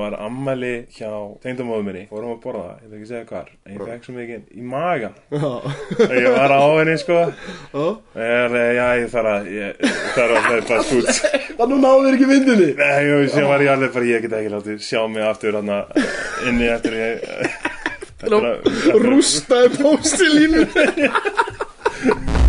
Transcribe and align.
var 0.00 0.16
ammali 0.24 0.72
hjá 0.96 1.10
tengdamóðu 1.44 1.84
minni. 1.86 2.02
Fórum 2.10 2.32
að 2.34 2.40
borða, 2.44 2.72
ég 2.80 2.88
veit 2.90 2.96
ekki 3.00 3.08
segja 3.10 3.26
hvar. 3.30 3.48
En 3.66 3.74
ég 3.76 3.82
fekk 3.90 4.06
svo 4.08 4.14
mikið 4.16 4.42
í 4.56 4.64
magan 4.72 5.14
Já, 5.30 5.50
og 5.50 6.14
ég 6.16 6.28
var 6.36 6.54
á 6.56 6.62
henni 6.80 6.96
sko. 7.02 7.18
Og 7.76 8.18
ég 8.18 8.34
er, 8.40 8.56
já 8.78 8.86
ég 9.00 9.08
þarf 9.14 9.30
að 9.34 9.50
ég 9.54 9.70
þarf 10.16 10.32
að 10.36 10.48
hlaupa 10.50 10.80
skút 10.88 11.08
Það 11.60 11.66
nú 11.74 11.76
náður 11.84 12.14
ekki 12.16 12.28
vindinni 12.30 12.68
Nei, 12.78 13.04
og 13.18 13.26
sem 13.34 13.46
var 13.50 13.60
ég 13.64 13.72
alveg 13.74 13.90
bara, 13.96 14.08
ég 14.08 14.22
get 14.24 14.36
ekki 14.40 14.52
látið 14.54 14.78
sjá 14.86 15.00
mig 15.12 15.24
aftur 15.28 15.58
hann 15.60 15.72
inni 16.48 16.70
eftir 16.72 16.96
ég 16.96 17.14
að- 18.30 19.00
Rústaði 19.04 19.68
póstilínu. 19.80 20.62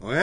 Ok 0.00 0.14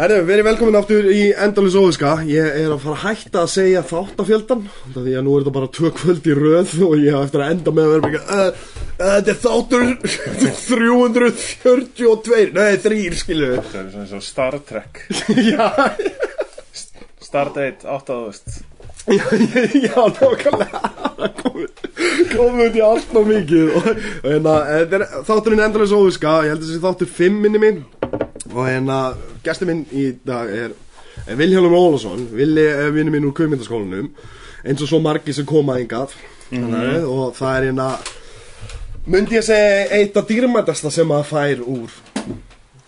Herru, 0.00 0.22
verið 0.24 0.46
velkomin 0.46 0.78
aftur 0.78 1.04
í 1.12 1.26
Endalus 1.44 1.74
Óðuska 1.76 2.24
Ég 2.24 2.54
er 2.56 2.70
að 2.72 2.78
fara 2.86 2.94
að 2.94 3.02
hætta 3.02 3.42
að 3.42 3.50
segja 3.52 3.82
þáttafjöldan 3.84 4.62
Því 4.94 5.12
að 5.12 5.26
nú 5.26 5.34
er 5.34 5.42
þetta 5.42 5.52
bara 5.58 5.68
tvö 5.76 5.90
kvöld 5.98 6.24
í 6.24 6.36
röð 6.38 6.72
Og 6.86 6.94
ég 7.02 7.12
hef 7.12 7.26
eftir 7.26 7.42
að 7.44 7.52
enda 7.52 7.74
með 7.76 7.84
að 7.84 7.92
vera 7.92 8.04
byggja 8.06 8.22
uh, 8.24 8.30
uh, 8.40 8.54
Þetta 9.02 9.34
er 9.34 9.38
þáttur 9.42 9.84
342 10.62 12.40
Nei, 12.56 12.72
þrýr, 12.86 13.18
skilu 13.20 13.50
Það 13.58 13.76
er 13.82 13.92
svona 13.92 14.06
eins 14.06 14.16
og 14.16 14.24
Star 14.24 14.56
Trek. 14.70 15.04
Já, 15.50 15.68
Stardate 17.28 17.84
8000 17.84 18.64
já, 19.10 19.24
já, 19.86 19.96
nákvæmlega. 20.16 20.80
Komum 22.32 22.58
við 22.60 22.76
í 22.78 22.82
allt 22.84 23.14
og 23.16 23.24
mikið. 23.26 23.72
Og 23.74 23.88
og 23.90 24.28
hérna, 24.28 24.54
þetta 24.70 24.94
er 25.00 25.08
þátturinn 25.28 25.64
Endalus 25.68 25.92
Óðuska 25.92 26.40
Ég 26.46 26.54
held 26.54 26.62
að 26.62 26.68
þessi 26.70 26.84
þáttur 26.88 27.16
5 27.20 27.42
minni 27.44 27.60
minn 27.60 27.82
Og 28.50 28.66
hérna, 28.66 29.00
gestur 29.44 29.70
minn 29.70 29.84
í 29.94 30.10
dag 30.26 30.50
er, 30.50 30.76
Vilhjálmur 31.36 31.76
Ólason. 31.76 32.26
Villi 32.34 32.64
vinnu 32.94 33.14
minn 33.14 33.26
úr 33.28 33.34
kaumyndaskólanum 33.36 34.10
Eins 34.64 34.82
og 34.84 34.90
svo 34.90 35.00
margir 35.02 35.36
sem 35.36 35.48
koma 35.48 35.78
eingað 35.80 36.14
mm 36.50 37.06
Og 37.06 37.34
það 37.36 37.56
er 37.56 37.66
hérna 37.70 37.90
Mundi 39.10 39.38
ég 39.38 39.44
segja 39.46 39.86
eitt 39.96 40.16
af 40.16 40.28
dýrmætasta 40.28 40.90
sem 40.92 41.08
maður 41.08 41.28
fær 41.30 41.62
úr 41.64 41.94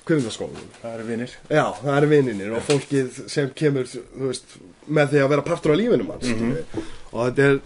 kaumyndaskólanum 0.09 0.73
Það 0.81 0.97
eru 0.97 1.07
vinnir 1.11 1.37
Já, 1.49 1.65
það 1.83 1.95
eru 1.99 2.11
vinninir 2.15 2.57
og 2.57 2.67
fólkið 2.69 3.23
sem 3.33 3.53
kemur, 3.57 3.89
veist, 4.27 4.59
með 4.87 5.15
því 5.15 5.23
að 5.23 5.31
vera 5.35 5.47
partur 5.47 5.75
af 5.75 5.81
lífinu 5.81 6.09
manns 6.09 6.33
mm 6.33 6.91
og 7.13 7.27
þetta 7.27 7.49
er 7.51 7.59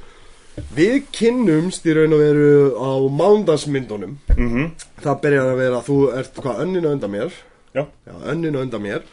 við 0.77 0.95
kynnumst 1.15 1.85
í 1.87 1.95
raun 1.97 2.15
og 2.17 2.23
veru 2.23 2.47
á 2.75 2.93
mándagsmyndunum 3.21 4.17
mm 4.37 4.49
-hmm. 4.49 4.71
það 5.05 5.21
byrjar 5.23 5.51
að 5.53 5.61
vera, 5.61 5.83
þú 5.89 5.99
ert 6.19 6.41
hvað, 6.43 6.61
önninu 6.65 6.93
undan 6.93 7.11
mér 7.11 7.33
önninu 8.33 8.63
undan 8.65 8.85
mér. 8.85 9.05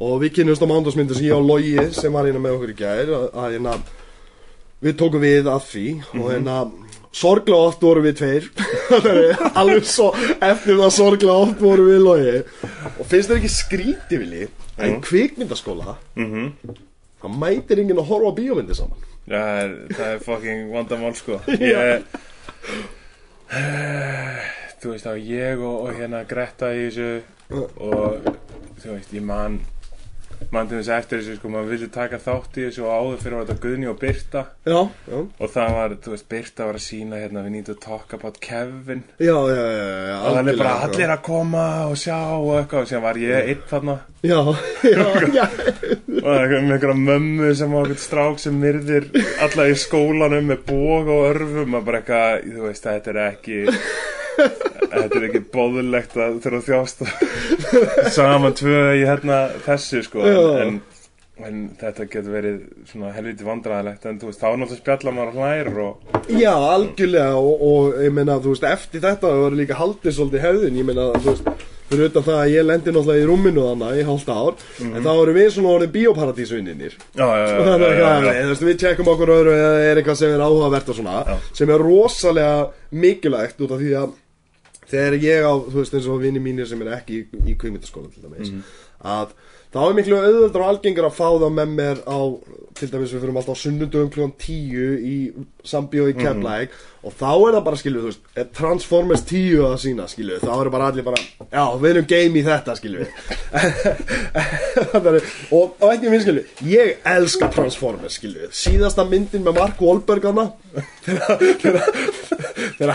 Og 0.00 0.20
við 0.22 0.38
kynnumst 0.38 0.64
á 0.64 0.68
mándagsmyndun 0.70 1.18
sem 1.18 1.28
ég 1.28 1.36
og 1.36 1.46
Logi 1.46 1.74
sem 1.96 2.12
var 2.12 2.28
hérna 2.28 2.40
með 2.42 2.56
okkur 2.58 2.72
í 2.72 2.76
gær 2.78 3.10
að, 3.16 3.26
að 3.34 3.56
hérna, 3.56 3.74
við 4.80 4.96
tókum 5.00 5.24
við 5.24 5.50
að 5.52 5.66
því. 5.68 5.86
Og 6.16 6.30
hérna 6.30 6.60
sorglega 7.12 7.68
oft 7.70 7.84
vorum 7.84 8.06
við 8.06 8.16
tveir. 8.20 8.48
Alveg 9.60 9.88
svo 9.88 10.10
eftir 10.38 10.78
það 10.80 10.96
sorglega 10.96 11.36
oft 11.44 11.60
vorum 11.60 11.90
við 11.90 12.02
Logi. 12.06 12.36
Og 12.96 13.04
finnst 13.04 13.32
þér 13.32 13.40
ekki 13.40 13.52
skríti 13.56 14.22
vilji 14.22 14.48
að 14.80 14.94
í 14.94 14.96
kvikmyndaskóla 15.04 15.96
mhm. 16.16 16.46
það 17.20 17.36
mætir 17.36 17.82
enginn 17.82 18.00
að 18.00 18.10
horfa 18.12 18.32
á 18.32 18.38
bíómyndi 18.38 18.76
saman? 18.78 19.08
Já, 19.30 19.42
það 19.92 20.06
er, 20.06 20.22
fucking 20.24 20.70
vandamál 20.72 21.12
sko. 21.18 21.38
Ég 21.60 22.06
Þú 24.80 24.94
veist 24.94 25.04
þá 25.04 25.12
ég 25.20 25.60
og, 25.60 25.76
og 25.84 25.98
hérna 25.98 26.22
Greta 26.28 26.70
í 26.72 26.86
þessu 26.86 27.08
og 27.50 28.32
þú 28.80 28.96
veist 28.96 29.14
ég 29.16 29.26
man 29.26 29.60
man 30.50 30.68
til 30.68 30.80
þess 30.80 30.90
eftir 30.94 31.20
þessu 31.20 31.36
sko 31.36 31.50
maður 31.52 31.72
vildi 31.74 31.88
taka 31.92 32.18
þátt 32.20 32.56
í 32.58 32.64
þessu 32.66 32.84
og 32.86 32.92
áður 32.94 33.20
fyrir 33.22 33.36
var 33.36 33.48
þetta 33.48 33.62
Guðni 33.64 33.88
og 33.90 33.98
Birta. 34.00 34.42
Já, 34.66 34.78
já, 35.10 35.18
og 35.20 35.52
það 35.54 35.74
var, 35.76 35.94
þú 36.04 36.14
veist, 36.14 36.26
Birta 36.32 36.68
var 36.68 36.78
að 36.78 36.84
sína 36.86 37.20
hérna 37.20 37.44
við 37.44 37.54
nýttu 37.54 37.74
að 37.76 37.82
talk 37.84 38.14
about 38.16 38.40
Kevin. 38.42 39.02
Já, 39.20 39.36
já, 39.36 39.60
já, 39.60 39.90
já 40.08 40.16
og 40.16 40.38
það 40.38 40.52
er 40.52 40.60
bara 40.62 40.76
allir 40.86 41.14
að 41.14 41.22
koma 41.28 41.66
og 41.90 41.98
sjá 42.00 42.18
og 42.38 42.52
eitthvað. 42.56 42.86
Og 42.86 42.90
síðan 42.90 43.04
var 43.06 43.20
ég 43.22 43.50
einn 43.52 43.66
þarna. 43.70 43.96
Já, 44.20 44.38
já, 44.96 45.04
já, 45.38 45.44
og 45.44 46.26
það 46.26 46.44
er 46.44 46.56
með 46.56 46.76
einhverja 46.76 46.96
mömmu 47.04 47.52
sem 47.60 47.76
var 47.76 47.90
eitthvað 47.90 48.06
strák 48.06 48.42
sem 48.42 48.62
myrðir 48.64 49.10
alla 49.46 49.68
í 49.70 49.76
skólanum 49.80 50.50
með 50.50 50.64
bóg 50.72 51.12
og 51.14 51.28
örfum 51.34 51.78
og 51.78 51.86
bara 51.86 52.02
eitthvað, 52.02 52.48
þú 52.48 52.66
veist, 52.66 52.88
þetta 52.88 53.14
er 53.14 53.22
ekki 53.28 53.62
þetta 54.40 55.18
er 55.20 55.26
ekki 55.28 55.42
bóðulegt 55.54 56.16
að 56.20 56.38
þurfa 56.44 56.62
þjást 56.68 57.04
saman 58.16 58.56
tvö 58.58 58.80
í 58.98 59.04
hérna 59.06 59.40
þessu 59.66 60.02
sko 60.06 60.24
en, 60.26 60.80
en 61.46 61.60
þetta 61.80 62.06
getur 62.12 62.34
verið 62.34 62.60
svona 62.90 63.12
helviti 63.16 63.46
vandræðilegt 63.46 64.06
en 64.10 64.20
þú 64.20 64.30
veist, 64.30 64.42
þá 64.42 64.48
náttúrulega 64.50 64.80
spjalla 64.82 65.16
maður 65.16 65.40
hlær 65.40 65.82
og 65.86 66.30
já, 66.30 66.54
algjörlega 66.54 67.34
og, 67.40 67.66
og 67.70 68.00
ég 68.06 68.16
meina, 68.16 68.38
þú 68.40 68.54
veist, 68.54 68.70
eftir 68.70 69.04
þetta 69.04 69.28
það 69.28 69.44
var 69.46 69.60
líka 69.60 69.80
haldið 69.80 70.16
svolítið 70.16 70.48
hefðin, 70.48 70.80
ég 70.80 70.90
meina, 70.90 71.10
þú 71.18 71.34
veist 71.34 71.68
fyrir 71.90 72.06
utan 72.06 72.22
það 72.22 72.36
að 72.38 72.52
ég 72.52 72.66
lendi 72.66 72.92
náttúrulega 72.94 73.22
í 73.22 73.26
rúminu 73.26 73.62
þannig 73.66 73.96
í 73.98 74.06
hálft 74.06 74.28
ár, 74.30 74.60
en 74.86 75.00
þá 75.02 75.10
erum 75.10 75.38
við 75.40 75.48
svona 75.56 75.72
orðin 75.74 75.92
þú 78.44 78.52
veist, 78.52 78.66
við 78.68 78.76
tjekkum 78.84 79.10
okkur 79.10 79.32
öðru 79.34 79.56
eða 79.56 79.80
er 79.88 79.98
eitthvað 79.98 80.20
sem 80.20 80.34
er 80.36 80.44
áhugavert 80.44 80.92
og 80.92 80.98
svona 81.00 81.16
Já. 81.26 81.34
sem 81.58 81.72
er 81.74 81.82
rosalega 81.82 82.54
mikilvægt 82.94 83.64
út 83.66 83.74
af 83.74 83.82
því 83.82 83.90
að 84.04 84.14
þegar 84.90 85.18
ég 85.22 85.46
á, 85.46 85.52
þú 85.54 85.78
veist, 85.78 85.96
eins 85.96 86.10
og 86.10 86.20
vini 86.24 86.42
mínir 86.42 86.68
sem 86.68 86.82
er 86.84 86.96
ekki 86.98 87.22
í, 87.22 87.44
í 87.52 87.56
kveimitaskóla 87.60 88.10
til 88.12 88.26
dæmis 88.26 88.52
að 89.00 89.32
þá 89.70 89.80
er 89.84 89.96
miklu 89.96 90.18
auðvöldar 90.18 90.64
og 90.64 90.72
algengur 90.74 91.06
að 91.06 91.16
fá 91.16 91.28
það 91.28 91.52
með 91.56 91.76
mér 91.78 92.02
á 92.04 92.20
til 92.80 92.88
dæmis 92.90 93.12
við 93.12 93.22
fyrir 93.22 93.36
alltaf 93.36 93.58
á 93.58 93.60
sunnundum 93.60 94.10
klukkan 94.12 94.32
10 94.40 95.06
í 95.06 95.16
Sambíó 95.66 96.06
í 96.10 96.14
Keflæk 96.16 96.70
og 97.04 97.12
þá 97.16 97.30
er 97.30 97.54
það 97.56 97.64
bara, 97.66 97.80
skilju, 97.80 98.02
þú 98.02 98.10
veist, 98.10 98.22
er 98.40 98.46
Transformers 98.56 99.22
10 99.28 99.62
að 99.66 99.76
sína, 99.84 100.04
skilju, 100.10 100.36
þá 100.42 100.52
eru 100.54 100.70
bara 100.74 100.88
allir 100.90 101.06
bara 101.06 101.20
já, 101.20 101.64
við 101.82 101.90
erum 101.90 102.08
game 102.10 102.40
í 102.40 102.46
þetta, 102.46 102.72
skilju 102.80 103.00
og, 105.56 105.64
og 105.80 105.88
ekki 105.90 106.12
minn, 106.12 106.24
skilju, 106.24 106.42
ég 106.70 106.86
elska 107.14 107.46
Transformers, 107.54 108.14
skilju, 108.20 108.44
síðasta 108.62 109.02
myndin 109.08 109.46
með 109.46 109.54
Mark 109.60 109.78
Wahlberg 109.84 110.22
hana 110.30 110.46
þegar 111.04 111.80
þegar 112.78 112.90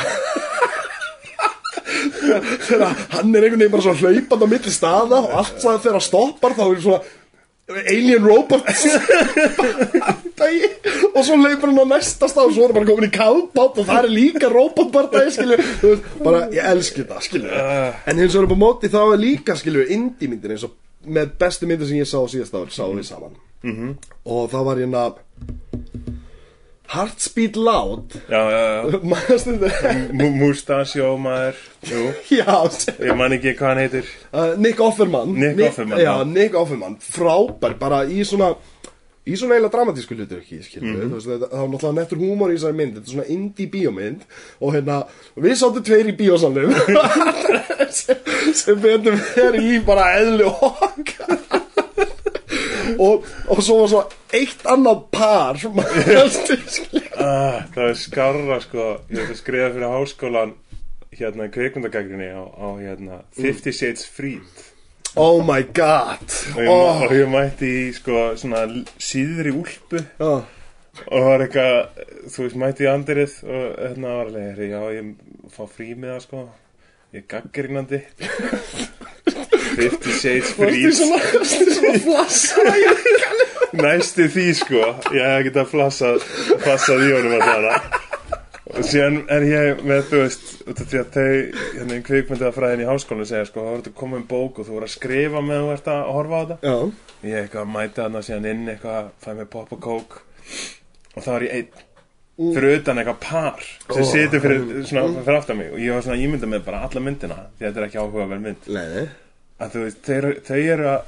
þegar 2.69 2.95
hann 3.15 3.35
er 3.35 3.45
einhvern 3.45 3.61
veginn 3.61 3.75
bara 3.75 3.85
svona 3.85 4.15
hlaupand 4.15 4.45
á 4.45 4.47
milli 4.53 4.73
staða 4.73 5.21
og 5.21 5.37
allt 5.41 5.61
það 5.63 5.83
þegar 5.83 5.97
hann 5.97 6.09
stoppar 6.09 6.57
þá 6.57 6.65
er 6.65 6.81
svona 6.85 7.01
alien 7.65 8.21
robot 8.21 8.61
og 11.15 11.21
svo 11.25 11.37
hlaupar 11.39 11.71
hann 11.71 11.81
á 11.81 11.87
næsta 11.95 12.29
stað 12.29 12.51
og 12.51 12.53
svo 12.53 12.63
er 12.65 12.69
hann 12.69 12.77
bara 12.77 12.89
komin 12.91 13.09
í 13.09 13.13
kálbát 13.15 13.79
og 13.81 13.87
það 13.89 13.99
er 14.03 14.09
líka 14.13 14.51
robot 14.53 14.91
bardagi 14.93 15.33
skilju 15.33 15.57
bara 16.21 16.45
ég 16.53 16.71
elski 16.75 17.07
það 17.09 17.25
skilju 17.29 17.49
en 17.51 18.21
hins 18.21 18.35
vegar 18.35 18.47
upp 18.49 18.53
á 18.53 18.63
móti 18.65 18.91
þá 18.93 19.01
er 19.05 19.23
líka 19.23 19.57
skilju 19.57 19.87
indie 19.97 20.29
myndir 20.29 20.53
eins 20.55 20.67
og 20.67 20.77
með 21.05 21.35
bestu 21.41 21.69
myndir 21.69 21.89
sem 21.89 22.01
ég 22.01 22.09
sá 22.09 22.19
síðast 22.29 22.55
ári 22.55 22.69
við 22.97 23.05
saman. 23.09 23.35
-hmm. 23.65 23.95
og 24.25 24.49
það 24.51 24.65
var 24.65 24.77
hérna 24.77 25.03
Heartspeed 26.93 27.57
Loud. 27.57 28.15
Manstu 29.11 29.57
þetta? 29.61 29.93
Mustachio 30.35 31.15
maður. 31.21 31.59
Ég 32.35 33.17
man 33.17 33.35
ekki 33.35 33.55
hvað 33.57 33.71
hann 33.71 33.81
heitir. 33.83 34.13
Uh, 34.31 34.53
Nick 34.61 34.81
Offerman. 34.83 35.33
Nick 35.33 35.61
Offerman, 35.69 36.01
já. 36.01 36.13
Nick 36.29 36.57
Offerman, 36.57 36.97
frábær 37.01 37.77
bara 37.81 38.05
í 38.05 38.25
svona 38.27 38.53
í 39.25 39.33
svona 39.33 39.55
eiginlega 39.55 39.73
dramatísku 39.73 40.13
hlutur 40.13 40.41
ekki 40.43 40.59
mm 40.81 40.89
-hmm. 40.95 41.13
það 41.13 41.45
það 41.49 41.61
var 41.61 41.69
náttúrulega 41.69 41.97
nettur 41.99 42.19
húmor 42.21 42.51
í 42.51 42.57
þessari 42.57 42.77
mynd. 42.77 42.93
Þetta 42.93 43.07
er 43.07 43.13
svona 43.13 43.27
indie 43.35 43.71
bíómynd 43.73 44.21
og 44.61 44.73
hérna, 44.75 44.97
við 45.35 45.55
sáttum 45.55 45.83
tveir 45.83 46.11
í 46.11 46.17
bíósalnum. 46.19 46.73
Sem, 48.55 48.81
betur 48.81 49.17
verið 49.35 49.63
í 49.73 49.79
bara 49.85 50.11
eðli 50.19 50.45
okkar 50.45 51.44
og, 53.05 53.25
og 53.49 53.63
svo 53.63 53.79
var 53.81 53.91
svo 53.91 54.03
eitt 54.35 54.67
annað 54.69 55.01
par 55.15 55.59
sem 55.61 55.75
maður 55.75 56.07
heldur 56.11 56.63
ah, 57.21 57.59
Það 57.75 57.89
er 57.89 57.99
skarra 57.99 58.59
sko. 58.63 58.87
Ég 59.09 59.23
ætla 59.23 59.35
að 59.35 59.41
skrifa 59.41 59.73
fyrir 59.75 59.93
háskólan 59.95 60.55
Hérna 61.15 61.47
í 61.47 61.51
kveikmyndagagrinni 61.55 62.27
á, 62.35 62.43
á 62.43 62.67
hérna 62.75 63.21
50 63.37 63.71
Shades 63.71 64.03
Freed. 64.11 64.65
Oh 65.15 65.39
my 65.47 65.63
god. 65.63 66.25
Og 66.57 66.59
ég, 66.59 66.67
oh, 66.67 67.05
og 67.05 67.13
ég 67.15 67.29
mætti 67.31 67.69
í 67.85 67.93
sko 67.95 68.33
svona 68.35 68.65
síðri 68.99 69.53
úlpu. 69.55 70.01
Oh. 70.19 70.43
og 71.05 71.11
það 71.11 71.25
var 71.29 71.43
eitthvað, 71.45 72.03
þú 72.33 72.43
veist, 72.43 72.59
mætti 72.59 72.85
í 72.85 72.91
andirið 72.91 73.37
og 73.47 73.63
hérna 73.79 74.11
var 74.17 74.27
alveg, 74.27 74.45
"Heyrðu, 74.49 74.67
já, 74.71 74.81
ég 74.95 75.49
fá 75.55 75.63
frí 75.71 75.89
með 75.95 76.11
það 76.11 76.21
sko. 76.27 76.43
Ég 77.15 77.23
er 77.23 77.27
gaggrínandi 77.31 78.01
50 79.75 80.17
Shades 80.21 80.55
Freed 80.55 81.01
varstu 81.11 81.67
svona 81.75 81.99
flassa? 82.05 82.65
Næstu 83.75 84.29
því 84.31 84.47
sko. 84.55 84.81
Ég 85.15 85.29
hef 85.29 85.45
getað 85.49 85.71
flassað 85.73 86.25
flassað 86.63 87.07
í 87.07 87.13
honum 87.17 87.37
að 87.39 87.47
það 87.49 88.03
og 88.75 88.83
síðan 88.83 89.17
er 89.31 89.45
ég 89.47 89.81
með 89.87 90.07
þú 90.09 90.21
veist 90.23 90.45
út 90.65 90.79
af 90.81 90.89
því 90.89 90.99
að 90.99 91.09
þau 91.15 91.25
hérna 91.77 91.97
í 91.97 92.03
kvikmyndaðafræðin 92.07 92.83
í 92.83 92.87
háskólanum 92.89 93.29
segja 93.29 93.47
sko, 93.49 93.63
þá 93.63 93.75
ertu 93.77 93.91
að 93.91 93.97
koma 94.01 94.19
um 94.19 94.27
bók 94.29 94.59
og 94.59 94.67
þú 94.67 94.75
voru 94.75 94.89
að 94.89 94.93
skrifa 94.95 95.43
meðan 95.45 95.67
þú 95.67 95.73
ert 95.75 95.89
að 95.93 96.13
horfa 96.15 96.35
á 96.35 96.41
þetta. 96.41 96.57
Já, 96.65 97.27
ég 97.29 97.41
eitthvað 97.43 97.73
mæti 97.75 98.01
þarna 98.01 98.23
síðan 98.25 98.47
inn 98.51 98.71
eitthvað, 98.73 99.11
fæ 99.23 99.29
mér 99.37 99.51
pop 99.55 99.75
og 99.75 99.83
kók. 99.85 100.17
Og 101.15 101.19
þá 101.23 101.29
er 101.37 101.47
ég 101.47 101.59
einn. 101.59 101.83
Fyrir 102.35 102.81
utan 102.81 102.99
eitthvað 102.99 103.21
par 103.23 103.61
sem 103.63 104.01
Ó, 104.01 104.07
situr 104.09 104.41
fyrir, 104.43 104.65
fyrir 104.89 105.37
aftan 105.37 105.61
mig. 105.61 105.69
Og 105.71 105.79
ég 105.79 105.95
var 105.95 106.03
svona 106.03 106.19
ímynda 106.19 106.49
með 106.51 106.65
bara 106.65 106.81
alla 106.83 107.03
myndina 107.05 107.37
því 107.55 107.69
þetta 107.69 107.79
er 107.79 107.87
ekki 107.87 108.01
áhugaverð 108.01 108.43
mynd. 108.49 108.67
Leiði 108.75 109.05
að 109.61 109.69
þú 109.75 109.83
veist, 109.85 109.99
þau, 110.05 110.15
eru- 110.19 110.39
þau 110.47 110.59
eru 110.75 110.87
að 110.91 111.01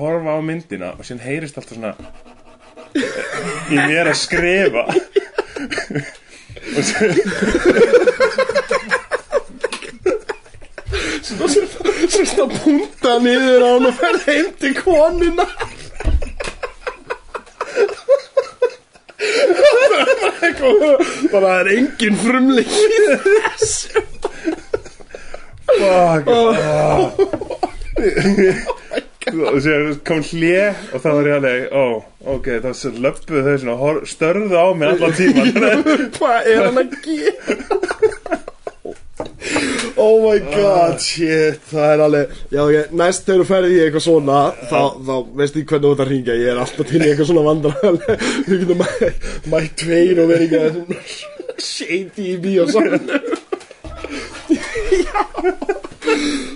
horfa 0.00 0.30
á 0.36 0.40
myndina 0.46 0.88
og 0.96 1.04
síðan 1.06 1.24
heyrist 1.26 1.58
alltaf 1.60 1.76
svona 1.76 1.92
í 3.70 3.76
mér 3.76 4.10
að 4.10 4.18
skrifa. 4.20 4.84
Og 11.30 11.48
svo 11.50 11.56
Svo 12.10 12.24
svona 12.26 12.58
punta 12.64 13.12
niður 13.22 13.62
á 13.62 13.68
hann 13.76 13.86
og 13.90 13.94
ferð 14.00 14.24
heim 14.26 14.48
til 14.60 14.72
konuna. 14.80 15.44
Bara 21.30 21.46
það 21.46 21.60
er 21.60 21.70
engin 21.76 22.16
frumleik 22.20 22.70
í 22.70 23.00
þessu. 23.06 24.02
Fuck. 25.70 26.30
Oh. 26.34 27.69
Og 29.50 29.58
svo 29.62 29.78
kom 30.06 30.22
hlje 30.24 30.66
og 30.94 31.02
þá 31.02 31.08
var 31.10 31.28
ég 31.28 31.34
alveg 31.38 31.74
ó, 31.74 31.86
ok, 32.34 32.46
þá 32.64 32.70
svo 32.76 32.92
löppuðu 33.04 33.42
þau 33.46 33.56
svona 33.64 33.90
störðu 34.08 34.56
á 34.56 34.66
mig 34.76 34.94
allan 34.94 35.16
tíman 35.18 35.50
Hvað 36.16 36.48
er 36.52 36.62
hann 36.66 36.80
að 36.80 36.94
gera? 37.04 37.58
Oh 40.00 40.22
my 40.24 40.38
god, 40.54 40.96
shit, 41.04 41.60
það 41.68 41.92
er 41.92 42.04
alveg 42.06 42.38
Já, 42.54 42.62
ég, 42.72 42.94
næst 42.96 43.26
þegar 43.26 43.42
þú 43.42 43.48
ferði 43.50 43.74
í 43.74 43.82
eitthvað 43.84 44.06
svona 44.06 44.38
þá, 44.70 44.80
þá 45.04 45.14
veistu 45.42 45.60
ég 45.60 45.68
hvernig 45.74 45.86
þú 45.86 45.92
ert 45.92 46.04
að 46.06 46.12
ringja 46.14 46.38
Ég 46.40 46.54
er 46.54 46.62
alltaf 46.64 46.88
til 46.88 47.02
í 47.02 47.10
eitthvað 47.10 47.30
svona 47.32 47.46
vandrar 47.50 47.76
Þú 48.46 48.60
getur 48.62 48.80
mætt 48.80 49.28
mæ 49.52 49.58
tveir 49.82 50.24
og 50.24 50.32
verið 50.32 50.58
eitthvað 50.62 51.60
shady 51.60 52.32
í 52.32 52.56
Já 52.56 52.64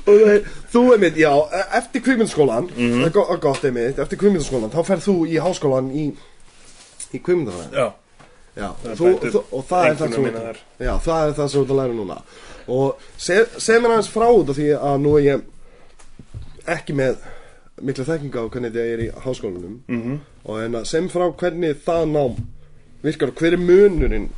Og 0.04 0.14
það, 0.20 0.46
þú 0.72 0.80
er 0.94 0.98
mitt, 1.02 1.16
já, 1.20 1.30
eftir 1.78 2.02
kvikmyndaskólan 2.04 2.66
Það 2.74 3.04
er 3.06 3.12
go- 3.14 3.36
gott 3.44 3.64
einmitt, 3.68 3.98
eftir 4.02 4.18
kvikmyndaskólan 4.20 4.72
Þá 4.72 4.80
ferð 4.88 5.04
þú 5.08 5.14
í 5.30 5.36
háskólan 5.44 5.90
í 5.94 6.06
Í 7.14 7.20
kvikmyndafræði 7.20 7.78
já, 7.78 7.86
Já, 8.54 8.68
Það 8.82 8.98
þú, 9.00 9.06
bætir 9.12 9.32
þú, 9.34 9.40
og 9.58 9.64
það 9.70 9.86
er 9.88 9.96
það 10.00 10.12
sem. 10.14 10.26
Já, 10.86 10.92
það 11.06 11.22
er 11.28 11.32
það 11.38 11.48
sem 11.48 11.54
þú 11.54 11.64
ert 11.64 11.72
að 11.74 11.80
læra 11.80 11.96
núna 12.00 12.18
Og 12.74 13.06
seg, 13.20 13.56
seg 13.60 13.80
mér 13.82 13.94
aðeins 13.96 14.12
frá 14.14 14.26
út 14.32 14.52
af 14.52 14.56
því 14.58 14.68
að 14.78 15.00
nú 15.04 15.14
er 15.18 15.24
ég 15.28 15.48
ekki 16.74 16.94
með 16.96 17.16
mikla 17.84 18.04
þekkinga 18.08 18.40
á 18.40 18.50
hvernig 18.54 18.70
þetta 18.72 18.84
er 18.94 19.02
í 19.04 19.08
háskólanum 19.24 19.74
Mhm. 19.88 20.00
-hmm. 20.04 20.18
og 20.44 20.60
en 20.62 20.72
að 20.78 20.84
sem 20.86 21.08
frá 21.12 21.26
hvernig 21.36 21.76
það 21.84 22.04
nám 22.14 22.36
virkar 23.02 23.28
og 23.28 23.34
hver 23.34 23.52
er 23.52 23.58
munurinn 23.58 24.28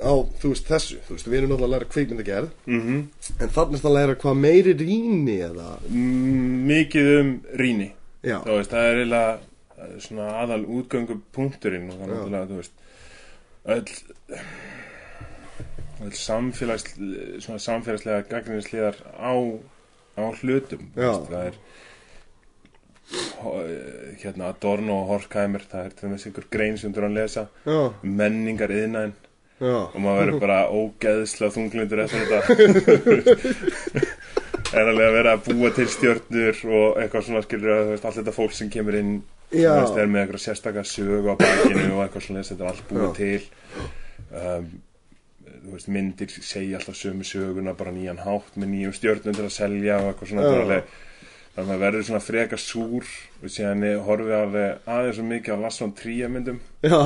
á, 0.00 0.12
þú 0.40 0.52
veist, 0.52 0.66
þessu. 0.70 0.98
Þú 1.06 1.16
veist, 1.16 1.26
við 1.28 1.38
erum 1.40 1.50
náttúrulega 1.52 1.68
að 1.68 1.74
læra 1.74 1.90
kvikmyndagerð. 1.92 2.50
Mhm. 2.66 2.98
En 3.40 3.48
þannig 3.48 3.82
að 3.84 3.96
læra 3.98 4.14
hvað 4.22 4.36
meiri 4.40 4.74
rýni 4.80 5.38
eða, 5.50 5.68
Mm, 5.88 6.66
mikið 6.70 7.20
um 7.20 7.32
rýni. 7.58 7.90
Já, 8.22 8.38
þú 8.44 8.56
veist, 8.58 8.70
það 8.70 8.86
er 8.88 8.96
eiginlega 9.02 9.38
svona 9.98 10.26
aðal 10.42 10.64
útgöngu 10.66 11.20
punkturinn 11.34 11.90
og 11.90 11.98
Já. 11.98 12.06
náttúrulega, 12.06 12.46
þú 12.46 12.56
veist 12.56 12.72
öll 13.66 13.84
öll 16.02 16.16
samfélags 16.18 16.84
svona 17.42 17.58
samfélagslega 17.62 18.28
gagnrinsliðar 18.28 18.96
á 19.18 19.32
á 20.18 20.22
hlutum. 20.42 20.88
Veist, 20.94 21.28
það 21.30 21.46
er 21.46 21.54
eh, 23.12 24.16
hérna 24.22 24.48
Adorno 24.52 25.00
og 25.02 25.08
Horkheimer 25.12 25.64
það 25.68 25.84
er 25.86 25.90
til 25.96 26.08
dæmis 26.08 26.26
ykkur 26.30 26.46
grein 26.52 26.78
sem 26.80 26.92
þú 26.94 27.02
er 27.02 27.08
að 27.08 27.16
lesa. 27.18 27.44
Já, 27.66 27.92
menningar 28.02 28.70
yðnaðin 28.72 29.12
já. 29.62 29.76
Og 29.88 29.98
maður 30.02 30.20
verður 30.22 30.42
bara 30.42 30.58
ógeðslega 30.68 31.54
þunglindur 31.56 32.02
eftir 32.04 32.26
þetta. 32.30 32.40
Er 34.72 34.88
alveg 34.88 35.04
að 35.04 35.16
vera 35.18 35.32
að 35.36 35.48
búa 35.50 35.68
til 35.76 35.84
stjörnur 35.92 36.60
og 36.72 37.00
eitthvað 37.02 37.26
svona 37.26 37.42
skilur 37.44 37.72
að 37.74 37.90
allt 37.98 38.16
þetta 38.16 38.32
fólk 38.32 38.54
sem 38.56 38.70
kemur 38.72 38.96
inn 38.96 39.18
veist, 39.52 39.98
er 40.00 40.08
með 40.08 40.22
eitthvað 40.22 40.42
sérstakka 40.46 40.84
sögu 40.88 41.28
á 41.28 41.36
bakinu 41.36 41.90
og 41.90 42.00
eitthvað 42.06 42.24
svona 42.24 42.44
þetta 42.48 42.64
er 42.64 42.70
allt 42.70 42.86
búið 42.88 43.04
Já. 43.04 43.12
til. 43.18 43.90
Um, 44.32 44.70
veist, 45.74 45.90
myndir 45.92 46.32
segja 46.38 46.80
alltaf 46.80 46.96
sömu 46.96 47.26
söguna 47.28 47.76
bara 47.76 47.92
nýjan 47.92 48.22
hátt 48.24 48.56
með 48.56 48.72
nýjum 48.72 48.96
stjörnum 48.96 49.36
til 49.36 49.44
að 49.44 49.54
selja 49.58 50.00
og 50.00 50.12
eitthvað 50.14 50.32
svona 50.32 50.54
alveg. 50.54 50.96
Þannig 51.52 51.66
að 51.66 51.68
maður 51.68 51.84
verður 51.84 52.04
svona 52.08 52.24
freka 52.24 52.56
súr 52.56 53.08
og 53.42 53.50
síðan 53.52 53.82
horfið 54.06 54.36
alveg 54.38 54.86
aðeins 54.88 55.18
svo 55.18 55.24
mikið 55.28 55.52
á 55.52 55.68
von 55.68 55.90
Trier 55.98 56.30
myndum 56.32 56.62
Já, 56.80 56.96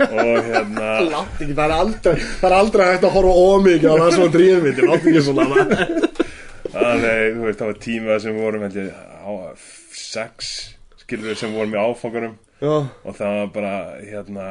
og 0.00 0.48
hérna 0.48 0.90
ekki, 1.02 1.52
það 1.52 1.64
er 1.64 1.74
aldrei 1.76 2.14
það 2.24 2.48
er 2.48 2.56
aldrei 2.58 2.84
hægt 2.88 3.06
að 3.06 3.16
horfa 3.16 3.46
ómikið 3.46 3.88
á 3.88 3.96
það 4.00 4.14
svona 4.16 4.34
dríðmyndi, 4.36 4.88
látt 4.88 5.08
ekki 5.10 5.24
svona 5.28 5.48
Þannig, 6.72 7.40
veist, 7.44 7.58
það 7.58 7.66
var 7.68 7.80
tíma 7.86 8.20
sem 8.22 8.36
við 8.36 8.46
vorum, 8.46 8.66
held 8.66 8.78
ég, 8.80 8.92
á 8.96 9.32
sex, 9.96 10.52
skilur 11.02 11.32
við, 11.32 11.40
sem 11.42 11.56
vorum 11.56 11.76
í 11.76 11.82
áfangunum 11.82 12.38
Já, 12.62 12.74
og 12.78 13.18
það 13.18 13.38
var 13.40 13.52
bara, 13.56 13.74
hérna, 14.06 14.48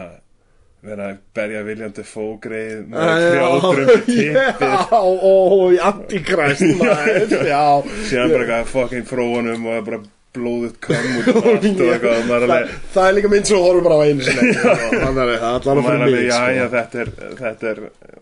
vera 0.86 1.12
að 1.12 1.20
berja 1.38 1.62
William 1.66 1.94
Defoe 1.96 2.40
greið 2.44 2.72
já, 2.74 2.88
með 2.92 3.28
hljóðrum 3.28 3.92
tippir, 4.08 4.74
ó, 4.92 5.34
í 5.72 5.78
antikræst 5.92 6.66
síðan 8.10 8.34
bara 8.34 8.42
eitthvað 8.42 8.74
fucking 8.74 9.08
fróunum 9.10 9.68
og 9.70 9.78
það 9.78 9.86
bara 9.90 10.02
blóðut 10.36 10.78
kom 10.84 11.08
út 11.20 11.28
og 11.36 11.48
allt 11.52 11.66
og 11.66 11.90
eitthvað 11.92 12.18
og 12.22 12.28
maður 12.30 12.44
er 12.46 12.52
það, 12.52 12.58
alveg, 12.58 12.76
er 13.08 13.16
líka 13.18 13.32
mynd 13.34 13.50
sem 13.50 13.58
þú 13.58 13.64
horfum 13.66 13.88
bara 13.88 13.98
á 13.98 14.02
einu 14.08 14.28
sinni. 14.28 14.54
Þannig 15.04 15.06
að 15.08 15.16
það 15.16 15.24
er 15.24 15.34
að 15.48 15.66
er 15.72 15.82
fyrir 15.88 16.06
alveg, 16.06 16.14
mig 16.16 16.28
já, 16.28 16.38
sko. 16.38 16.54
já, 16.58 16.66
þetta 16.76 17.02
er, 17.06 17.12
þetta 17.42 17.74
er, 17.74 17.82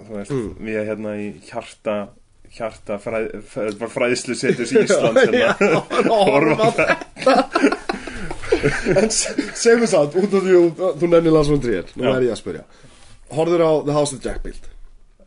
veist, 0.10 0.32
Mm. 0.34 0.50
við 0.66 0.80
er 0.82 0.88
hérna 0.90 1.12
í 1.20 1.28
hjarta, 1.50 1.96
hjarta 2.58 2.98
fræð, 3.04 3.28
fræðslu 3.94 4.36
setus 4.40 4.72
í 4.74 4.82
Ísland, 4.86 5.20
hérna, 5.30 5.84
horfum 6.10 6.66
á 6.66 6.70
þetta. 6.80 7.36
En 9.00 9.10
se- 9.14 9.36
segðu 9.56 9.84
mér 9.84 9.92
satt, 9.92 10.16
út 10.20 10.34
af 10.34 10.44
því 10.44 10.56
þú, 10.58 10.90
þú 11.00 11.10
nefnir 11.14 11.32
Lars 11.36 11.50
von 11.52 11.62
Trier 11.64 11.86
Nú 11.96 12.04
Já. 12.08 12.12
er 12.18 12.26
ég 12.26 12.34
að 12.34 12.40
spyrja. 12.42 12.64
Horður 13.38 13.62
á 13.64 13.72
The 13.86 13.94
House 13.96 14.16
of 14.18 14.26
Jack 14.26 14.42
Built 14.44 14.66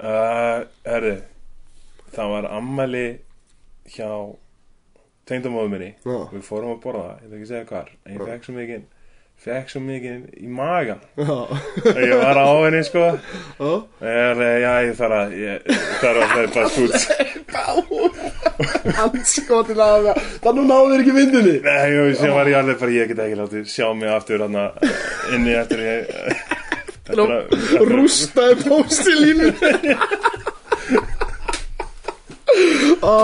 Uh, 0.02 0.64
herri, 0.82 1.12
það 2.10 2.30
var 2.32 2.46
ammæli 2.56 3.02
hjá 3.94 4.08
tengdamóðu 5.32 5.68
minni 5.76 5.90
Já. 6.04 6.18
Við 6.36 6.42
fórum 6.48 6.74
að 6.76 6.82
borða 6.86 7.04
það, 7.08 7.16
ég 7.22 7.28
veit 7.30 7.38
ekki 7.42 7.50
segja 7.54 7.68
hvar 7.72 7.88
En 8.06 8.12
ég 8.12 8.26
fekk 8.32 8.44
svo 8.50 8.54
mikið 8.62 8.82
Fekk 9.42 9.70
svo 9.72 9.80
mikið 9.82 10.18
í 10.38 10.46
magan 10.54 11.00
Já, 11.18 11.34
Ég 11.98 12.12
var 12.20 12.38
á 12.38 12.46
henni 12.62 12.82
sko. 12.86 13.00
Já. 13.58 13.70
Ég 14.04 14.12
er 14.12 14.28
alveg, 14.36 14.52
já 14.62 14.74
ég 14.86 14.92
þarf 15.00 15.16
að 15.18 15.28
Ég 15.40 15.56
þarf 15.98 16.18
að 16.22 16.30
hlaupa 16.36 16.62
skút 16.70 16.94
Handskotin 18.96 19.80
að 19.82 20.06
það. 20.06 20.20
Það 20.44 20.56
nú 20.58 20.62
náður 20.68 21.02
ekki 21.02 21.14
myndinni 21.16 21.56
Nei, 21.64 21.90
og 22.04 22.12
sem 22.20 22.32
var 22.36 22.46
ég 22.52 22.58
alveg 22.60 22.78
bara 22.84 22.94
Ég 22.94 23.10
get 23.10 23.22
ekki 23.24 23.38
látið 23.40 23.66
sjá 23.72 23.86
mig 23.98 24.12
aftur 24.14 24.44
Þannig 24.44 24.68
inni 25.38 25.52
eftir 25.58 25.78
ég 25.82 25.98
eftir 27.02 27.18
að- 27.18 27.50
eftir 27.50 27.82
að- 27.82 27.90
Rústaði 27.92 28.54
póstilínu 28.62 29.48
Ó, 33.02 33.16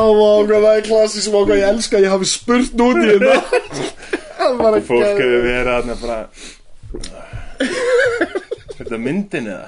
hvað 0.49 0.63
það 0.65 0.75
er 0.75 0.85
klassís 0.89 1.27
Vá, 1.33 1.41
hvað 1.43 1.59
ég 1.61 1.69
elska 1.73 1.99
að 1.99 2.07
ég 2.07 2.15
hafi 2.15 2.27
spurt 2.31 2.73
Það 4.39 4.53
var 4.63 4.73
að 4.79 4.87
Fólk 4.87 5.19
hefur 5.19 5.43
verið 5.45 5.73
aðna 5.75 5.95
bara 6.01 6.21
Þetta 8.79 8.99
myndin 9.03 9.49
eða? 9.51 9.67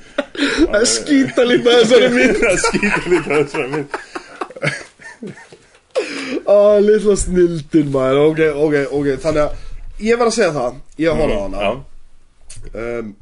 Að 0.74 0.84
skýta 0.88 1.44
líka 1.44 1.74
þessari 1.80 2.08
mynd. 2.14 2.38
Það 2.40 2.58
skýtur 2.64 3.08
lítið 3.12 3.30
á 3.30 3.38
þessari 3.40 3.68
mynd. 3.74 3.88
Á, 6.48 6.58
litla 6.80 7.16
snildin 7.20 7.90
maður. 7.92 8.20
Ok, 8.30 8.40
ok, 8.64 8.76
ok 8.96 9.08
Þannig 9.24 9.42
að 9.44 9.50
ég 10.06 10.20
var 10.20 10.30
að 10.30 10.36
segja 10.38 10.52
það. 10.56 10.78
Ég 11.04 11.20
horfði 11.20 11.36
á 11.36 11.42
hana. 11.44 11.58
Já, 11.60 11.70
um, 12.70 13.12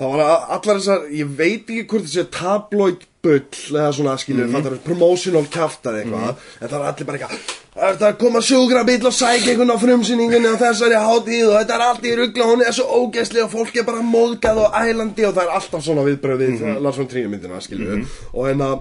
Það 0.00 0.12
var 0.16 0.26
allar 0.56 0.78
þessar 0.80 1.08
Ég 1.12 1.32
veit 1.38 1.68
ekki 1.68 1.86
hvort 1.90 2.06
þessi 2.08 2.26
tabloid 2.34 3.06
bull 3.20 3.40
Eða 3.76 3.90
svona 3.96 4.18
skilur 4.20 4.46
mm 4.48 4.54
-hmm. 4.56 4.78
Promotional 4.84 5.46
kjaftað 5.52 5.98
eitthvað 6.00 6.30
En 6.60 6.68
það 6.68 6.78
er 6.80 6.86
allir 6.90 7.06
bara 7.10 7.18
eitthvað 7.18 7.58
"Er 7.80 7.96
Það 7.96 8.02
er 8.02 8.12
að 8.12 8.18
koma 8.18 8.40
sjúkrabíl 8.42 9.06
og 9.06 9.12
sækja 9.14 9.50
einhvern 9.52 9.70
á 9.70 9.78
frumsýningunni 9.78 10.48
og 10.52 10.58
þessari 10.58 10.96
hátíð 10.98 11.44
og 11.48 11.54
þetta 11.58 11.74
er 11.74 11.84
allt 11.86 12.04
í 12.04 12.16
ruggla 12.18 12.44
hún 12.44 12.64
er 12.66 12.72
svo 12.72 12.84
ógeðslega 12.98 13.44
og 13.44 13.52
fólk 13.52 13.76
er 13.76 13.84
bara 13.84 14.02
móðgað 14.02 14.56
og 14.64 14.74
ælandi 14.74 15.24
og 15.24 15.34
það 15.34 15.44
er 15.44 15.54
alltaf 15.58 15.84
svona 15.84 16.02
viðbröð 16.08 16.38
við 16.42 16.50
mm 16.50 16.58
-hmm. 16.58 16.82
Lars 16.82 16.98
von 16.98 17.06
Trier 17.06 17.28
myndina, 17.28 17.60
skilur 17.60 17.86
við 17.86 18.06
og 18.32 18.46
að 18.50 18.78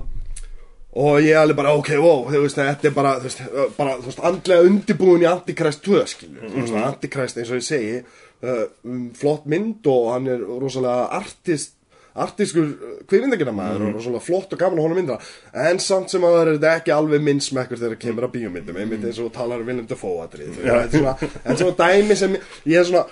og 0.99 1.23
ég 1.23 1.39
alveg 1.39 1.59
bara, 1.59 1.73
ok, 1.79 1.91
wow, 2.01 2.25
þú 2.27 2.43
veist, 2.43 2.59
þetta 2.59 2.89
er 2.89 2.95
bara, 2.95 3.15
þú 3.21 3.29
veist, 3.29 3.43
bara, 3.77 3.97
þú 3.99 4.09
veist, 4.09 4.23
andlega 4.29 4.67
undirbúin 4.67 5.25
í 5.25 5.29
Antichrist 5.29 5.83
2, 5.85 5.99
skilur, 6.11 6.45
þú 6.45 6.63
veist, 6.63 6.79
Antichrist, 6.83 7.39
eins 7.39 7.51
og 7.53 7.61
ég 7.61 7.67
segi, 7.67 7.99
uh, 8.43 8.63
um, 8.83 9.09
flott 9.17 9.47
mynd 9.51 9.87
og 9.91 10.09
hann 10.13 10.31
er 10.31 10.43
rosalega 10.43 11.09
artist, 11.19 11.75
artískur 12.19 12.71
kvikmyndagina 13.07 13.53
maður 13.55 13.93
og 13.93 14.03
svona 14.03 14.19
flott 14.23 14.53
og 14.55 14.59
gaman 14.59 14.81
að 14.81 14.87
honum 14.87 14.97
mynda 14.99 15.17
en 15.65 15.79
samt 15.83 16.11
sem 16.11 16.23
að 16.25 16.35
það 16.35 16.49
er 16.55 16.65
ekki 16.71 16.93
alveg 16.95 17.21
minn 17.23 17.41
smekkur 17.43 17.79
þegar 17.79 17.93
það 17.95 18.01
kemur 18.01 18.27
að 18.27 18.33
bíómyndum 18.33 18.79
einmitt 18.81 19.05
eins 19.05 19.19
og 19.21 19.29
þú 19.29 19.33
talar 19.37 19.61
um 19.61 19.69
Willem 19.69 19.87
Dafoe 19.87 20.25
þetta 20.25 20.73
er 20.73 20.89
svona, 20.95 21.13
en 21.45 21.59
svona 21.61 21.77
dæmi 21.79 22.17
sem 22.19 22.35
ég 22.65 22.81
er 22.81 22.89
svona 22.89 23.05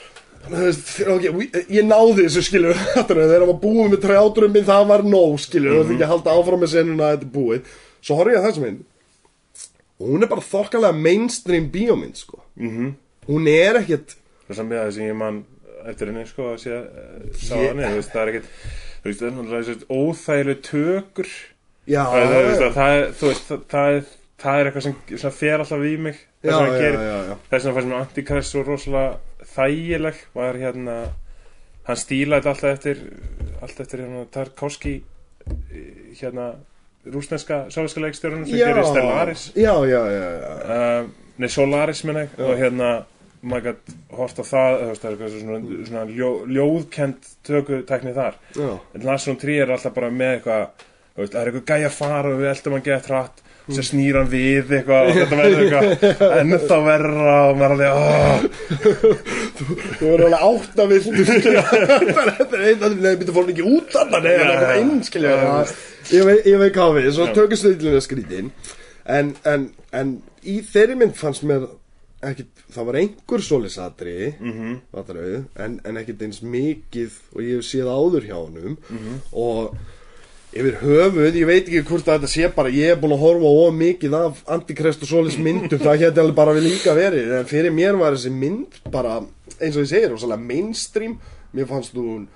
þú 0.51 0.63
veist, 0.65 0.91
okay, 1.15 1.31
we- 1.35 1.63
ég 1.77 1.85
náði 1.87 2.25
þessu 2.27 2.43
skilur 2.47 2.77
þegar 3.07 3.45
var 3.49 3.59
búið 3.63 3.89
með 3.93 4.01
trjáturum 4.05 4.53
minn 4.55 4.67
það 4.67 4.85
var 4.91 5.03
nóg 5.07 5.35
skilur, 5.43 5.75
það 5.77 5.83
er 5.89 5.95
ekki 5.97 6.05
að 6.07 6.13
halda 6.13 6.35
áfram 6.39 6.63
með 6.63 6.71
senuna 6.75 7.07
að 7.09 7.13
þetta 7.17 7.27
er 7.27 7.33
búið, 7.37 7.73
svo 8.07 8.17
horfði 8.19 8.35
ég 8.35 8.39
að 8.41 8.47
þessu 8.49 8.63
mynd. 8.65 8.85
Og 9.97 10.09
hún 10.13 10.23
er 10.27 10.29
bara 10.29 10.45
þokkalega 10.45 11.01
mainstream 11.01 11.69
bíómynd 11.73 12.19
sko. 12.19 12.41
Mhm. 12.55 12.91
hún 13.27 13.47
er 13.51 13.75
ekkert 13.81 14.13
Það 14.47 14.59
er 14.61 14.67
með 14.69 14.77
það 14.79 14.91
sem 14.95 15.07
ég 15.09 15.15
man 15.19 15.39
eftir 15.87 16.07
henni 16.11 16.25
sko 16.29 16.45
að 16.53 16.59
sé 16.61 16.71
að 16.71 16.85
sá 17.35 17.55
Ég- 17.57 17.65
henni, 17.71 17.83
þú 17.83 17.97
veist, 17.97 18.11
það 18.13 18.21
er 18.21 18.29
ekkert 18.31 18.47
þú 19.01 19.09
veist, 19.09 19.19
það 19.19 19.27
er 19.27 19.33
náttúrulega 19.37 19.67
þessi 19.67 19.87
óþægileg 19.97 20.61
tökur. 20.67 21.31
Já, 21.87 22.03
það, 22.07 22.23
það, 22.27 22.37
þú 22.37 22.47
veist, 22.47 22.63
að 22.67 22.77
það, 22.77 22.93
er- 23.01 23.11
þú 23.19 23.27
veist, 23.31 23.45
það, 23.49 23.65
það, 23.73 23.97
er, 23.97 24.07
það 24.43 24.59
er 24.61 24.69
eitthvað 24.69 24.85
sem 24.87 24.95
svona 25.17 25.33
fer 25.41 25.63
alltaf 25.63 25.83
í 25.87 25.93
mig. 26.07 26.17
Já, 26.47 26.53
að 26.53 26.77
já, 26.77 26.91
já, 26.93 27.17
já. 27.27 27.35
þess 27.51 27.65
vegna 27.67 27.75
fannst 27.77 27.89
mér 27.91 27.99
Antikrist 28.05 28.53
svo 28.53 28.63
rosalega 28.67 29.17
þægileg 29.57 30.23
var 30.37 30.61
hérna 30.61 30.97
hann 31.87 31.99
stílaði 31.99 32.51
alltaf 32.51 32.71
eftir 32.75 33.03
allt 33.61 33.79
eftir 33.83 34.03
hérna 34.05 34.25
Tarkovski 34.31 34.95
hérna 36.19 36.51
rúsneska 37.07 37.67
soviska 37.71 38.01
leikstjórunum 38.03 38.47
sem 38.47 38.59
gerir 38.59 38.83
Stellaris. 38.83 39.51
Já, 39.55 39.73
já, 39.87 40.01
já, 40.11 40.25
já. 40.41 40.49
uh, 40.63 41.09
nei 41.37 41.49
Solaris 41.49 42.03
menn 42.07 42.23
ég 42.25 42.41
og 42.43 42.57
hérna 42.59 42.89
maður 43.47 43.69
gætt 43.69 43.95
hort 44.17 44.41
á 44.41 44.43
það 44.43 44.77
það 44.81 45.07
er 45.07 45.15
eitthvað 45.15 45.33
svona, 45.37 45.59
svona 45.87 46.05
ljó, 46.09 46.29
ljóðkend 46.51 47.27
tökutækni 47.47 48.13
þar. 48.17 48.39
Já. 48.57 48.69
en 48.97 49.05
Lars 49.07 49.27
von 49.29 49.39
Trier 49.39 49.67
er 49.67 49.75
alltaf 49.77 49.95
bara 49.95 50.09
með 50.11 50.33
eitthvað 50.39 50.87
það 51.17 51.39
er 51.41 51.51
eitthvað 51.51 51.67
gæja 51.71 51.91
fara 51.93 52.33
og 52.33 52.41
við 52.41 52.51
eldum 52.51 52.77
hann 52.77 52.87
gett 52.89 53.11
hratt 53.11 53.43
sem 53.67 53.83
snýr 53.83 54.15
hann 54.19 54.29
við 54.31 54.69
eitthvað 54.77 55.09
og 55.09 55.17
þetta 55.17 55.37
verður 55.41 55.63
eitthvað 55.63 56.37
ennþá 56.41 56.77
verra 56.85 57.33
og 57.49 57.57
maður 57.59 57.81
er 57.83 57.91
alveg 57.91 57.91
"Ah." 57.97 58.39
þú 59.57 60.11
verður 60.11 60.25
alveg 60.27 60.45
átt 60.47 60.81
að 60.83 60.93
vildu 60.93 61.25
þetta 61.27 62.47
er 62.47 62.65
einn 62.69 62.85
að 62.87 62.95
það 63.01 63.17
byrja 63.23 63.35
fór 63.37 63.51
ekki 63.53 63.65
út 63.67 63.97
Já, 63.97 64.03
það 64.13 64.29
er 64.31 64.71
já. 64.71 64.77
inn, 64.83 65.01
skilja 65.07 65.33
Já, 65.33 65.41
það- 65.41 66.45
ég 66.47 66.61
veit 66.63 66.77
hvað 66.77 66.95
við, 66.99 67.09
svo 67.17 67.27
Já. 67.27 67.33
tökum 67.35 67.61
stöðlunum 67.61 68.05
skrítin 68.05 68.51
en, 69.17 69.33
en, 69.47 69.67
en 69.95 70.15
í 70.47 70.57
þeirri 70.67 70.95
mynd 70.99 71.15
fannst 71.19 71.43
mér 71.47 71.67
ekkit, 72.27 72.49
það 72.73 72.87
var 72.89 72.95
einhver 73.01 73.43
solisatri 73.45 74.15
Mhm. 74.39 74.71
mm 74.95 75.45
en, 75.63 75.79
en 75.85 75.97
ekkit 76.01 76.23
eins 76.25 76.39
mikið 76.41 77.11
og 77.35 77.41
ég 77.43 77.59
hef 77.59 77.67
séð 77.67 77.91
áður 77.93 78.25
hjá 78.29 78.37
honum 78.39 78.77
Mhm. 78.89 79.19
og 79.33 79.75
yfir 80.55 80.77
höfuð, 80.81 81.35
ég 81.35 81.47
veit 81.47 81.65
ekki 81.65 81.83
hvort 81.89 82.07
þetta 82.07 82.29
sé 82.31 82.47
bara 82.55 82.71
ég 82.71 82.93
er 82.93 82.99
búin 83.01 83.15
að 83.17 83.23
horfa 83.25 83.49
of 83.65 83.73
mikið 83.75 84.13
af 84.17 84.43
Antikrist 84.55 85.03
og 85.03 85.09
Solis 85.09 85.35
myndum, 85.41 85.81
það 85.81 86.05
geti 86.05 86.23
alveg 86.23 86.37
bara 86.37 86.53
við 86.55 86.69
líka 86.69 86.95
verið, 86.97 87.33
en 87.39 87.49
fyrir 87.49 87.75
mér 87.75 87.99
var 87.99 88.15
þessi 88.15 88.31
mynd 88.33 88.79
bara, 88.93 89.19
eins 89.59 89.75
og 89.75 89.83
ég 89.83 89.91
segir, 89.91 90.13
rosalega 90.13 90.47
mainstream, 90.47 91.17
mér 91.57 91.67
fannst 91.69 91.97
hún 91.99 92.29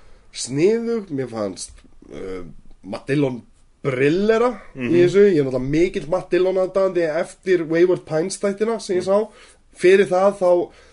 sniðug, 0.44 1.08
mér 1.14 1.32
fannst 1.32 1.82
uh, 2.12 2.44
Matt 2.84 3.08
Dillon 3.08 3.40
brillera 3.82 4.52
í 4.76 4.92
þessu, 4.92 5.26
ég 5.26 5.40
er 5.40 5.48
náttúrulega 5.48 5.72
mikill 5.72 6.08
Matt 6.12 6.30
Dillon 6.30 6.60
aðdæðandi 6.62 7.08
eftir 7.24 7.64
Wayward 7.70 8.04
Pines 8.06 8.38
þættina 8.42 8.78
sem 8.82 9.00
ég 9.00 9.08
sá, 9.08 9.24
fyrir 9.72 10.06
það 10.10 10.36
þá 10.38 10.50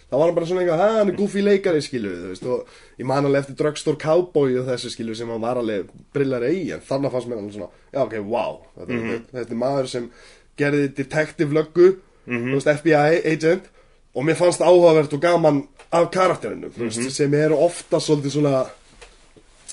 það 0.09 0.17
var 0.19 0.25
hann 0.25 0.35
bara 0.35 0.45
svona 0.45 0.61
eitthvað, 0.63 0.77
"Ha, 0.79 0.97
hann 0.97 1.09
er 1.09 1.15
goofy 1.17 1.41
leikari 1.41 1.81
skilu 1.81 2.09
þú 2.09 2.29
veist, 2.31 2.45
og 2.45 2.65
ég 2.99 3.05
man 3.05 3.25
alveg 3.25 3.39
eftir 3.43 3.55
Drugstore 3.55 3.97
Cowboy 3.97 4.57
og 4.59 4.65
þessu 4.67 4.89
skilu 4.89 5.15
sem 5.15 5.27
hann 5.29 5.41
var 5.41 5.55
alveg 5.57 5.87
brillari 6.13 6.53
í, 6.65 6.71
en 6.73 6.79
þannig 6.81 7.11
fannst 7.11 7.27
mér 7.29 7.35
hann 7.39 7.51
svona 7.51 7.69
já 7.93 7.99
ok, 8.05 8.13
wow, 8.25 8.59
þetta, 8.77 8.89
mm 8.93 9.09
-hmm. 9.09 9.21
þetta 9.33 9.51
er 9.51 9.55
maður 9.65 9.87
sem 9.87 10.11
gerði 10.57 10.87
detective 10.95 11.53
löggu 11.53 11.95
þú 12.27 12.53
veist, 12.53 12.67
FBI 12.79 13.21
agent 13.25 13.63
og 14.15 14.23
mér 14.25 14.35
fannst 14.35 14.61
áhugavert 14.61 15.13
og 15.13 15.21
gaman 15.21 15.67
af 15.91 16.11
karakterinu, 16.11 16.69
þú 16.69 16.79
veist, 16.89 17.11
sem 17.11 17.33
eru 17.33 17.55
ofta 17.55 17.97
svolítið 17.99 18.29
svona 18.31 18.65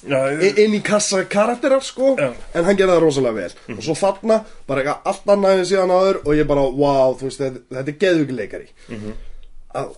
Já, 0.06 0.28
i- 0.42 0.64
inn 0.64 0.74
í 0.74 0.82
kassa 0.84 1.24
karakterar 1.24 1.80
sko 1.82 2.16
Já. 2.16 2.32
en 2.54 2.64
hann 2.64 2.76
gerði 2.76 2.92
það 2.92 3.00
rosalega 3.02 3.34
vel. 3.34 3.52
Og 3.76 3.82
svo 3.82 3.94
þarna, 3.94 4.44
bara 4.68 4.82
eitthvað 4.82 4.98
allt 5.04 5.26
annað 5.26 5.58
en 5.58 5.64
síðan 5.64 5.90
áður 5.90 6.16
og 6.26 6.34
ég 6.36 6.46
bara, 6.46 6.60
wow, 6.70 7.14
veist, 7.18 7.40
þetta, 7.40 7.60
þetta 7.72 7.88
er 7.88 7.98
geðviki 8.04 8.36
leikari. 8.36 8.68
Að, 8.90 9.14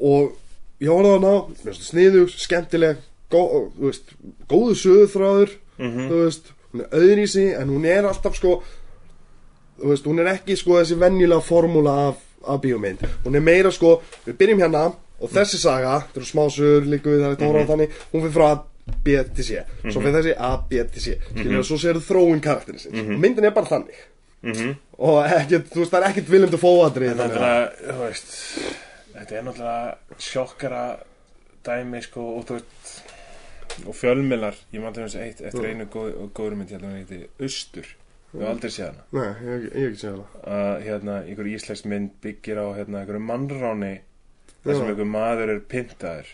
og 0.00 0.36
ég 0.80 0.90
horfði 0.92 1.10
á 1.10 1.16
hana 1.18 1.74
sniðug, 1.78 2.30
skemmtileg 2.38 3.00
gó, 3.32 3.42
veist, 3.78 4.14
góðu 4.50 4.76
sögurþráður 4.78 5.56
þú 5.78 6.22
veist, 6.24 6.52
hún 6.72 6.84
er 6.84 6.94
öðrísi 6.98 7.44
en 7.58 7.68
hún 7.72 7.84
er 7.86 8.06
alltaf 8.08 8.36
sko 8.38 8.62
þú 9.78 9.92
veist, 9.92 10.06
hún 10.08 10.18
er 10.22 10.32
ekki 10.34 10.56
sko 10.58 10.78
þessi 10.80 10.96
venjulega 10.98 11.44
formúla 11.44 11.92
af, 12.08 12.16
af 12.46 12.58
bíómynd. 12.62 13.04
Hún 13.24 13.36
er 13.38 13.44
meira 13.46 13.70
sko, 13.74 14.00
við 14.26 14.36
byrjum 14.40 14.64
hérna 14.64 14.88
og 15.18 15.30
þessi 15.34 15.58
saga, 15.62 16.00
þetta 16.06 16.20
eru 16.20 16.26
smásögur 16.32 16.88
líka 16.90 17.10
við 17.10 17.22
það 17.24 17.36
er 17.36 17.40
tóra 17.44 17.62
þannig, 17.68 17.94
hún 18.12 18.24
fyrir 18.24 18.34
frá 18.34 18.46
A, 18.50 18.58
B 19.04 19.14
til 19.36 19.44
C. 19.44 19.62
Svo 19.84 20.00
fyrir 20.00 20.16
þessi 20.18 20.34
A, 20.34 20.50
B 20.70 20.82
til 20.94 21.02
C. 21.04 21.16
Skilur, 21.28 21.64
svo 21.66 21.78
sér 21.78 21.98
þróun 22.02 22.42
karakterinn 22.42 22.80
sinns 22.82 23.02
og 23.04 23.18
myndin 23.22 23.44
er 23.44 23.54
bara 23.54 23.70
þannig. 23.70 23.98
Mhm. 24.42 24.76
og 24.98 25.16
ekkert, 25.26 25.66
þú 25.72 25.80
veist, 25.82 25.90
það 25.92 26.02
er 26.02 26.08
ekkert 26.08 26.28
viljum 26.30 26.50
til 26.50 26.58
fóadri 26.62 27.08
er 27.10 27.16
náttúrulega, 27.18 27.72
þú 27.88 27.96
veist 28.04 28.28
þetta 29.18 29.38
er 29.38 29.46
náttúrulega 29.46 30.18
sjokkara 30.28 30.82
dæmi 31.68 32.02
sko 32.02 32.26
og 32.38 32.52
og 33.86 33.94
fjölmiðlar, 33.94 34.56
ég 34.72 34.82
man 34.82 34.94
til 34.94 35.04
þess 35.04 35.18
eitt 35.22 35.40
eftir 35.40 35.62
Mm. 35.62 35.70
einu 35.70 35.86
góð, 35.92 36.30
góður 36.34 36.56
mynd 36.58 36.70
hérna 36.72 36.94
heiti 36.96 37.18
Austur, 37.40 37.86
við 38.32 38.40
höfum 38.40 38.48
aldrei 38.50 38.70
séð 38.74 38.86
hana. 38.88 39.04
Nei, 39.12 39.28
ég, 39.44 39.66
ég 39.68 39.76
hef 39.76 39.92
ekki 39.92 40.00
séð 40.02 40.16
það 40.16 40.48
að 40.56 40.82
hérna, 40.86 41.16
einhver 41.28 41.50
íslensk 41.52 41.84
mynd 41.92 42.10
byggir 42.24 42.58
á 42.58 42.66
hérna, 42.74 43.02
einhverju 43.02 43.22
mannráni 43.28 43.92
þar 44.64 44.74
sem 44.74 44.88
einhver 44.88 45.10
maður 45.12 45.54
er 45.54 45.60
pyntaður. 45.60 46.32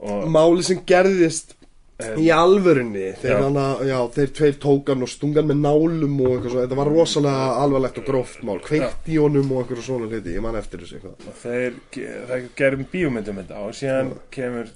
Og 0.00 0.24
Máli 0.28 0.64
sem 0.66 0.80
gerðist 0.86 1.54
eh, 2.02 2.14
í 2.20 2.28
alvörunni 2.34 3.06
þeir, 3.20 3.32
Já. 3.34 3.40
hana, 3.44 3.66
já, 3.86 3.96
þeir 4.16 4.32
tveir 4.38 4.58
tókan 4.62 5.04
og 5.06 5.10
stungan 5.12 5.48
með 5.50 5.60
nálum 5.62 6.20
og 6.20 6.34
eitthvað 6.34 6.54
svo, 6.54 6.62
þetta 6.64 6.78
var 6.80 6.90
rosalega 6.92 7.48
alvarlegt 7.62 8.00
og 8.02 8.06
gróft 8.08 8.44
mál, 8.46 8.60
kveikt 8.64 9.10
í 9.10 9.18
honum 9.22 9.52
og 9.54 9.62
eitthvað 9.62 9.86
svona 9.86 10.10
hluti, 10.10 10.34
ég 10.34 10.44
man 10.44 10.58
eftir 10.60 10.84
þessu 10.84 11.00
eitthvað. 11.00 11.32
Þeir, 11.42 11.80
þeir 11.94 12.46
gerum 12.58 12.86
bíómyndum 12.92 13.42
þetta 13.42 13.64
og 13.64 13.74
síðan 13.78 14.14
kemur 14.34 14.70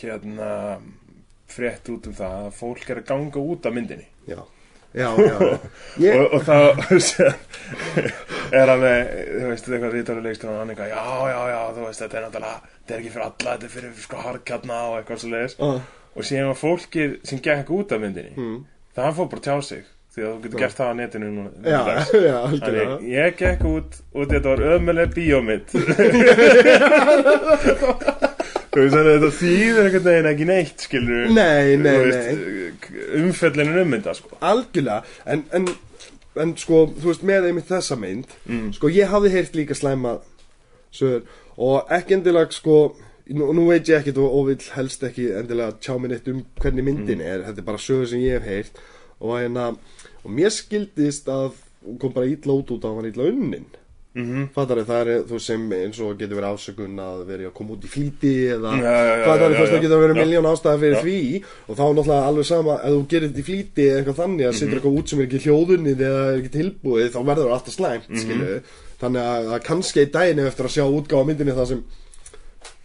hérna 0.00 0.50
frétt 1.56 1.88
út 1.92 2.10
um 2.10 2.16
það 2.16 2.36
að 2.46 2.52
fólk 2.58 2.92
er 2.92 3.02
að 3.02 3.10
ganga 3.10 3.42
út 3.54 3.66
af 3.68 3.74
myndinni. 3.76 4.08
Já, 4.26 4.40
já, 4.96 5.10
já. 5.20 5.36
Ég, 6.02 6.16
og, 6.22 6.38
og 6.38 6.46
þá 6.46 6.56
er 8.56 8.72
hann 8.72 8.86
þú 8.86 9.50
veist, 9.50 9.68
eitthvað 9.68 9.92
rítur 9.94 10.22
og 10.22 10.58
hann 10.60 10.72
eitthvað, 10.72 10.90
já, 10.94 11.04
já, 11.30 11.38
já, 11.52 11.60
þú 11.76 11.84
veist, 11.84 12.02
þetta 12.02 12.18
er 12.18 12.26
náttúrulega 12.26 12.74
þetta 12.86 12.94
er 12.94 13.00
ekki 13.02 13.12
fyrir 13.14 13.26
alla, 13.26 13.52
þetta 13.52 13.66
er 13.66 13.72
fyrir 13.74 13.94
sko 13.98 14.20
harkjarna 14.22 14.80
og 14.86 14.96
eitthvað 15.00 15.22
svo 15.22 15.30
leiðis 15.32 15.56
ah, 15.66 15.78
og 16.16 16.24
síðan 16.24 16.48
var 16.52 16.58
fólkið 16.62 17.18
sem 17.28 17.38
gekk 17.44 17.70
út 17.76 17.92
af 17.92 18.00
myndinni. 18.02 18.32
Mm, 18.36 18.58
það 18.96 19.04
hann 19.10 19.16
fór 19.20 19.28
bara 19.34 19.44
tjá 19.46 19.56
sig 19.68 19.84
því 20.16 20.22
að 20.24 20.30
þú 20.32 20.38
getur 20.46 20.60
gert 20.62 20.78
það 20.78 20.88
á 20.88 20.94
netinu 20.96 21.26
núna 21.28 21.50
Já, 21.60 21.80
já, 22.30 22.36
Þannig, 22.56 22.92
ég 23.12 23.34
gekk 23.36 23.64
út 23.68 23.98
og 24.16 24.30
þetta 24.30 24.48
var 24.54 24.62
ömuleg 24.76 25.10
bíómynd 25.12 25.68
Þú 28.76 28.82
veist 28.82 28.92
þannig 28.92 29.10
að 29.10 29.14
þetta 29.16 29.30
þýðir 29.38 29.78
einhvern 29.82 30.06
veginn 30.06 30.28
ekki 30.30 30.46
neitt 30.48 30.82
skilur 30.84 31.30
Nei, 31.32 31.76
nei, 31.80 32.72
umfellinu 33.22 33.76
um 33.82 33.92
mynda 33.94 34.12
sko. 34.16 34.32
Algjörlega, 34.44 35.00
en, 35.32 35.44
en, 35.56 35.68
en 36.44 36.52
sko, 36.60 36.82
þú 36.96 37.06
veist, 37.12 37.24
með 37.28 37.50
einmitt 37.50 37.70
þessa 37.72 37.96
mynd 38.00 38.34
Mm. 38.46 38.68
Sko, 38.76 38.90
ég 38.92 39.08
hafði 39.10 39.32
heyrt 39.36 39.56
líka 39.58 39.74
slæma 39.76 40.16
sögur 40.94 41.24
Og 41.56 41.88
ekki 41.96 42.14
endilega, 42.18 42.52
sko 42.52 42.76
Nú, 43.26 43.48
nú 43.56 43.64
veit 43.66 43.88
ég 43.90 43.98
ekkit 44.04 44.18
og, 44.22 44.46
vil 44.46 44.58
helst 44.76 45.02
ekki 45.02 45.24
endilega 45.34 45.72
tjá 45.82 45.96
mér 45.98 46.12
neitt 46.14 46.28
um 46.30 46.44
hvernig 46.62 46.84
myndin 46.86 47.20
er. 47.24 47.40
Þetta 47.48 47.58
er 47.64 47.66
bara 47.66 47.80
sögur 47.82 48.06
sem 48.06 48.20
ég 48.22 48.36
hef 48.38 48.44
heyrt. 48.46 48.78
Og 49.20 49.32
hérna, 49.40 49.72
og 50.22 50.30
mér 50.30 50.52
skildist 50.54 51.26
að 51.32 51.56
hún 51.86 51.98
kom 52.02 52.12
bara 52.14 52.26
illa 52.30 52.54
út 52.54 52.70
út 52.70 52.84
að 52.86 53.00
hann 53.00 53.10
illa 53.10 53.26
unnin. 53.32 53.66
Mm 54.16 54.46
Fattar 54.54 54.78
það 54.88 55.00
er 55.12 55.24
þú 55.28 55.38
sem 55.44 55.64
eins 55.76 55.98
og 56.00 56.14
getur 56.16 56.38
verið 56.38 56.54
ásökun 56.56 56.94
að 57.04 57.18
vera 57.28 57.50
að 57.50 57.56
koma 57.58 57.74
út 57.74 57.82
í 57.84 57.90
flýti 57.92 58.30
eða 58.54 58.70
Já, 58.80 58.86
já, 58.86 59.02
já, 59.10 59.24
fattar 59.26 59.52
já, 59.52 59.58
það 59.66 59.82
getur 59.84 60.00
verið 60.06 60.20
miljón 60.22 60.48
ástæða 60.48 60.80
fyrir 60.80 61.02
því. 61.02 61.18
Og 61.66 61.76
þá 61.76 61.82
er 61.84 61.92
náttúrulega 61.98 62.30
alveg 62.30 62.48
sama 62.48 62.76
ef 62.78 62.94
þú 62.94 63.02
gerir 63.12 63.28
þetta 63.28 63.42
í 63.42 63.46
flýti 63.50 63.84
eða 63.90 63.98
eitthvað 64.00 64.20
þannig 64.22 64.46
að 64.46 64.54
Mhm. 64.54 64.58
setur 64.62 64.78
eitthvað 64.78 64.96
út 65.02 65.08
sem 65.12 65.20
er 65.20 65.26
ekki 65.26 65.42
hljóðunnið 65.44 66.00
eða 66.06 66.22
er 66.30 66.38
ekki 66.40 66.54
tilbúið 66.56 67.10
þá 67.12 67.20
verður 67.28 67.50
það 67.50 67.56
alltaf 67.58 67.76
slæmt 67.76 68.08
mm 68.08 68.60
þannig 68.96 69.20
að, 69.28 69.52
að 69.52 69.62
kannski 69.68 70.00
í 70.06 70.10
daginn 70.16 70.38
eftir 70.46 70.64
að 70.70 70.74
sjá 70.78 70.84
útgáfa 70.88 71.26
myndinni 71.28 71.52
það 71.52 71.68
sem 71.74 71.82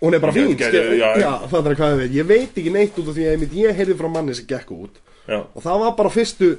hún 0.02 0.18
er 0.18 0.24
bara 0.24 0.34
fín 0.36 0.58
já, 0.58 1.32
fattar 1.52 1.78
hvað 1.78 1.94
ég 1.94 2.02
veit. 2.02 2.18
Ég 2.18 2.28
veit 2.28 2.58
ekki 2.58 2.74
neitt 2.74 2.98
út 2.98 3.12
af 3.12 3.16
því 3.16 3.30
að 3.30 3.56
ég 3.62 3.80
heyrði 3.80 4.00
frá 4.00 4.10
manni 4.10 4.36
sem 4.36 4.50
gekk 4.50 4.74
út. 4.76 5.00
Já. 5.28 5.40
Og 5.44 5.62
það 5.62 5.86
var 5.86 5.96
bara 6.00 6.14
fyrstu 6.14 6.56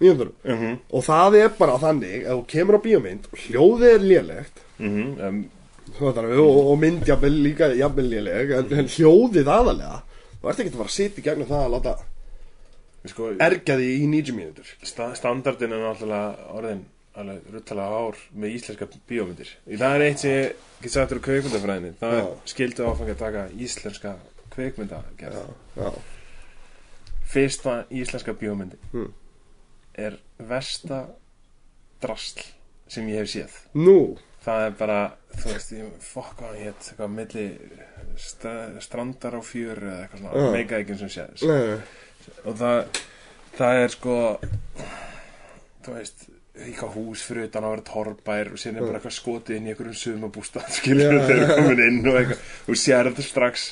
mínútur. 0.00 0.32
Mm 0.44 0.56
-hmm. 0.60 0.78
og 0.90 1.04
það 1.04 1.36
er 1.42 1.50
bara 1.58 1.78
þannig 1.78 2.26
að 2.26 2.36
þú 2.36 2.46
kemur 2.46 2.78
á 2.78 2.80
bíómynd 2.86 3.28
og 3.32 3.38
hljóðið 3.38 3.94
er 3.94 4.00
lélegt 4.00 4.56
Mm 4.78 5.20
um, 5.20 5.44
Fattar 5.96 6.26
við, 6.26 6.40
og, 6.42 6.72
og 6.72 6.78
mynd 6.82 7.06
jafnvel 7.06 7.36
líka 7.44 7.70
jafnvel 7.78 8.08
léleg 8.10 8.50
en, 8.58 8.72
en 8.80 8.90
hljóðið 8.90 9.48
aðalega 9.48 10.02
þú 10.40 10.50
ert 10.50 10.60
ekki 10.60 10.72
að 10.72 10.80
fara 10.80 10.90
að 10.90 10.96
sitja 10.96 11.22
í 11.22 11.24
gegnum 11.24 11.48
það 11.48 11.62
að 11.62 11.74
láta 11.76 11.94
sko, 13.06 13.28
ergjaði 13.46 13.86
í 13.94 14.08
90 14.10 14.36
mínútur. 14.36 14.72
sta 14.82 15.14
standardin 15.14 15.72
er 15.72 15.84
náttúrulega 15.84 16.50
orðin 16.58 16.82
alveg 17.16 17.46
ruttalega 17.54 18.00
ár 18.06 18.16
með 18.36 18.54
íslenska 18.58 18.88
bíómyndir. 19.08 19.50
Það 19.66 19.94
er 19.96 20.04
eitt 20.06 20.18
sem 20.22 20.30
ég 20.36 20.64
get 20.82 20.92
sagt 20.92 21.12
úr 21.16 21.20
kveikmyndafræðinni 21.24 21.94
það 22.00 22.12
er 22.18 22.22
Já. 22.22 22.28
skildu 22.52 22.86
áfangi 22.90 23.14
að 23.14 23.22
taka 23.24 23.44
íslenska 23.66 24.12
kveikmyndagerð 24.56 25.38
já, 25.76 25.90
fyrsta 27.26 27.84
íslenska 27.90 28.32
bíómyndi 28.38 28.76
Hmm. 28.92 29.12
er 29.98 30.18
versta 30.38 31.06
drasl 32.02 32.40
sem 32.88 33.06
ég 33.08 33.18
hef 33.24 33.28
séð. 33.32 33.50
Nú? 33.74 34.18
Það 34.44 34.66
er 34.66 34.70
bara, 34.78 34.98
þú 35.34 35.52
veist, 35.52 35.72
fokk 36.06 36.40
hann 36.44 36.54
hétt, 36.60 36.84
eitthvað 36.92 37.10
milli 37.10 37.46
st 38.16 38.46
strandar 38.84 39.34
á 39.34 39.42
fjöru 39.42 39.88
eða 39.90 40.04
eitthvað 40.04 40.20
svona, 40.20 40.44
Já. 40.44 40.52
meika 40.52 40.78
ekki 40.78 40.98
sem 40.98 41.08
séð 41.08 41.42
nei, 41.48 41.80
og 42.44 42.54
það, 42.60 43.00
það 43.58 43.80
er 43.82 43.88
sko 43.96 44.14
þú 45.82 45.96
veist 45.96 46.28
eitthvað 46.64 46.94
hús 46.96 47.22
fyrir 47.26 47.48
utan 47.50 47.66
að 47.66 47.74
vera 47.74 47.86
torrbær 47.90 48.52
og 48.52 48.60
síðan 48.60 48.78
er 48.78 48.86
bara 48.86 49.00
eitthvað 49.00 49.16
skotið 49.16 49.58
inn 49.58 49.66
í 49.66 49.72
einhverjum 49.72 49.98
sumabústað 50.00 50.70
skilur 50.78 51.18
þeir 51.26 51.36
já, 51.36 51.42
eru 51.42 51.58
komin 51.60 51.82
inn 51.86 51.98
og 52.02 52.20
eitthvað. 52.20 52.46
Og 52.66 52.80
sér 52.80 53.10
þetta 53.10 53.26
strax 53.26 53.66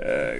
uh, 0.00 0.34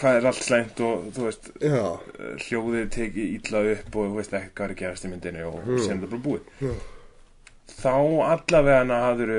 hvað 0.00 0.18
er 0.20 0.28
allt 0.30 0.46
slæmt 0.46 0.84
og 0.84 1.10
þú 1.16 1.28
veist 1.28 1.50
já, 1.58 1.82
eh, 1.84 2.46
hljóðið 2.46 2.88
tekið 2.98 3.36
illa 3.38 3.66
upp 3.74 3.98
og 4.00 4.08
þú 4.08 4.20
veist 4.20 4.38
ekkert 4.40 4.56
hvað 4.58 4.70
er 4.70 4.80
gerast 4.82 5.06
í 5.06 5.12
myndinu 5.12 5.50
og 5.50 5.60
síðan 5.68 5.84
er 5.84 6.00
þetta 6.04 6.14
bara 6.14 6.24
búið. 6.28 6.48
Já. 6.64 6.74
þá 7.74 7.94
allavega 8.30 9.02
hafður 9.04 9.36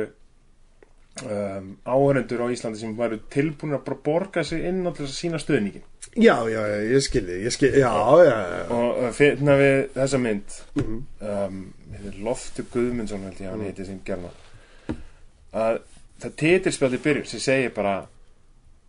um, 1.23 1.77
áhörendur 1.85 2.43
á 2.43 2.47
Íslandi 2.51 2.81
sem 2.81 2.95
varu 2.97 3.19
tilbúin 3.31 3.75
að 3.77 3.85
bara 3.89 4.03
borga 4.09 4.43
sig 4.47 4.65
inn 4.67 4.83
á 4.87 4.91
þess 4.91 5.11
að 5.11 5.17
sína 5.19 5.41
stöðningin 5.41 5.85
já, 6.15 6.35
já, 6.49 6.61
ég 6.91 7.01
skilði 7.03 7.37
ég 7.43 7.51
skilði, 7.55 7.79
já, 7.83 7.91
já, 8.23 8.35
já. 8.55 8.61
Og 8.75 9.13
finna 9.17 9.55
við 9.59 9.79
þessa 9.97 10.19
mynd 10.21 10.59
Mhm. 10.75 10.99
um, 11.21 11.57
heitir 11.95 12.21
Loftur 12.23 12.65
Guðmundsson 12.73 13.23
held 13.27 13.39
ég 13.41 13.47
að 13.49 13.51
hann 13.55 13.65
heiti 13.67 13.85
sem 13.87 13.99
gerna 14.05 14.29
að 15.55 15.81
það 16.21 16.33
titilspjaldi 16.41 16.97
byrjun 17.03 17.27
sem 17.27 17.39
segir 17.43 17.73
bara 17.75 17.95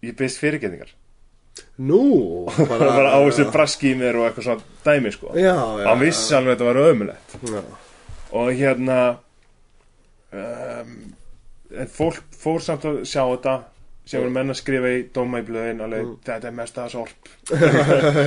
ég 0.03 0.15
byrst 0.19 0.39
fyrirgetningar 0.43 0.93
nú, 1.79 2.47
bara, 2.71 2.91
bara 2.93 3.13
á 3.17 3.19
þessu 3.27 3.47
braski 3.53 3.93
í 3.95 3.99
mér 3.99 4.19
og 4.21 4.27
eitthvað 4.29 4.45
svona 4.45 4.63
dæmi 4.85 5.13
sko. 5.15 5.31
Já, 5.35 5.55
já, 5.57 5.87
hann 5.89 6.01
vissi 6.03 6.35
alveg 6.37 6.53
að 6.53 6.59
þetta 6.59 6.69
var 6.69 6.81
ömulegt 6.91 7.37
já, 7.49 7.63
og 8.37 8.51
hérna 8.59 8.99
um, 10.33 10.93
en 11.77 11.89
fólk 11.91 12.21
fór 12.37 12.61
samt 12.65 12.85
að 12.89 13.01
sjá 13.09 13.23
þetta 13.25 13.55
sem 14.07 14.21
voru 14.23 14.31
menn 14.31 14.53
að 14.53 14.59
skrifa 14.61 14.91
í 14.95 15.01
dóma 15.15 15.41
í 15.43 15.47
blöðin 15.49 15.81
alveg, 15.83 16.11
þetta 16.29 16.47
er 16.51 16.55
mest 16.55 16.77
að 16.79 16.93
sorp. 16.95 17.31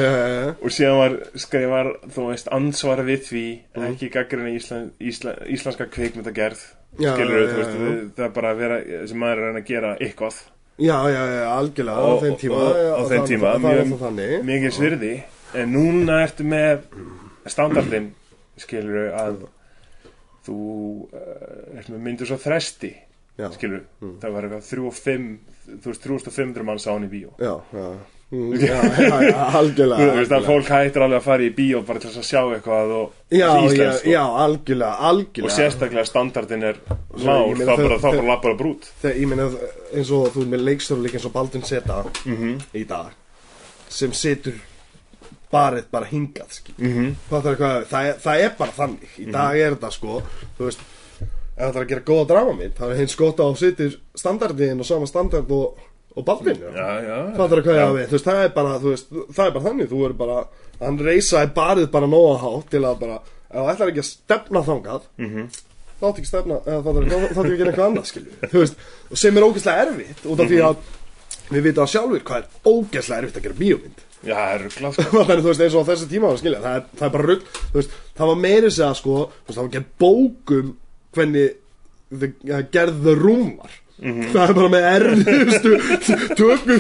Já, 0.04 0.56
og 0.60 0.74
síðan 0.76 0.98
var 1.00 1.16
skrifar, 1.40 1.90
þú 2.16 2.26
veist, 2.34 2.50
ansvara 2.56 3.06
við 3.08 3.22
því 3.30 3.44
ekki 3.90 4.10
gaggrina 4.14 4.52
Ísland, 4.58 4.92
Ísland, 5.00 5.46
íslenska 5.56 5.88
kveikmyndagerð 5.94 6.62
Já, 7.00 7.14
skilur 7.16 7.44
já, 7.46 7.52
veist, 7.56 7.76
já, 7.80 7.92
það 8.18 8.26
er 8.28 8.34
bara 8.36 8.52
að 8.54 8.62
vera 8.64 8.80
sem 9.08 9.20
maður 9.22 9.44
er 9.50 9.60
að 9.62 9.68
gera 9.70 9.92
eitthvað. 10.02 10.40
Já, 10.80 10.96
já, 11.12 11.22
já, 11.36 11.44
algjörlega 11.54 12.00
á 12.00 12.08
Og- 12.10 12.22
þeim 12.24 12.38
tíma. 12.44 12.60
og- 12.66 12.80
já, 12.80 12.92
á 12.92 13.02
þeim 13.14 13.26
tíma, 13.30 13.54
það 13.54 13.62
var 14.02 14.14
mjög- 14.20 14.44
mikið 14.50 14.76
svirði 14.80 15.14
en 15.60 15.74
núna 15.76 16.20
ertu 16.26 16.44
með 16.48 16.84
standardin 17.50 18.12
skilur 18.60 19.12
að 19.16 19.38
þú 20.48 20.58
uh, 21.14 21.78
ert 21.80 21.90
með 21.94 22.00
myndir 22.06 22.28
svo 22.30 22.38
þresti 22.42 22.92
skilur, 23.56 23.86
það 24.20 24.34
var 24.36 24.48
eitthvað 24.50 24.66
3 24.68 24.86
og 24.90 24.96
5 25.00 25.28
þú 25.84 25.92
veist, 25.92 26.02
3500 26.04 26.64
mann 26.66 26.80
sá 26.80 26.92
hann 26.94 27.06
í 27.06 27.12
bíó 27.12 27.30
já, 27.40 27.56
já 27.74 27.90
Mm, 28.32 28.52
já, 28.62 28.78
já, 29.26 29.38
algjörlega 29.58 30.06
þú 30.06 30.18
veist 30.20 30.32
að 30.32 30.36
algjörlega. 30.38 30.46
fólk 30.46 30.68
hættir 30.70 31.02
alveg 31.02 31.18
að 31.18 31.24
fara 31.26 31.46
í 31.48 31.54
bíó 31.58 31.80
bara 31.88 32.00
til 32.04 32.10
að 32.12 32.26
sjá 32.28 32.42
eitthvað 32.54 32.92
og 32.94 33.14
já, 33.34 33.48
íslenskt, 33.66 34.00
sko. 34.04 34.10
já, 34.12 34.22
algjörlega, 34.44 34.92
algjörlega 35.10 35.50
og 35.50 35.56
sérstaklega 35.56 36.04
standardin 36.06 36.64
er 36.70 36.78
meina 37.18 37.66
þá 37.66 37.82
bara, 37.82 37.98
bara 38.04 38.22
lappar 38.28 38.52
að 38.54 38.60
brút 38.60 38.86
þegar 39.02 39.18
ég 39.18 39.28
meina 39.32 39.48
eins 39.98 40.12
og 40.14 40.30
þú 40.36 40.44
er 40.46 40.52
með 40.54 40.62
leikstöru 40.68 41.02
líka 41.08 41.18
eins 41.18 41.26
og 41.26 41.34
Baldvin 41.40 41.66
Seta 41.66 41.98
Mhm. 42.30 42.54
í 42.78 42.84
dag 42.86 43.18
sem 43.90 44.14
setur 44.14 44.62
barið 45.52 45.90
bara 45.92 46.06
hingað 46.06 46.62
mm 46.78 46.94
-hmm. 46.94 47.14
Fattar 47.30 47.56
hvað, 47.58 47.86
það, 47.90 48.06
er, 48.12 48.14
það 48.28 48.44
er 48.46 48.54
bara 48.58 48.72
þannig 48.78 49.18
í 49.18 49.32
dag 49.32 49.58
er 49.58 49.72
þetta 49.76 49.92
sko 49.92 50.22
þú 50.60 50.66
veist, 50.70 50.80
ef 51.60 51.74
það 51.74 51.78
er 51.80 51.84
að 51.86 51.90
gera 51.92 52.06
góða 52.08 52.28
dramamind 52.32 52.76
það 52.80 52.92
er 52.94 53.00
hins 53.02 53.16
gott 53.20 53.40
að 53.44 53.56
setja 53.60 53.90
standardin 54.16 54.80
og 54.80 54.88
sama 54.88 55.08
standard 55.10 55.50
og, 55.52 55.80
og 56.16 56.26
Baldvin 56.28 56.62
já, 56.64 56.86
já, 57.04 57.18
ég 57.76 57.82
að 57.84 57.96
við, 57.98 58.14
veist, 58.14 58.28
það 58.30 58.44
er 58.46 58.54
bara, 58.56 58.78
veist, 58.84 59.10
það 59.36 59.44
er 59.50 59.56
bara 59.58 59.66
þannig, 59.68 59.90
þú 59.92 60.04
er 60.08 60.16
bara, 60.22 60.38
hann 60.80 61.00
reysaði 61.04 61.52
barið 61.58 61.90
bara 61.96 62.10
nóga 62.12 62.38
hátt 62.46 62.70
til 62.74 62.84
að 62.88 63.02
bara, 63.04 63.18
ef 63.50 63.58
það 63.60 63.74
ætlar 63.74 63.92
ekki 63.94 64.04
að 64.06 64.10
stefna 64.14 64.64
þangað, 64.70 65.10
Mhm. 65.20 65.50
þá 66.00 66.06
átti 66.08 66.22
ekki 66.24 66.30
að 66.30 66.34
stefna, 66.34 66.60
þá 66.64 66.88
átti 66.90 67.04
ekki 67.04 67.52
að 67.52 67.58
gera 67.60 67.72
eitthvað 67.74 67.90
annað, 67.90 68.10
veist, 68.64 68.76
sem 69.20 69.38
er 69.38 69.48
ógeðslega 69.50 69.86
erfitt, 69.90 70.26
út 70.32 70.40
af 70.46 70.48
því 70.54 70.62
að 70.70 70.76
við 71.50 71.66
vitum 71.66 71.84
að 71.84 71.92
sjálfur 71.94 72.24
hvað 72.30 72.38
er 72.38 72.72
ógeðslega 72.72 73.20
erfitt 73.24 73.40
að 73.42 73.48
gera 73.50 73.60
já, 74.24 74.36
er 74.54 74.64
ruglað 74.66 74.94
sko. 74.96 75.24
Þannig, 75.30 75.44
þú 75.44 75.50
veist, 75.52 75.64
eins 75.66 75.76
og 75.76 75.84
á 75.84 75.90
þessi 75.92 76.08
tíma 76.12 76.30
það 76.64 76.76
er, 76.80 76.86
það 77.00 77.08
er 77.10 77.14
bara 77.18 77.28
rugg, 77.30 77.44
það 78.20 78.30
var 78.32 78.40
meiri 78.44 78.72
segja, 78.72 78.90
sko, 79.00 79.16
það 79.50 79.60
var 79.64 79.74
gerð 79.76 79.90
bókum 80.04 80.72
hvernig 81.16 81.52
the, 82.10 82.34
ja, 82.48 82.64
gerð 82.74 83.04
the 83.06 83.16
room 83.20 83.56
var. 83.60 83.78
Það 84.00 84.44
er 84.46 84.54
bara 84.56 84.70
með 84.72 84.86
erfiðustu 84.90 85.72
tökum 86.40 86.78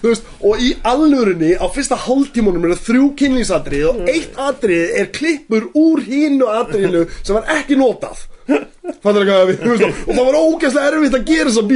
veist, 0.00 0.30
og 0.40 0.62
í 0.64 0.70
allurinni 0.88 1.50
á 1.60 1.68
fyrsta 1.68 1.98
hálftímunum 2.00 2.64
eru 2.64 2.78
þrjú 2.80 3.10
kynlýsadrið 3.20 3.84
og 3.90 4.08
eitt 4.08 4.38
atrið 4.40 4.94
er 5.02 5.10
klippur 5.12 5.66
úr 5.76 6.00
hínu 6.06 6.48
atriðinu 6.48 7.04
sem 7.18 7.36
var 7.36 7.52
ekki 7.58 7.76
notað. 7.76 8.22
Fattar 8.48 9.20
ekki 9.20 9.34
hvað 9.34 9.46
við, 9.50 9.60
þú 9.60 9.74
veist, 9.74 10.00
og 10.06 10.12
það 10.14 10.24
var 10.30 10.40
ógeðslega 10.40 10.88
erfitt 10.94 11.18
að 11.18 11.28
gera 11.28 11.52
þessa 11.52 11.68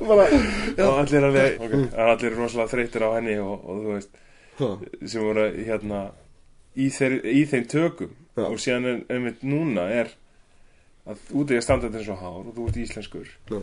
bara, 0.10 0.26
og 0.88 0.98
allir 1.04 1.26
alveg, 1.28 1.56
okay, 1.60 1.84
það 1.92 2.02
er 2.02 2.12
allir 2.16 2.36
rosalega 2.38 2.72
þreytir 2.74 3.06
á 3.06 3.10
henni 3.14 3.36
og, 3.42 3.54
og 3.62 3.84
þú 3.84 3.94
veist 3.94 4.10
ha, 4.58 4.70
sem 5.12 5.26
voru 5.26 5.46
hérna 5.54 6.02
í, 6.74 6.90
þeir, 6.94 7.20
í 7.30 7.44
þeim 7.50 7.66
tökum 7.70 8.16
Já. 8.40 8.46
og 8.50 8.58
síðan 8.64 8.88
er, 8.90 9.00
einmitt 9.14 9.42
núna 9.46 9.86
er 9.92 10.10
að 11.10 11.22
út 11.40 11.50
í 11.52 11.56
að 11.58 11.64
standa 11.66 11.88
þetta 11.90 12.04
svo 12.06 12.16
hár 12.20 12.42
og 12.48 12.52
þú 12.56 12.66
ert 12.68 12.80
íslenskur 12.84 13.28
já. 13.50 13.60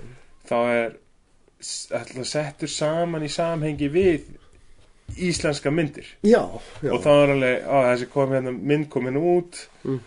þá 0.50 0.58
er 0.74 0.98
ætla 2.02 2.26
settur 2.28 2.70
saman 2.70 3.24
í 3.26 3.30
samhengi 3.34 3.88
við 3.94 4.28
íslenska 5.18 5.72
myndir 5.72 6.06
Já, 6.28 6.44
já. 6.84 6.92
og 6.92 7.02
þá 7.04 7.10
er 7.24 7.32
alveg, 7.34 7.66
á 7.66 7.76
þessi 7.94 8.08
kom 8.12 8.34
hérna 8.36 8.52
mynd 8.54 8.90
kom 8.94 9.08
hérna 9.10 9.22
út 9.24 9.64
Mm. 9.88 10.00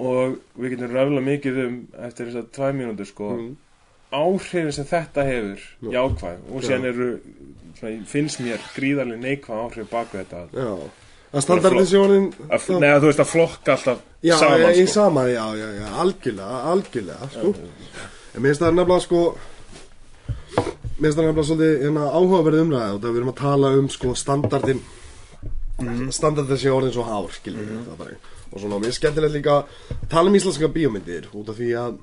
og 0.00 0.36
við 0.56 0.70
getum 0.76 0.92
röfla 0.94 1.20
mikið 1.26 1.56
um 1.66 1.74
eftir 2.06 2.28
þess 2.30 2.38
að 2.40 2.50
tvæ 2.56 2.68
mínútur 2.78 3.06
sko 3.10 3.28
Mm. 3.36 3.56
áhrifin 4.12 4.72
sem 4.72 4.84
þetta 4.88 5.24
hefur 5.26 5.60
Já. 5.82 5.90
jákvæð 5.98 6.38
og 6.54 6.62
síðan 6.64 6.84
eru 6.88 7.08
svona, 7.78 8.04
finnst 8.06 8.40
mér 8.40 8.58
gríðarlega 8.74 9.20
neikvæð 9.20 9.62
áhrif 9.66 9.90
baku 9.90 10.18
þetta 10.22 10.48
Já. 10.54 10.70
Að 11.34 11.42
standardisjónin 11.44 12.32
að, 12.48 13.00
þú 13.02 13.06
veist 13.10 13.20
að 13.20 13.32
flokka 13.34 13.72
alltaf 13.76 14.00
Já, 14.22 14.34
saman 14.38 14.60
ég, 14.60 14.76
ég 14.82 14.88
sko. 14.88 14.94
sama, 14.94 15.22
já, 15.30 15.44
já, 15.56 15.68
já, 15.78 15.86
algjörlega, 16.02 16.60
algjörlega, 16.72 17.28
sko. 17.30 17.52
En 18.34 18.42
mér 18.42 18.50
finnst 18.50 18.62
það 18.64 18.74
nefnilega, 18.74 19.00
sko 19.06 19.20
Mér 20.98 21.04
finnst 21.06 21.18
það 21.18 21.26
nefnilega 21.28 21.46
svolítið 21.50 21.82
hérna, 21.84 22.06
áhugaverð 22.18 22.62
umræða 22.64 22.94
og 22.96 23.02
það 23.04 23.12
við 23.14 23.20
erum 23.20 23.32
að 23.32 23.38
tala 23.42 23.74
um, 23.78 23.88
sko, 23.88 24.14
standardin 24.18 24.80
Mhm. 25.78 26.08
Standardin 26.10 26.72
orðin 26.74 26.90
svo 26.92 27.04
hár, 27.06 27.28
skiljum 27.30 27.62
mm 27.68 27.84
það 27.86 27.98
bara. 28.00 28.16
Og 28.50 28.58
svona, 28.60 28.78
mér 28.82 28.88
er 28.90 28.96
skemmtilegt 28.96 29.34
líka 29.36 29.52
að 29.60 30.08
tala 30.10 30.28
um 30.30 30.34
íslenska 30.34 30.66
bíómyndir 30.74 31.28
út 31.38 31.48
af 31.52 31.54
því 31.60 31.68
að 31.78 32.00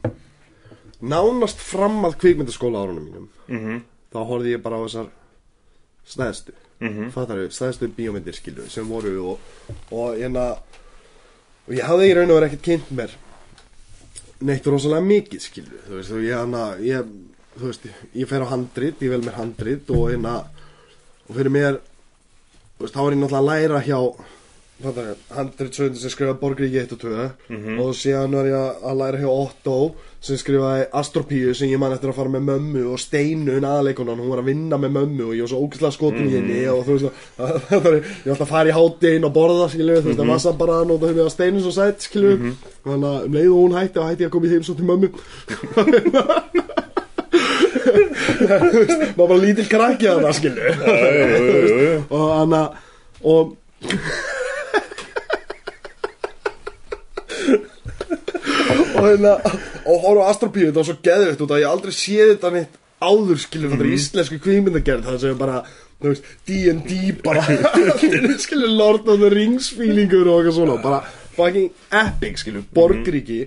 nánast 1.01 1.59
fram 1.59 1.97
að 2.07 2.15
kvikmyndaskóla 2.21 2.85
árunum 2.85 3.03
mínum 3.03 3.27
Mhm, 3.49 3.81
þá 4.13 4.19
horfði 4.29 4.53
ég 4.55 4.61
bara 4.63 4.79
á 4.79 4.85
þessar 4.87 5.09
stæðstu 6.07 6.53
fattar 7.11 7.37
við, 7.41 7.51
stæðstu 7.51 7.87
bíómyndir 7.97 8.33
skilu 8.37 8.69
sem 8.69 8.87
voru 8.87 9.13
og, 9.33 9.39
og 9.91 10.15
hérna 10.15 10.57
og 11.65 11.73
ég 11.73 11.87
hafði 11.87 12.09
í 12.09 12.15
raun 12.17 12.31
og 12.31 12.39
verið 12.39 12.51
ekkert 12.51 12.67
kynnt 12.69 12.91
mér 12.99 13.15
neitt 14.45 14.67
rosalega 14.69 15.07
mikið 15.07 15.43
skilu 15.45 15.81
þú 15.87 15.97
veist, 15.97 16.15
ég 16.25 16.37
hana 16.37 16.63
ég, 16.83 17.11
þú 17.55 17.69
veist, 17.69 17.89
ég 18.13 18.29
fer 18.29 18.45
á 18.45 18.51
handrit, 18.51 19.01
ég 19.01 19.13
vel 19.13 19.23
mér 19.25 19.39
handrit 19.39 19.91
og 19.95 20.09
hérna 20.11 20.37
og 21.25 21.37
fyrir 21.37 21.53
mér 21.53 21.79
þú 21.79 22.85
veist, 22.85 22.95
þá 22.95 23.01
var 23.01 23.15
ég 23.15 23.21
náttúrulega 23.21 23.41
að 23.41 23.49
læra 23.51 23.83
hjá 23.87 23.99
fattar 24.83 25.05
við, 25.07 25.19
handrit 25.31 25.77
sögundur 25.77 26.01
sem 26.01 26.11
skrifaði 26.11 26.39
Borgríki 26.41 26.79
1 26.81 26.91
og 26.91 26.99
2 26.99 27.29
Mhm. 27.49 27.77
og 27.79 27.93
síðan 27.95 28.33
var 28.35 28.45
ég 28.49 28.83
að 28.83 28.97
læra 28.99 29.17
hjá 29.21 29.29
Otto 29.31 29.95
sem 30.21 30.35
skrifaði 30.41 30.87
Astropíu 30.91 31.53
sem 31.55 31.69
ég 31.69 31.79
man 31.79 31.93
eftir 31.93 32.09
að 32.11 32.15
fara 32.17 32.29
með 32.33 32.43
mömmu 32.49 32.83
og 32.91 32.99
Steinun 32.99 33.63
aðleikunan, 33.63 34.19
hún 34.19 34.29
var 34.33 34.41
að 34.41 34.49
vinna 34.51 34.77
með 34.77 34.91
mömmu 34.97 35.23
og 35.29 35.33
ég 35.37 35.41
var 35.45 35.51
svo 35.53 35.61
ógæslega 35.63 35.93
skotin 35.95 36.27
í 36.27 36.33
henni 36.35 36.59
og 36.67 36.83
þú 36.85 36.91
veist 36.97 37.07
að 37.07 37.11
það 37.69 37.85
ég 37.95 38.03
var 38.25 38.33
alltaf 38.33 38.41
að 38.47 38.51
fara 38.51 38.69
í 38.69 38.75
hátinn 38.75 39.25
og 39.29 39.33
borða 39.37 39.69
skilju, 39.71 40.01
þú 40.01 40.09
veist 40.11 40.19
að 40.25 40.31
massa 40.33 40.51
bara 40.59 40.79
að 40.81 40.87
nota 40.91 41.07
hefði 41.11 41.23
að 41.25 41.33
Steinun 41.37 41.61
svo 41.63 41.71
sætt 41.77 41.99
skilju, 42.09 42.33
þannig 42.83 43.09
að 43.13 43.25
um 43.29 43.33
leið 43.39 43.51
og 43.53 43.61
hún 43.63 43.77
hætti 43.79 43.99
og 44.01 44.09
hætti 44.09 44.23
ég 44.25 44.29
að 44.29 44.35
koma 44.35 44.45
í 44.45 44.53
þeim 44.55 44.65
svo 44.67 44.75
til 44.75 44.89
mömmu. 44.91 45.09
Maður 47.95 49.27
bara 49.29 49.37
lítil 49.41 49.67
krakki 49.71 50.07
að 50.09 50.25
það 50.25 50.35
jú. 50.43 50.51
og 52.09 52.25
hann 52.39 52.55
að 52.57 52.67
og 53.25 53.55
og 58.95 59.07
hérna 59.09 59.35
og 59.85 60.03
horfa 60.05 60.25
á 60.25 60.31
Astropíu 60.31 60.69
þetta 60.69 60.81
var 60.81 60.89
svo 60.89 60.97
geðvitt 61.05 61.43
út 61.45 61.55
að 61.55 61.63
ég 61.63 61.71
aldrei 61.71 61.95
séð 61.95 62.31
þetta 62.35 62.53
neitt 62.55 62.79
áður 63.05 63.41
skilur 63.43 63.73
þetta 63.73 63.85
er 63.85 63.97
íslensku 63.97 64.39
kvímyndagerð 64.43 65.09
það 65.09 65.19
sem 65.25 65.37
bara 65.39 65.59
þú 65.99 66.13
veist, 66.13 66.31
D&D 66.47 66.97
bara 67.25 67.43
skilur 68.45 68.71
Lord 68.71 69.11
of 69.11 69.21
the 69.21 69.29
Rings 69.33 69.69
feelingur 69.75 70.27
og 70.31 70.41
eitthvað 70.41 70.57
svona 70.59 70.79
bara 70.83 71.03
fucking 71.35 71.69
epic 71.91 72.41
skilur 72.41 72.65
Borgríki. 72.75 73.45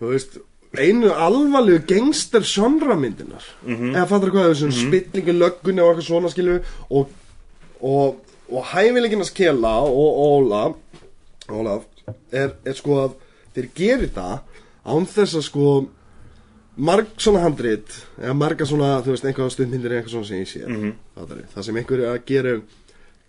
Þú 0.00 0.12
veist 0.12 0.38
einu 0.74 1.12
alvarlegu 1.12 1.84
gangster 1.86 2.42
genre 2.42 2.96
myndinar 2.98 3.44
eða 3.94 4.06
fattar 4.10 4.32
hvað 4.34 4.48
þessum 4.50 4.72
spillingu 4.74 5.36
löggunni 5.36 5.82
og 5.84 5.92
eitthvað 5.92 6.08
svona 6.08 6.32
skilur 6.32 6.64
og, 6.90 7.12
og, 7.78 8.16
og 8.50 8.66
hæfileikin 8.72 9.22
að 9.22 9.30
skela 9.30 9.76
og 9.86 10.18
Óla 10.24 10.64
Ólaf 11.52 11.84
er, 12.32 12.56
er 12.64 12.74
sko 12.74 12.98
að 13.04 13.14
þeir 13.54 13.68
gerir 13.74 14.14
það 14.14 14.38
án 14.84 15.06
þess 15.08 15.38
að 15.40 15.46
sko 15.48 15.68
marg 16.76 17.12
svona 17.22 17.44
handrit 17.44 17.98
eða 18.18 18.34
marga 18.36 18.66
svona, 18.66 18.96
þú 19.04 19.14
veist, 19.14 19.26
einhvað 19.28 19.52
stundmyndir 19.54 19.92
eða 19.92 20.02
eitthvað 20.02 20.16
svona 20.16 20.30
sem 20.30 20.40
ég 20.40 20.48
sé. 20.50 20.64
Mm 20.66 20.80
-hmm. 20.82 21.44
það 21.54 21.62
sem 21.62 21.76
einhver 21.76 22.00
er 22.00 22.14
að 22.14 22.24
gera 22.26 22.60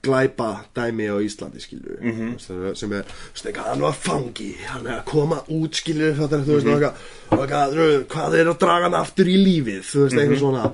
glæpa 0.06 0.50
dæmi 0.76 1.08
á 1.10 1.18
Íslandi 1.22 1.60
skilju 1.60 1.98
mm 2.02 2.12
-hmm. 2.12 2.74
sem 2.76 2.94
er, 2.94 3.06
eitthvað 3.46 3.70
hann 3.70 3.82
var 3.82 3.94
fangi, 3.94 4.56
hann 4.66 4.88
er 4.88 5.00
að 5.00 5.06
koma 5.06 5.44
út 5.48 5.76
skilju 5.76 6.14
þú 6.14 6.28
veist, 6.30 6.68
og 6.68 6.74
eitthvað, 6.74 6.94
og 7.32 7.40
eitthvað 7.40 8.06
hvað 8.14 8.36
er 8.40 8.48
að 8.48 8.60
draga 8.60 8.84
hann 8.84 8.94
aftur 8.94 9.28
í 9.28 9.38
lífið 9.48 9.84
þú 9.92 10.00
veist, 10.04 10.18
eitthvað 10.18 10.40
svona. 10.40 10.72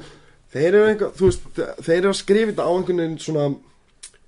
Þeir 0.51 0.73
eru 0.75 0.87
eitthvað, 0.89 1.11
þú 1.17 1.25
veist, 1.25 1.41
þeir 1.85 1.97
eru 1.97 2.09
að 2.09 2.21
skrifa 2.23 2.51
þetta 2.51 2.67
á 2.67 2.71
einhvern 2.75 2.97
veginn 2.97 3.19
svona 3.19 3.55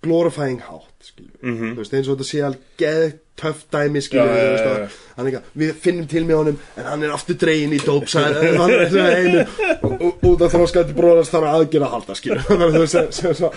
glorifying 0.03 0.63
hátt 0.67 1.09
skilju, 1.09 1.35
þú 1.41 1.77
veist, 1.81 1.93
eins 1.97 2.07
og 2.07 2.17
þetta 2.17 2.29
sé 2.29 2.43
alveg 2.47 3.19
töff 3.39 3.63
dæmi 3.73 4.01
hann 4.13 4.29
er 4.29 4.89
eitthvað, 5.17 5.47
við 5.57 5.71
finnum 5.81 6.05
til 6.09 6.21
með 6.27 6.37
honum 6.37 6.57
en 6.77 6.85
hann 6.87 7.05
er 7.05 7.13
aftur 7.15 7.37
dregin 7.41 7.73
í 7.73 7.79
dópsæð 7.81 8.37
er 8.43 9.39
og 9.87 10.23
út 10.29 10.43
af 10.45 10.53
þróskandi 10.53 10.95
bróðast 10.97 11.33
þarf 11.33 11.49
að 11.49 11.57
aðgera 11.57 11.89
að 11.89 11.95
halda 11.95 12.17
þannig 12.45 12.65
að 12.67 12.77
þú 12.77 12.83
veist 12.83 13.17
sem 13.17 13.35
svo 13.39 13.49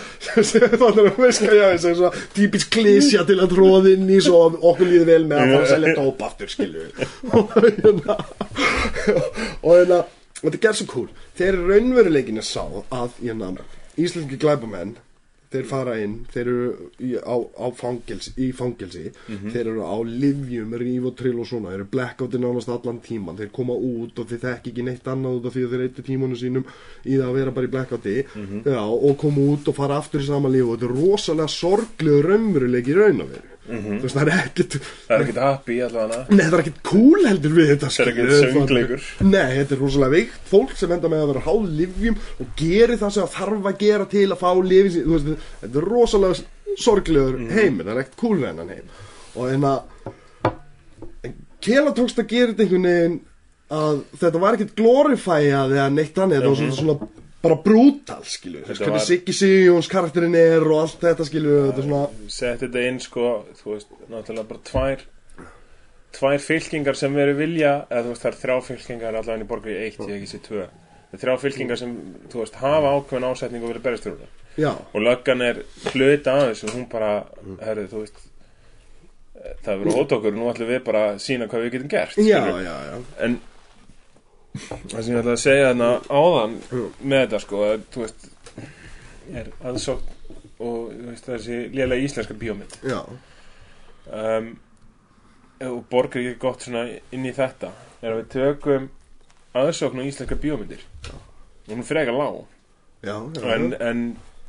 þannig 0.80 1.10
að 1.10 1.20
við 1.20 1.34
skal 1.38 1.58
ég 1.60 1.78
sem 1.84 1.96
svo 2.00 2.12
típisk 2.38 2.72
klísja 2.78 3.26
til 3.28 3.38
að 3.42 3.52
tróða 3.52 3.92
inn 3.92 4.08
í 4.08 4.20
svo 4.24 4.42
okkur 4.56 4.90
líði 4.90 5.08
vel 5.12 5.22
með 5.28 5.44
að 5.44 5.54
fara 5.54 5.62
að 5.62 5.72
selja 5.74 5.96
dóp 6.00 6.26
aftur 6.30 6.48
og 7.36 7.56
hérna 7.60 8.18
hérna 9.60 10.04
þetta 10.40 10.70
er 10.72 10.78
svo 10.80 10.88
cool 10.94 11.08
þeir 11.36 11.50
eru 11.52 11.68
raunveruleikin 11.68 12.40
að 12.40 12.48
sá 12.48 12.64
að 12.64 13.20
hérna, 13.20 13.52
íslenski 14.00 14.40
glæbamenn 14.40 14.96
þeir 15.52 15.66
fara 15.70 15.94
inn, 16.02 16.14
þeir 16.32 16.48
eru 16.50 16.90
í, 16.98 17.12
á, 17.16 17.36
á 17.38 17.66
fangelsi, 17.76 18.32
í 18.42 18.50
fangelsi. 18.56 19.12
Þeir 19.52 19.70
eru 19.72 19.84
á 19.86 19.96
livjum, 20.06 20.74
ríf 20.80 21.06
og 21.10 21.16
trill 21.18 21.38
og 21.40 21.46
svona. 21.48 21.70
Þeir 21.72 21.80
eru 21.80 21.88
blackouti 21.92 22.40
nánast 22.42 22.68
allan 22.72 23.00
tíman 23.04 23.38
þeir 23.38 23.52
koma 23.54 23.76
út 23.78 24.18
og 24.18 24.28
þeir 24.30 24.42
þekki 24.46 24.72
ekki 24.72 24.86
neitt 24.88 25.06
annað 25.12 25.38
út 25.40 25.46
af 25.50 25.56
því 25.56 25.64
að 25.66 25.74
þeir 25.76 25.84
eittu 25.86 26.06
tímunum 26.06 26.40
sínum 26.40 26.66
í 27.04 27.16
það 27.16 27.28
að 27.28 27.36
vera 27.40 27.56
bara 27.56 27.66
í 27.70 27.74
blackouti. 27.76 28.16
Já, 28.66 28.82
og 28.86 29.18
koma 29.22 29.46
út 29.54 29.68
og 29.70 29.76
fara 29.78 30.00
aftur 30.02 30.20
í 30.24 30.26
sama 30.28 30.48
líf 30.52 30.66
og 30.66 30.76
þetta 30.78 30.90
er 30.90 30.96
rosalega 31.00 31.48
sorglegu 31.56 32.22
raunveruleiki 32.26 32.92
í 32.94 32.98
raun 32.98 33.22
og 33.66 33.86
veru 33.86 33.98
þú 33.98 34.02
veist, 34.06 34.16
það 34.16 34.22
er 34.26 34.32
ekkert 34.40 34.76
Það 34.80 35.14
er 35.16 35.24
ekkert 35.26 35.40
happy 35.42 35.76
allavega. 35.86 36.26
Nei, 36.30 36.44
það 36.46 36.54
er 36.58 36.62
ekkert 36.64 36.82
cool 36.90 37.26
heldur 37.26 37.54
við 37.56 37.70
þetta 37.72 37.90
Það 37.90 38.02
er 38.06 38.10
ekkert 38.12 38.34
söngleikur. 38.56 39.06
Nei, 39.26 39.48
þetta 39.56 39.74
er 39.76 39.80
rosalega 39.84 40.14
veikt 40.16 40.50
fólk 40.52 40.76
sem 40.76 40.92
enda 40.96 41.08
með 41.12 41.22
að 41.24 41.30
vera 41.32 41.44
háð 41.48 41.66
livjum 41.80 42.16
og 42.40 42.46
gerir 42.60 42.96
það 43.00 43.10
sem 43.16 43.26
það 43.26 43.36
þarf 43.40 43.70
að 43.72 43.78
gera 43.84 44.06
til 44.16 44.26
að 44.30 44.42
fá 44.44 44.50
Þú 45.06 45.16
veist, 45.16 45.48
þetta 45.64 45.82
er 45.82 45.88
rosalega 45.90 46.34
sorglegur 46.86 47.36
Mhm. 47.40 47.50
heimur, 47.56 47.84
það 47.84 47.94
er 47.96 48.02
ekkert 48.04 48.16
cool 48.20 48.38
hennan 48.46 48.68
heim. 48.68 48.88
Og 49.36 49.50
hérna 49.50 49.74
en 51.24 51.90
að 51.90 51.96
gera 52.30 52.52
þetta 52.52 52.64
einhvern 52.66 52.86
veginn 52.90 53.20
að 53.76 54.02
þetta 54.20 54.40
var 54.42 54.56
ekkert 54.56 54.74
glorifæjað 54.78 55.72
eða 55.74 55.86
neitt 55.92 56.18
annað, 56.22 56.36
þetta 56.38 56.50
var 56.52 56.60
svona, 56.60 56.76
svona 56.76 57.24
bara 57.46 57.58
brútal. 57.64 58.20
Þetta 58.26 58.78
hvernig 58.82 59.04
Siggi 59.06 59.34
Sigjóns 59.40 59.90
karakterinn 59.92 60.38
er 60.38 60.64
og 60.66 60.80
allt 60.84 61.02
þetta, 61.02 61.26
þetta 61.32 61.66
er 61.72 61.84
svona 61.88 62.30
Sett 62.38 62.64
þetta 62.64 62.86
inn 62.90 63.02
sko 63.02 63.28
Þú 63.60 63.74
veist, 63.74 63.92
náttúrulega 64.12 64.48
bara 64.52 64.64
tvær 64.70 65.04
Tvær 66.16 66.40
fylkingar 66.40 66.96
sem 66.98 67.16
veru 67.16 67.36
vilja 67.38 67.74
Eða 67.90 68.06
þú 68.06 68.14
veist, 68.14 68.24
það 68.24 68.32
er 68.32 68.40
þrjá 68.42 68.56
fylkingar 68.70 69.20
allavega 69.20 69.46
í 69.46 69.50
borgar 69.50 69.74
í 69.74 69.78
eitt 69.84 70.00
Ég 70.04 70.14
ekki 70.16 70.30
sé 70.30 70.42
tvö. 70.46 70.66
Það 71.06 71.18
er 71.18 71.22
þrjá 71.24 71.36
fylkingar 71.44 71.80
sem, 71.80 71.94
þú 72.32 72.42
veist, 72.42 72.58
hafa 72.62 72.92
ákveðin 72.96 73.28
ásetning 73.30 73.64
og 73.64 73.72
vilja 73.72 73.84
berjast 73.84 74.08
fyrir 74.08 74.22
það 74.24 74.42
Já, 74.56 74.70
og 74.72 75.02
löggan 75.04 75.42
er 75.44 75.58
hluta 75.92 76.32
af 76.32 76.46
þessu 76.48 76.70
hún 76.72 76.86
bara, 76.88 77.10
herrið, 77.60 77.90
þú 77.92 77.98
veist 78.00 78.22
eh, 78.22 79.50
það 79.66 79.72
er 79.74 79.82
verið 79.82 79.98
ótt 80.00 80.14
okkur 80.16 80.32
nú 80.32 80.46
ætlum 80.48 80.70
við 80.70 80.80
bara 80.86 81.02
að 81.10 81.18
sína 81.26 81.48
hvað 81.50 81.66
við 81.66 81.74
getum 81.74 81.90
gert 81.92 82.16
já, 82.24 82.40
já. 82.64 82.96
En 83.26 83.36
það 84.56 85.00
sem 85.00 85.12
ég 85.12 85.20
ætla 85.20 85.34
að 85.36 85.42
segja 85.42 85.70
þarna 85.70 85.90
áðan 86.10 86.58
með 87.00 87.22
þetta 87.22 87.40
sko 87.44 87.62
að, 87.66 87.86
þú 87.94 88.04
veist 88.04 88.28
er 89.36 89.50
aðsótt 89.66 90.12
og 90.62 90.92
veist, 91.08 91.26
þessi 91.26 91.58
lélega 91.74 92.06
íslenska 92.06 92.36
bíómynd. 92.38 92.78
Já, 92.86 93.00
um, 94.06 94.52
og 95.66 95.78
borgar 95.90 96.20
ekki 96.20 96.38
gott 96.40 96.66
svona 96.66 96.84
inn 97.16 97.26
í 97.26 97.32
þetta 97.36 97.72
er 98.02 98.12
að 98.12 98.18
við 98.20 98.28
tökum 98.34 98.90
aðsókn 99.56 100.02
á 100.04 100.08
íslenska 100.08 100.38
bíómyndir. 100.40 100.82
Og 101.66 101.72
hún 101.72 101.86
frekar 101.86 102.16
lág. 102.16 102.42
Já, 103.02 103.16
já 103.36 103.46
en, 103.54 103.70
en 103.80 104.02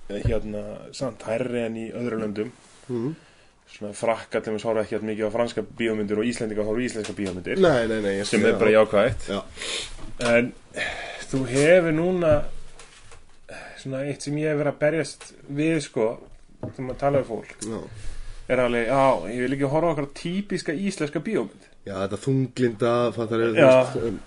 eh, 0.10 0.22
hérna 0.26 0.64
samt 0.96 1.24
hærri 1.28 1.64
en 1.66 1.80
í 1.80 1.88
öðru 1.96 2.22
löndum. 2.24 2.52
Mhm. 2.88 3.16
Svona 3.72 3.94
frakka 3.98 4.42
til 4.42 4.54
að 4.56 4.66
horfa 4.68 4.84
ekki 4.86 4.96
jafn 4.96 5.10
mikið 5.12 5.30
á 5.30 5.32
franska 5.34 5.64
bíómyndir 5.80 6.22
og 6.22 6.30
íslendinga 6.30 6.66
horfa 6.68 6.82
á 6.82 6.86
íslenska 6.88 7.16
bíómyndir. 7.18 7.60
Nei, 7.62 7.88
nei, 7.92 8.00
nei 8.06 8.14
sem 8.26 8.44
er 8.46 8.56
það. 8.56 8.60
bara 8.62 8.76
jákvægt 8.78 9.28
Já, 9.30 9.40
en 10.32 10.52
þú 11.28 11.42
hefur 11.52 11.98
núna 11.98 12.34
svona 13.78 14.04
eitt 14.08 14.26
sem 14.26 14.38
ég 14.42 14.52
hef 14.52 14.62
verið 14.62 14.74
að 14.74 14.80
berjast 14.84 15.28
við 15.60 15.82
sko 15.86 16.08
þegar 16.64 16.88
maður 16.88 17.02
tala 17.04 17.22
við 17.22 17.28
fólk 17.32 17.68
já. 17.68 17.80
er 18.56 18.64
alveg, 18.64 18.88
já, 18.90 19.04
ég 19.34 19.44
vil 19.46 19.58
ekki 19.58 19.72
horfa 19.76 19.92
okkar 19.94 20.10
típiska 20.18 20.74
íslenska 20.74 21.22
bíómynd. 21.24 21.68
Já, 21.88 21.94
þetta 22.04 22.20
þunglinda, 22.24 22.96
fattar 23.16 23.44
er, 23.46 23.54
þú 23.56 23.68
veist, 23.68 24.00
um, 24.10 24.18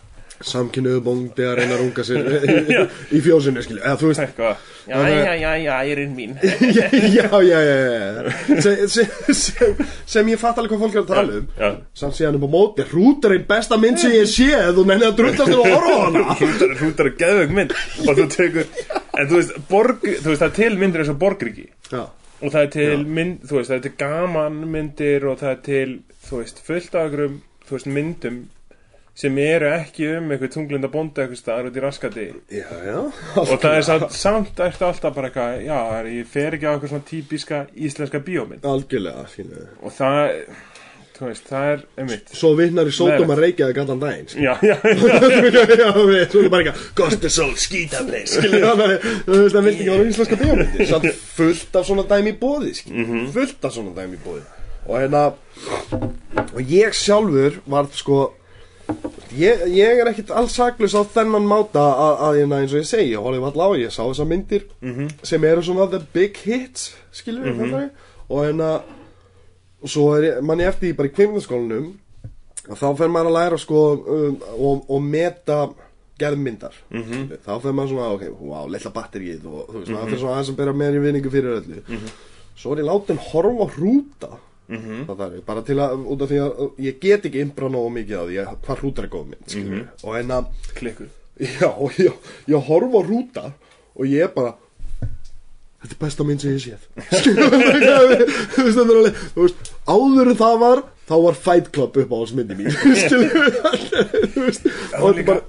samkynnuðu 0.40 1.00
bóndi 1.04 1.44
að 1.44 1.56
reyna 1.58 1.74
að 1.76 1.80
runga 1.82 2.04
sér 2.06 2.28
í, 3.16 3.20
fjósinu, 3.20 3.60
skilju, 3.64 3.82
eða 3.84 3.98
þú 4.00 4.08
veist, 4.10 4.22
eitthvað, 4.24 4.62
já, 4.88 4.96
já, 5.10 5.32
já, 5.36 5.50
já, 5.60 5.72
ég 5.84 5.92
er 5.92 6.00
inn 6.04 6.14
mín. 6.16 6.36
Já, 7.20 7.26
já, 7.44 7.58
já, 7.60 7.74
já, 7.80 8.60
sem, 8.64 8.76
sem, 8.88 9.08
sem, 9.36 9.82
sem 10.14 10.30
ég 10.32 10.40
fatt 10.40 10.58
alveg 10.60 10.72
hvað 10.72 10.84
fólk 10.86 10.94
er 10.96 11.02
að 11.02 11.10
tala 11.10 11.34
um, 11.40 11.48
já, 11.60 11.68
samt 12.00 12.16
síðan 12.16 12.38
upp 12.38 12.46
á 12.46 12.50
móti, 12.54 12.86
hrútar 12.90 13.34
einn 13.36 13.44
besta 13.50 13.78
mynd 13.80 14.00
sem 14.00 14.14
ég 14.16 14.28
séð 14.30 14.80
og 14.80 14.88
nenni 14.88 15.06
að 15.08 15.18
drullast 15.20 15.50
til 15.50 15.58
að 15.58 15.74
horfa 15.74 15.92
á 15.92 16.00
hana. 16.06 16.24
hrútar, 16.40 16.72
hrútar 16.80 17.10
að 17.10 17.18
geðveik 17.20 17.52
mynd. 17.58 17.74
Og 18.06 18.20
þú 18.20 18.26
tekur, 18.36 18.70
en 19.20 19.28
þú 19.30 19.38
veist, 19.40 19.58
borg, 19.70 20.06
þú 20.08 20.32
veist, 20.32 20.40
það 20.40 20.48
er 20.48 20.56
til 20.60 20.72
myndir 20.80 21.04
eins 21.04 21.12
og 21.12 21.20
Borgriki 21.20 21.66
Já, 21.90 22.02
og 22.40 22.46
það 22.54 22.62
er 22.62 22.72
til 22.78 23.04
mynd, 23.18 23.44
þú 23.50 23.58
veist, 23.60 23.70
það 23.72 23.76
er 23.80 23.84
til 23.88 23.94
gaman 24.00 24.58
myndir 24.72 25.28
og 25.28 25.38
það 25.42 25.52
er 25.52 25.60
til, 25.68 25.90
þú 26.28 26.40
veist, 26.40 26.62
fullt 26.70 26.96
af 26.96 27.04
einhverjum, 27.10 27.36
þú 27.68 27.76
veist, 27.76 27.90
myndum 27.98 28.40
sem 29.18 29.36
eru 29.42 29.68
ekki 29.74 30.06
um 30.16 30.30
eitthvað 30.30 30.52
tunglinda 30.54 30.88
bónda 30.92 31.24
eitthvað 31.24 31.40
staðar 31.40 31.68
út 31.70 31.76
í 31.76 31.82
raskati 31.84 32.26
já, 32.54 32.66
já, 32.86 32.98
og 33.42 33.54
það 33.60 33.76
er 33.76 33.86
samt, 33.88 34.14
samt 34.16 34.62
eftir 34.64 34.86
alltaf 34.86 35.16
bara 35.16 35.30
eitthvað, 35.30 35.62
já, 35.66 35.78
ég 36.14 36.28
fer 36.30 36.56
ekki 36.56 36.68
á 36.68 36.72
eitthvað 36.72 36.92
svona 36.94 37.08
típiska 37.10 37.62
íslenska 37.74 38.20
bíómynd. 38.24 38.66
Algjörlega, 38.70 39.26
skilju. 39.32 39.66
og 39.82 39.96
það, 39.96 40.30
þú 41.18 41.26
veist, 41.26 41.50
það 41.50 41.72
er 41.72 41.84
einmitt, 42.00 42.32
Svo 42.40 42.52
vinnar 42.56 42.88
í 42.88 42.94
sótum 42.96 43.34
að 43.34 43.44
reykja 43.44 43.68
þig 43.72 43.82
allan 43.84 44.02
daginn, 44.06 44.30
skilju. 44.30 44.46
já, 44.46 44.54
já, 44.64 44.76
já. 44.78 46.24
Svo 46.32 46.44
er 46.46 46.50
bara 46.54 46.62
eitthvað 46.62 46.88
Gostisol, 47.02 47.50
að 47.50 48.16
þú 49.26 49.42
veist 49.42 49.58
það 49.58 49.68
vildi 49.68 49.84
ekki 49.84 49.92
ára 49.92 50.08
íslenska 50.14 50.40
bíómyndir 50.40 50.90
samt 50.94 51.10
fullt 51.40 51.80
af 51.82 51.90
svona 51.90 52.06
dæmi 52.14 52.36
bóði 52.40 52.76
skilju, 52.78 53.26
fullt 53.34 53.68
af 53.68 53.76
svona 53.76 53.96
dæmi 53.98 54.22
bóði 54.22 54.46
og 54.86 54.96
hérna 54.96 55.26
og 56.54 56.60
ég 56.72 56.94
sjálfur 56.96 57.60
var 57.68 57.90
sko 57.92 58.22
ég, 59.36 59.64
ég 59.74 60.00
er 60.02 60.10
ekkit 60.10 60.30
alls 60.30 60.54
saklus 60.58 60.94
á 60.94 61.02
þennan 61.16 61.46
máta 61.48 61.80
að, 61.80 62.14
að 62.26 62.38
hérna 62.40 62.60
eins 62.62 62.74
og 62.74 62.82
ég 62.82 62.88
segi, 62.90 63.12
ég 63.12 63.24
horfði 63.24 63.42
vall 63.44 63.66
á 63.66 63.68
ég 63.80 63.94
sá 63.94 64.02
þessar 64.02 64.30
myndir 64.30 64.66
sem 65.22 65.44
eru 65.44 65.62
svona 65.62 65.88
the 65.90 66.00
big 66.12 66.36
hits 66.36 66.94
skilju, 67.12 67.52
mm 67.52 67.60
-hmm. 67.60 67.90
og 68.28 68.44
hérna 68.44 68.70
og 69.80 69.88
svo 69.88 70.14
er 70.16 70.22
ég, 70.22 70.40
mann 70.44 70.60
ég 70.60 70.68
eftir 70.68 70.90
því 70.90 70.96
bara 70.96 71.08
í 71.08 71.14
kveimdaskólanum 71.16 71.92
að 72.70 72.76
þá 72.82 72.88
fer 72.98 73.08
maður 73.08 73.30
að 73.30 73.36
læra 73.38 73.58
sko 73.58 73.78
um, 73.96 74.36
og, 74.58 74.84
og 74.88 75.02
meta 75.02 75.60
gerðmyndar. 76.20 76.74
Mm 76.90 77.02
-hmm. 77.02 77.38
þá 77.46 77.60
fer 77.62 77.72
maður 77.72 77.88
svona, 77.88 78.12
ok, 78.14 78.24
wow, 78.40 78.68
lilla 78.68 78.90
batterið 78.90 79.46
og 79.46 79.70
þú 79.70 79.78
veist, 79.78 79.92
maður 79.94 80.10
fer 80.10 80.18
svona 80.18 80.34
aðeins 80.34 80.52
að 80.52 80.60
bera 80.60 80.72
meðan 80.72 80.98
í 80.98 81.04
vinningu 81.06 81.30
fyrir 81.30 81.56
öllu. 81.60 81.82
Svo 82.56 82.72
er 82.72 82.82
ég 82.82 82.90
látin 82.90 83.22
horfa 83.30 83.64
á 83.64 84.30
hrúta 84.70 84.82
-hmm. 84.86 85.06
það 85.06 85.34
er 85.34 85.40
bara 85.46 85.62
til 85.62 85.76
að, 85.78 86.06
út 86.06 86.22
af 86.22 86.28
því 86.30 86.38
að 86.44 86.70
ég 86.78 87.00
get 87.00 87.24
ekki 87.26 87.40
imbra 87.40 87.68
nógu 87.68 87.90
mikið 87.90 88.16
á 88.22 88.24
því 88.28 88.36
að 88.42 88.56
hvað 88.66 88.78
hrútar 88.80 89.04
er 89.04 89.10
góð 89.10 89.26
mynd 89.26 89.54
mm 89.56 89.70
-hmm. 89.70 89.86
og 90.04 90.18
en 90.18 90.30
að 90.30 90.44
klikkuð 90.74 91.08
Já, 91.40 91.70
ég 92.46 92.66
horf 92.68 92.92
á 92.94 93.00
rúta 93.00 93.52
og 93.96 94.04
ég 94.06 94.22
er 94.22 94.28
bara 94.34 94.54
Þetta 95.80 95.94
er 95.94 96.00
besta 96.00 96.24
mynd 96.24 96.40
sem 96.40 96.50
ég 96.52 96.60
séð. 96.60 96.82
Skilur 97.08 97.50
Þú 98.52 98.64
veist, 98.64 98.76
þetta 98.76 98.90
er 98.92 98.98
alveg 98.98 99.14
veist, 99.36 99.70
áður 99.88 100.34
það 100.36 100.58
var 100.60 100.82
Þá 101.08 101.14
var 101.22 101.34
Fight 101.34 101.70
Club 101.72 101.96
upp 101.96 102.12
á 102.12 102.16
hans 102.20 102.34
myndi 102.36 102.54
mín 102.54 102.68
Þú 104.34 104.44
veist 104.44 104.60
þetta 104.66 105.08
er 105.08 105.16
líka- 105.16 105.42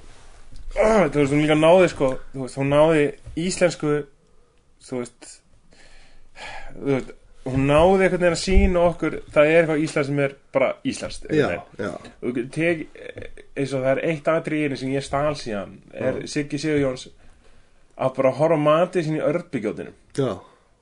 Ah, 0.79 1.09
þú 1.11 1.19
veist, 1.19 1.33
hún 1.33 1.41
líka 1.43 1.57
náði 1.59 1.89
sko 1.91 2.13
þú 2.31 2.45
veist, 2.45 2.55
hún 2.55 2.69
náði 2.71 3.01
íslensku 3.35 3.89
þú 4.87 5.01
veist 5.01 5.27
þú 6.77 6.93
veist, 6.93 7.11
hún 7.45 7.63
náði 7.65 8.05
einhvern 8.05 8.21
veginn 8.21 8.35
að 8.35 8.41
sína 8.43 8.83
okkur 8.85 9.15
það 9.33 9.47
er 9.49 9.57
eitthvað 9.61 9.83
Ísland 9.85 10.07
sem 10.09 10.19
er 10.25 10.35
bara 10.53 10.69
Íslands 10.91 11.21
Já, 11.33 11.47
já. 11.81 11.91
Eins 13.55 13.73
og 13.73 13.81
það 13.81 13.89
er 13.95 14.03
eitt 14.11 14.29
atriðinu 14.29 14.77
sem 14.77 14.93
ég 14.93 15.05
stál 15.05 15.33
síðan 15.39 15.73
er 15.93 16.21
Siggi 16.29 16.59
Sigurjóns 16.61 17.07
að 18.01 18.15
bara 18.19 18.33
horfa 18.37 18.59
matið 18.61 19.07
sín 19.07 19.17
í 19.19 19.25
örbygjótinu 19.25 19.93
Já. 20.17 20.31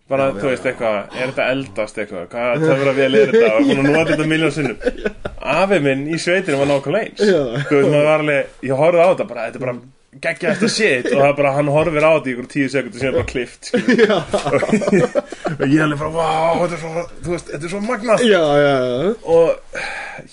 Bara, 0.09 0.31
Já, 0.31 0.39
þú 0.41 0.47
já, 0.47 0.49
veist, 0.49 0.63
eitthvað, 0.65 0.95
er 1.13 1.29
þetta 1.29 1.47
eldast 1.53 1.97
eitthvað? 2.01 2.23
Hvað 2.31 2.63
töfra 2.65 2.93
vel 2.97 3.09
er 3.19 3.29
þetta? 3.29 3.49
Og 3.59 3.67
hún 3.69 3.81
nota 3.85 4.07
þetta 4.09 4.25
miljón 4.31 4.53
sinnum? 4.55 4.79
Afi 5.59 5.77
minn 5.85 6.07
í 6.09 6.17
sveitinu 6.17 6.57
var 6.57 6.69
nákvæmlega 6.71 7.11
eins. 7.11 7.21
Já. 7.21 7.41
þú 7.69 7.75
veist, 7.77 7.91
maður 7.93 8.07
var 8.07 8.23
alveg, 8.23 8.55
ég 8.65 8.81
horfði 8.81 9.03
á 9.05 9.09
þetta 9.11 9.27
bara, 9.29 9.43
þetta 9.45 9.59
er 9.59 9.65
bara 9.67 9.75
geggja 10.17 10.55
þetta 10.55 10.69
shit 10.73 11.05
og 11.11 11.19
það 11.19 11.27
er 11.27 11.35
bara, 11.37 11.51
hann 11.53 11.67
horfir 11.69 12.05
á 12.05 12.11
þetta 12.15 12.29
í 12.29 12.33
ykkur 12.33 12.47
tíu 12.49 12.69
sekundur 12.73 13.01
sem 13.03 13.09
er 13.11 13.17
bara 13.19 13.29
klift 13.29 13.69
og 15.59 15.65
ég 15.67 15.75
er 15.77 15.83
alveg 15.85 15.99
bara, 16.01 16.13
wow, 16.15 16.63
þetta 16.63 16.77
er 16.77 16.81
svo 16.81 17.03
þú 17.27 17.35
veist, 17.35 17.51
þetta 17.53 17.69
er 17.69 17.73
svo 17.75 17.81
magnað. 17.85 18.23
Já, 18.25 18.41
já, 18.63 18.73
já. 18.89 19.11
Og 19.35 19.49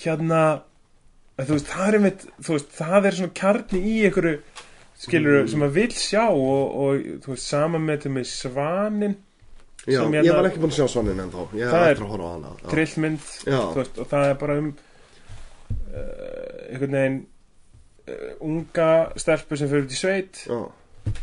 hérna 0.00 0.40
þú 1.42 1.52
veist, 1.58 1.68
það 1.74 1.86
er 1.90 1.98
einmitt 2.00 2.26
þú 2.40 2.56
veist, 2.56 2.72
það 2.78 3.10
er 3.10 3.18
svona 3.20 3.36
kjarni 3.42 3.82
í 3.84 3.94
einhverju 4.08 4.34
skilur 4.96 5.44
sem 5.52 5.60
maður 5.60 5.76
vil 5.76 5.92
sjá 6.00 6.24
og, 6.24 6.80
og 6.80 7.06
þú 7.26 7.34
veist, 7.34 7.46
sama 7.50 7.82
með 7.82 8.06
til 8.06 8.14
með 8.16 8.28
svanin 8.32 9.16
Já, 9.86 10.00
ég 10.02 10.16
hérna- 10.16 10.40
var 10.40 10.48
ekki 10.48 10.58
búin 10.64 10.72
að 10.72 10.78
sjá 10.80 10.88
svannin 10.90 11.20
ennþá. 11.22 11.42
Ég 11.54 11.68
Það 11.70 11.84
er 11.84 11.92
eftir 11.92 12.06
að 12.06 12.12
horfa 12.16 12.26
á 12.26 12.32
hana 12.32 12.48
Já. 13.46 13.60
þú 13.70 13.78
veist, 13.78 14.00
og 14.02 14.08
það 14.10 14.24
er 14.26 14.38
bara 14.40 14.56
um 14.58 14.70
uh, 14.72 16.56
einhvern 16.72 16.96
veginn 16.96 17.20
unga 18.40 18.88
stelpu 19.18 19.56
sem 19.58 19.68
fyrir 19.70 19.86
út 19.86 19.94
í 19.96 19.98
sveit 19.98 20.42
Já, 20.46 20.60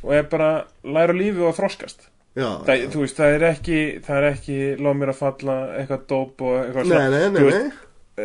og 0.03 0.11
er 0.15 0.23
bara 0.31 0.49
læra 0.83 1.13
lífi 1.15 1.39
og 1.43 1.51
að 1.53 1.57
þroskast. 1.61 2.09
Já 2.35 2.47
það, 2.65 2.83
þú 2.93 3.01
veist, 3.03 3.17
það 3.19 3.33
er 3.37 3.43
ekki 3.51 3.79
það 4.07 4.27
ekki 4.31 4.59
loð 4.81 4.95
mér 5.01 5.11
að 5.13 5.19
falla 5.21 5.57
eitthvað 5.79 6.05
dóp 6.09 6.41
og 6.47 6.55
eitthvað 6.63 6.87
Nei, 6.93 7.09
nei, 7.13 7.25
nei, 7.29 7.49
nei. 7.49 7.73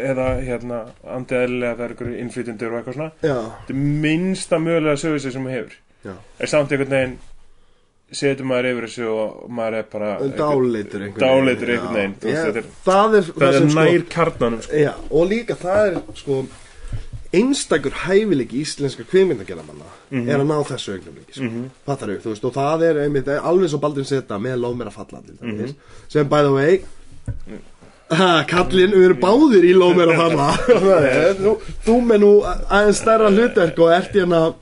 eða 0.08 0.28
hérna 0.44 0.78
andiðeðlilega 1.16 1.74
það 1.76 1.84
er 1.84 1.92
einhverju 1.94 2.20
innflytjendur 2.22 2.72
og 2.72 2.78
eitthvað 2.80 2.96
svona. 2.98 3.10
Þetta 3.22 3.74
er 3.74 3.82
minnsta 4.06 4.60
mögulega 4.64 5.00
sögusið 5.02 5.34
sem 5.36 5.44
maður 5.44 5.58
hefur. 5.58 5.76
Já. 6.08 6.14
Er 6.40 6.52
samt 6.54 6.72
einhvern 6.72 6.94
veginn 6.96 7.18
setur 8.18 8.46
maður 8.48 8.70
yfir 8.70 8.86
þessu 8.88 9.08
og 9.12 9.50
maður 9.52 9.74
er 9.82 9.88
bara 9.92 10.10
Dáleitur 10.38 11.02
einhvern 11.04 11.50
veginn, 11.92 12.14
veist, 12.22 12.46
þetta 12.46 12.62
er- 12.62 12.70
Það 12.86 13.18
er 13.18 13.26
það 13.28 13.48
er 13.48 13.58
sem, 13.58 13.68
sko- 13.68 13.84
nær 13.84 14.06
karnanum 14.14 14.62
sko. 14.64 14.84
Og 15.10 15.28
líka 15.28 15.56
það 15.60 15.82
er 15.90 15.98
sko 16.22 16.38
einstakur 17.34 17.92
hæfileiki 18.06 18.62
íslenska 18.64 19.04
kvikmyndagerðamanna 19.04 19.88
Mhm. 20.10 20.28
er 20.30 20.38
að 20.38 20.46
ná 20.48 20.58
þessu 20.64 20.92
augnumleiki 20.96 21.32
sko. 21.34 21.44
mm 21.44 21.70
þú 22.24 22.30
veist, 22.32 22.44
og 22.44 22.54
það 22.54 22.82
er 22.88 23.00
einmitt 23.04 23.28
alveg 23.28 23.68
svo 23.68 23.78
Baldin 23.80 24.04
seta 24.04 24.38
með 24.38 24.60
lof 24.60 24.76
mér 24.76 24.86
að 24.88 24.92
falla 24.96 25.20
til 25.26 25.36
Mhm. 25.42 25.58
dæmis, 25.58 25.74
sem 26.08 26.28
by 26.28 26.42
the 26.42 26.52
way 26.52 26.80
ha, 28.10 28.44
kallinn, 28.48 28.92
við 28.96 29.04
erum 29.10 29.20
báðir 29.20 29.64
í 29.68 29.74
lof 29.76 29.94
mér 29.96 30.08
að 30.14 30.16
falla 30.16 30.48
þú, 31.42 31.52
þú 31.84 31.98
með 32.08 32.18
nú 32.24 32.32
aðeins 32.70 33.02
stærra 33.02 33.28
hlutverk 33.30 33.78
og 33.78 33.92
ert 33.92 34.12
hérna 34.16 34.54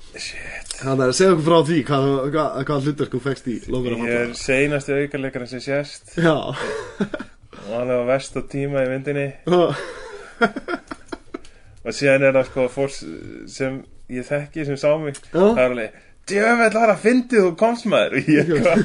að 1.06 1.12
segja 1.16 1.32
okkur 1.32 1.46
frá 1.46 1.60
því 1.70 1.78
hvað, 1.86 2.08
hvað, 2.34 2.64
hvað 2.66 2.82
hlutverk 2.88 3.12
þú 3.14 3.20
fekst 3.28 3.46
í 3.46 3.54
lof 3.70 3.84
mér 3.86 3.94
að 3.94 4.02
ég 4.02 4.10
er 4.10 4.26
falla 4.26 4.34
seinasti 4.42 4.92
aukarleikarinn 4.92 5.48
sem 5.48 5.60
sést 5.60 6.16
Já 6.18 6.34
og 6.34 7.70
hann 7.70 7.90
er 7.90 8.02
á 8.02 8.06
versta 8.10 8.42
tíma 8.42 8.82
í 8.82 8.90
myndinni 8.90 9.32
Já. 9.46 9.76
Og 11.86 11.94
síðan 11.94 12.26
er 12.26 12.34
það 12.36 12.50
sko 12.50 12.66
fólk 12.74 12.98
sem 13.52 13.78
ég 14.12 14.26
þekki 14.26 14.66
sem 14.66 14.78
sá 14.80 14.90
mig 15.00 15.18
það 15.30 15.62
er 15.62 15.64
alveg 15.70 16.02
djöfell 16.26 16.74
var 16.74 16.92
að 16.92 17.02
fyndið 17.04 17.44
þú 17.44 17.54
komst 17.60 17.86
maður. 17.90 18.18
Og 18.18 18.30
ég 18.34 18.50
hvað 18.50 18.84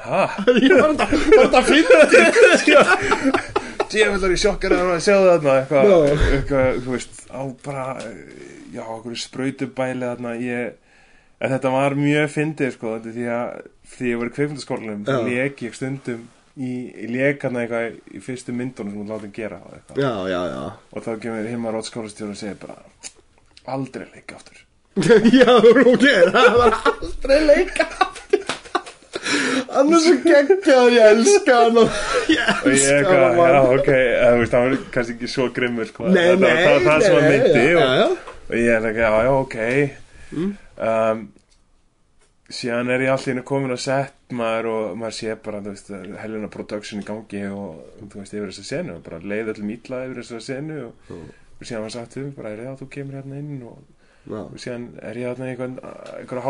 hæ? 0.00 0.20
Ég 0.64 0.76
var 0.80 0.94
þetta, 0.96 1.08
var 1.12 1.42
þetta 1.44 1.60
að 1.60 1.66
finna 1.68 2.04
djöfell 3.90 4.20
var 4.22 4.32
ég 4.32 4.40
sjokkar 4.40 4.76
að 4.76 4.92
sjá 5.04 5.16
þarna 5.18 5.56
eitthvað, 5.60 5.90
eitthvað, 6.36 6.78
þú 6.84 6.94
veist 6.94 7.24
á 7.28 7.42
bara, 7.64 7.86
já, 8.72 8.84
okkur 8.86 9.18
sprautubæli 9.18 10.06
þarna, 10.06 10.36
ég 10.40 10.78
en 11.40 11.54
þetta 11.54 11.72
var 11.72 11.96
mjög 11.98 12.28
fyndið 12.34 12.74
sko 12.76 12.94
þetta 12.96 13.10
er 13.10 13.16
því 13.16 13.28
að 13.34 13.68
því 13.90 14.10
ég 14.10 14.20
var 14.20 14.30
í 14.30 14.34
kveikmyndaskólanum 14.36 15.04
Já. 15.08 15.18
lék 15.26 15.62
ég 15.64 15.76
stundum 15.76 16.26
í, 16.60 16.72
hann 17.46 17.60
eitthvað 17.62 18.16
í 18.16 18.22
fyrstu 18.24 18.54
myndunum 18.56 18.92
sem 18.92 19.00
hún 19.02 19.12
látið 19.14 19.32
gera 19.36 19.60
Já, 19.96 20.12
já, 20.28 20.40
já. 20.52 20.64
Og 20.92 21.06
þá 21.06 21.10
kemur 21.22 21.48
Hilmar 21.48 21.76
Rótt 21.76 21.88
skólastjóri 21.88 22.34
og 22.34 22.40
segir 22.40 22.58
bara 22.60 22.78
aldrei 23.70 24.06
leika 24.10 24.38
aftur. 24.38 24.62
Já, 25.40 25.52
ok, 25.54 26.06
það 26.34 26.56
var 26.58 26.78
aldrei 26.90 27.40
leika 27.46 27.86
Hann 29.70 29.92
er 29.94 30.00
svo 30.02 30.14
geggjaður, 30.24 30.94
ég 30.96 31.08
elska 31.14 31.58
hann 31.60 31.76
og 31.78 31.98
ég 32.32 32.48
elska 32.66 33.12
hann 33.14 33.36
já 33.38 33.60
ok 33.76 33.90
það 34.50 34.64
var 34.64 34.72
kannski 34.96 35.14
ekki 35.14 35.28
svo 35.30 35.46
grimmur 35.54 35.86
sko. 35.86 36.08
Nei, 36.10 36.24
það, 36.24 36.40
nei, 36.42 36.50
það, 36.50 36.64
það, 36.64 36.86
það 36.88 37.04
sem 37.04 37.14
hann 37.16 37.28
myndi 37.30 37.66
og, 37.76 38.16
og 38.48 38.56
ég 38.58 38.72
er 38.74 38.88
ekki, 38.90 39.04
já, 39.04 39.12
já, 39.28 39.30
ok. 39.36 39.58
Mm. 40.30 40.50
um, 40.88 41.22
síðan 42.50 42.90
er 42.90 43.04
ég 43.06 43.12
allir 43.14 43.36
inn 43.36 43.44
komin 43.46 43.74
á 43.74 43.78
set 43.80 44.14
maður 44.34 44.66
og 44.72 44.96
maður 44.98 45.16
sé 45.20 45.36
bara 45.44 45.60
veist, 45.64 45.90
helina 46.22 46.48
production 46.50 47.02
í 47.02 47.06
gangi 47.06 47.44
og 47.50 47.78
þú 48.10 48.20
veist, 48.22 48.34
yfir 48.34 48.50
þessa 48.50 48.64
senu 48.72 48.96
og 48.98 49.04
bara 49.06 49.20
leið 49.22 49.52
öllum 49.54 49.70
ítla 49.76 50.04
yfir 50.08 50.22
þessa 50.24 50.40
senu 50.48 50.80
og, 50.88 50.92
Mm. 51.10 51.30
og 51.60 51.66
síðan 51.68 51.82
var 51.86 51.90
sagt 51.94 52.16
um 52.16 52.30
bara, 52.36 52.50
já, 52.56 52.74
þú 52.80 52.88
kemur 52.90 53.14
hérna 53.20 53.38
inn 53.38 53.62
og 53.62 53.78
Já. 54.30 54.36
og 54.44 54.58
síðan 54.60 54.82
er 55.02 55.14
ég 55.16 55.30
hérna 55.30 55.46
einhvern 55.48 55.78
einhverja 55.80 56.42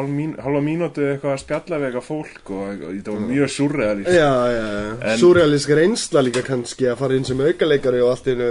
hálfa 0.42 0.60
mínútu 0.64 1.04
eitthvað 1.06 1.36
að 1.36 1.42
spjalla 1.44 1.78
við 1.78 1.86
eitthvað 1.90 2.08
fólk 2.08 2.50
og, 2.50 2.82
og 2.82 2.96
þetta 2.96 3.12
var 3.14 3.20
mjög 3.28 3.52
surrealist 3.54 4.10
Já, 4.10 4.32
já. 4.50 4.66
En- 5.12 5.20
Súrealísk 5.20 5.70
reynsla 5.78 6.22
líka 6.26 6.42
kannski 6.42 6.88
að 6.90 6.96
fara 6.98 7.14
inn 7.14 7.24
sem 7.28 7.40
aukaleikari 7.40 8.00
og 8.02 8.10
allt 8.16 8.26
innu 8.32 8.48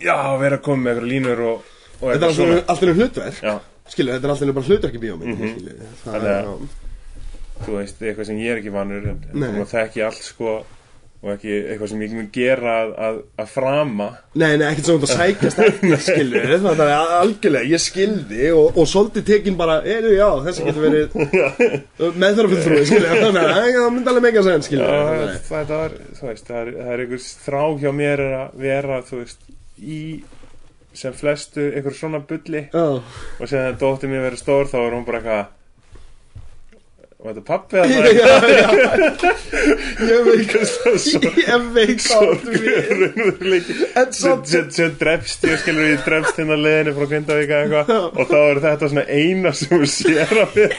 já, 0.00 0.14
að 0.14 0.38
vera 0.44 0.56
að 0.60 0.62
koma 0.68 0.82
með 0.84 0.92
eitthvað 0.94 1.10
línur 1.10 1.42
og, 1.48 1.64
og 2.00 2.12
Þetta 2.12 2.14
er 2.14 2.30
eitthvað 2.30 2.30
allt 2.30 2.46
innu, 2.46 2.62
allt 2.68 2.82
innu 2.86 2.94
hlutverk 3.00 3.42
já, 3.42 3.54
Skilur, 3.92 4.16
þetta 4.16 4.28
er 4.28 4.34
allt 4.34 4.46
innu 4.46 4.56
bara 4.56 4.70
hlutverk 4.70 4.96
í 4.96 5.02
bíómynd 5.02 5.34
mm. 5.34 5.42
-hmm. 5.42 5.96
Þannig 6.04 6.30
að- 6.36 6.80
þú 7.62 7.78
veist, 7.78 7.98
eitthvað 8.02 8.30
sem 8.30 8.38
ég 8.42 8.54
er 8.54 8.62
ekki 8.62 8.72
vanur 8.74 9.10
en 9.12 9.18
Nei. 9.32 9.48
þú 9.48 9.58
maður 9.58 9.74
þekki 9.76 10.06
allt 10.06 10.24
sko 10.26 10.54
og 11.22 11.28
ekki 11.36 11.52
eitthvað 11.54 11.90
sem 11.92 12.00
ég 12.02 12.08
ekki 12.08 12.18
mun 12.18 12.30
gera 12.34 12.72
að, 12.80 12.88
að, 13.06 13.18
að 13.38 13.50
frama 13.52 14.08
Nei, 14.34 14.48
nei, 14.58 14.64
ekkert 14.72 14.88
svona 14.88 15.06
að 15.06 15.12
sækjast 15.12 15.60
eftir, 15.66 15.94
skilur 16.08 16.48
Það 16.64 16.82
er 16.88 17.12
algjörlega, 17.20 17.70
ég 17.70 17.84
skildi 17.84 18.50
og, 18.50 18.80
og 18.82 18.90
svolítið 18.90 19.28
tekin 19.28 19.58
bara, 19.60 19.78
eru, 19.86 20.10
já, 20.16 20.26
þessi 20.48 20.66
getur 20.66 20.86
verið 20.88 21.14
meðferðarfulltrúi, 22.24 22.82
skilur 22.90 23.14
Þannig 23.22 23.40
að 23.44 23.62
það 23.76 23.88
myndi 23.94 24.14
alveg 24.14 24.26
mega 24.26 24.44
sen, 24.48 24.66
skilur 24.66 24.90
Já, 24.90 25.32
þetta 25.52 25.80
var, 25.84 25.98
þú 26.18 26.30
veist, 26.32 26.50
það 26.50 26.60
er, 26.64 26.74
það 26.80 26.92
er 26.96 27.04
einhver 27.06 27.26
þrá 27.46 27.62
hjá 27.84 27.90
mér 28.02 28.26
er 28.26 28.38
að 28.40 28.62
vera, 28.66 29.02
þú 29.06 29.22
veist, 29.22 29.50
í 29.78 30.02
sem 30.98 31.16
flestu 31.16 31.70
einhver 31.72 31.96
svona 31.96 32.20
bulli. 32.28 32.66
Já, 32.72 32.86
og 33.00 33.48
sem 33.48 33.58
það 33.58 33.80
dótti 33.80 34.10
mér 34.12 34.26
verið 34.28 34.42
stór 34.44 34.70
þá 34.70 34.78
er 34.82 34.96
hún 34.96 35.08
bara 35.08 35.20
eitthvað 35.22 35.50
var 37.22 37.36
þetta 37.36 37.44
pappi 37.46 37.78
að 37.78 37.84
það 37.92 38.06
Ég 40.02 40.20
veit, 40.26 40.50
ég 41.46 41.60
veit 41.76 43.68
En 44.00 44.08
sem, 44.16 44.94
drefst 44.98 45.46
ég 45.46 45.60
skilur 45.62 45.86
ég 45.86 46.02
drefst 46.06 46.40
hérna 46.40 46.56
leðinu 46.58 46.96
frá 46.96 47.06
eitthvað. 47.14 47.92
Og 48.10 48.24
þá 48.32 48.38
er 48.40 48.62
þetta 48.66 48.90
svona 48.90 49.06
eina 49.06 49.54
sem 49.56 49.86
sér 49.86 50.34
að 50.42 50.58
mér. 50.58 50.72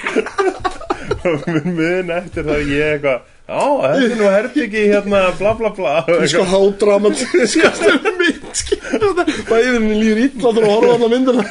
Og 1.30 1.48
mun 1.48 1.70
mun 1.78 2.12
eftir 2.18 2.44
það 2.50 2.74
ég 2.74 2.98
eitthvað 2.98 3.33
Já, 3.54 3.66
þetta 3.84 4.06
er 4.08 4.16
nú 4.18 4.30
herbyggi 4.34 4.84
hérna 4.90 5.20
bla 5.38 5.52
bla 5.60 5.70
bla. 5.78 5.92
Og 6.10 6.24
Sko 6.32 6.44
hádramatískast 6.50 7.84
mynd 8.20 8.48
skilur 8.58 9.12
það 9.20 9.28
Bæðinni 9.52 9.98
líður 10.00 10.22
illa 10.24 10.42
þú 10.42 10.64
að 10.64 10.70
horfa 10.72 10.90
á 10.90 10.96
alla 10.96 11.10
myndina 11.12 11.44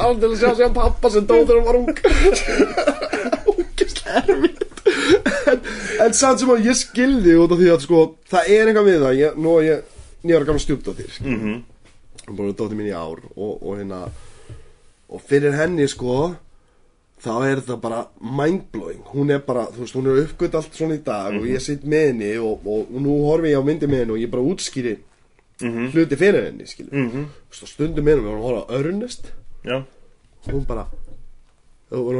Það 0.00 0.10
er 0.10 0.18
til 0.20 0.28
að 0.30 0.36
sjá 0.40 0.50
sér 0.58 0.70
pappa 0.76 1.10
sem 1.12 1.24
dóð 1.28 1.42
þegar 1.48 1.58
hann 1.60 1.68
var 1.68 1.76
ung. 1.80 1.88
Ógislega 3.50 4.22
erfitt. 4.22 4.62
En, 5.50 5.58
en 6.06 6.14
samt 6.16 6.40
sem 6.42 6.52
að 6.54 6.64
ég 6.70 6.78
skildi 6.80 7.34
út 7.40 7.52
af 7.54 7.60
því 7.60 7.68
að 7.74 7.82
sko 7.84 8.00
Það 8.32 8.52
er 8.56 8.70
eitthvað 8.70 8.88
við 8.88 9.00
það. 9.04 9.16
Ég, 9.20 9.36
Nú 9.44 9.56
er 9.60 9.66
ég 9.66 9.78
nýjara 10.28 10.48
gamla 10.48 10.62
stjúpt 10.64 10.88
á 10.88 10.92
þér 10.96 11.12
mm 11.20 11.26
Mhm. 11.30 11.40
-hmm. 11.44 11.58
Búin 12.30 12.50
að 12.52 12.56
dóttir 12.60 12.76
mín 12.78 12.90
í 12.90 12.94
ár 12.94 13.18
og, 13.36 13.52
og 13.62 13.78
hérna 13.78 14.00
Og 15.10 15.20
fyrir 15.28 15.52
henni 15.56 15.88
sko 15.88 16.34
þá 17.20 17.30
er 17.50 17.60
þetta 17.60 17.76
bara 17.82 18.00
mindblowing. 18.20 19.02
Hún 19.12 19.30
er 19.34 19.42
bara, 19.44 19.66
þú 19.74 19.82
veist, 19.84 19.94
hún 19.98 20.08
er 20.08 20.22
uppgöt 20.24 20.54
allt 20.56 20.74
svona 20.78 20.96
í 20.96 21.02
dag 21.04 21.34
og 21.36 21.44
ég 21.50 21.60
sitt 21.60 21.82
með 21.84 22.06
henni 22.10 22.30
og, 22.40 22.64
og, 22.66 22.86
og 22.94 23.00
nú 23.04 23.18
horfi 23.28 23.52
ég 23.52 23.60
á 23.60 23.64
myndi 23.66 23.86
með 23.90 24.04
henni 24.04 24.16
og 24.16 24.22
ég 24.24 24.30
bara 24.32 24.42
útskýri 24.54 24.96
Mhm. 25.60 25.90
hluti 25.92 26.16
fyrir 26.16 26.46
henni. 26.48 26.64
Þú 26.64 26.80
veist, 27.50 27.62
og 27.62 27.68
stundum 27.68 28.04
með 28.06 28.14
henni, 28.14 28.24
við 28.24 28.30
vorum 28.30 28.40
að 28.40 28.48
horfa 28.48 28.64
á 28.64 28.72
Ernest. 28.80 29.26
Já, 29.68 29.76
hún 30.48 30.62
bara, 30.66 30.86
og 31.90 32.14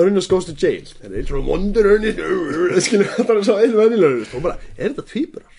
Ernest 0.00 0.30
goes 0.30 0.46
to 0.46 0.52
jail. 0.56 0.86
And 1.04 1.14
it's 1.14 1.30
a 1.30 1.40
wonder 1.40 1.84
Ernest 1.92 2.86
skilur 2.86 3.04
það 3.18 3.34
er 3.36 3.42
svo 3.44 3.56
einu 3.60 3.76
vennilegur 3.82 4.34
og 4.38 4.42
bara, 4.46 4.56
er 4.78 4.94
þetta 4.94 5.04
tvíburar? 5.10 5.50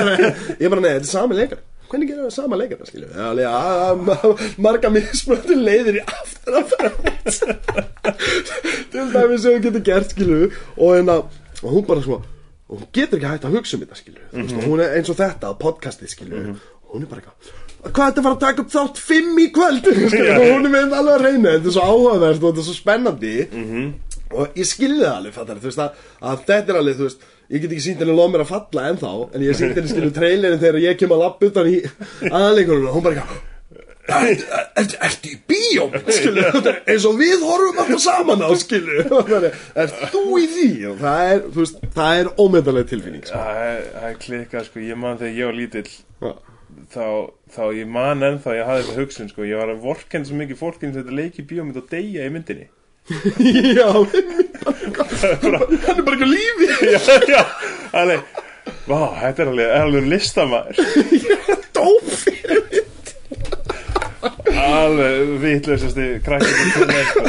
ég 0.62 0.70
bara, 0.70 0.80
nei, 0.84 0.92
þetta 0.94 1.02
er 1.02 1.10
sami 1.10 1.34
leikar 1.40 1.58
hvernig 1.94 2.10
gerir 2.10 2.26
það 2.26 2.34
sama 2.34 2.58
leikar, 2.58 2.78
ma- 4.08 4.34
marga 4.66 4.90
mismöndi 4.92 5.58
leiðir 5.60 6.00
í 6.00 6.04
aftur 6.04 6.60
af 6.60 6.68
til 8.92 9.10
dæmis 9.14 9.42
sem 9.42 9.56
hún 9.56 9.64
getur 9.64 9.84
gert, 9.86 10.14
skilur 10.14 10.46
og 10.76 10.94
hérna, 10.94 11.20
og 11.62 11.68
hún 11.70 11.86
bara 11.88 12.04
svo 12.04 12.20
og 12.20 12.80
hún 12.80 12.88
getur 12.92 13.20
ekki 13.20 13.30
hægt 13.30 13.46
að 13.48 13.58
hugsa 13.58 13.76
um 13.76 13.84
þetta, 13.84 14.00
skilur 14.00 14.24
mm 14.32 14.46
-hmm. 14.46 14.56
og 14.56 14.64
hún 14.64 14.80
er 14.80 14.96
eins 14.98 15.10
og 15.10 15.16
þetta, 15.20 15.54
podcastið, 15.60 16.08
skilur 16.08 16.56
hún 16.94 17.02
er 17.02 17.06
bara 17.10 17.20
eitthvað 17.20 17.62
hvað 17.84 18.06
er 18.06 18.10
þetta 18.10 18.20
að 18.20 18.26
fara 18.26 18.34
að 18.34 18.44
taka 18.44 18.62
upp 18.62 18.72
þátt 18.72 18.98
fimm 18.98 19.38
í 19.38 19.46
kvöld? 19.52 19.84
Skilur, 20.12 20.38
og 20.38 20.46
hún 20.54 20.66
er 20.68 20.72
með 20.72 20.96
alveg 20.98 21.14
að 21.14 21.24
reyna 21.26 21.54
þetta 21.56 21.70
er 21.70 21.76
svo 21.76 21.84
áhugavert 21.84 22.42
og 22.42 22.48
þetta 22.48 22.62
er 22.62 22.68
svo 22.68 22.76
spennandi. 22.78 23.34
Og 24.34 24.56
ég 24.58 24.66
skilði 24.66 25.04
það 25.04 25.16
alveg 25.18 25.34
fattar, 25.36 25.60
veist 25.62 25.82
að, 25.84 25.90
að 26.24 26.44
þetta 26.48 26.72
er 26.72 26.78
alveg 26.80 26.96
þú 26.98 27.08
veist 27.08 27.26
ég 27.50 27.60
get 27.64 27.70
ekki 27.72 27.84
sínt 27.88 27.98
henni 28.02 28.14
loð 28.16 28.30
mér 28.34 28.44
að 28.46 28.52
falla 28.54 28.86
ennþá 28.92 29.10
en 29.34 29.42
ég 29.44 29.58
sínt 29.58 29.74
henni 29.76 29.90
skilur 29.92 30.14
trailerin 30.16 30.60
þegar 30.62 30.80
ég 30.84 30.98
kem 31.00 31.12
að 31.16 31.24
lappa 31.26 31.50
utan 31.50 31.68
í 31.72 31.80
aðleikunum 32.30 32.88
og 32.88 32.94
hún 32.98 33.04
bara 33.08 33.18
eitthvað 33.20 33.50
"Ertu- 34.04 35.30
í 35.30 35.36
bíó? 35.48 35.86
Skilur, 36.12 36.50
þetta 36.52 36.72
er 36.74 36.80
eins 36.92 37.04
og 37.08 37.14
við 37.16 37.40
horfum 37.48 37.78
alltaf 37.80 38.02
saman 38.04 38.42
á 38.44 38.50
skilur. 38.60 38.98
Er 39.80 39.92
þú 40.12 40.22
í 40.42 40.44
því? 40.50 40.66
Og 40.90 40.98
það 41.00 41.30
er, 41.32 41.40
veist, 41.56 41.78
það 41.96 42.18
er 42.20 42.28
ómeðalega 42.44 42.90
tilfinning 42.90 43.24
sko. 43.24 43.38
Það 43.40 44.10
er, 44.10 44.18
klikkað 44.26 44.66
sko, 44.68 44.82
ég 44.84 45.00
man 45.00 45.16
þegar 45.22 45.38
ég 45.40 45.48
var 45.48 45.56
lítill 45.56 45.88
Já. 46.20 46.32
þá, 46.92 47.06
þá 47.56 47.62
ég 47.80 47.88
man 47.96 48.20
ennþá 48.28 48.58
ég 48.58 48.68
hafði 48.68 48.84
þetta 48.90 49.00
hugsun 49.00 49.32
sko, 49.32 49.48
ég 49.48 49.56
var 49.62 49.72
að 49.72 49.82
vorkenn 49.88 50.28
svo 50.28 50.36
mikið 50.42 50.60
fólkinn 50.60 50.92
sem 50.92 51.00
þetta 51.00 51.18
leiki 51.22 51.46
bíómynd 51.48 51.80
og 51.80 51.88
deyja 51.96 52.28
í 52.28 52.34
myndinni 52.36 52.68
já, 53.78 53.88
hann 53.92 54.06
er 54.64 56.02
bara 56.04 56.16
ekki 56.16 56.24
á 56.24 56.30
lífi 56.30 56.68
Já, 56.88 57.00
já, 57.28 57.42
Vá, 58.88 59.00
þetta 59.20 59.42
er 59.44 59.50
alveg, 59.50 59.72
alveg 59.80 60.06
listamæður 60.08 60.74
dófi 61.76 62.32
Alveg 64.64 65.34
til 66.72 66.88
með 66.88 67.04
sko. 67.10 67.22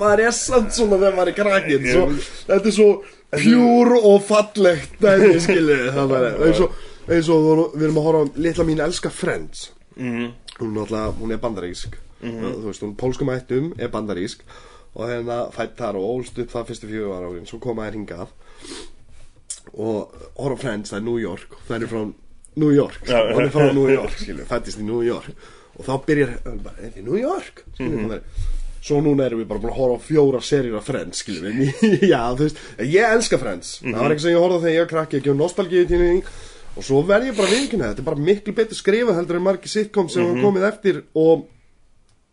Maður 0.00 0.24
er 0.26 0.34
samt 0.34 0.74
svona 0.74 0.98
þegar 0.98 1.16
maður 1.20 1.32
er 1.32 1.38
krakkin 1.38 1.86
svo, 1.86 2.04
þetta 2.50 2.70
er 2.72 2.76
svo 2.80 2.90
pjúr 3.36 3.94
og 4.00 4.20
fallegt 4.26 4.98
það 4.98 5.14
er 5.14 5.26
og, 6.66 6.78
eins 7.10 7.30
og 7.30 7.50
við 7.76 7.86
erum 7.86 8.00
að 8.02 8.06
horfa 8.08 8.26
á 8.26 8.42
litla 8.46 8.66
mín 8.66 8.82
elska 8.86 9.10
Friends. 9.14 9.68
Mhm. 9.94 10.30
hún, 10.60 10.76
er 11.30 11.42
alltaf, 11.42 12.09
er 12.22 12.32
bandarísk 12.32 12.60
þú 12.60 12.66
veist, 12.68 12.84
hún 12.84 12.96
pólskum 13.00 13.32
ættum 13.34 13.72
er 13.78 13.92
bandarísk 13.92 14.44
og 14.94 15.06
hérna 15.06 15.42
fætt 15.54 15.76
þar 15.78 16.00
og 16.00 16.08
ólst 16.16 16.38
upp 16.42 16.50
það 16.50 16.70
fyrstu 16.70 16.90
fjögur 16.90 17.14
ára 17.16 17.44
svo 17.46 17.60
koma 17.62 17.86
þær 17.86 17.98
hingað. 17.98 18.32
Og 19.70 20.14
horfa 20.36 20.56
á 20.58 20.62
Friends, 20.62 20.90
það 20.90 20.98
er 20.98 21.04
New 21.06 21.18
York 21.20 21.58
það 21.68 21.82
er 21.82 21.90
frá 21.90 22.00
New 22.58 22.70
York 22.74 23.06
Já. 23.06 23.18
hún 23.30 23.44
er 23.44 23.52
frá 23.54 23.72
New 23.72 23.90
York, 23.90 24.16
skilur, 24.18 24.48
fættist 24.48 24.80
í 24.80 24.86
New 24.86 25.04
York. 25.06 25.28
Og 25.78 25.86
þá 25.86 25.92
byrjar, 26.06 26.32
bara, 26.64 26.74
er 26.80 26.88
þetta 26.90 27.04
New 27.06 27.20
York? 27.20 27.62
Skilur, 27.74 28.00
mm 28.00 28.10
-hmm. 28.10 28.48
svo 28.82 29.00
núna 29.04 29.26
erum 29.28 29.40
við 29.40 29.46
bara 29.46 29.60
búin 29.60 29.72
að 29.72 29.78
horfa 29.78 29.96
á 30.00 30.06
fjóra 30.08 30.40
seríur 30.40 30.78
af 30.78 30.84
Friends 30.84 31.18
skilur 31.18 31.52
við, 31.52 31.74
já, 32.12 32.22
þú 32.34 32.42
veist 32.48 32.58
ég 32.78 33.12
elska 33.14 33.38
Friends, 33.38 33.80
það 33.82 34.00
var 34.00 34.10
ekki 34.10 34.22
sem 34.22 34.32
ég 34.34 34.40
horfði 34.40 34.56
á 34.56 34.62
þegar 34.64 34.74
ég 34.74 34.80
var 34.80 34.92
krakki 34.94 35.16
ekki 35.16 35.30
um 35.30 35.38
nostalgíu 35.38 35.86
tíni 35.86 36.22
og 36.76 36.84
svo 36.84 37.02
verð 37.02 37.26
ég 37.26 37.36
bara 37.36 37.50
viðkynna, 37.50 37.90
þetta 37.90 38.00
er 38.00 38.08
bara 38.08 38.26
miklu 38.28 38.54
betur 38.54 38.76
skrifað 38.76 39.18
heldur 39.18 39.36
en 39.36 39.42
margir 39.42 39.68
sitcom 39.68 40.08
sem 40.08 40.24
mm 40.24 40.42
komið 40.42 40.66
eftir 40.68 41.02
og 41.14 41.46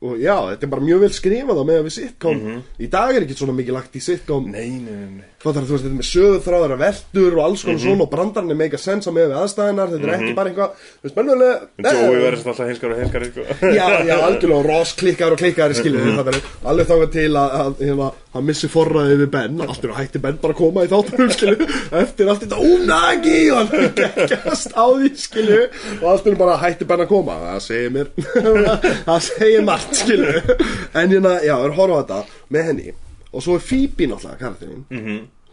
og 0.06 0.20
já, 0.22 0.36
þetta 0.52 0.68
er 0.68 0.72
bara 0.76 0.86
mjög 0.86 1.00
vel 1.06 1.14
skrifað 1.16 1.62
á 1.62 1.64
meðan 1.66 1.88
við 1.88 1.96
sitcom. 1.96 2.42
Í 2.78 2.90
dag 2.94 3.16
er 3.16 3.26
ekki 3.26 3.38
svona 3.40 3.56
mikið 3.58 3.78
lagt 3.80 3.98
í 3.98 4.02
sitcom. 4.04 4.52
Nei, 4.54 4.68
nei, 4.84 4.98
nei, 5.18 5.30
nei 5.48 5.58
Fattar 5.58 5.68
þú 5.68 5.76
veist, 5.76 5.86
þetta 5.88 5.98
með 5.98 6.08
sögurþráðar 6.12 6.74
að 6.76 6.82
veldur 6.84 7.38
og 7.38 7.44
alls 7.46 7.64
konar 7.66 7.82
svona 7.82 8.06
og 8.06 8.12
brandarinn 8.12 8.54
er 8.54 8.60
mega 8.60 8.80
sens 8.82 9.08
á 9.08 9.12
með 9.16 9.32
við 9.32 9.38
aðstæðinar, 9.42 9.92
þetta 9.94 10.08
er 10.08 10.14
ekki 10.18 10.34
bara 10.38 10.52
eitthvað, 10.52 10.70
þú 10.88 11.08
veist, 11.08 11.18
mennulega 11.18 11.98
Joey 11.98 12.22
verður 12.22 12.42
svona 12.42 12.54
alltaf 12.54 12.72
hinskar 12.72 12.94
og 12.94 13.02
hinskar 13.02 13.26
sko. 13.28 13.46
Já, 13.78 13.88
já, 14.08 14.16
algjörlega, 14.18 14.58
og 14.58 14.68
Ross 14.68 14.94
klikkar 14.98 15.36
og 15.36 15.42
klikkar 15.42 15.76
skilur 15.78 16.04
við, 16.04 16.18
þetta 16.20 16.34
er 16.34 16.70
alveg 16.72 16.90
þáka 16.92 17.08
til 17.14 17.30
að, 17.32 17.56
að 17.62 17.84
hérna, 17.86 18.10
hann 18.38 18.48
missi 18.48 18.70
forræðið 18.72 19.24
við 19.24 19.32
Ben 19.38 19.64
allt 19.66 19.88
að 19.88 19.96
hætti 19.98 20.22
Ben 20.24 20.42
bara 20.42 20.56
að 20.56 20.60
koma 20.60 20.86
í 20.86 20.92
þáttunum 20.92 21.32
skilur 21.38 21.64
eftir 22.02 22.32
allt 22.32 22.44
þetta 22.46 22.60
unagi 22.74 23.40
og 23.54 23.72
hann 23.72 23.96
geggjast 23.98 24.78
á 24.78 24.86
því 24.86 25.14
skilur 25.24 25.66
og 26.02 26.06
allt 26.12 26.30
er 26.30 26.38
bara 26.40 26.60
hætti 26.62 26.90
Ben 26.90 27.06
að 27.06 27.12
koma 27.12 27.40
það 27.46 27.64
segir 27.68 27.96
mér 27.96 28.14
það 29.08 29.26
segir 29.32 29.66
margt 29.68 29.98
skilur 30.04 30.40
en 30.48 31.12
hérna, 31.16 31.40
já, 31.46 31.56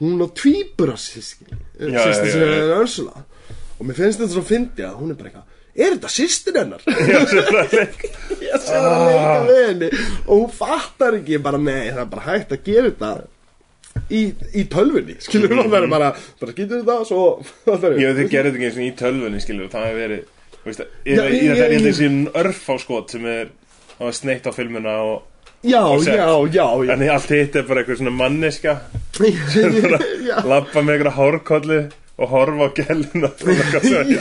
með 0.01 0.11
hún 0.11 0.25
á 0.25 0.29
tvíbura 0.41 0.97
síski 1.01 1.47
Já, 1.49 1.89
já, 1.89 2.05
sýstir 2.09 2.29
já, 2.29 2.33
sem 2.35 2.43
er 2.49 2.73
Ursula. 2.81 3.25
Og 3.79 3.87
mér 3.89 3.99
finnst 3.99 4.21
þetta 4.23 4.33
svo 4.35 4.43
fyndi 4.47 4.85
að 4.87 4.97
hún 5.01 5.13
er 5.15 5.19
bara 5.21 5.31
eitthvað 5.33 5.51
er 5.75 5.95
þetta 5.97 6.11
sýstir 6.15 6.55
hennar? 6.61 6.83
ég 6.95 8.59
sé 8.63 8.75
það 8.75 8.85
að 8.91 9.07
leika 9.09 9.39
við 9.49 9.63
henni. 9.69 9.89
Og 10.29 10.35
hún 10.45 10.53
fattar 10.55 11.17
ekki 11.19 11.41
bara 11.43 11.59
nei, 11.59 11.89
það 11.91 12.03
er 12.05 12.11
bara 12.13 12.27
hægt 12.29 12.53
að 12.55 12.63
gera 12.69 12.93
þetta 12.93 13.11
í, 14.15 14.21
í 14.55 14.65
tölvunni. 14.71 15.17
Skilur 15.25 15.57
hún, 15.57 15.67
það 15.73 15.81
er 15.81 15.91
bara, 15.97 16.13
bara 16.41 16.55
skýtur 16.55 16.83
þetta 16.85 16.97
svo. 17.11 17.25
Það 17.67 17.99
Ég 17.99 18.07
veit 18.13 18.21
þið 18.23 18.33
gerðu 18.37 18.55
þetta 18.55 18.61
ekki 18.61 18.69
eins 18.71 18.79
og 18.79 18.87
í 18.87 18.95
tölvunni 19.03 19.43
skilur 19.43 19.71
Það 19.75 19.87
hefur 19.89 20.03
verið 20.05 20.25
þetta 20.65 20.87
er 21.05 21.75
ég- 21.75 21.85
þessi 21.85 22.09
örf 22.41 22.63
á 22.71 22.75
skot 22.81 23.13
sem 23.13 23.27
er 23.29 23.51
Það 23.99 24.15
sneitt 24.17 24.47
á 24.49 24.53
filmuna 24.57 24.95
og 25.05 25.34
já, 25.65 25.83
já, 26.05 26.15
já, 26.15 26.67
já, 26.87 26.93
En 26.95 27.03
allt 27.11 27.31
hitt 27.35 27.57
er 27.57 27.63
bara 27.69 27.81
eitthvað 27.83 27.99
svona 28.03 28.15
manneska. 28.19 28.73
Lappa 30.51 30.83
með 30.83 30.93
einhverja 30.97 31.15
hárkolli 31.19 31.81
Og 32.15 32.29
horfa 32.31 32.67
á 32.67 32.71
eitthvað 32.75 33.83
sem 33.85 34.11
já, 34.11 34.19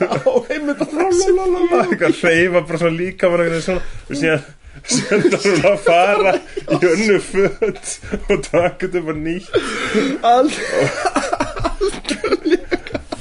það 0.00 1.76
Eitthvað 1.86 2.18
hreyfa 2.22 2.60
bara 2.60 2.78
svona 2.82 2.96
líka 2.98 3.30
bara 3.32 3.46
eitthvað 3.46 3.64
svona. 3.68 3.82
Og 4.10 4.14
síðan 4.20 4.42
Senda 4.82 5.38
hún 5.38 5.62
að 5.68 5.76
fara 5.84 6.30
í 6.34 6.76
önnu 6.88 7.18
föt 7.22 7.90
og 8.32 8.40
taka 8.48 8.88
þetta 8.88 9.02
bara 9.06 9.20
nýtt. 9.22 9.50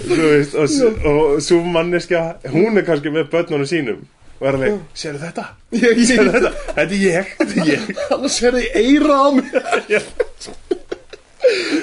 S- 0.01 0.81
og 1.05 1.41
svo 1.43 1.59
manneska 1.63 2.23
hún 2.51 2.79
er 2.81 2.85
kannski 2.87 3.11
með 3.13 3.29
börnunum 3.33 3.67
sínum 3.69 3.99
og 4.41 4.47
er 4.49 4.55
alveg, 4.57 4.77
sérðu 4.97 5.21
þetta? 5.21 5.43
ég, 5.77 6.01
ég, 6.01 6.21
þetta? 6.33 6.51
Þetta 6.73 6.85
er 6.87 6.95
ég, 6.97 7.33
þetta 7.39 7.61
er 7.61 7.67
ég 7.71 8.05
annars 8.17 8.39
er 8.49 8.57
þið 8.57 8.69
eira 8.81 9.19
á 9.21 9.29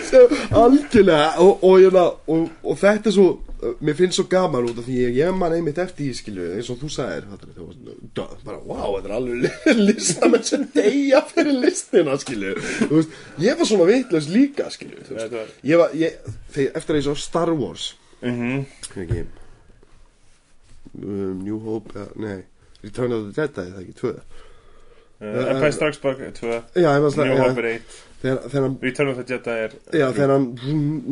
Sem- 0.09 0.33
algjörlega. 0.62 1.33
Og, 1.42 1.62
og, 1.66 1.94
og, 2.27 2.51
og, 2.62 2.77
þetta 2.79 3.11
er 3.11 3.14
svo 3.16 3.27
uh, 3.35 3.73
mér 3.85 3.97
finnst 3.99 4.16
svo 4.21 4.25
gaman 4.31 4.68
út 4.71 4.79
af 4.81 4.87
því 4.87 4.99
ég, 5.03 5.16
ég 5.18 5.35
man 5.37 5.53
einmitt 5.57 5.81
eftir 5.83 6.09
í 6.12 6.14
skilu 6.16 6.47
eins 6.55 6.71
og 6.73 6.79
þú 6.81 6.90
sagðir 6.94 7.27
bara 8.47 8.61
wow, 8.62 8.94
þetta 8.97 9.11
er 9.11 9.16
alveg 9.18 9.81
listamenn 9.83 10.47
sem 10.47 10.64
deyja 10.75 11.21
fyrir 11.33 11.59
listina 11.64 12.14
skilu 12.23 12.55
þú 12.61 12.92
veist, 12.94 13.18
ég 13.44 13.59
var 13.61 13.68
svona 13.73 13.88
vitlaus 13.90 14.31
líka 14.33 14.71
skilu 14.73 15.03
þú 15.09 15.18
veist, 15.18 15.37
ég 15.73 15.83
var, 15.83 15.92
ég, 15.99 16.16
þegar, 16.55 16.73
eftir 16.81 16.94
að 16.97 17.01
ég 17.03 17.09
svo 17.11 17.18
Star 17.27 17.53
Wars 17.59 17.90
Mhm. 18.18 18.64
ekki 18.99 19.21
um, 21.02 21.38
New 21.44 21.58
Hope, 21.64 21.94
uh, 21.96 22.11
nei 22.20 22.42
Return 22.82 23.12
of 23.16 23.26
the 23.26 23.42
Jedi, 23.42 23.64
það 23.72 23.80
ekki, 23.82 23.96
tvö? 23.98 24.12
Uh, 25.18 25.48
Empire 25.50 25.72
Strikes 25.74 25.98
Back 26.02 26.20
2 26.38 26.52
já, 26.78 26.90
ég 26.94 27.02
var 27.02 27.11
svona, 27.14 27.26
New 27.32 27.40
já, 27.40 27.48
Hope 27.48 27.64
er 27.64 27.70
1 27.72 27.96
þegar, 28.22 28.40
þegar 28.44 28.66
hann 28.66 28.76
Return 28.82 29.11
of 29.12 29.18
the 29.18 29.26
Jedi 29.32 29.56
er 29.64 29.76
Já, 29.98 30.06
þegar 30.14 30.32
hann 30.37 30.46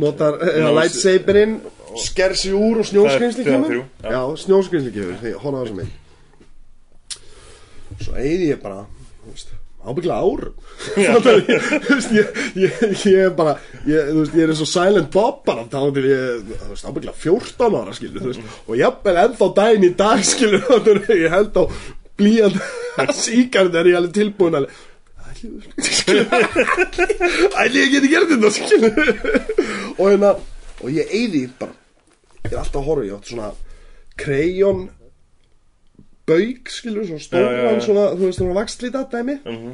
notar 0.04 0.38
ja, 0.46 0.52
Ná, 0.62 0.70
lightsaberinn, 0.78 1.56
sker 2.04 2.36
sig 2.38 2.54
úr 2.54 2.82
og 2.82 2.86
snjóskrinsli 2.90 3.46
er 3.46 3.50
kemur. 3.50 3.76
já. 4.02 4.10
Já, 4.14 4.20
snjóskrinsli 4.44 4.94
kemur, 4.94 5.18
á 5.18 5.60
þessum 5.64 5.80
mynd. 5.82 5.94
Svo 8.02 8.16
eyði 8.20 8.50
ég 8.52 8.62
bara, 8.62 8.82
þú 9.24 9.32
veist, 9.34 9.55
ábyggla 9.86 10.16
árum. 10.22 10.54
Þannig 10.94 11.28
að 11.32 11.40
ég, 11.52 11.62
ég, 12.16 12.26
ég, 12.64 12.72
ég 13.06 13.18
er 13.26 13.32
bara, 13.38 13.52
ég, 13.88 14.00
veist, 14.16 14.34
ég 14.36 14.42
er 14.46 14.50
eins 14.54 14.64
og 14.64 14.70
Silent 14.70 15.10
Bob 15.14 15.36
bara 15.46 15.62
Þá 15.70 15.80
til 15.96 16.06
ég, 16.10 16.20
veist, 16.70 16.88
ábyggla 16.88 17.12
14 17.22 17.78
ára, 17.80 17.92
skilu, 17.96 18.18
þú 18.20 18.28
veist 18.32 18.44
Og 18.66 18.74
jafnvel 18.80 19.16
ennþá 19.22 19.46
daginn 19.60 19.88
í 19.88 19.92
dag, 19.98 20.18
skilu, 20.26 20.58
þannig 20.66 21.06
að 21.06 21.22
ég 21.22 21.30
held 21.36 21.54
á 21.56 21.58
blíjan 22.16 22.54
síkar 23.26 23.66
þegar 23.70 23.86
ég 23.90 23.94
er 23.94 24.00
alveg 24.00 24.14
tilbúin 24.16 24.58
alveg 24.60 24.72
Ætli 27.60 27.78
ég 27.82 27.90
geti 27.92 28.08
gert 28.08 28.30
þetta 28.30 28.50
skilur. 28.54 28.96
Og 29.98 30.04
hérna 30.08 30.30
Og 30.82 30.88
ég 30.92 31.06
eyði 31.12 31.42
bara 31.60 31.74
Ég 32.46 32.52
er 32.54 32.60
alltaf 32.62 32.80
að 32.80 32.86
horfa 32.88 33.06
Ég 33.06 33.14
átti 33.18 33.30
svona 33.34 33.50
Krejon 34.16 34.80
Bauk 36.26 36.70
skilur 36.74 37.04
Svona 37.06 37.22
stóran. 37.22 37.80
Svona 37.84 38.04
Þú 38.16 38.22
veist 38.26 38.38
svona 38.40 38.54
vakslita 38.60 39.00
dæmi 39.12 39.36
Mhm. 39.44 39.72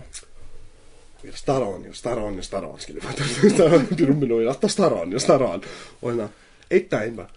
Ég 1.22 1.28
er 1.30 1.36
að 1.36 1.38
stara 1.38 1.64
á 1.64 1.70
hann 1.72 1.84
Ég 1.84 1.90
er 1.92 1.94
að 1.94 2.00
stara 2.02 2.20
á 2.20 2.24
hann 2.26 2.34
Ég 2.34 2.40
er 2.40 2.42
að 2.42 2.50
stara 2.50 2.66
á 2.66 2.70
hann 2.72 2.82
skilur 2.82 3.02
Ég 3.02 3.08
er 3.08 3.12
að 3.12 3.54
stara 3.54 3.70
á 3.70 3.72
hann 3.78 3.86
Og 3.92 3.98
ég 4.02 4.42
er 4.42 4.52
alltaf 4.52 4.68
að 4.70 4.74
stara 4.76 4.94
á 4.94 4.98
hann 5.02 5.10
Ég 5.12 5.14
er 5.14 5.20
að 5.20 5.26
stara 5.28 5.44
á 5.46 5.50
hann 5.52 5.64
Og 6.02 6.06
hérna 6.10 6.26
Einn 6.72 6.88
daginn 6.90 7.16
bara 7.22 7.32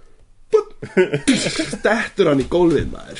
Dettur 0.55 2.27
hann 2.29 2.39
í 2.39 2.45
gólfið 2.47 2.85
maður 2.93 3.19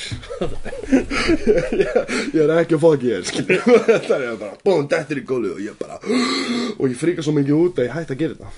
ég, 1.76 1.96
ég 2.32 2.40
er 2.44 2.52
ekki 2.62 2.76
að 2.78 2.80
fokki 2.84 3.10
hér 3.10 3.24
skilur. 3.28 3.60
Þetta 3.90 4.14
er 4.22 4.36
bara 4.40 4.54
Búin, 4.64 4.86
dettur 4.88 5.18
í 5.20 5.24
gólfið 5.26 5.52
og 5.52 5.60
ég 5.66 5.74
bara 5.80 5.96
Og 6.78 6.86
ég 6.88 6.96
fríka 6.96 7.20
svo 7.26 7.34
mikið 7.36 7.56
út 7.58 7.76
að 7.82 7.88
ég 7.88 7.94
hætti 7.98 8.12
að 8.14 8.20
gera 8.22 8.34
þetta 8.40 8.48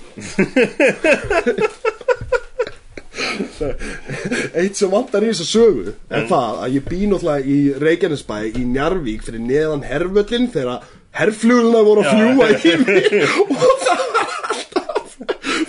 Eitt 4.59 4.77
sem 4.79 4.91
vantar 4.91 5.25
í 5.25 5.31
þessu 5.31 5.47
sögu 5.47 5.93
er 6.09 6.27
það 6.29 6.61
að 6.65 6.75
ég 6.77 6.87
bý 6.89 6.99
náttúrulega 7.09 7.45
í 7.55 7.57
Reykjanesbæ 7.83 8.37
í 8.49 8.65
Njarvík 8.73 9.25
fyrir 9.27 9.43
neðan 9.45 9.85
hervöllin 9.87 10.49
þegar 10.53 10.85
herfluglunar 11.19 11.87
voru 11.87 12.05
að 12.05 12.11
fljúa 12.13 12.49
yfir. 12.57 13.25
Og 13.43 13.73
það 13.85 14.05
var 14.15 14.39
alltaf 14.53 15.17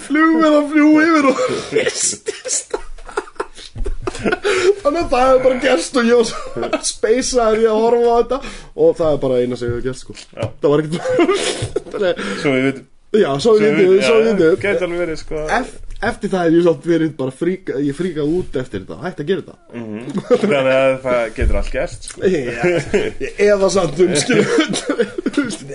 flugvel 0.07 0.53
að 0.53 0.71
fljúa 0.75 1.09
yfir 1.09 1.31
og 1.31 1.43
hristist 1.71 2.79
Þannig 4.21 5.01
að 5.01 5.11
það 5.13 5.23
hefur 5.25 5.43
bara 5.47 5.59
gerst 5.63 5.97
og 5.97 6.09
ég 6.09 6.19
var 6.19 6.29
svo 6.29 6.81
speysaður 6.91 7.63
í 7.63 7.69
að 7.71 7.83
horfa 7.85 8.11
á 8.11 8.17
þetta. 8.19 8.39
Og 8.77 8.97
það 8.99 9.15
er 9.15 9.21
bara 9.25 9.41
eina 9.41 9.59
sem 9.61 9.71
hefur 9.71 9.87
gerst 9.87 10.05
sko. 10.05 10.17
Það 10.61 10.73
var 10.75 10.83
ekkert 10.85 11.05
Þannig, 11.95 12.25
veitum 12.45 12.89
Já, 13.11 13.31
við 13.43 13.79
veitum 13.81 14.59
Gæti 14.63 14.85
alveg 14.87 15.01
verið 15.03 15.17
sko. 15.19 15.41
Ef, 15.51 15.71
eftir 16.11 16.31
það 16.31 16.45
er 16.47 16.55
ég 16.55 16.67
samt 16.69 16.85
verið 16.87 17.17
bara 17.19 17.35
fríka, 17.35 17.81
ég 17.83 17.97
fríka 17.99 18.23
út 18.23 18.61
eftir 18.61 18.85
þetta, 18.85 19.01
hætti 19.03 19.25
að 19.25 19.33
gera 19.33 19.43
þetta. 19.49 19.57
Mhm. 19.81 20.05
Þannig 20.45 20.71
að 20.77 20.95
það 21.09 21.25
getur 21.41 21.59
allt 21.61 21.73
gerst 21.75 22.07
sko. 22.13 22.23
Ég 22.31 23.43
eða 23.49 23.73
samt 23.75 23.99
um 24.07 24.15
skilur 24.23 24.47
þú 25.35 25.43
veist, 25.43 25.67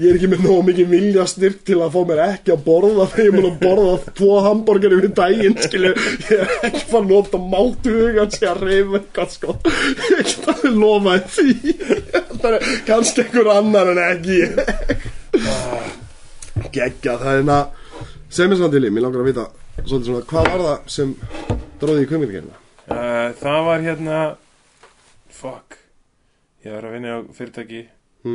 ég 0.00 0.08
er 0.08 0.16
ekki 0.16 0.32
með 0.32 0.42
nóg 0.48 0.64
mikið 0.70 0.88
vilja 0.96 1.28
styrk 1.28 1.60
til 1.68 1.78
að 1.84 1.92
fá 1.94 2.00
mér 2.08 2.22
ekki 2.24 2.54
að 2.56 2.64
borða 2.64 3.06
þegar 3.12 3.28
ég 3.28 3.36
mun 3.36 3.50
að 3.52 3.60
borða 3.60 4.14
tvo 4.16 4.40
hambúrgari 4.48 5.00
við 5.04 5.12
daginn 5.20 5.58
skilur, 5.68 6.00
ég 6.32 6.40
er 6.40 6.58
ekki 6.70 6.84
fann 6.88 7.04
að 7.04 7.12
nota 7.12 7.42
mátu 7.52 7.92
hugan 8.00 8.32
sé 8.32 8.48
að 8.48 8.64
reyfa 8.64 9.02
eitthvað 9.02 9.34
sko. 9.36 9.58
Ég 10.08 10.24
get 10.32 10.52
alveg 10.56 10.78
lofaði 10.80 11.24
því. 11.36 11.74
Það 12.40 12.54
er 12.56 12.70
kannski 12.88 13.26
einhver 13.28 13.52
annar 13.60 13.92
en 13.92 14.06
ekki 14.08 14.40
ég 14.40 15.10
geggja 16.72 17.16
það 17.20 17.40
er 17.40 17.50
að 17.56 17.80
sem 18.32 18.52
er 18.52 18.58
svona 18.60 18.72
til 18.72 18.84
í, 18.86 18.92
mér 18.92 19.04
langar 19.06 19.22
að 19.24 19.28
vita 19.30 19.46
svolítið 19.82 20.06
svona, 20.08 20.24
hvað 20.28 20.48
var 20.52 20.64
það 20.66 20.92
sem 20.94 21.12
dróði 21.80 22.04
í 22.04 22.08
kvimilgerina? 22.10 22.56
uh, 22.92 23.28
Það 23.40 23.60
var 23.68 23.84
hérna 23.86 24.20
Fuck 25.32 25.78
Ég 26.62 26.76
var 26.76 26.86
að 26.86 26.96
vinna 26.96 27.16
á 27.16 27.18
fyrirtæki 27.36 27.82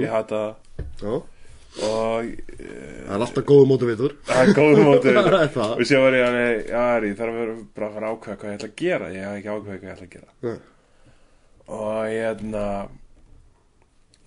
Ég 0.02 0.12
hata 0.12 0.42
Já, 0.78 0.86
það 1.02 1.34
Og 1.78 2.30
það 2.58 3.12
er 3.14 3.22
alltaf 3.22 3.46
góðu 3.46 3.66
mótu 3.70 3.88
vitur 3.90 4.16
það 4.28 4.40
er 4.42 4.54
góð 4.58 4.80
mótur 4.88 5.18
Það 5.20 5.36
er 5.38 5.52
það. 5.54 5.74
Og 5.78 5.90
sér 5.90 6.02
var 6.02 6.16
ég 6.18 6.64
Já, 6.72 6.80
Ari, 6.82 7.12
þarf 7.20 7.34
að 7.34 7.38
vera 7.42 7.58
bara 7.78 7.88
að 7.90 7.98
fara 7.98 8.08
að 8.08 8.16
ákveða 8.16 8.38
hvað 8.42 8.50
ég 8.50 8.58
ætla 8.58 8.70
að 8.70 8.80
gera. 8.82 9.10
Ég 9.14 9.28
hef 9.28 9.36
ekki 9.38 9.52
ákveða 9.54 9.78
hvað 9.78 9.88
ég 9.88 9.94
ætla 9.94 10.08
að 10.08 10.16
gera. 10.16 10.32
Nei. 10.48 10.58
Og 11.78 12.00
hérna 12.08 12.64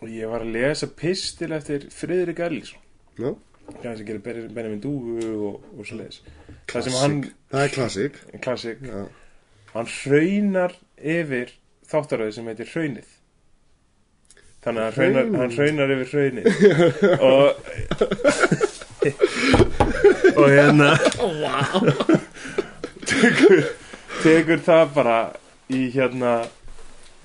Og 0.01 0.09
ég 0.09 0.27
var 0.31 0.41
að 0.45 0.53
lesa 0.57 0.87
pistil 0.97 1.53
eftir 1.53 1.81
Friðrik 1.93 2.39
Erlísson 2.47 2.81
Já, 3.21 3.35
Hvað 3.71 3.97
sem 4.01 4.07
gerir 4.09 4.23
Ben- 4.25 4.49
Benjamin 4.57 4.81
Dúfu 4.83 5.31
og, 5.51 5.55
og 5.79 5.83
svo 5.87 5.97
leiðis 6.01 6.23
Það 6.71 6.89
hann 7.01 7.17
er 7.61 7.69
klassik. 7.75 8.15
Klassik. 8.45 8.79
Já, 8.87 9.05
Hann 9.75 9.87
hraunar 9.91 10.73
yfir 10.99 11.49
þáttaröðu 11.91 12.33
sem 12.37 12.47
heitir 12.51 12.69
Hraunið. 12.71 13.09
Þannig 14.63 14.83
að 14.85 14.95
hraunar, 14.99 15.25
Hraun. 15.25 15.39
hann 15.41 15.53
hraunar 15.57 15.89
yfir 15.95 16.09
Hraunið. 16.15 16.47
Og 17.27 17.47
Og 20.41 20.47
hérna 20.53 20.91
tekur, 23.11 23.63
tekur 24.23 24.61
það 24.67 24.85
bara 24.95 25.19
í 25.73 25.87
hérna 25.95 26.33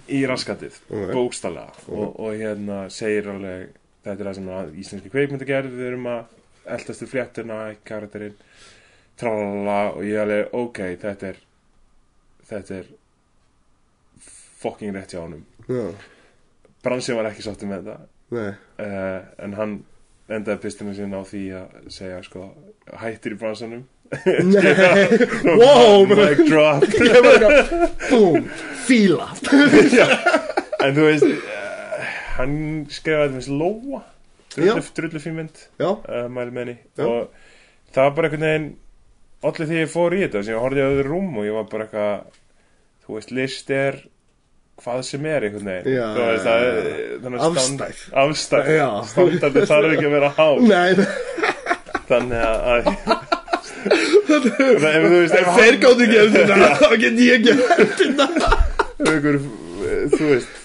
í 0.10 0.22
raskatið, 0.30 0.78
Ok. 0.89 1.14
bókstallega 1.14 1.88
og, 1.89 2.20
og 2.20 2.36
hérna 2.38 2.86
segir 2.93 3.30
alveg 3.32 3.72
þetta 4.06 4.22
er 4.22 4.28
það 4.30 4.36
sem 4.38 4.49
að 4.53 4.76
íslenski 4.82 5.12
kveikmynda 5.14 5.47
gerð 5.49 5.74
við 5.74 5.88
erum 5.91 6.10
að 6.12 6.36
eldastu 6.76 7.08
fléttuna 7.10 7.60
karakterinn, 7.86 8.36
tralala 9.18 9.80
og 9.95 10.03
ég 10.06 10.22
alveg, 10.22 10.53
ok, 10.53 10.82
þetta 11.01 11.32
er 11.32 11.41
þetta 12.49 12.80
er 12.82 12.91
fucking 14.62 14.95
rétt 14.95 15.14
hjá 15.14 15.22
honum. 15.22 15.43
Já, 15.70 15.89
Bransin 16.86 17.18
var 17.18 17.30
ekki 17.32 17.45
sáttum 17.45 17.72
með 17.74 17.91
nei. 18.34 18.53
Uh, 18.82 19.26
en 19.41 19.53
hann 19.58 19.76
endaði 20.30 20.64
pistinu 20.66 20.93
sinna 20.97 21.22
á 21.22 21.24
því 21.26 21.43
að 21.58 21.89
segja 21.93 22.22
sko, 22.26 22.47
hættir 23.01 23.36
í 23.36 23.39
bransanum 23.41 23.86
wow 25.59 26.05
mic 26.09 26.41
drop. 26.49 26.84
Búm, 28.11 28.47
fíla 28.86 29.28
en 30.86 30.95
þú 30.95 31.05
veist 31.07 31.26
uh, 31.26 32.09
hann 32.38 32.55
skrifaði 32.93 33.39
þess 33.39 33.51
Lóa. 33.51 34.01
Drullu, 34.55 35.20
fín 35.20 35.36
mynd 35.39 35.61
uh, 35.84 35.97
henni. 36.32 36.78
Já. 36.95 37.03
og 37.03 37.32
það 37.91 38.03
var 38.05 38.13
bara 38.18 38.30
einhvern 38.30 38.45
veginn 38.47 38.68
allir 39.45 39.68
því 39.70 39.80
ég 39.84 39.91
fór 39.91 40.16
í 40.16 40.22
þetta 40.26 40.43
sem 40.47 40.55
ég 40.55 40.61
horfði 40.63 40.84
á 40.86 40.89
öðru 40.93 41.09
rúm 41.11 41.39
og 41.41 41.47
ég 41.47 41.55
var 41.57 41.66
bara 41.72 41.88
eitthvað 41.88 42.16
þú 43.05 43.18
veist, 43.18 43.34
list 43.36 43.68
er 43.76 43.99
hvað 44.82 45.03
sem 45.07 45.26
er 45.32 45.45
einhvern 45.47 45.70
veginn. 45.70 45.99
Veist, 46.18 46.45
það 46.47 46.66
er- 46.70 47.20
þannig 47.26 47.39
að 47.39 47.59
stand- 47.59 47.84
Afstæð. 47.86 47.99
afstæð, 48.24 48.72
Já. 48.76 48.89
standardi 49.11 49.66
þarf 49.70 49.91
ekki 49.95 50.07
að 50.09 50.16
vera 50.16 50.32
há 50.36 50.47
nei, 50.66 50.89
þannig 52.09 52.41
að, 52.45 52.57
að 52.72 52.84
þeir 55.55 55.79
gáttu 55.81 56.05
ekki 56.05 56.19
eftir 56.23 56.41
þetta. 56.41 56.71
Þá 56.81 56.89
get 57.01 57.23
ég 57.25 57.31
ekki 57.39 57.51
eftir 57.79 58.15
þetta 58.15 59.55
þú 60.15 60.29
veist 60.29 60.61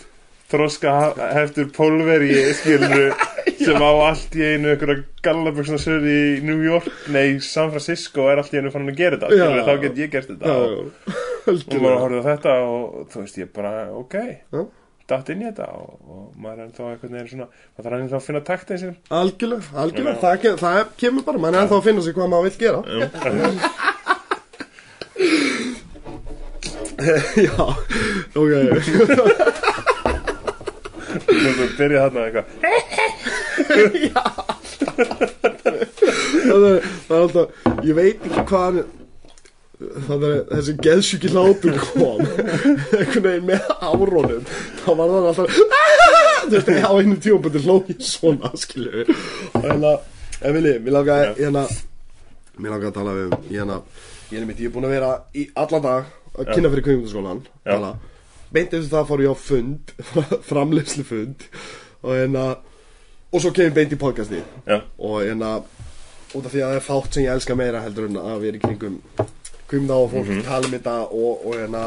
þroska 0.50 0.92
heftur 1.34 1.68
pólveri 1.74 2.32
skilur 2.58 3.12
sem 3.64 3.84
á 3.84 3.90
allt 4.08 4.34
í 4.34 4.42
einu 4.42 4.72
einhverja 4.72 5.04
gallaböksna 5.24 5.78
sögur 5.80 6.08
í 6.10 6.40
New 6.42 6.64
York, 6.64 6.88
nei, 7.14 7.38
San 7.44 7.70
Francisco 7.70 8.26
er 8.32 8.40
allt 8.42 8.54
í 8.54 8.58
einu 8.58 8.72
fann 8.74 8.90
að 8.90 8.98
gera 8.98 9.20
þetta, 9.20 9.36
Já. 9.38 9.62
þá 9.68 9.72
get 9.84 10.00
ég 10.00 10.12
gert 10.14 10.32
þetta. 10.32 10.56
Og, 10.56 11.14
og 11.54 11.76
maður 11.76 11.98
horfði 12.04 12.22
á 12.24 12.28
þetta 12.32 12.56
og 12.66 13.10
þú 13.12 13.24
veist, 13.24 13.40
ég 13.42 13.52
bara, 13.54 13.74
ok. 14.00 14.16
Já. 14.50 14.64
Datt 15.11 15.28
inn 15.34 15.42
í 15.42 15.46
þetta 15.48 15.66
og, 15.76 15.90
og 16.14 16.24
maður 16.40 16.62
er 16.64 16.70
þá 16.76 16.82
einhvern 16.90 17.14
veginn 17.16 17.30
svona, 17.34 17.48
maður 17.74 17.84
þarf 17.86 17.96
hann 17.98 18.11
þá 18.12 18.18
að 18.20 18.26
finna 18.28 18.42
taktið 18.50 18.76
sér. 18.84 18.94
Algjörlega, 19.20 19.64
algjörlega, 19.84 20.18
það, 20.24 20.34
ke- 20.44 20.56
það 20.64 20.80
kemur 21.04 21.26
bara, 21.28 21.42
mann 21.46 21.54
er 21.58 21.64
ennþá 21.66 21.76
að 21.80 21.86
finna 21.90 22.02
sig 22.06 22.14
hvað 22.18 22.32
maður 22.34 22.46
vill 22.48 22.61
gera. 22.64 22.80
Já, 27.40 27.64
ok. 28.40 28.52
Þú 31.30 31.64
byrja 31.78 32.00
þarna 32.06 32.20
eitthvað. 32.26 32.46
Það 34.90 36.64
er, 36.66 36.86
það 37.06 37.14
er 37.16 37.22
alltaf, 37.24 37.46
ég 37.86 37.94
veit 37.96 38.24
ekki 38.26 38.42
hvað 38.50 38.78
það 39.81 40.26
er 40.28 40.41
þessi 40.51 40.76
geðsjúki 40.85 41.33
hlátur 41.33 41.78
kom 41.81 42.20
einhvern 42.24 43.24
veginn 43.24 43.47
með 43.49 43.70
árónum. 43.81 44.45
Þá 44.83 44.91
var 44.99 45.14
það 45.14 45.28
alltaf 45.31 45.61
þú 46.45 46.53
veist, 46.55 46.70
á 46.85 46.93
einu 46.97 47.16
tíumbundir 47.20 47.64
hlóki 47.64 47.97
svona, 48.05 48.51
skilju 48.59 49.05
hérna, 49.57 49.97
Emily, 50.41 50.76
mér 50.83 50.97
langar 50.97 51.35
hérna, 51.39 51.64
mér 52.59 52.74
langar 52.74 52.91
að 52.91 52.97
tala 52.97 53.16
við 53.16 53.26
um 53.28 53.45
hérna, 53.51 53.81
ég 54.31 54.41
er 54.41 54.49
mitt, 54.49 54.62
ég 54.62 54.70
er 54.70 54.74
búin 54.74 54.89
að 54.89 54.95
vera 54.97 55.11
í 55.37 55.47
allan 55.59 55.85
dag 55.85 56.14
að 56.37 56.53
kynna 56.55 56.72
fyrir 56.72 56.87
kveimundasskólan 56.87 57.43
Já. 57.45 57.74
tala, 57.74 57.93
beint 58.55 58.72
eftir 58.72 58.93
það 58.93 59.11
fór 59.11 59.24
ég 59.24 59.35
á 59.35 59.37
fund 59.49 59.95
framleyslu 60.51 61.07
fund 61.09 61.47
og 62.01 62.14
hérna 62.16 62.47
og 63.31 63.43
svo 63.43 63.53
kemur 63.55 63.76
beint 63.76 63.93
í 63.95 64.01
podcasti 64.01 64.41
já, 64.41 64.81
og 64.81 65.20
hérna 65.24 65.59
út 66.31 66.47
af 66.47 66.53
því 66.53 66.62
að 66.62 66.70
það 66.70 66.78
er 66.78 66.87
fátt 66.87 67.14
sem 67.16 67.26
ég 67.26 67.35
elska 67.35 67.59
meira 67.59 67.83
heldur 67.85 68.09
en 68.09 68.18
að 68.22 68.43
vera 68.47 68.61
í 68.61 68.64
kringum 68.64 68.99
kvimda 69.70 69.94
og 69.94 70.10
fólk 70.14 70.32
tala 70.46 70.66
um 70.66 70.74
þetta 70.74 70.96
og, 71.08 71.46
og 71.46 71.54
hérna 71.56 71.84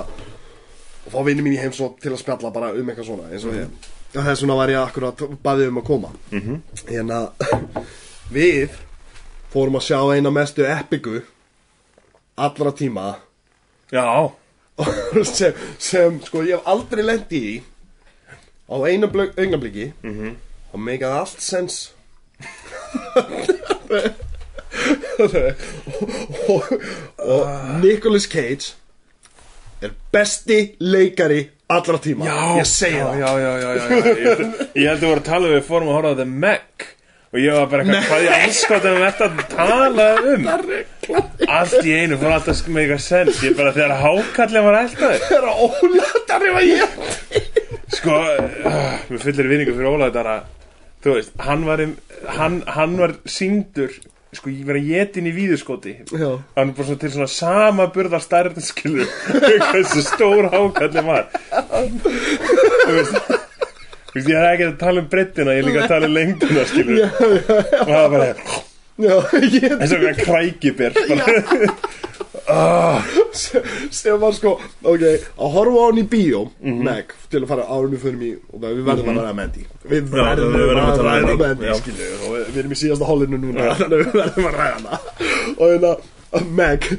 og 1.04 1.12
fá 1.12 1.20
vinni 1.28 1.44
mín 1.44 1.58
í 1.58 1.60
heimsótt 1.62 2.00
til 2.02 2.14
að 2.14 2.22
spjalla 2.24 2.54
bara 2.56 2.72
um 2.72 2.90
eitthvað 2.90 3.10
svona 3.10 3.30
eins 3.32 3.46
og 3.48 3.58
ég 3.58 3.92
og 4.14 4.22
þess 4.22 4.44
vegna 4.44 4.58
var 4.60 4.70
ég 4.70 4.80
akkurat 4.80 5.22
baðið 5.44 5.70
um 5.72 5.78
að 5.82 5.88
koma. 5.88 6.10
-hmm. 6.32 6.58
hérna 6.90 7.20
við 8.38 8.70
fórum 9.54 9.76
að 9.80 9.88
sjá 9.88 10.00
eina 10.16 10.30
mestu 10.32 10.66
epiku 10.66 11.22
allra 12.38 12.72
tíma. 12.72 13.16
Já. 13.92 14.32
Sem, 15.24 15.54
sem 15.78 16.22
sko 16.22 16.42
ég 16.42 16.58
hef 16.58 16.66
aldrei 16.66 17.04
lendi 17.04 17.40
í 17.40 17.62
á 18.70 18.76
einu 18.90 19.08
augnabliki 19.38 19.94
mm 20.04 20.14
-hmm. 20.14 20.36
og 20.74 20.80
meikaði 20.80 21.20
allt 21.20 21.42
sens 21.42 21.94
og, 25.20 26.72
og, 27.18 27.52
Nicolas 27.84 28.26
Cage 28.32 28.74
er 29.84 29.92
besti 30.14 30.60
leikari 30.80 31.44
allra 31.74 31.98
tíma. 32.00 32.26
Já, 32.28 32.40
ég 32.62 32.68
segi 32.70 32.98
já, 33.00 33.06
það. 33.08 33.20
já, 33.20 33.30
já, 33.44 33.54
já, 33.60 33.70
já, 33.76 33.84
já. 33.84 33.88
Ég, 33.94 34.28
held- 34.28 34.76
ég 34.78 34.90
held 34.92 35.04
að 35.04 35.08
voru 35.10 35.22
að 35.24 35.28
tala 35.30 35.54
við 35.54 35.64
fórum 35.70 35.90
að 35.92 35.98
horfa 35.98 36.12
á 36.14 36.20
The 36.20 36.28
Meg 36.44 36.86
og 37.34 37.40
ég 37.42 37.56
var 37.58 37.70
bara 37.72 37.84
eitthvað 37.84 38.08
hvað 38.12 38.24
ég 38.28 38.34
anskotum 38.46 38.98
þetta 39.02 39.28
að 39.28 39.40
tala 39.56 40.08
um? 40.30 40.44
Allt 41.58 41.80
í 41.90 41.96
einu 41.98 42.20
fór 42.22 42.36
alltaf 42.36 42.62
með 42.70 42.84
eitthvað 42.84 43.04
sens 43.08 43.40
ég 43.48 43.56
bara 43.58 43.74
þegar 43.74 43.96
hákallin 44.04 44.68
var 44.68 44.78
eldaði 44.84 45.22
Það 45.24 45.38
er 45.40 45.48
að 45.50 45.64
ólættar 45.66 46.46
ef 46.52 46.60
að 46.62 46.68
ég 46.70 46.90
sko, 47.94 48.20
uh, 48.22 48.94
með 49.10 49.26
fullir 49.26 49.50
vinningu 49.50 49.74
fyrir 49.76 49.90
Ólaður 49.96 50.16
Dara 50.20 50.36
þú 51.04 51.18
veist, 51.18 51.34
hann 51.44 51.66
var 51.68 51.82
um, 51.84 51.96
hann, 52.38 52.62
hann 52.78 52.94
var 53.02 53.18
síngdur 53.30 53.98
sko, 54.38 54.52
ég 54.54 54.66
var 54.68 54.78
að 54.80 54.90
getin 54.92 55.30
í 55.30 55.34
víðuskoti 55.36 55.94
Já. 56.10 56.30
hann 56.58 56.70
er 56.70 56.76
bara 56.78 56.88
svona 56.88 57.02
til 57.04 57.12
svona 57.16 57.30
sama 57.32 57.88
burðar 57.96 58.24
stærðin 58.24 58.66
skilur 58.66 59.10
hversu 59.72 60.04
stór 60.06 60.50
hákallin 60.54 61.08
var 61.08 61.26
þú 62.84 62.98
veist 62.98 64.30
ég 64.30 64.38
er 64.38 64.50
ekki 64.52 64.68
að 64.70 64.78
tala 64.84 65.02
um 65.02 65.10
brettina, 65.10 65.56
ég 65.58 65.64
er 65.64 65.70
líka 65.70 65.86
að 65.86 65.94
tala 65.96 66.10
um 66.10 66.16
lengdina, 66.18 66.68
skilur 66.70 66.96
Já, 67.02 67.10
já, 67.10 67.58
og 67.82 67.88
það 67.90 67.98
var 67.98 68.10
bara, 68.14 68.28
já, 69.02 69.16
ég 69.58 69.72
eins 69.80 69.94
og 69.96 70.08
eitthvað 70.10 70.26
krækibér 70.28 70.92
bara, 72.48 73.04
sem 73.92 74.20
var 74.22 74.36
sko, 74.36 74.54
ok, 74.82 75.04
að 75.04 75.54
horfa 75.56 75.82
á 75.82 75.86
hann 75.88 76.02
í 76.02 76.06
bíó 76.10 76.44
Meg, 76.62 77.14
til 77.32 77.42
að 77.44 77.50
fara 77.52 77.68
árunni 77.68 78.00
fyrir 78.02 78.20
mig 78.20 78.38
og 78.52 78.62
það, 78.62 78.76
við 78.78 78.88
verðum 78.90 79.12
að 79.14 79.20
ræða 79.22 79.36
Mandy. 79.40 79.66
Við 79.92 80.10
verðum 80.14 80.56
verðum 80.58 80.82
að 80.84 81.04
ræða 81.08 81.36
Mandy, 81.42 81.76
skilju 81.82 82.10
og 82.20 82.38
við 82.40 82.62
erum 82.64 82.76
í 82.76 82.80
síðasta 82.84 83.10
hólinu 83.10 83.42
núna. 83.42 83.68
Þannig 83.82 83.98
að 84.00 84.06
við 84.06 84.18
verðum 84.20 84.50
að 84.50 84.58
ræða 84.60 84.74
hana. 84.78 85.02
Og 85.54 85.66
hérna, 85.68 85.94
Meg 86.58 86.90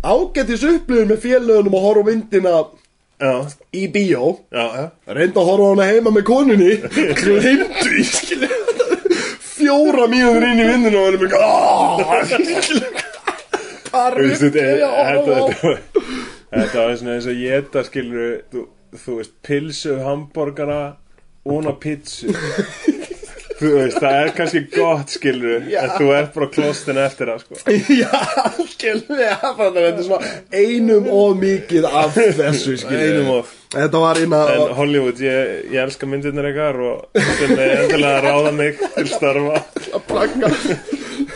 ágættis 0.00 0.62
upplifun 0.64 1.10
með 1.10 1.24
félögunum 1.24 1.76
að 1.76 1.86
horfa 1.88 2.06
myndina 2.06 2.56
já, 3.20 3.32
í 3.76 3.84
bíó. 3.92 4.34
Já, 4.54 4.64
já 4.78 5.16
reynda 5.20 5.42
að 5.42 5.50
horfa 5.52 5.72
hana 5.74 5.90
heima 5.90 6.14
með 6.14 6.26
konunni. 6.30 6.72
Glemdu 7.20 7.94
í 8.00 8.06
skilju 8.08 8.60
fjóra 9.60 10.08
mínútur 10.08 10.46
inn 10.48 10.62
í 10.62 10.66
vinnuna 10.70 11.02
og 11.02 11.10
er 11.10 11.18
með 11.20 11.34
aaaah 11.36 12.99
Veist, 13.92 14.42
þetta 14.42 14.64
þetta- 14.66 14.90
þetta 15.10 15.64
var- 15.64 15.82
þetta 16.50 16.86
svona 17.00 17.14
eins 17.18 17.26
og 17.30 17.40
geta, 17.44 17.84
skilur 17.86 18.32
þú, 18.52 18.66
þú 19.04 19.16
veist, 19.20 19.34
pilsu, 19.46 19.98
hambúrgara 20.04 20.80
og 21.46 21.68
pizzu 21.80 22.32
þú 23.60 23.70
veist, 23.76 23.98
það 24.00 24.14
er 24.24 24.30
kannski 24.36 24.60
gott, 24.72 25.10
skilur 25.12 25.66
Já. 25.68 25.82
en 25.84 25.90
þú 25.98 26.06
ert 26.16 26.34
bara 26.34 26.46
klostinu 26.54 27.02
eftir 27.04 27.28
það, 27.28 27.42
sko 27.44 27.54
Já, 28.00 28.10
skilvi, 28.72 29.28
þannig 29.42 29.60
að 29.60 29.86
þetta 29.86 29.90
er 29.90 30.06
svona 30.06 30.30
einum 30.62 31.08
og 31.12 31.36
mikið 31.42 31.88
af 31.90 32.14
þessu, 32.16 32.76
skilvi. 32.80 33.02
Einum 33.10 33.30
of. 33.38 33.54
Þetta 33.70 34.00
var 34.02 34.18
inna, 34.24 34.40
En 34.56 34.72
Hollywood, 34.74 35.20
ég, 35.22 35.50
ég 35.70 35.78
elska 35.84 36.08
myndirnir 36.10 36.48
ykkar 36.54 36.80
og 36.88 37.20
þetta 37.20 37.60
er 37.60 37.74
endilega 37.84 38.16
að 38.16 38.24
ráða 38.30 38.52
mig 38.56 38.80
til 38.96 39.06
starfa 39.12 39.60
að 39.92 40.06
plagga, 40.08 40.50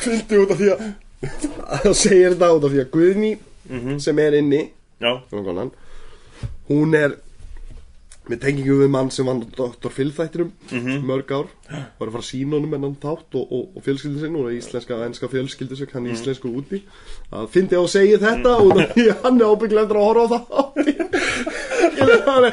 fylgdi 0.02 0.40
út 0.42 0.54
af 0.56 0.58
því 0.64 0.72
að, 0.74 0.88
það 1.28 1.94
segir 1.98 2.34
þetta 2.34 2.52
út 2.56 2.64
af 2.68 2.72
því 2.74 2.80
að 2.84 2.90
Guðni, 2.94 3.32
sem 4.00 4.18
er 4.24 4.38
inni, 4.40 4.62
konan, 5.30 5.70
hún 6.70 6.94
er 6.94 7.16
með 8.24 8.38
tengingu 8.40 8.78
við 8.80 8.88
mann 8.88 9.10
sem 9.12 9.26
vann 9.28 9.42
Dr. 9.52 9.90
Phil 9.92 10.08
þættinum 10.16 10.52
mörg 11.04 11.28
ár. 11.36 11.48
Var 11.98 12.08
að 12.08 12.14
fara 12.14 12.22
að 12.22 12.28
sína 12.30 12.56
honum 12.56 12.72
enn 12.78 12.96
þátt 13.02 13.36
og, 13.36 13.50
og, 13.52 13.66
og 13.76 13.84
fjölskyldu 13.84 14.22
sinni 14.22 14.40
og 14.40 14.52
íslenska 14.56 14.96
og 14.96 15.04
enska 15.04 15.28
fjölskyldu 15.28 15.76
sig 15.76 15.92
hann 15.92 16.08
íslensku 16.08 16.48
úti 16.48 16.80
að 17.32 17.50
fyndi 17.52 17.76
á 17.76 17.84
að 17.84 17.90
segja 17.92 18.18
þetta 18.22 18.54
og 18.64 18.80
því 18.94 19.04
að 19.12 19.26
hann 19.26 19.40
er 19.40 19.52
ábygglega 19.52 19.84
eftir 19.84 20.00
að 20.00 20.08
horfa 20.08 20.24
á 20.24 20.40
það. 20.40 20.44
Hann 21.94 22.44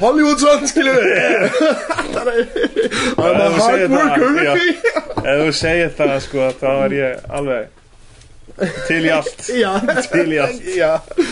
Hollywood 0.00 0.40
son 0.40 0.66
skilur 0.70 0.94
við 0.98 2.07
er 3.38 3.54
þú 3.54 3.64
segir 3.64 3.88
hard 3.94 4.22
worker 4.22 4.38
það, 4.38 4.62
ef 5.22 5.42
þú 5.42 5.50
segir 5.62 5.92
það, 5.98 6.14
sko, 6.26 6.48
þá 6.60 6.70
er 6.72 6.96
ég 6.98 7.28
alveg 7.38 7.74
til 8.88 9.04
í 9.06 9.10
allt. 9.14 9.44
Til 10.14 10.32
í 10.34 10.38
allt. 10.42 10.64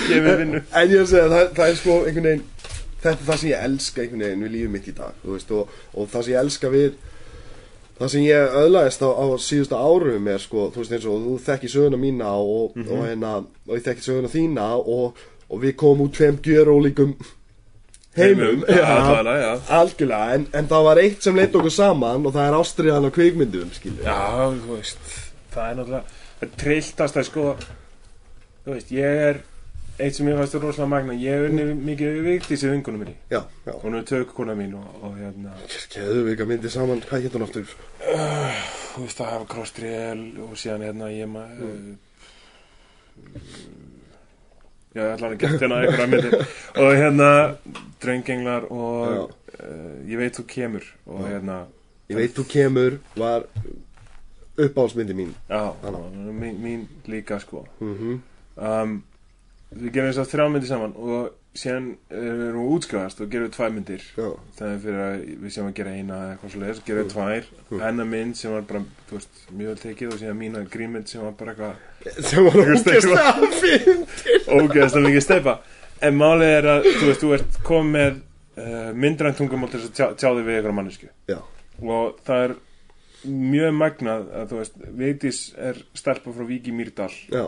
Gefið 0.07 0.37
vinnu 0.43 0.61
En 0.62 0.93
ég 0.93 1.01
er 1.01 1.03
að 1.03 1.11
segja, 1.11 1.26
það, 1.32 1.49
það 1.57 1.70
er 1.70 1.78
sko 1.80 1.97
einhvern 2.05 2.28
veginn 2.28 2.45
Þetta 3.03 3.12
er 3.16 3.26
það 3.26 3.41
sem 3.41 3.51
ég 3.51 3.64
elska 3.66 4.03
einhvern 4.03 4.24
veginn 4.24 4.45
við 4.45 4.53
lífið 4.55 4.72
mitt 4.74 4.89
í 4.91 4.95
dag 4.97 5.26
veist, 5.26 5.53
og, 5.55 5.76
og 5.95 6.11
það 6.12 6.26
sem 6.26 6.34
ég 6.34 6.43
elska 6.45 6.72
við 6.74 6.97
Það 7.97 8.12
sem 8.12 8.26
ég 8.26 8.57
öðlaðist 8.61 9.03
á, 9.03 9.09
á 9.09 9.24
síðustu 9.41 9.78
árum 9.80 10.26
er 10.28 10.43
sko, 10.43 10.66
þú 10.72 10.82
veist 10.82 10.93
eins 10.93 11.07
og 11.09 11.22
þú 11.24 11.37
þekki 11.47 11.70
söguna 11.72 12.01
mína 12.01 12.32
og, 12.37 12.74
og, 12.76 12.99
hérna, 13.07 13.30
og 13.41 13.72
ég 13.72 13.87
þekki 13.87 14.05
söguna 14.05 14.32
þína 14.32 14.66
og, 14.82 15.22
og 15.49 15.62
við 15.62 15.78
komum 15.80 16.05
út 16.05 16.18
tveim 16.18 16.37
gjörólíkum 16.45 17.14
heimum, 18.17 18.62
Heimum, 18.69 19.09
allavega, 19.17 19.49
já. 19.57 19.64
algjörlega 19.81 20.35
en, 20.39 20.47
en 20.61 20.69
það 20.71 20.87
var 20.89 21.01
eitt 21.03 21.23
sem 21.27 21.37
leitt 21.37 21.57
okkur 21.59 21.75
saman 21.75 22.27
og 22.27 22.33
það 22.37 22.47
er 22.51 22.57
ástriðan 22.61 23.09
á 23.09 23.11
kvikmyndum 23.17 23.75
skilju 23.77 24.07
Já, 24.07 24.21
þú 24.62 24.71
veist, 24.79 25.11
það 25.57 25.67
er 25.73 25.77
náttúrulega 25.81 26.55
trilltast 26.61 27.17
að 27.21 27.29
sko. 27.31 27.45
Þú 28.67 28.75
veist, 28.75 28.91
ég 28.97 29.21
er 29.31 29.39
eitt 29.97 30.17
sem 30.19 30.27
ég 30.29 30.37
fannst 30.37 30.57
rosalega 30.61 30.91
magna, 30.93 31.14
ég 31.17 31.33
er 31.39 31.47
unni 31.49 31.64
mikið 31.87 32.19
vikt 32.27 32.51
í 32.53 32.59
sig 32.61 32.73
vingunum 32.75 33.01
minni, 33.05 33.14
Já, 33.33 33.39
já. 33.64 33.73
Hún 33.81 33.97
er 33.97 34.05
tökkona 34.09 34.53
mín 34.59 34.75
og, 34.77 34.89
og 35.07 35.14
hérna, 35.17 35.55
Geðu 35.95 36.25
við 36.27 36.33
ekki 36.35 36.45
að 36.45 36.51
myndi 36.53 36.73
saman, 36.75 37.01
hvað 37.09 37.25
hétt 37.25 37.39
hún 37.39 37.47
aftur? 37.47 37.77
þú 38.97 39.05
veist, 39.07 39.17
það 39.21 39.31
hafa 39.33 39.47
krossdrél 39.55 40.21
og 40.45 40.53
síðan 40.61 40.85
hérna 40.89 41.09
ég 41.14 41.29
maður 41.33 41.97
Já, 44.97 45.03
hann 45.12 45.24
að 45.28 45.34
geta 45.42 45.59
hérna 45.61 45.80
einhverja 45.82 46.07
myndir 46.12 46.36
og 46.82 46.92
hérna 46.97 47.30
Dröngenglar 48.03 48.68
og 48.72 49.32
uh, 49.61 49.97
ég 50.09 50.20
veit 50.20 50.38
þú 50.38 50.47
kemur 50.49 50.86
og 51.05 51.26
hérna 51.28 51.64
Ég 52.07 52.20
veit 52.20 52.36
þú 52.36 52.44
kemur 52.47 52.97
var 53.18 53.49
uppáhaldsmyndi 54.57 55.12
mín. 55.18 55.34
Já, 55.51 55.74
mín, 56.32 56.57
mín 56.62 56.86
líka 57.11 57.40
sko. 57.42 57.66
Mm 57.80 58.22
um, 58.57 59.03
Við 59.76 59.92
gerum 59.92 60.12
þess 60.12 60.22
að 60.22 60.30
þrjá 60.30 60.44
myndir 60.49 60.70
saman 60.70 60.92
og 60.97 61.32
síðan 61.61 61.86
við 62.11 62.40
erum 62.46 62.62
við 62.62 62.72
útskrifast 62.76 63.18
og 63.24 63.30
gerum 63.32 63.46
við 63.48 63.54
tvær 63.57 63.72
myndir. 63.74 64.02
Er 64.16 64.22
fyrir 64.82 65.00
að 65.07 65.14
við 65.44 65.50
séum 65.54 65.68
að 65.70 65.76
gera 65.78 65.94
eina 65.96 66.14
eða 66.20 66.30
eitthvað 66.34 66.50
svo 66.54 66.61
leiðis, 66.62 66.82
gerum 66.86 67.02
við 67.02 67.11
tvær. 67.14 67.44
Mm. 67.70 67.80
hennar 67.86 68.09
mynd 68.12 68.34
sem 68.40 68.50
var 68.54 68.64
bara, 68.68 68.80
þú 69.09 69.12
veist, 69.18 69.34
mjög 69.50 69.68
vel 69.72 69.80
tekið 69.82 70.12
og 70.12 70.18
síðan 70.22 70.38
mína 70.40 70.59
grínmynd 70.76 71.09
sem 71.11 71.20
var 71.24 71.34
bara 71.40 71.50
eitthvað 71.57 71.74
sem 72.30 72.40
var 72.46 72.54
Einhver 72.62 72.80
steipa. 72.84 72.92
ógeðslega 72.92 73.30
fyndin. 73.57 74.00
Ógeðslega 74.61 75.04
mikið 75.09 75.24
steipa. 75.26 75.54
En 76.07 76.14
málið 76.20 76.50
er 76.59 76.64
að, 76.74 76.80
þú 77.00 77.04
veist, 77.11 77.22
þú 77.24 77.30
ert 77.38 77.52
komið 77.66 77.90
með 77.96 78.12
uh, 78.61 78.90
myndrænt 78.94 79.38
tungumál 79.40 79.70
til 79.72 79.80
þess 79.82 79.90
að 79.92 79.96
tjá, 79.96 80.07
tjá 80.20 80.28
þig 80.36 80.44
við 80.46 80.54
eitthvað 80.59 80.76
mannesku 80.76 81.07
Já, 81.32 81.38
og 81.82 82.04
það 82.26 82.40
er 82.46 82.52
mjög 83.26 83.72
magnað 83.80 84.22
að 84.38 84.44
þú 84.52 84.57
veist, 84.61 84.74
Vigdís 85.00 85.38
er 85.59 85.74
stelpa 85.96 86.28
frá 86.36 86.44
Víki 86.46 86.70
Mýrdal. 86.76 87.14
Á 87.32 87.44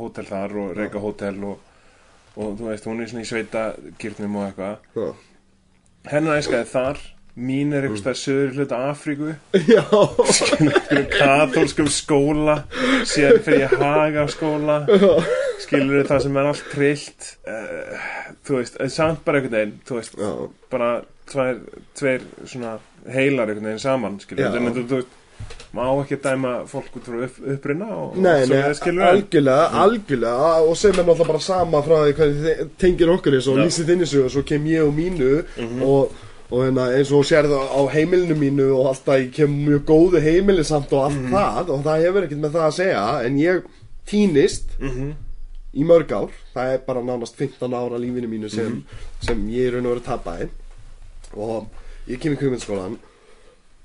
hótel 0.00 0.26
þar 0.26 0.50
og 0.58 0.72
reyka 0.78 0.98
hótel 1.02 1.36
og, 1.46 1.56
og 2.38 2.58
þú 2.58 2.70
veist, 2.70 2.86
hún 2.86 3.02
er 3.02 3.10
svona 3.10 3.26
í 3.26 3.28
sveita 3.28 3.68
kyrknum 4.00 4.36
og 4.38 4.48
eitthvað. 4.48 4.90
Já. 4.94 5.08
Hennar 6.08 6.40
æskaði 6.40 6.70
þar 6.70 7.00
mín 7.38 7.74
er 7.76 7.86
eitthvað 7.86 8.14
mm. 8.14 8.18
söður 8.18 8.56
hluta 8.56 8.78
Afríku. 8.88 9.34
Já, 9.74 9.82
einhverjum 10.58 11.10
katólskum 11.12 11.90
skóla 11.92 12.56
síðan 13.06 13.44
fyrir 13.46 13.64
ég 13.66 13.76
haga 13.82 14.24
skóla 14.32 14.80
skilur 15.62 16.08
það 16.08 16.24
sem 16.24 16.40
er 16.40 16.50
allt 16.50 16.72
trillt? 16.72 17.28
Uh, 17.46 18.08
þú 18.46 18.58
veist, 18.58 18.80
en 18.82 18.92
samt 18.94 19.22
bara 19.26 19.40
einhvern 19.40 19.58
veginn 19.58 19.76
þú 19.86 20.00
veist, 20.00 20.18
já, 20.18 20.32
bara 20.72 20.90
tveir, 21.30 21.62
tveir 21.98 22.26
svona 22.44 22.76
heilar 23.06 23.50
einhvern 23.50 23.70
veginn 23.70 23.84
saman 23.86 24.18
skilur, 24.22 24.48
Já. 24.48 24.58
en 24.58 24.74
þú, 24.74 24.84
þú 24.88 25.00
veist 25.02 25.17
má 25.74 25.84
ekki 26.02 26.16
dæma 26.24 26.52
fólk 26.66 26.94
út 26.96 27.04
frá 27.08 27.18
upp, 27.26 27.36
uppruna 27.54 27.88
og, 27.96 28.16
nei, 28.16 28.42
og 28.42 28.48
nei, 28.48 28.62
skilur 28.78 29.02
en 29.04 29.08
algjörlega, 29.10 29.66
algjörlega 29.82 30.52
og 30.64 30.76
sem 30.80 30.94
er 30.96 31.04
náttúrulega 31.04 31.26
bara 31.28 31.42
sama 31.44 31.82
frá 31.84 31.98
því 32.06 32.14
hvað 32.16 32.38
þið 32.46 32.62
tengir 32.80 33.12
okkur 33.12 33.36
eins 33.36 33.48
og 33.52 33.60
lýsið 33.60 33.90
þinni 33.92 34.08
sögu 34.08 34.24
og 34.24 34.32
svo 34.32 34.42
kem 34.48 34.64
ég 34.72 34.86
og 34.86 34.94
mínu 34.96 35.28
og, 35.84 36.16
og 36.50 36.62
hérna, 36.64 36.86
eins 36.96 37.12
og 37.12 37.26
sérðu 37.28 37.60
á 37.68 37.80
heimilinu 37.92 38.38
mínu 38.40 38.70
og 38.78 38.88
alltaf 38.94 39.20
ég 39.20 39.30
kem 39.36 39.52
mjög 39.68 39.84
góðu 39.92 40.22
heimili 40.24 40.64
samt 40.64 40.92
og 40.96 41.04
allt 41.10 41.28
það 41.34 41.72
og 41.76 41.84
það 41.84 42.04
hefur 42.06 42.26
ekkert 42.28 42.42
með 42.46 42.56
það 42.56 42.66
að 42.70 42.76
segja 42.80 43.04
en 43.28 43.38
ég 43.44 43.62
týnist 44.08 44.78
Mhm. 44.80 45.10
í 45.78 45.84
mörg 45.84 46.10
ár. 46.16 46.30
Það 46.54 46.72
er 46.72 46.78
bara 46.86 47.02
nánast 47.04 47.36
15 47.36 47.74
ára 47.76 47.98
lífinu 48.00 48.26
mínu 48.26 48.48
sem, 48.50 48.82
sem 49.20 49.42
ég 49.52 49.66
er 49.68 49.72
raun 49.76 49.86
og 49.86 49.92
verið 49.98 50.06
tapaði. 50.08 50.46
Og 51.36 51.66
ég 52.08 52.18
kem 52.18 52.32
í 52.32 52.38
kvikmyndaskólan 52.40 52.96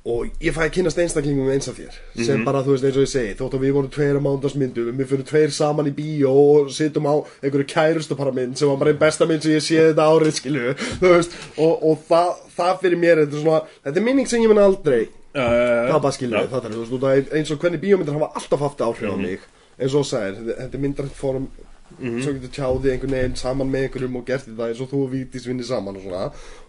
og 0.05 0.25
ég 0.43 0.51
fæ 0.51 0.65
að 0.65 0.71
kynast 0.75 0.97
einstaklingum 0.99 1.47
eins 1.53 1.69
af 1.71 1.77
þér 1.79 1.93
sem 2.27 2.41
bara, 2.43 2.59
þú 2.65 2.73
veist, 2.73 2.83
eins 2.89 2.97
og 2.99 3.05
ég 3.05 3.11
segi 3.13 3.35
þótt 3.39 3.53
að 3.55 3.61
við 3.63 3.71
vorum 3.77 3.91
tveir 3.95 4.17
að 4.19 4.25
mándagsmyndum 4.25 4.97
við 4.99 5.07
fyrir 5.13 5.27
tveir 5.29 5.53
saman 5.55 5.87
í 5.87 5.93
bíó 5.95 6.33
og 6.33 6.71
sittum 6.75 7.07
á 7.07 7.15
einhverju 7.39 7.67
kærustupara 7.71 8.33
mynd 8.35 8.57
sem 8.59 8.67
var 8.67 8.81
bara 8.81 8.91
einn 8.91 8.99
besta 8.99 9.25
mynd 9.29 9.45
sem 9.45 9.55
ég 9.55 9.63
sé 9.63 9.79
þetta 9.79 10.07
árið, 10.11 10.35
skilju 10.41 10.73
og, 11.63 11.73
og 11.87 12.03
það, 12.09 12.31
það 12.57 12.73
fyrir 12.83 12.99
mér 13.05 13.23
þetta 13.23 13.37
er 13.39 13.45
svona, 13.45 13.61
þetta 13.87 14.01
er 14.03 14.07
minning 14.11 14.27
sem 14.33 14.43
ég 14.43 14.51
mun 14.51 14.63
aldrei 14.65 15.01
uh, 15.07 15.91
það 15.93 15.99
bara 16.03 16.15
skilju, 16.19 16.43
það 16.51 16.67
er, 16.67 16.79
af 17.23 17.37
eins 17.39 17.53
og 17.55 17.63
hvernig 17.63 17.83
bíómyndir 17.87 18.17
hafa 18.19 18.31
alltaf 18.41 18.65
haft 18.67 18.83
áhrif 18.89 19.07
á 19.07 19.17
mig 19.23 19.45
eins 19.79 19.93
og 19.95 20.03
þú 20.03 20.09
sagðir, 20.11 20.41
þetta- 20.51 20.57
er 20.77 20.83
myndrænt 20.83 21.15
fórum 21.17 21.47
svo 21.93 22.31
getur 22.33 22.49
tjáði 22.55 22.89
einhvern 22.89 23.11
veginn 23.13 23.35
saman 23.37 23.69
með 23.69 23.83
einhverjum 23.87 24.15
og 24.17 24.23
gert 24.25 24.47
þetta 24.47 24.67
eins 24.71 24.79
og 24.81 24.87
þú 24.89 25.01
og 25.05 25.11
Vítis 25.13 25.43
vinni 25.45 25.63
saman 25.67 25.95
og 25.99 26.01
svona 26.07 26.21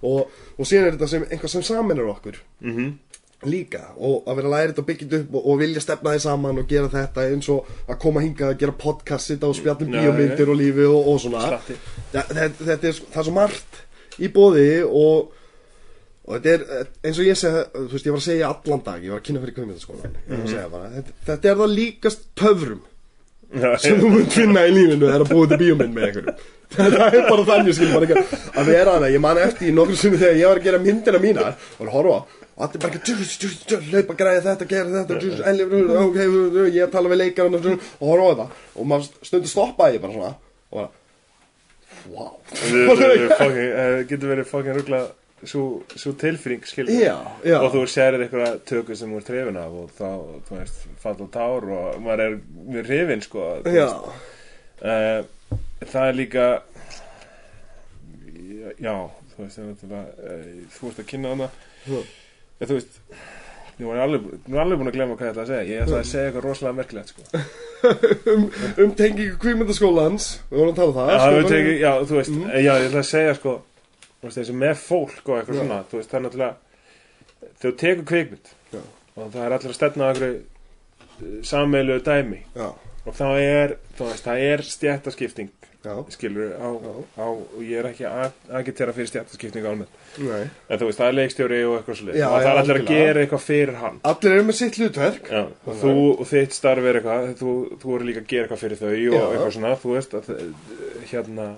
og, 0.04 0.34
og 0.60 0.68
síðan 0.68 0.90
er 0.90 0.96
þetta 0.98 1.08
sem 1.08 1.22
einhvað 1.30 1.52
sem 1.54 1.62
saminar 1.64 2.10
okkur. 2.12 2.36
Mhm, 2.60 2.90
líka. 3.50 3.82
Og 3.96 4.28
að 4.28 4.40
vera 4.40 4.50
að 4.50 4.66
þetta 4.70 4.82
og 4.82 4.88
byggja 4.90 5.06
þetta 5.06 5.20
upp 5.22 5.38
og, 5.38 5.46
og 5.52 5.60
vilja 5.62 5.84
stefna 5.84 6.14
því 6.14 6.24
saman 6.24 6.60
og 6.62 6.68
gera 6.70 6.90
þetta 6.92 7.28
eins 7.30 7.48
og 7.54 7.70
að 7.88 8.00
koma 8.04 8.24
hingað 8.24 8.52
að 8.52 8.60
gera 8.64 8.76
podcast 8.84 9.30
sitta 9.30 9.50
og 9.50 9.58
spjallum 9.58 9.94
bíómyndir 9.94 10.52
og 10.52 10.60
lífi 10.60 10.86
og, 10.88 11.10
og 11.12 11.22
svona. 11.24 11.46
Þetta, 12.12 12.26
þetta, 12.34 12.78
er, 12.78 13.00
það 13.14 13.22
er 13.22 13.28
svo 13.28 13.36
margt 13.38 13.82
í 14.22 14.30
bóði 14.34 14.66
og, 14.86 15.30
og 16.24 16.34
þetta 16.38 16.54
er 16.54 16.88
eins 17.04 17.20
og 17.20 17.28
ég 17.28 17.38
segi 17.38 17.62
þú 17.74 17.86
veist 17.92 18.08
ég 18.08 18.16
var 18.16 18.22
að 18.22 18.26
segja 18.28 18.50
allan 18.54 18.84
dag, 18.88 19.04
ég 19.04 19.14
var 19.14 19.22
að 19.22 19.28
kynna 19.28 19.44
fyrir 19.44 19.56
kvömyndaskólan 19.58 20.18
að 20.24 20.50
segja 20.50 20.66
bara, 20.72 20.90
þetta, 20.98 21.16
þetta 21.30 21.50
er 21.50 21.62
það 21.62 21.78
líkast 21.78 22.28
töfrum 22.38 22.82
sem 23.82 24.00
þú 24.00 24.10
munt 24.10 24.34
finna 24.34 24.64
í 24.66 24.74
lífinu 24.74 25.10
er 25.10 25.22
að 25.22 25.32
búa 25.34 25.48
til 25.50 25.58
bíómynd 25.60 25.94
með 25.94 26.06
einhverjum. 26.08 26.44
Það 26.74 26.94
er 27.06 27.26
bara 27.28 27.42
þannig 27.46 27.76
skil 27.76 27.90
bara 27.92 28.22
að 28.58 28.70
vera 28.70 28.94
hana 28.96 29.10
ég 29.12 29.22
man 29.22 29.38
eftir 29.38 29.68
í 29.70 29.74
nokkur 29.76 29.98
sinni 30.00 30.18
þegar 30.18 30.40
ég 30.40 30.48
var 30.48 30.58
að 30.58 30.64
gera 30.66 30.80
myndina 30.82 31.20
mínar 31.22 31.52
og 31.76 31.84
að 31.84 31.92
horfa 31.92 32.16
og 32.54 32.66
allir 32.66 32.82
bara 32.84 33.00
hlaupa 33.90 34.14
græði 34.18 34.42
þetta, 34.44 34.66
gera 34.70 34.92
þetta 35.00 35.20
tjús, 35.22 35.40
enli, 35.50 35.64
ok, 36.04 36.18
ég 36.74 36.92
tala 36.92 37.10
við 37.10 37.22
leikarinn 37.22 37.58
og 37.58 38.04
horfa 38.06 38.26
á 38.26 38.30
þetta. 38.30 38.46
Og 38.78 38.90
maður 38.92 39.26
stundu 39.26 39.50
stoppaði 39.50 39.98
ég 39.98 40.04
bara 40.04 40.18
svona 40.18 40.34
og 40.74 40.78
bara 40.78 40.90
wow 42.10 42.36
getur 44.08 44.28
verið 44.32 44.48
fucking 44.48 44.76
ruggla 44.78 45.02
svo, 45.44 45.64
já. 47.44 47.58
og 47.60 47.74
þú 47.74 47.82
sérið 47.90 48.24
eitthvað 48.24 48.54
tökur 48.68 48.96
sem 48.96 49.12
ert 49.18 49.28
hrifin 49.32 49.58
af 49.60 49.74
og 49.76 49.90
þá, 49.92 50.08
þú 50.48 50.56
veist, 50.56 50.86
falla 51.02 51.28
tár 51.34 51.66
og 51.68 51.98
maður 52.04 52.24
er 52.24 52.38
mjög 52.70 52.88
hrifin 52.88 53.24
sko 53.24 53.48
veist. 53.66 54.08
Eh, 54.84 55.20
það 55.84 56.08
er 56.08 56.18
líka 56.20 56.46
já, 58.80 58.94
þú 59.34 59.42
veist 59.42 59.58
það 59.58 59.64
er 59.64 59.70
náttúrulega, 59.70 60.04
eh, 60.30 60.68
þú 60.78 60.92
ert 60.92 61.02
að 61.02 61.10
kynna 61.12 61.34
hana 61.34 61.50
Ja, 62.64 62.70
þú 62.72 62.80
veist 62.80 63.00
Nú 63.74 63.90
er 63.90 63.96
ég 63.98 64.04
alveg, 64.04 64.26
nú 64.46 64.54
er 64.54 64.62
alveg 64.62 64.78
búin 64.78 64.88
að 64.88 64.94
glemma 64.94 65.14
hvað 65.18 65.26
ég 65.26 65.32
ætla 65.32 65.42
að 65.42 65.48
segja. 65.50 65.62
Ég 65.66 65.80
ætla 65.82 65.96
að 65.98 66.04
segja 66.06 66.26
eitthvað 66.28 66.44
rosalega 66.44 66.76
merkilegt 66.78 67.08
sko. 67.10 67.40
um, 68.30 68.44
um 68.84 68.92
tengingu 68.94 69.38
kvímyndaskólans 69.42 70.28
við 70.50 70.60
vorum 70.60 70.70
að 70.70 70.78
tala 70.78 70.92
um 70.92 70.98
það 70.98 71.10
Já, 71.10 71.16
sko, 71.24 71.48
tekið, 71.50 71.78
já, 71.80 71.90
þú 72.04 72.18
veist, 72.20 72.36
já, 72.38 72.60
ég 72.62 72.86
ætla 72.86 73.02
að 73.02 73.08
segja 73.08 73.32
sko, 73.40 73.54
veist, 74.22 74.52
með 74.62 74.76
fólk 74.78 75.26
og 75.26 75.40
eitthvað 75.40 75.58
svona, 75.58 75.80
þú 75.90 75.98
veist, 75.98 76.12
það 76.12 76.20
er 76.20 76.24
náttúrulega 76.28 76.54
þegar 77.50 77.64
þú 77.64 77.74
tekur 77.82 78.06
kvikmynd 78.12 78.52
Já. 78.74 78.80
og 79.18 79.34
það 79.34 79.42
er 79.42 79.56
allir 79.56 79.74
að 79.74 79.78
stefna 79.80 80.08
einhverju 80.12 81.42
sammeilegu 81.50 82.04
dæmi. 82.06 82.40
Já, 82.54 82.68
og 83.04 83.18
þá 83.18 83.26
er, 83.42 83.76
þú 83.98 84.10
veist, 84.12 84.28
það 84.28 84.46
er 84.52 84.64
stjættaskipting, 84.70 85.52
skilur 86.14 86.54
á, 86.56 86.68
á, 87.20 87.26
og 87.28 87.60
ég 87.64 87.78
er 87.82 87.88
ekki 87.90 88.06
að 88.08 88.32
agitera 88.60 88.94
fyrir 88.96 89.10
stjættaskipting 89.10 89.66
almennt, 89.68 90.00
en 90.18 90.80
þú 90.80 90.88
veist, 90.88 91.00
það 91.00 91.10
er 91.10 91.18
leikstjóri 91.18 91.60
og 91.68 91.76
eitthvað 91.78 92.00
svolítið, 92.00 92.24
og 92.28 92.38
það 92.38 92.48
er 92.52 92.62
allir 92.62 92.80
að 92.80 92.88
gera 92.94 93.24
eitthvað 93.24 93.44
fyrir 93.44 93.76
hann. 93.82 94.00
Allir 94.12 94.32
eru 94.38 94.48
með 94.48 94.58
sitt 94.62 94.80
hlutverk. 94.80 95.30
Og 95.66 95.78
þú 95.82 95.94
og 96.14 96.24
þitt 96.32 96.56
starf 96.56 96.88
er 96.88 97.00
eitthvað 97.00 97.30
þú, 97.42 97.54
þú 97.84 97.94
eru 97.98 98.08
líka 98.10 98.24
að 98.24 98.32
gera 98.32 98.48
eitthvað 98.48 98.64
fyrir 98.64 98.82
þau 98.82 98.90
og 98.90 98.98
Já. 98.98 99.22
eitthvað 99.28 99.54
svona, 99.58 99.76
þú 99.84 99.94
veist 99.98 100.18
að, 100.18 100.34
eh, 100.34 101.06
hérna 101.12 101.48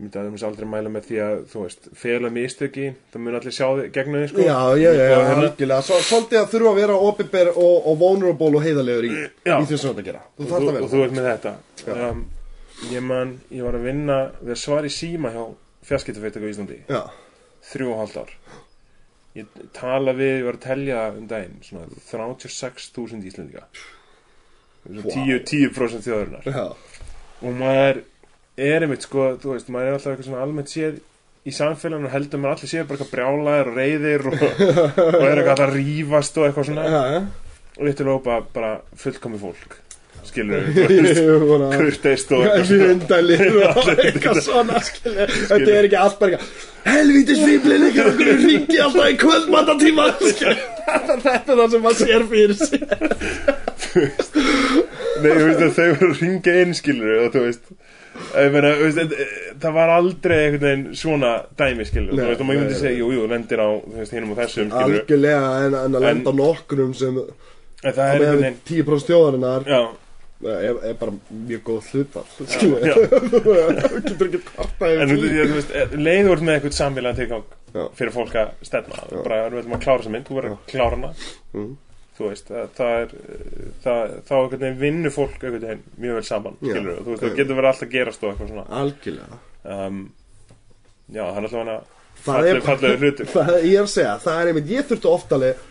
ég 0.00 0.06
myndi 0.06 0.16
að 0.16 0.28
það 0.40 0.46
aldrei 0.48 0.68
mæla 0.72 0.90
með 0.92 1.06
því 1.10 1.16
að 1.20 1.40
þú 1.52 1.62
veist, 1.66 1.88
fela 2.00 2.28
mistöki, 2.32 2.86
það 3.12 3.20
mun 3.20 3.34
allir 3.36 3.52
sjá 3.52 3.66
gegnum 3.92 4.22
þig 4.22 4.30
sko. 4.32 4.44
Já, 4.46 4.56
já, 4.80 4.90
já, 4.96 5.04
já, 5.10 5.16
Og 5.18 5.24
hérna- 5.28 5.42
algjörlega. 5.50 5.82
Svo, 5.84 5.98
Svolítið 6.08 6.38
að 6.40 6.50
þurfa 6.54 6.70
að 6.70 6.78
vera 6.80 6.96
opinber 7.10 7.50
og, 7.52 7.86
og 7.90 7.98
vulnerable 8.00 8.56
og 8.56 8.64
heiðalegur 8.64 9.04
í, 9.04 9.12
í 9.44 9.58
því 9.68 9.76
sem 9.76 9.82
þú 9.82 9.90
ert 9.92 10.00
að 10.00 10.08
gera. 10.08 10.22
Þú 10.38 10.46
og, 10.46 10.54
þú, 10.54 10.72
vera 10.72 10.84
og 10.86 10.90
þú 10.94 11.02
ert 11.04 11.16
með 11.18 11.28
þetta. 11.28 11.52
Um, 12.10 12.24
ég 12.88 13.04
man, 13.04 13.36
ég 13.52 13.66
var 13.66 13.78
að 13.78 13.86
vinna 13.90 14.18
við 14.40 14.54
að 14.56 14.60
svara 14.62 14.88
í 14.88 14.94
síma 14.94 15.32
hjá 15.34 15.44
fjarskiptafyrirtæku 15.88 16.48
í 16.48 16.52
Íslandi. 16.54 16.78
Já, 16.90 17.02
þrjú 17.70 17.92
og 17.92 18.02
hálft 18.02 18.20
ár. 18.20 18.34
Ég 19.38 19.50
tala 19.76 20.14
við, 20.16 20.36
ég 20.40 20.46
var 20.48 20.58
að 20.58 20.66
telja 20.66 21.02
um 21.14 21.26
daginn 21.30 21.60
svona 21.62 21.86
36.000 22.10 23.28
Íslendinga. 23.30 23.66
Vá. 24.80 25.10
10%, 25.12 25.44
10 25.44 26.00
þjóðurinnar 26.06 26.46
og 27.44 27.56
maður 27.56 27.98
er 28.60 28.84
einmitt 28.86 29.04
sko, 29.04 29.26
þú 29.40 29.54
veist, 29.54 29.68
maður 29.72 29.90
er 29.90 29.96
alltaf 29.96 30.14
eitthvað 30.14 30.28
svona 30.30 30.44
almennt 30.46 30.72
séð 30.72 30.98
í 31.44 31.52
samfélaginu 31.56 32.12
heldur 32.12 32.40
maður 32.40 32.58
allir 32.58 32.72
séð 32.72 32.86
bara 32.88 32.96
eitthvað 32.96 33.12
brjálæðir 33.12 33.70
og 33.70 33.78
reyðir 33.80 34.26
og, 34.30 34.38
og 34.40 35.26
er 35.26 35.42
eitthvað 35.42 35.62
að 35.66 35.76
rífast 35.76 36.40
og 36.40 36.48
eitthvað 36.48 36.68
svona. 36.70 36.88
Já, 36.88 37.00
já. 37.14 37.20
Og 37.76 37.92
til 37.96 38.06
að 38.06 38.12
hópa 38.12 38.40
bara 38.56 38.72
fullkomi 39.04 39.40
fólk 39.40 39.78
skilur 40.28 40.66
kurteist 41.76 42.32
og 42.36 42.44
Hvað 42.44 43.90
eitthvað 44.04 44.40
svona 44.44 44.78
og 44.78 44.86
skilja 44.86 45.26
Þetta 45.30 45.70
er 45.76 45.88
ekki 45.88 45.98
allt 46.00 46.18
bara 46.20 46.38
eitthvað 46.38 46.68
Helvítis 46.90 47.42
fíblin 47.44 47.86
ykkur 47.90 48.10
okkur 48.14 48.30
ringi 48.40 48.78
alltaf 48.80 49.10
í 49.10 49.18
kvöldmandatíma 49.20 50.08
Þetta 50.20 51.36
er 51.36 51.44
það 51.50 51.66
sem 51.74 51.84
maður 51.84 52.00
sér 52.00 52.26
fyrir 52.30 52.56
sig 52.60 52.80
Nei, 55.20 55.32
þú 55.36 55.46
veist 55.46 55.78
þau 55.78 55.88
voru 55.92 56.10
að 56.10 56.20
ringa 56.24 56.58
inn 56.64 56.76
skilur 56.78 57.16
og 57.26 57.32
þú 57.34 57.46
veist 57.46 57.72
meina, 58.52 58.72
veist, 58.80 58.98
eh, 59.00 59.36
það 59.60 59.76
var 59.76 59.92
aldrei 59.94 60.36
einhvern 60.38 60.64
veginn 60.64 60.98
svona 60.98 61.36
dæmi 61.58 61.86
skilur 61.88 62.16
Nei, 62.16 62.26
veist, 62.30 62.42
og 62.42 62.48
maður 62.48 62.64
myndi 62.64 62.80
segja, 62.80 62.98
jú, 63.00 63.12
jú, 63.16 63.28
lendir 63.30 63.62
á 63.62 63.68
hinum 64.10 64.34
og 64.34 64.42
þessum 64.42 64.72
skilur 64.72 65.00
Algjörlega 65.00 65.54
en, 65.66 65.78
að 65.84 66.04
lenda 66.06 66.34
nokkrum 66.40 66.92
sem 66.96 67.20
en 67.80 67.96
það 67.96 68.04
er 68.04 68.14
einhvern 68.14 68.42
veginn 68.44 68.62
10% 68.68 69.08
þjóðarinnar 69.08 69.68
er, 70.48 70.78
er 70.90 70.96
bara 71.00 71.12
mjög 71.28 71.62
góð 71.66 71.88
já. 72.86 72.94
Þú 73.20 73.54
getur 74.06 74.28
ekki 74.30 74.40
kvarta 74.46 74.90
en 74.94 75.12
þú, 75.12 75.18
þú 75.28 75.56
veist, 75.58 75.74
eh, 75.76 75.94
leiður 76.00 76.44
með 76.46 76.56
eitthvað 76.56 76.76
samfélag 76.78 77.18
tilgang 77.18 77.44
Já. 77.70 77.84
fyrir 77.98 78.14
fólk 78.14 78.34
að 78.40 78.50
stefna. 78.66 79.04
Bara, 79.20 79.44
við 79.52 79.60
ætlum 79.60 79.76
að 79.76 79.84
klára 79.84 80.02
þessa 80.02 80.14
mynd, 80.14 80.26
þú 80.26 80.38
verður 80.38 80.56
að 80.56 80.64
klára 80.72 80.96
hana. 80.96 81.10
Mm. 81.54 81.68
þú 82.20 82.30
veist, 82.30 82.50
það, 82.50 82.72
það 82.76 82.96
er 82.96 83.12
það, 83.84 84.16
þá 84.28 84.34
einhvern 84.38 84.64
veginn 84.64 84.80
vinnur 84.80 85.14
fólk 85.14 85.36
einhvern 85.38 85.62
veginn 85.68 85.84
mjög 86.04 86.18
vel 86.18 86.24
saman, 86.28 86.58
skilur 86.60 86.98
þú 86.98 87.12
veist, 87.12 87.22
það 87.22 87.38
getur 87.38 87.60
verið 87.60 87.70
alltaf 87.70 87.86
að 87.86 87.94
gerast 87.94 88.24
og 88.24 88.32
eitthvað 88.32 88.50
svona. 88.50 88.66
Algjörlega. 88.80 89.38
Um, 89.70 90.02
já, 91.08 91.24
hann 91.28 91.46
er 91.46 91.56
alltaf 91.60 91.96
Það 92.20 92.50
er 92.50 92.58
falleg, 92.60 92.66
fallega 92.66 93.00
hlutur. 93.00 93.28
Það, 93.34 93.54
Ég 93.64 93.78
er 93.78 93.86
að 93.86 93.92
segja, 93.94 94.16
það 94.20 94.40
er 94.40 94.50
einmitt, 94.50 94.66
ég 94.74 94.88
þurfti 94.90 95.08
oft 95.08 95.30
alveg 95.32 95.62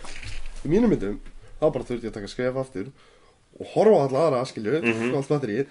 Í 0.66 0.72
mínum 0.72 0.90
myndum, 0.90 1.20
þá 1.60 1.66
bara 1.68 1.86
þurfti 1.86 2.08
ég 2.08 2.10
að 2.10 2.16
taka 2.16 2.32
skref 2.32 2.58
aftur 2.58 2.88
Og 3.60 3.68
horfa 3.76 3.91
á 3.95 4.01
alla 4.07 4.20
aðra, 4.30 4.45
skilju, 4.45 4.82
mm 4.82 4.93
-hmm. 4.93 5.16
allt 5.16 5.28
batterið 5.30 5.66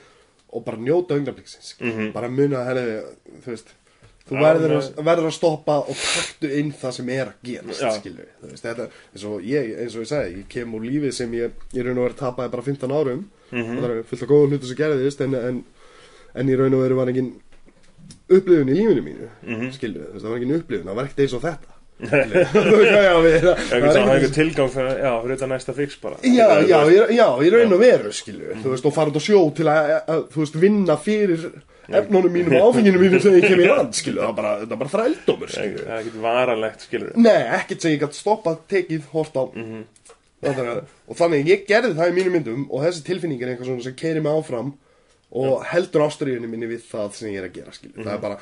Og 0.53 0.65
bara 0.65 0.77
njóta 0.77 1.15
augnabliksins 1.15 1.75
Mhm. 1.81 2.13
Bara 2.13 2.29
muna, 2.29 2.65
henni, 2.65 3.03
þú 3.45 3.51
veist 3.51 3.75
Þú 4.29 4.35
Já, 4.37 4.41
verður, 4.43 4.73
að, 4.77 5.05
verður 5.05 5.27
að 5.27 5.33
stoppa 5.33 5.73
og 5.89 5.97
taktu 5.97 6.51
inn 6.59 6.73
það 6.73 6.93
sem 6.93 7.09
er 7.09 7.27
að 7.27 7.33
gerast, 7.45 7.81
Já. 7.81 7.91
skilju 7.97 8.25
eins 8.43 9.25
og 9.25 9.41
ég, 9.43 9.79
eins 9.81 9.95
og 9.97 10.03
ég 10.03 10.07
segi, 10.07 10.37
ég 10.37 10.49
kem 10.49 10.75
úr 10.75 10.81
lífið 10.85 11.13
sem 11.13 11.33
ég, 11.33 11.51
ég 11.73 11.83
raun 11.87 11.99
og 11.99 12.11
verið 12.11 12.19
tapaði 12.19 12.51
bara 12.51 12.63
15 12.63 12.91
árum 12.93 13.25
Mhm. 13.53 13.79
og 13.79 13.85
það 13.85 13.91
er 13.99 14.03
fullt 14.03 14.23
af 14.23 14.29
góðum 14.29 14.51
hlutu 14.51 14.67
sem 14.67 14.77
gerðist 14.77 15.21
en, 15.25 15.35
en, 15.35 15.65
en 16.35 16.49
í 16.49 16.57
raun 16.59 16.75
og 16.75 16.81
veru 16.83 16.95
var 16.97 17.07
engin 17.09 17.41
upplifun 18.29 18.69
í 18.69 18.75
lífinu 18.77 19.03
mínu 19.03 19.29
Mhm. 19.47 19.73
skilju, 19.73 20.05
það 20.21 20.23
var 20.29 20.37
engin 20.39 20.61
upplifun, 20.61 20.85
það 20.87 20.95
var 20.95 21.05
ekkert 21.05 21.21
eins 21.25 21.35
og 21.35 21.43
þetta 21.43 21.73
já, 21.99 23.03
já, 23.03 23.15
einhver 23.75 24.31
tilgang 24.35 24.71
fyrir, 24.73 25.01
já, 25.03 25.13
fyrir 25.23 25.35
þetta 25.37 25.49
næsta 25.51 25.75
fix 25.77 25.97
bara. 26.03 26.19
Já, 26.23 26.47
er, 26.59 26.67
já, 26.71 26.79
í- 26.87 27.17
já, 27.17 27.27
í 27.43 27.51
raun 27.55 27.75
og 27.75 27.81
veru 27.83 28.13
skilju, 28.15 28.55
þú 28.63 28.73
veist, 28.75 28.87
og 28.87 28.95
fara 28.95 29.11
út 29.13 29.19
á 29.19 29.23
sjó 29.25 29.41
til 29.59 29.67
að, 29.73 29.91
að 30.07 30.23
þú 30.35 30.45
veist, 30.45 30.59
vinna 30.63 30.97
fyrir 31.03 31.47
efnunum 31.89 32.33
mínum 32.35 32.57
og 32.59 32.69
áfenginu 32.71 33.01
mínum 33.01 33.23
sem 33.25 33.35
ég 33.41 33.47
kem 33.49 33.63
í 33.65 33.69
land, 33.71 33.95
skilju, 33.99 34.21
það 34.21 34.31
var 34.31 34.39
bara, 34.39 34.79
bara 34.85 34.93
þrældómur, 34.95 35.53
skilju. 35.55 35.85
það 35.87 35.95
er 35.95 36.03
ekkert 36.03 36.19
varanlegt, 36.27 36.85
skilur 36.87 37.15
Nei, 37.17 37.39
ekkert 37.59 37.85
sem 37.87 37.95
ég 37.97 38.03
gæti 38.05 38.21
stoppað, 38.21 38.61
tekið, 38.71 39.07
hort 39.15 39.39
á. 39.41 39.45
Mhm. 39.55 39.87
þannig 40.45 40.69
að, 40.75 40.83
Og 41.09 41.17
þannig 41.19 41.49
ég 41.51 41.63
gerði 41.67 41.95
það 41.99 42.11
í 42.13 42.15
mínum 42.15 42.35
myndum 42.37 42.67
Og 42.71 42.83
þessi 42.85 43.01
tilfinning 43.09 43.41
er 43.43 43.49
eitthvað 43.55 43.71
svona 43.73 43.83
sem 43.89 43.95
keiri 43.99 44.21
mig 44.23 44.37
áfram 44.39 44.69
Og 45.41 45.65
heldur 45.73 46.05
ástriðunni 46.05 46.47
minni 46.53 46.69
við 46.71 46.85
það 46.93 47.09
sem 47.17 47.31
ég 47.33 47.41
er 47.41 47.47
að 47.49 47.57
gera 47.57 47.73
skilur. 47.75 47.97
Mhm. 47.97 48.05
Það 48.07 48.13
er 48.15 48.21
bara 48.23 48.37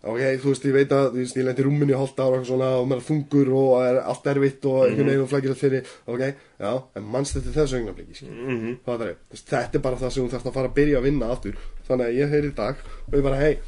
Ok, 0.00 0.16
þú 0.40 0.48
veist, 0.48 0.62
ég 0.64 0.72
veit 0.72 0.88
að 0.96 1.10
þú 1.12 1.18
veist, 1.20 1.36
ég 1.36 1.44
lendi 1.44 1.60
í 1.60 1.64
rúminu 1.66 1.92
í 1.92 1.98
hálft 2.00 2.16
ára 2.24 2.38
og 2.40 2.46
svona 2.48 2.68
og 2.80 2.86
maður 2.88 3.04
þungur 3.04 3.48
og 3.52 3.84
er 3.84 3.98
allt 4.00 4.24
erfitt 4.32 4.64
og 4.64 4.72
Mhm. 4.78 4.86
einhvern 4.88 5.08
veginn 5.10 5.24
og 5.26 5.28
flækir 5.28 5.50
allt 5.52 5.60
fyrir. 5.60 5.82
Ok, 6.08 6.22
já, 6.60 6.72
en 6.96 7.04
mannst 7.04 7.36
þetta 7.36 7.52
þessu 7.58 7.74
augnabliki 7.76 8.14
skilur. 8.16 8.48
Mhm. 8.48 8.76
það? 8.86 9.00
Er, 9.10 9.14
veist, 9.30 9.46
þetta 9.50 9.74
er 9.76 9.80
bara 9.84 9.96
það 9.96 10.10
sem 10.12 10.22
þú 10.24 10.30
þarfst 10.32 10.46
að 10.48 10.54
fara 10.56 10.68
að 10.68 10.74
byrja 10.80 10.96
að 10.98 11.02
vinna 11.10 11.26
aftur. 11.34 11.54
Þannig 11.88 12.06
að 12.06 12.16
ég 12.16 12.28
heyri 12.30 12.48
í 12.48 12.54
dag 12.56 12.74
og 12.80 13.14
ég 13.18 13.22
bara, 13.22 13.36
hei 13.36 13.58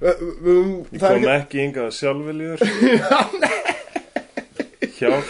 um, 0.00 0.84
ég 0.92 1.00
kom 1.00 1.24
ekki 1.26 1.58
yngað 1.66 1.90
sjálfviljur. 1.98 2.58
Hjálp. 4.98 5.24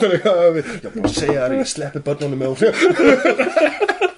Eitthvað 0.00 0.38
að 0.38 0.56
Ég 0.56 0.64
að 1.04 1.12
segja 1.12 1.34
þér 1.34 1.50
að 1.50 1.58
ég 1.58 1.66
sleppi 1.68 2.00
börnunum 2.06 2.38
með 2.40 2.48
og 2.50 2.56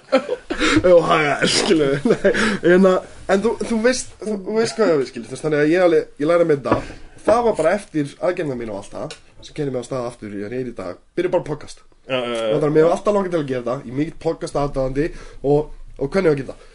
haga 1.07 1.35
þér, 1.41 1.51
skilu 1.53 1.85
en, 2.73 2.87
að- 2.89 3.05
en 3.33 3.43
þú, 3.45 3.51
þú 3.69 3.77
veist 3.85 4.13
þú, 4.19 4.33
þú 4.47 4.57
veist 4.57 4.75
hvað 4.79 4.91
ég 4.91 4.99
við, 5.01 5.09
skilu 5.13 5.39
Þannig 5.43 5.61
að 5.63 5.71
ég, 5.71 5.85
alveg, 5.87 6.09
ég 6.19 6.29
læra 6.29 6.47
með 6.49 6.59
þetta. 6.65 6.99
Það 7.23 7.41
var 7.47 7.55
bara 7.61 7.73
eftir 7.77 8.11
aðgerðna 8.19 8.57
mín 8.59 8.73
og 8.73 8.81
allt 8.81 8.93
það 8.97 9.15
sem 9.43 9.55
kenni 9.57 9.71
mig 9.75 9.83
á 9.83 9.87
stað 9.87 10.09
aftur, 10.09 10.35
ég 10.39 10.45
er 10.51 10.67
í 10.71 10.75
dag. 10.75 10.99
Byrja 11.15 11.31
bara 11.33 11.43
podcast. 11.47 11.81
Já, 12.03 12.17
já, 12.19 12.41
og 12.51 12.59
það 12.59 12.67
er 12.67 12.73
mér 12.75 12.83
hefur 12.83 12.93
alltaf 12.97 13.15
langið 13.15 13.31
til 13.33 13.39
að 13.39 13.47
gera 13.53 13.63
þetta 13.63 13.75
ég 13.87 13.93
er 13.93 13.97
mikill 14.01 14.19
podcast 14.25 14.57
aðdáðandi 14.59 15.05
og, 15.47 15.69
og 16.03 16.09
hvernig 16.11 16.29
ég 16.29 16.33
að 16.33 16.39
gera 16.41 16.53
það 16.53 16.69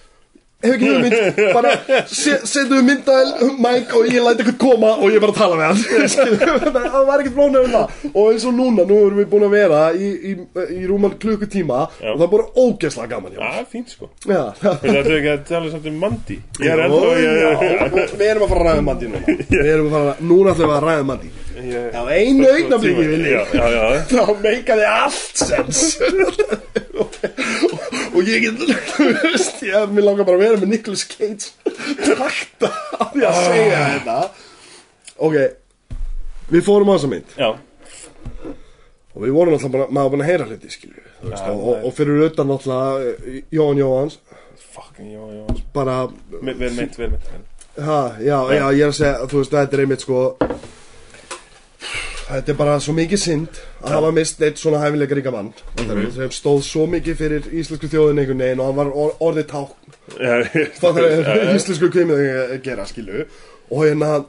hef 0.58 0.72
ekki 0.74 0.88
hugmynd 0.90 1.36
bara 1.54 1.70
se- 2.10 2.40
setjum 2.50 2.86
myndaðil 2.88 3.52
Mike 3.62 3.94
og 3.94 4.08
ég 4.10 4.24
læti 4.24 4.42
eitthvað 4.42 4.56
koma 4.62 4.90
og 4.98 5.12
ég 5.14 5.22
bara 5.22 5.34
tala 5.36 5.58
með 5.58 5.66
hann. 5.68 5.80
Það 6.88 7.04
var 7.06 7.22
ekkert 7.22 7.36
flónið 7.36 7.60
um 7.68 7.74
það. 7.76 7.86
Og 8.12 8.30
eins 8.32 8.46
og 8.48 8.56
núna, 8.58 8.86
nú 8.88 8.96
erum 9.06 9.20
við 9.22 9.28
búin 9.30 9.46
að 9.46 9.54
vera 9.54 9.82
í, 9.94 10.08
í, 10.30 10.32
í 10.74 10.80
rúman 10.90 11.14
klukkutíma 11.22 11.78
Já. 12.00 12.10
og 12.10 12.18
það 12.18 12.26
er 12.26 12.32
bara 12.34 12.48
ógeðslega 12.64 13.12
gaman 13.14 13.38
Já, 13.38 13.64
fínt 13.70 13.94
sko. 13.94 14.10
Það 14.26 14.74
ætlum 14.74 15.18
ekki 15.18 15.32
að 15.34 15.44
tala 15.52 15.72
samt 15.74 15.86
um 15.92 16.00
Mandi 16.02 16.38
er 16.58 16.82
við 18.18 18.26
erum 18.28 18.46
að 18.46 18.50
fara 18.50 18.60
að 18.60 18.66
ræða 18.68 18.80
um 18.82 18.88
Mandi 18.90 19.12
núna. 19.12 19.38
Við 19.48 19.70
erum 19.76 19.92
að 19.92 19.94
fara 19.94 20.74
að 20.78 20.88
ræða 20.88 21.04
um 21.04 21.10
Mandi 21.12 21.30
ég, 21.64 21.92
Já, 21.94 22.02
einu 22.14 22.48
augnabliki 22.52 23.06
vilji 23.12 23.32
Já, 23.34 23.44
já, 23.54 23.68
já. 23.74 24.02
Þá 24.14 24.34
meikaði 24.42 24.88
allt 24.92 25.44
sens. 25.44 25.84
Og, 28.18 28.26
ég 28.26 28.42
get 28.42 28.58
ég 29.68 29.94
mér 29.94 30.04
langar 30.08 30.26
bara 30.26 30.38
að 30.38 30.44
vera 30.44 30.60
með 30.60 30.72
Nicolas 30.74 31.04
Cage. 31.06 31.54
Takta 32.02 32.72
á 32.98 33.02
því 33.14 33.26
að 33.28 33.40
segja 33.46 33.80
þetta. 33.94 34.20
Ok 35.18 35.36
við 36.52 36.64
fórum 36.66 36.92
á 36.92 36.94
þessa 36.96 37.10
mynd. 37.12 37.34
Já, 37.38 37.50
og 39.14 39.24
við 39.24 39.34
vorum 39.34 39.56
alltaf 39.56 39.74
bara, 39.74 39.88
maður 39.90 40.14
búin 40.14 40.24
að 40.24 40.30
heyra 40.30 40.48
hluti 40.48 40.72
skilju, 40.72 41.04
Já, 41.18 41.38
og, 41.50 41.70
og, 41.82 41.92
fyrir 41.96 42.24
utan 42.28 42.52
alltaf 42.54 43.02
eh, 43.02 43.38
Jóhann 43.54 43.80
Jóhanns. 43.82 44.18
Fucking, 44.74 45.12
já, 45.12 45.22
já 45.34 45.62
bara, 45.74 46.00
Vel 46.30 46.54
meint, 46.54 46.98
vel 46.98 47.10
meint. 47.14 47.30
Ha, 47.78 48.00
já, 48.22 48.38
já, 48.54 48.64
ég 48.74 48.84
er 48.84 48.92
að 48.92 48.98
segja 48.98 49.26
þú 49.30 49.40
veist, 49.42 49.54
þetta 49.54 49.76
er 49.76 49.82
einmitt 49.84 50.04
sko 50.04 50.22
þetta 52.28 52.52
er 52.52 52.56
bara 52.58 52.78
svo 52.82 52.92
mikið 52.96 53.20
synd 53.22 53.60
að 53.84 53.92
hafa 53.94 54.10
mist 54.16 54.40
eitt 54.42 54.58
svona 54.60 54.80
hæfilega 54.82 55.14
ríka 55.18 55.32
mann 55.32 55.52
Mhm. 55.78 56.10
sem 56.16 56.30
stóð 56.34 56.62
svo 56.66 56.86
mikið 56.90 57.16
fyrir 57.16 57.42
íslensku 57.60 57.88
þjóðin 57.92 58.18
einhvern 58.22 58.38
veginn 58.42 58.60
og 58.60 58.66
hann 58.66 58.76
var 58.76 58.90
or 58.92 59.12
orðið 59.20 59.46
ták 59.46 59.70
Já, 60.18 60.34
ég- 60.54 60.74
það 60.80 60.98
er 61.04 61.54
íslensku 61.54 61.90
kvimið 61.94 62.24
að 62.54 62.62
gera 62.62 62.86
skilu 62.86 63.24
og 63.70 63.84
hérna 63.84 64.24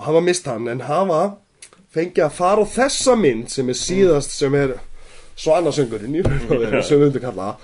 hafa 0.00 0.20
mist 0.20 0.46
hann 0.46 0.68
en 0.68 0.80
hafa 0.80 1.36
fengið 1.94 2.24
að 2.28 2.30
fara 2.32 2.62
á 2.62 2.66
þessa 2.76 3.16
mynd 3.18 3.48
sem 3.50 3.68
er 3.68 3.74
síðast 3.74 4.30
sem 4.36 4.54
er 4.54 4.74
og 6.50 6.60
veru 6.60 6.82
sem 6.82 6.98
við 7.00 7.06
undir 7.06 7.20
kalla 7.24 7.56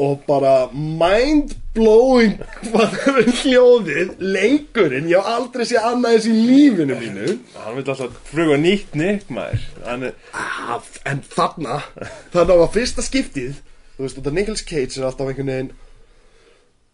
og 0.00 0.22
bara 0.26 0.52
mind 0.72 1.52
blowing 1.76 2.38
hvað 2.70 2.94
er 3.12 3.28
hljóðið 3.42 4.14
leikurinn, 4.22 5.10
ég 5.10 5.20
hef 5.20 5.28
aldrei 5.36 5.66
sé 5.68 5.80
annað 5.80 6.16
eins 6.16 6.28
í 6.30 6.34
lífinu 6.34 6.96
mínu 6.98 7.34
Hann 7.58 7.76
vil 7.76 7.84
alltaf 7.84 8.16
fruga 8.30 8.56
nýtt 8.60 8.96
nýtt 8.98 9.30
maður 9.34 9.66
er 9.84 10.16
ah, 10.32 10.80
en 11.06 11.22
þarna 11.34 11.82
þannig 12.32 12.54
að 12.56 12.62
var 12.64 12.72
fyrsta 12.74 13.04
skiptið 13.06 13.60
þú 13.60 14.06
veist, 14.06 14.18
þetta 14.18 14.34
Nicolas 14.38 14.66
Cage 14.66 14.98
er 14.98 15.08
alltaf 15.10 15.30
einhvern 15.30 15.52
veginn 15.54 15.72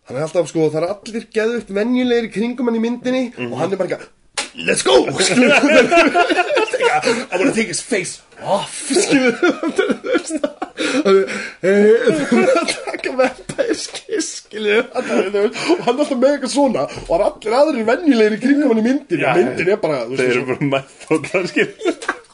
hann 0.07 0.19
er 0.19 0.27
alltaf 0.27 0.51
sko, 0.51 0.69
það 0.71 0.83
er 0.83 0.93
allir 0.93 1.31
geðugt 1.39 1.73
venjulegir 1.75 2.29
í 2.29 2.35
kringum 2.37 2.71
hann 2.71 2.79
í 2.79 2.85
myndinni 2.85 3.25
og 3.47 3.59
hann 3.63 3.73
er 3.73 3.81
bara 3.81 3.91
eitthvað 3.97 4.13
Let's 4.57 4.81
go! 4.81 5.05
skilur 5.21 5.53
við. 5.69 5.91
I 5.93 7.37
wanna 7.37 7.53
take 7.53 7.69
his 7.69 7.83
face 7.85 8.23
off 8.41 8.79
skilur 8.89 9.37
við. 9.43 10.31
Það 10.41 10.56
taka 12.87 13.15
vampæskiss 13.21 14.31
skilur 14.43 14.85
við. 14.91 15.51
og 15.73 15.83
hann 15.87 15.97
er 15.97 16.05
alltaf 16.05 16.15
með 16.17 16.31
eitthvað 16.35 16.55
svona. 16.55 16.87
Og 17.07 17.11
það 17.11 17.19
er 17.19 17.27
allir 17.31 17.59
aðrir 17.61 17.89
venjulegir 17.91 18.39
í 18.39 18.43
kringum 18.45 18.73
hann 18.73 18.83
í 18.83 18.87
myndinni. 18.87 19.25
Já, 19.25 19.33
myndin 19.41 19.73
er 19.75 19.83
bara, 19.83 20.05
Þeir 20.13 20.31
eru 20.31 20.47
bara 20.53 20.71
mættóttar 20.75 21.51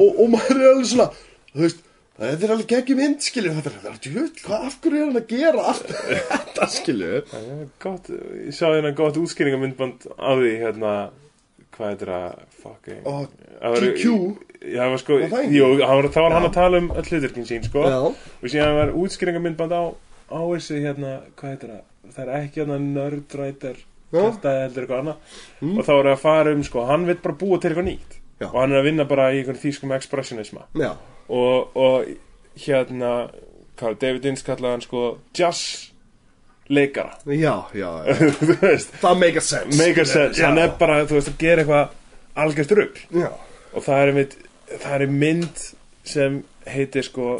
og, 0.00 0.08
og 0.10 0.30
maður 0.32 0.60
er 0.60 0.70
alveg 0.70 0.88
svona 0.90 1.08
þú 1.52 1.64
veist, 1.64 1.84
þetta 2.20 2.46
er 2.46 2.54
alveg 2.54 2.72
geggjum 2.72 3.00
mynd 3.00 3.26
skilur 3.26 3.56
þetta 3.58 3.70
er, 3.70 3.76
þetta 3.76 3.92
er 3.92 4.00
djöfull, 4.06 4.42
hvað, 4.46 4.66
af 4.68 4.78
hverju 4.84 5.00
er 5.00 5.06
hann 5.06 5.20
að 5.20 5.28
gera 5.32 5.66
allt 5.72 5.92
þetta 5.92 6.66
Gott, 7.82 8.10
ég 8.12 8.56
sá 8.56 8.66
hérna 8.70 8.92
gott 8.96 9.20
útskýringamindband 9.20 10.10
á 10.16 10.30
því 10.36 10.52
hérna 10.64 10.96
Hvað 11.76 11.90
heitir 11.90 12.08
það, 12.08 12.36
fucking 12.62 13.02
Það 13.06 13.86
GQ? 13.86 14.12
Já, 14.66 14.82
það 14.82 14.92
var 14.92 15.02
sko, 15.02 15.18
Var 15.20 15.32
það 15.32 15.56
jú, 15.56 15.66
var, 15.80 16.08
þá 16.12 16.20
var 16.24 16.36
hann 16.36 16.48
að 16.48 16.54
tala 16.56 16.80
um 16.82 16.88
öll 16.92 17.04
hluturkin 17.06 17.48
sín, 17.48 17.64
sko. 17.66 17.82
Já. 17.86 17.98
Og 18.40 18.52
síðan 18.52 18.78
var 18.78 18.94
útskýringamindband 19.02 19.74
á, 19.76 19.84
á 20.32 20.40
þessu 20.42 20.80
hérna, 20.82 21.12
hvað 21.38 21.52
heitir 21.52 21.72
það? 21.74 21.82
Það 22.16 22.22
er 22.24 22.32
ekki 22.40 22.62
hérna 22.62 22.78
nördrætar. 22.82 23.82
Mm. 24.06 24.20
Þetta 24.20 24.54
heldur 24.62 24.86
eitthvað 24.86 25.02
annað. 25.02 25.40
Og 25.72 25.82
þá 25.86 25.92
er 25.96 26.10
að 26.12 26.22
fara 26.22 26.54
um, 26.54 26.62
sko, 26.66 26.86
hann 26.88 27.08
vil 27.08 27.18
bara 27.24 27.38
búa 27.42 27.58
til 27.60 27.70
eitthvað 27.72 27.88
nýtt. 27.90 28.16
Já. 28.36 28.46
Og 28.48 28.56
hann 28.60 28.74
er 28.74 28.80
að 28.80 28.88
vinna 28.90 29.08
bara 29.08 29.28
í 29.32 29.40
einhvern 29.40 29.60
þýskum 29.60 29.94
expressionisma. 29.96 30.66
Og, 31.26 31.76
og 31.76 32.56
hérna 32.62 33.12
hvað, 33.80 33.98
David 34.02 34.30
Ince 34.30 34.46
kallaði 34.46 34.76
hann 34.76 34.84
sko 34.84 35.04
jazz 35.36 35.92
leikara. 36.72 37.16
Já, 37.30 37.54
já, 37.76 37.90
já. 38.06 38.16
það 39.04 39.20
make 39.20 39.38
a 39.38 39.44
sense. 39.44 39.78
Make 39.78 40.02
a 40.02 40.08
sense. 40.08 40.42
Hann 40.42 40.58
er 40.60 40.74
bara, 40.80 41.02
þú 41.06 41.18
veist, 41.18 41.32
að 41.32 41.40
gera 41.42 41.64
eitthvað 41.64 41.94
algjört 42.36 42.74
rugg 42.78 43.02
og 43.76 43.84
það 43.84 44.00
er 44.00 44.12
einmitt, 44.12 44.36
það 44.82 45.06
er 45.06 45.14
mynd 45.24 45.62
sem 46.06 46.42
heitir 46.70 47.06
sko 47.06 47.36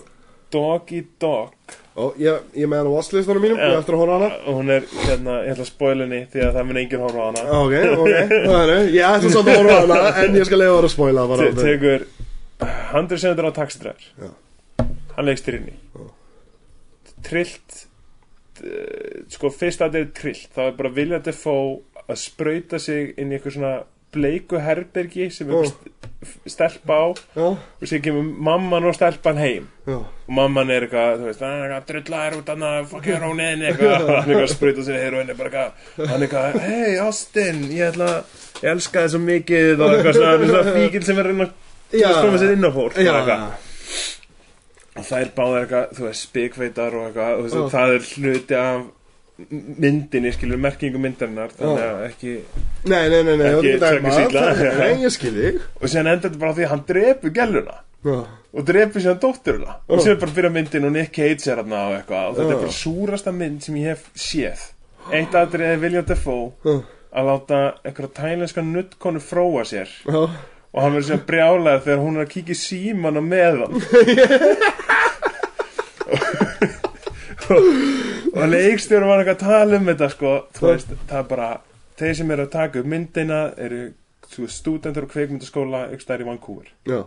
Doggy 0.53 1.03
Dog. 1.21 1.53
Og 1.97 2.19
ég, 2.21 2.43
ég 2.53 2.69
með 2.69 2.83
hann 2.83 2.91
á 2.93 2.97
watchlistanum 2.97 3.43
mínum 3.43 3.59
Já. 3.59 3.71
ég 3.73 3.79
eftir 3.81 3.97
að 3.97 4.03
horfa 4.03 4.15
á 4.15 4.19
hana. 4.21 4.29
Og 4.45 4.59
hún 4.59 4.73
er, 4.75 4.85
hérna, 5.07 5.37
ég 5.47 5.55
ætla 5.55 5.65
að 5.65 5.71
spoila 5.71 6.05
henni 6.05 6.19
því 6.33 6.43
að 6.45 6.59
það 6.59 6.67
mun 6.69 6.81
enginn 6.83 7.05
horfa 7.07 7.23
á 7.25 7.27
hana. 7.31 7.45
Ok, 7.57 7.75
ok, 8.03 8.35
það 8.45 8.73
er 8.75 8.91
ég 8.93 9.09
ætla 9.09 9.33
samt 9.33 9.51
að 9.51 9.61
horfa 9.63 9.77
á 9.77 9.81
hana 9.81 10.13
en 10.23 10.37
ég 10.37 10.49
skal 10.51 10.61
leiða 10.61 10.75
það 10.75 10.89
að 10.89 10.93
spoila 10.93 11.27
bara 11.33 11.49
Te 11.49 11.65
tekur 11.65 12.07
100 12.93 13.23
sendur 13.25 13.49
á 13.49 13.53
taxidræður 13.57 14.35
hann 15.17 15.29
leikst 15.29 15.49
þér 15.49 15.59
inni 15.59 15.77
trillt 17.27 17.77
uh, 18.63 19.25
sko 19.33 19.51
fyrst 19.55 19.83
að 19.83 19.97
þetta 19.97 20.03
er 20.05 20.15
trillt. 20.21 20.49
Þá 20.55 20.63
er 20.69 20.75
bara 20.79 20.95
viljað 20.97 21.31
að 21.33 21.41
fá 21.41 21.57
að 22.07 22.21
sprauta 22.23 22.81
sig 22.83 23.15
inn 23.19 23.33
í 23.33 23.39
eitthvað 23.39 23.57
svona 23.57 23.75
bleiku 24.17 24.61
herbergi 24.65 25.29
sem 25.35 25.53
st 25.69 25.93
stelpa 26.49 26.97
á. 26.97 27.07
Já, 27.37 27.49
og 27.55 27.87
sér 27.87 28.01
kemur 28.03 28.25
mamman 28.49 28.89
og 28.89 28.97
stelpan 28.97 29.39
heim. 29.39 29.69
Já, 29.87 29.99
og 30.01 30.33
mamman 30.35 30.73
er 30.75 30.87
eitthvað, 30.87 31.21
þú 31.21 31.29
veist, 31.29 31.45
hann 31.45 31.61
er 31.61 31.75
eitthvað 31.77 31.91
drullar 31.93 32.39
út 32.41 32.51
hann 32.51 32.65
að 32.67 32.89
fokkja 32.91 33.21
rónin 33.23 33.63
eitthvað 33.69 33.95
hann 34.01 34.09
er 34.09 34.19
eitthvað 34.25 34.43
að 34.47 34.55
sprauta 34.55 34.87
sig 34.89 34.99
hér 35.05 35.15
og 35.19 35.23
henni 35.23 35.37
bara 35.39 35.53
eitthvað 35.53 36.11
hann 36.11 36.17
er 36.17 36.27
eitthvað, 36.27 36.59
hei 36.67 36.97
Austin, 37.05 37.63
ég 37.77 37.93
ætla 37.93 38.11
ég 38.65 38.73
elska 38.73 39.05
þið 39.05 39.15
svo 39.15 39.23
mikið 39.29 39.71
og 39.77 39.95
eitthvað 39.95 40.19
svona, 40.19 40.51
svona 40.51 40.75
fíkil 40.81 41.07
sem 41.07 41.23
er 41.23 41.31
reyna 41.31 41.49
að 41.51 42.21
koma 42.25 42.43
sér 42.43 42.57
inn 42.57 42.67
á 42.67 42.71
fólk 42.75 43.01
og 43.05 43.33
og 44.97 45.05
það 45.05 45.21
er 45.21 45.33
báðar 45.37 45.65
eitthvað, 45.67 45.91
þú 45.97 46.05
veist, 46.07 46.27
spikveitar 46.31 46.95
og 46.97 47.09
eitthvað, 47.11 47.43
Já. 47.53 47.65
það 47.75 47.95
er 47.97 48.07
hluti 48.15 48.57
af 48.57 48.87
myndinni, 49.37 50.31
skilur, 50.33 50.57
merkingu 50.61 50.99
myndarinnar 51.03 51.51
þannig 51.57 51.83
að 51.85 52.05
ekki, 52.07 52.31
nei, 52.89 53.03
nei, 53.13 53.19
nei, 53.27 53.35
nei, 53.37 53.49
Ekki 53.53 53.75
trekka 53.83 54.15
það- 54.33 54.79
nei, 54.81 54.95
ég 55.03 55.13
skil 55.13 55.33
þig. 55.37 55.59
Og 55.81 55.89
síðan 55.93 56.09
endur 56.15 56.31
þetta 56.31 56.41
bara 56.41 56.55
því 56.57 56.65
að 56.65 56.73
hann 56.73 56.85
drepu 56.89 57.33
gæluna 57.37 57.77
já, 58.07 58.17
og 58.57 58.65
drepi 58.71 59.03
síðan 59.05 59.21
dótturuna. 59.21 59.77
Já. 59.77 59.93
og 59.93 60.01
sér 60.07 60.19
bara 60.21 60.33
fyrir 60.39 60.51
myndin 60.57 60.85
og 60.89 60.93
Nick 60.93 61.13
Cage 61.13 61.47
er 61.53 61.57
hérna 61.61 61.83
og 61.91 61.97
eitthvað. 61.99 62.29
Og 62.31 62.37
þetta 62.37 62.51
Já. 62.51 62.57
er 62.57 62.65
bara 62.65 62.77
súrasta 62.81 63.33
mynd 63.37 63.63
sem 63.63 63.75
ég 63.77 63.93
hef 63.93 64.11
séð. 64.15 64.67
Eitt 65.13 65.33
aðrið 65.39 65.69
er 65.75 65.79
William 65.85 66.05
Dafoe 66.05 66.53
já, 66.65 66.77
að 67.17 67.27
láta 67.31 67.59
einhverja 67.85 68.15
tælenska 68.17 68.63
nuttkonu 68.65 69.21
fróa 69.21 69.65
sér. 69.69 69.89
Og 70.77 70.83
hann 70.83 70.93
verður 70.93 71.07
síðan 71.11 71.27
brjálega 71.29 71.83
þegar 71.85 72.01
hún 72.05 72.17
er 72.19 72.25
að 72.27 72.33
kíkja 72.35 72.57
síman 72.59 73.17
á 73.17 73.23
meðan 73.25 73.77
og 77.51 78.49
leikstjóru 78.53 79.09
var 79.09 79.23
eitthvað 79.23 79.37
að 79.37 79.45
tala 79.45 79.79
um 79.81 79.91
þetta 79.91 80.09
sko, 80.13 80.33
þú 80.57 80.67
veist, 80.71 80.97
það 81.07 81.21
er 81.21 81.29
bara 81.31 81.51
þeir 82.01 82.19
sem 82.19 82.33
eru 82.35 82.47
að 82.47 82.53
taka 82.57 82.83
upp 82.83 82.91
myndina 82.93 83.41
eru 83.67 83.83
stúdendur 84.51 85.07
og 85.07 85.13
kveikmyndaskóla 85.13 85.87
ykkur 85.95 86.03
stær 86.03 86.25
í 86.25 86.27
Vancouver. 86.27 86.71
Já, 86.89 87.01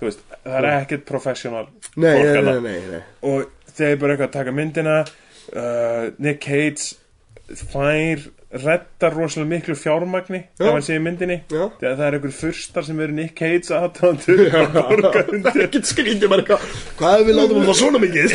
þú 0.00 0.08
veist, 0.08 0.22
það 0.46 0.58
er 0.58 0.68
ekkert 0.72 1.06
professional 1.08 1.66
nei, 1.94 2.14
fólk 2.16 2.30
nei, 2.30 2.42
nei, 2.46 2.60
nei, 2.64 2.94
nei. 2.94 3.02
og 3.28 3.72
þeir 3.76 3.98
bara 4.00 4.16
eitthvað 4.16 4.28
að 4.30 4.36
taka 4.38 4.54
myndina 4.56 4.98
uh, 5.04 6.04
Nick 6.18 6.40
Cage 6.46 7.60
fær 7.70 8.24
reddar 8.50 9.14
rosalega 9.14 9.46
miklu 9.54 9.74
fjármagni 9.78 10.40
Já. 10.58 10.64
ef 10.66 10.72
hann 10.72 10.82
segir 10.82 11.02
myndinni. 11.04 11.36
Þegar 11.50 11.94
það 12.00 12.06
er 12.06 12.14
einhver 12.18 12.32
fyrstar 12.34 12.82
sem 12.88 12.98
eru 13.04 13.14
Nick 13.14 13.34
Cage 13.38 13.70
aðtöndur 13.78 14.40
að 14.58 14.66
borga 14.74 15.10
það 15.14 15.20
er 15.20 15.28
undir. 15.36 15.60
Ekkert 15.68 15.86
skrítið 15.92 16.28
bara 16.32 16.42
eitthvað 16.42 16.60
hvað 16.98 17.14
ef 17.20 17.24
við 17.30 17.34
látum 17.38 17.56
hann 17.60 17.68
fá 17.70 17.74
svona 17.78 17.98
mikið? 18.02 18.28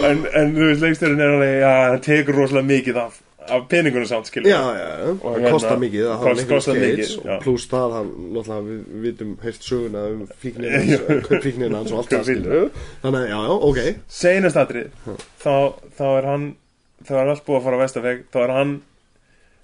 En, 0.00 0.22
en 0.34 0.54
þú 0.56 0.66
veist 0.70 0.82
leikstjórinn 0.82 1.20
er 1.22 1.32
alveg 1.36 1.52
já, 1.60 1.70
hann 1.92 2.02
tekur 2.04 2.38
rosalega 2.40 2.66
mikið 2.70 2.96
af, 3.02 3.18
af 3.56 3.64
peningunum 3.70 4.06
samt 4.10 4.28
skilur 4.30 4.50
Já, 4.50 4.60
já, 4.76 4.86
já, 5.00 5.10
Og 5.10 5.24
það 5.24 5.36
hérna, 5.38 5.50
kostar 5.54 5.80
mikið 5.82 6.04
að 6.06 6.12
hafa 6.14 6.28
kost- 6.30 6.48
kostar 6.50 6.78
mikið, 6.80 7.12
og 7.34 7.42
pluss 7.44 7.66
það, 7.70 7.94
hann, 7.96 8.10
náttúrulega 8.36 8.66
við 8.70 9.02
vitum 9.06 9.32
heilt 9.44 9.66
söguna 9.68 10.04
um 10.14 10.22
fíknin 10.42 10.76
hans, 10.78 11.28
fíknin 11.44 11.74
hans 11.78 11.92
og 11.94 12.02
allt 12.02 12.14
það 12.16 12.24
skilur 12.30 12.70
Þannig, 13.02 13.20
að, 13.20 13.28
já, 13.30 13.38
já, 13.48 13.56
ok. 13.70 13.80
Seinast 14.20 14.60
atrið 14.64 15.10
þá, 15.44 15.54
þá 15.98 16.04
er 16.20 16.30
hann 16.30 16.46
þá 17.08 17.12
er 17.22 17.32
allt 17.34 17.44
búið 17.46 17.58
að 17.60 17.66
fara 17.68 17.80
á 17.80 17.82
vestafeg 17.84 18.24
þá 18.34 18.40
er 18.46 18.54
hann 18.58 18.72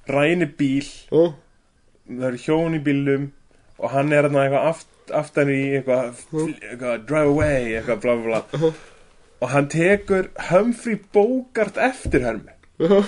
ræni 0.07 0.47
bíl. 0.59 0.87
Og, 1.11 1.33
það 2.07 2.29
eru 2.31 2.39
hjón 2.45 2.77
í 2.79 2.83
bílum 2.87 3.25
og 3.83 3.91
hann 3.93 4.13
er 4.15 4.29
þarna 4.29 4.45
eitthvað 4.47 4.69
aft, 4.71 4.93
aftan 5.21 5.51
í 5.53 5.57
eitthvað, 5.81 6.21
eitthvað 6.33 7.03
drive 7.09 7.33
away 7.33 7.73
eitthvað 7.81 8.05
bla 8.05 8.15
bla 8.23 8.43
bla. 8.47 8.71
Og 9.45 9.51
hann 9.53 9.67
tekur 9.69 10.31
Humphrey 10.49 10.97
Bogart 11.13 11.77
eftirhermi. 11.77 12.55
Já, 12.81 13.03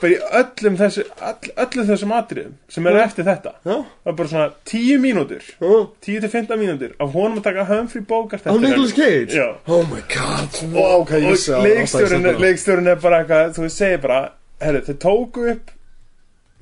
bara 0.00 0.12
í 0.12 0.16
öllum 0.40 0.76
þessu 0.80 1.04
all, 1.22 1.52
öllum 1.64 1.86
þessum 1.88 2.14
atriðum 2.16 2.54
sem 2.72 2.88
eru 2.90 3.02
eftir 3.02 3.26
þetta 3.28 3.52
já, 3.62 3.74
það 3.74 4.10
er 4.12 4.16
bara 4.20 4.32
svona 4.32 4.48
10 4.72 5.02
mínútur 5.02 5.46
já. 5.46 5.72
10-15 6.08 6.60
mínútur 6.60 6.96
af 6.98 7.14
honum 7.16 7.38
að 7.40 7.46
taka 7.48 7.66
Humphrey 7.70 8.04
Bogart 8.08 8.46
Á 8.46 8.52
Nicolas 8.58 8.92
Cage? 8.92 9.32
Já. 9.32 9.56
Oh 9.66 9.84
my 9.88 10.02
god. 10.12 10.58
Hvað 11.08 11.24
ég 11.24 11.46
og 11.54 12.42
leikstjórinn 12.42 12.90
er, 12.90 12.98
bara 13.00 13.22
eitthvað 13.22 13.54
þú 13.56 13.70
segir 13.72 14.02
bara, 14.02 14.20
herru, 14.62 14.82
þau 14.88 14.98
tóku 15.06 15.46
upp 15.54 15.72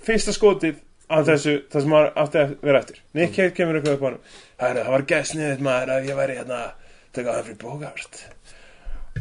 fyrsta 0.06 0.34
skotið 0.36 0.78
af 1.10 1.26
þessu, 1.26 1.56
það 1.72 1.84
sem 1.84 1.96
var 1.96 2.12
átti 2.22 2.40
að 2.40 2.52
vera 2.62 2.82
eftir. 2.84 3.00
Nick 3.18 3.34
Cage 3.34 3.56
kemur 3.56 3.80
eitthvað 3.80 3.96
upp 3.96 4.04
á 4.04 4.08
hann 4.10 4.20
herru, 4.60 4.84
það 4.84 4.94
var 4.94 5.06
gæst 5.14 5.36
niður 5.38 5.64
maður 5.66 5.94
að 5.96 6.10
ég 6.10 6.20
væri 6.20 6.38
hérna 6.38 6.60
taka 7.16 7.38
Humphrey 7.40 7.58
Bogart. 7.64 8.22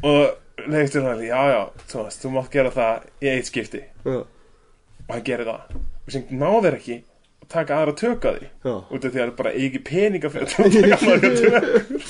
Og 0.04 0.22
leikstjórinn 0.68 1.12
er, 1.14 1.22
já, 1.30 1.40
já, 1.54 1.62
þú 1.92 2.04
veist, 2.06 2.24
þú 2.24 2.32
mátt 2.36 2.52
gera 2.54 2.74
það 2.76 3.08
í 3.24 3.32
eitt 3.34 3.50
skipti. 3.50 3.82
Já, 4.06 4.18
og 4.20 5.14
hann 5.14 5.26
gerir 5.30 5.50
það. 5.50 5.80
Og 6.06 6.14
sem 6.16 6.34
náður 6.42 6.78
ekki 6.80 6.98
að 7.00 7.50
taka 7.56 7.80
aðra 7.80 7.96
tök 8.00 8.28
að 8.30 8.40
því. 8.40 8.50
Já. 8.68 8.74
út 8.76 9.06
af 9.06 9.06
því 9.06 9.10
að 9.10 9.20
það 9.20 9.26
er 9.28 9.36
bara 9.40 9.54
ekki 9.64 9.82
peninga 9.90 10.32
fyrir 10.34 10.48
að 10.48 10.56
taka 10.56 11.00
aðra 11.00 11.34
tök. 11.40 11.70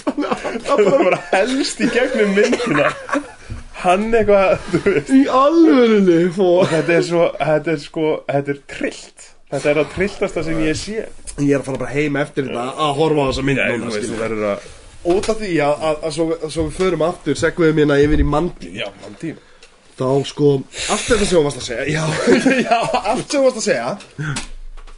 Það 0.69 0.85
er 0.85 1.03
bara 1.05 1.19
helst 1.31 1.81
í 1.83 1.89
gegnum 1.93 2.33
myndina. 2.37 2.89
Hann 3.79 4.09
eitthvað 4.11 4.57
þú 4.73 4.79
veist, 4.89 5.11
Í 5.15 5.21
alvörunni 5.31 6.17
fó. 6.35 6.49
Þetta 6.67 6.95
er 6.97 7.05
svo 7.07 7.27
þetta 7.39 7.71
er 7.75 7.83
sko, 7.83 8.07
þetta 8.27 8.55
er 8.55 8.59
trillt. 8.73 9.29
Þetta 9.49 9.71
er 9.71 9.79
að 9.81 9.93
trilltasta 9.95 10.43
sem 10.45 10.59
ég 10.65 10.75
sé. 10.77 11.05
Ég 11.39 11.53
er 11.55 11.61
að 11.61 11.69
fara 11.69 11.81
bara 11.85 11.93
heim 11.95 12.19
eftir 12.19 12.49
þetta 12.49 12.65
að 12.85 12.91
horfa 12.99 13.23
á 13.23 13.27
þessa 13.29 13.45
mynd 13.47 13.63
núna, 13.63 13.93
skilur. 13.95 14.67
Út 14.99 15.29
af 15.31 15.39
því 15.39 15.53
að, 15.63 15.85
að, 15.89 16.01
að, 16.03 16.15
svo, 16.17 16.29
að 16.35 16.53
svo 16.55 16.67
við 16.67 16.79
förum 16.81 17.05
aftur 17.07 17.39
segveðum 17.39 17.83
hérna 17.83 17.99
yfir 18.03 18.23
í 18.23 18.27
mandi 18.27 18.73
já, 18.81 18.87
mann 18.99 19.15
tím 19.21 19.39
þá 19.99 20.07
sko, 20.27 20.53
allt 20.91 21.07
þetta 21.07 21.25
sem 21.25 21.35
þú 21.35 21.43
varst 21.45 21.59
að 21.59 21.67
segja 21.69 21.85
já, 21.91 22.03
já, 22.69 22.77
allt 22.99 23.25
sem 23.25 23.39
þú 23.39 23.43
varst 23.47 23.61
að 23.61 23.67
segja 23.67 24.45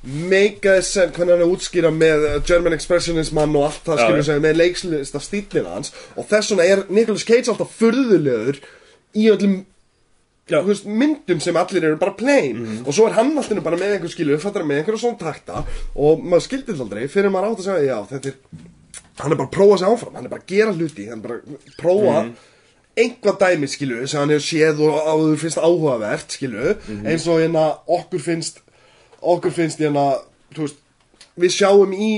meikaði 0.01 0.83
sem 0.85 1.11
hvernig 1.13 1.35
hann 1.35 1.43
er 1.45 1.51
útskýra 1.51 1.91
með 1.93 2.23
uh, 2.25 2.37
German 2.45 2.73
Expressionism 2.73 3.37
mann 3.37 3.57
og 3.57 3.67
allt 3.67 3.83
það 3.85 3.99
skilur 4.01 4.25
segja 4.25 4.43
með 4.43 4.55
leikslista 4.57 5.21
stílinn 5.21 5.69
hans. 5.69 5.93
Og 6.17 6.25
þess 6.29 6.53
vegna 6.53 6.69
er 6.73 6.85
Nicolas 6.89 7.25
Cage 7.27 7.51
alltaf 7.53 7.75
furðulegur 7.77 8.57
í 9.13 9.27
öllum 9.29 9.59
veist, 10.51 10.87
myndum 10.89 11.39
sem 11.43 11.55
allir 11.55 11.85
eru 11.85 11.99
bara 12.01 12.17
plain. 12.17 12.81
Og 12.81 12.95
svo 12.97 13.05
er 13.07 13.15
hann 13.19 13.35
alltaf 13.37 13.61
bara 13.63 13.77
með 13.79 13.95
einhver 13.97 14.11
skilu 14.11 14.39
fattar 14.41 14.65
með 14.65 14.81
einhverja 14.81 15.03
svona 15.05 15.21
takta. 15.21 15.61
Og 15.93 16.25
maður 16.25 16.47
skildi 16.47 16.73
þetta 16.73 16.87
aldrei 16.87 17.05
fyrir 17.11 17.33
maður 17.33 17.51
átt 17.51 17.61
að 17.61 17.69
segja 17.69 17.91
já, 17.91 17.97
þetta 18.15 18.33
er 18.33 18.60
hann 19.21 19.35
er 19.35 19.39
bara 19.39 19.49
að 19.49 19.55
prófa 19.55 19.77
sig 19.81 19.87
áfram, 19.91 20.15
hann 20.17 20.25
er 20.27 20.33
bara 20.33 20.43
að 20.43 20.51
gera 20.55 20.73
hluti 20.75 21.07
hann 21.09 21.21
er 21.21 21.27
bara 21.27 21.39
að 21.41 21.77
prófa 21.79 22.17
einhvað 22.99 23.39
dæmi 23.39 23.69
skilu 23.71 24.01
sem 24.07 24.19
hann 24.19 24.33
hefur 24.33 24.47
séð 24.47 24.83
og 24.87 24.99
áður 25.07 25.39
finnst 25.39 25.61
áhugavert 25.61 26.35
skilu 26.35 26.75
eins 27.05 27.27
og 27.31 27.39
hérna 27.39 27.69
okkur 27.87 28.19
finnst 28.23 28.61
okkur 29.21 29.53
finnst 29.55 29.79
hérna 29.79 30.09
veist, 30.57 30.81
við 31.39 31.55
sjáum 31.55 31.95
í 31.95 32.11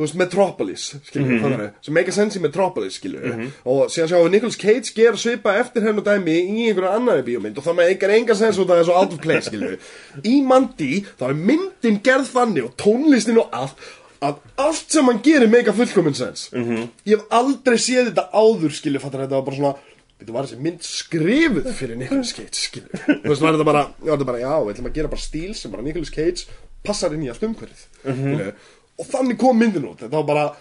veist, 0.00 0.16
Metropolis 0.16 0.86
skilu, 1.04 1.26
mm 1.26 1.68
sem 1.84 1.94
make 1.94 2.08
a 2.08 2.16
sense 2.16 2.38
í 2.38 2.42
Metropolis 2.42 2.96
skilu 2.96 3.20
og 3.68 3.92
síðan 3.92 4.08
sjáum 4.14 4.24
við 4.24 4.34
Nicolas 4.38 4.58
Cage 4.62 4.94
gera 4.96 5.20
svipa 5.20 5.58
eftir 5.60 5.84
hennu 5.84 6.00
dæmi 6.06 6.38
í 6.40 6.70
einhverju 6.70 6.94
annari 6.94 7.26
bíómynd 7.28 7.60
og 7.60 7.68
það 7.68 7.80
með 7.82 7.92
engar 7.94 8.16
engar 8.16 8.40
sens 8.40 8.58
og 8.58 8.70
það 8.70 8.80
er 8.80 8.88
svo 8.88 8.96
out 9.02 9.12
of 9.12 9.20
place 9.20 9.52
skilu 9.52 9.76
í 10.24 10.40
Mandy 10.40 11.04
þá 11.20 11.28
er 11.28 11.40
myndin 11.44 12.00
gerð 12.08 12.32
þannig 12.32 12.70
og 12.70 12.76
tónlistin 12.80 13.42
og 13.44 13.52
allt 13.52 13.88
að 14.20 14.40
allt 14.60 14.96
sem 14.96 15.06
hann 15.08 15.22
gerir 15.24 15.48
meika 15.48 15.72
fullkomin 15.76 16.14
sens 16.14 16.50
-hmm. 16.52 16.88
ég 17.08 17.16
hef 17.16 17.26
aldrei 17.30 17.78
séð 17.78 18.10
þetta 18.10 18.28
áður 18.32 18.74
skilu, 18.76 19.00
fattar 19.00 19.24
þetta 19.24 19.38
var 19.38 19.48
bara 19.48 19.56
svona 19.56 19.76
Þetta 20.20 20.32
var 20.32 20.44
þessi 20.44 20.60
mynd 20.60 20.82
skrifuð 20.84 21.68
fyrir 21.72 21.96
Nicolas 21.96 22.34
Cage, 22.36 22.52
skilur. 22.52 22.90
Þú 23.06 23.30
veist, 23.30 23.40
var 23.40 23.54
þetta 23.54 23.64
bara, 23.64 23.84
var 24.04 24.18
þetta 24.18 24.26
bara, 24.28 24.38
já, 24.42 24.52
við 24.60 24.72
ætlum 24.74 24.88
að 24.90 24.98
gera 24.98 25.08
bara 25.08 25.20
stíl 25.20 25.54
sem 25.54 25.70
bara 25.72 25.82
Nicolas 25.82 26.10
Cage 26.10 26.44
passar 26.84 27.14
inn 27.16 27.22
í 27.24 27.30
allt 27.32 27.46
umhverfið. 27.48 27.86
Mm 28.04 28.52
Og 29.00 29.06
þannig 29.08 29.38
kom 29.40 29.56
myndin 29.56 29.86
út. 29.88 29.96
Þetta 29.96 30.16
var 30.20 30.26
bara, 30.28 30.54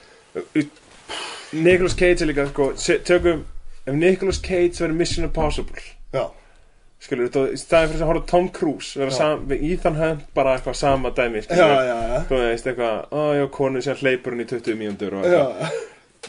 Nicolas 1.52 1.94
Cage 2.00 2.24
er 2.24 2.30
líka 2.30 2.48
sko, 2.48 2.70
tökum 3.04 3.44
ef 3.90 3.96
Nicolas 3.96 4.40
Cage 4.40 4.78
verður 4.80 4.96
Mission 4.96 5.26
Impossible 5.26 5.82
já, 6.14 6.30
skilur 7.04 7.30
þetta, 7.30 7.46
í 7.56 7.60
staðin 7.60 7.94
fyrir 7.94 8.04
að 8.04 8.12
horfa 8.12 8.30
Tom 8.30 8.50
Cruise 8.56 9.00
vera 9.00 9.14
sam, 9.16 9.46
við 9.50 9.64
Ethan 9.74 10.00
Hunt 10.00 10.26
bara 10.36 10.58
eitthvað 10.58 10.80
sama 10.80 11.14
dæmi 11.16 11.46
skilur. 11.46 11.72
Já, 11.72 11.86
já, 11.88 11.96
já. 12.12 12.20
þú 12.28 12.42
veist 12.44 12.68
eitthvað, 12.72 13.00
ó 13.16 13.22
já, 13.38 13.46
konu 13.56 13.86
sem 13.86 14.02
hleypur 14.02 14.36
hann 14.36 14.44
í 14.44 14.50
20 14.50 14.80
mínútur 14.82 15.16
og 15.20 15.30
eitthvað. 15.30 15.80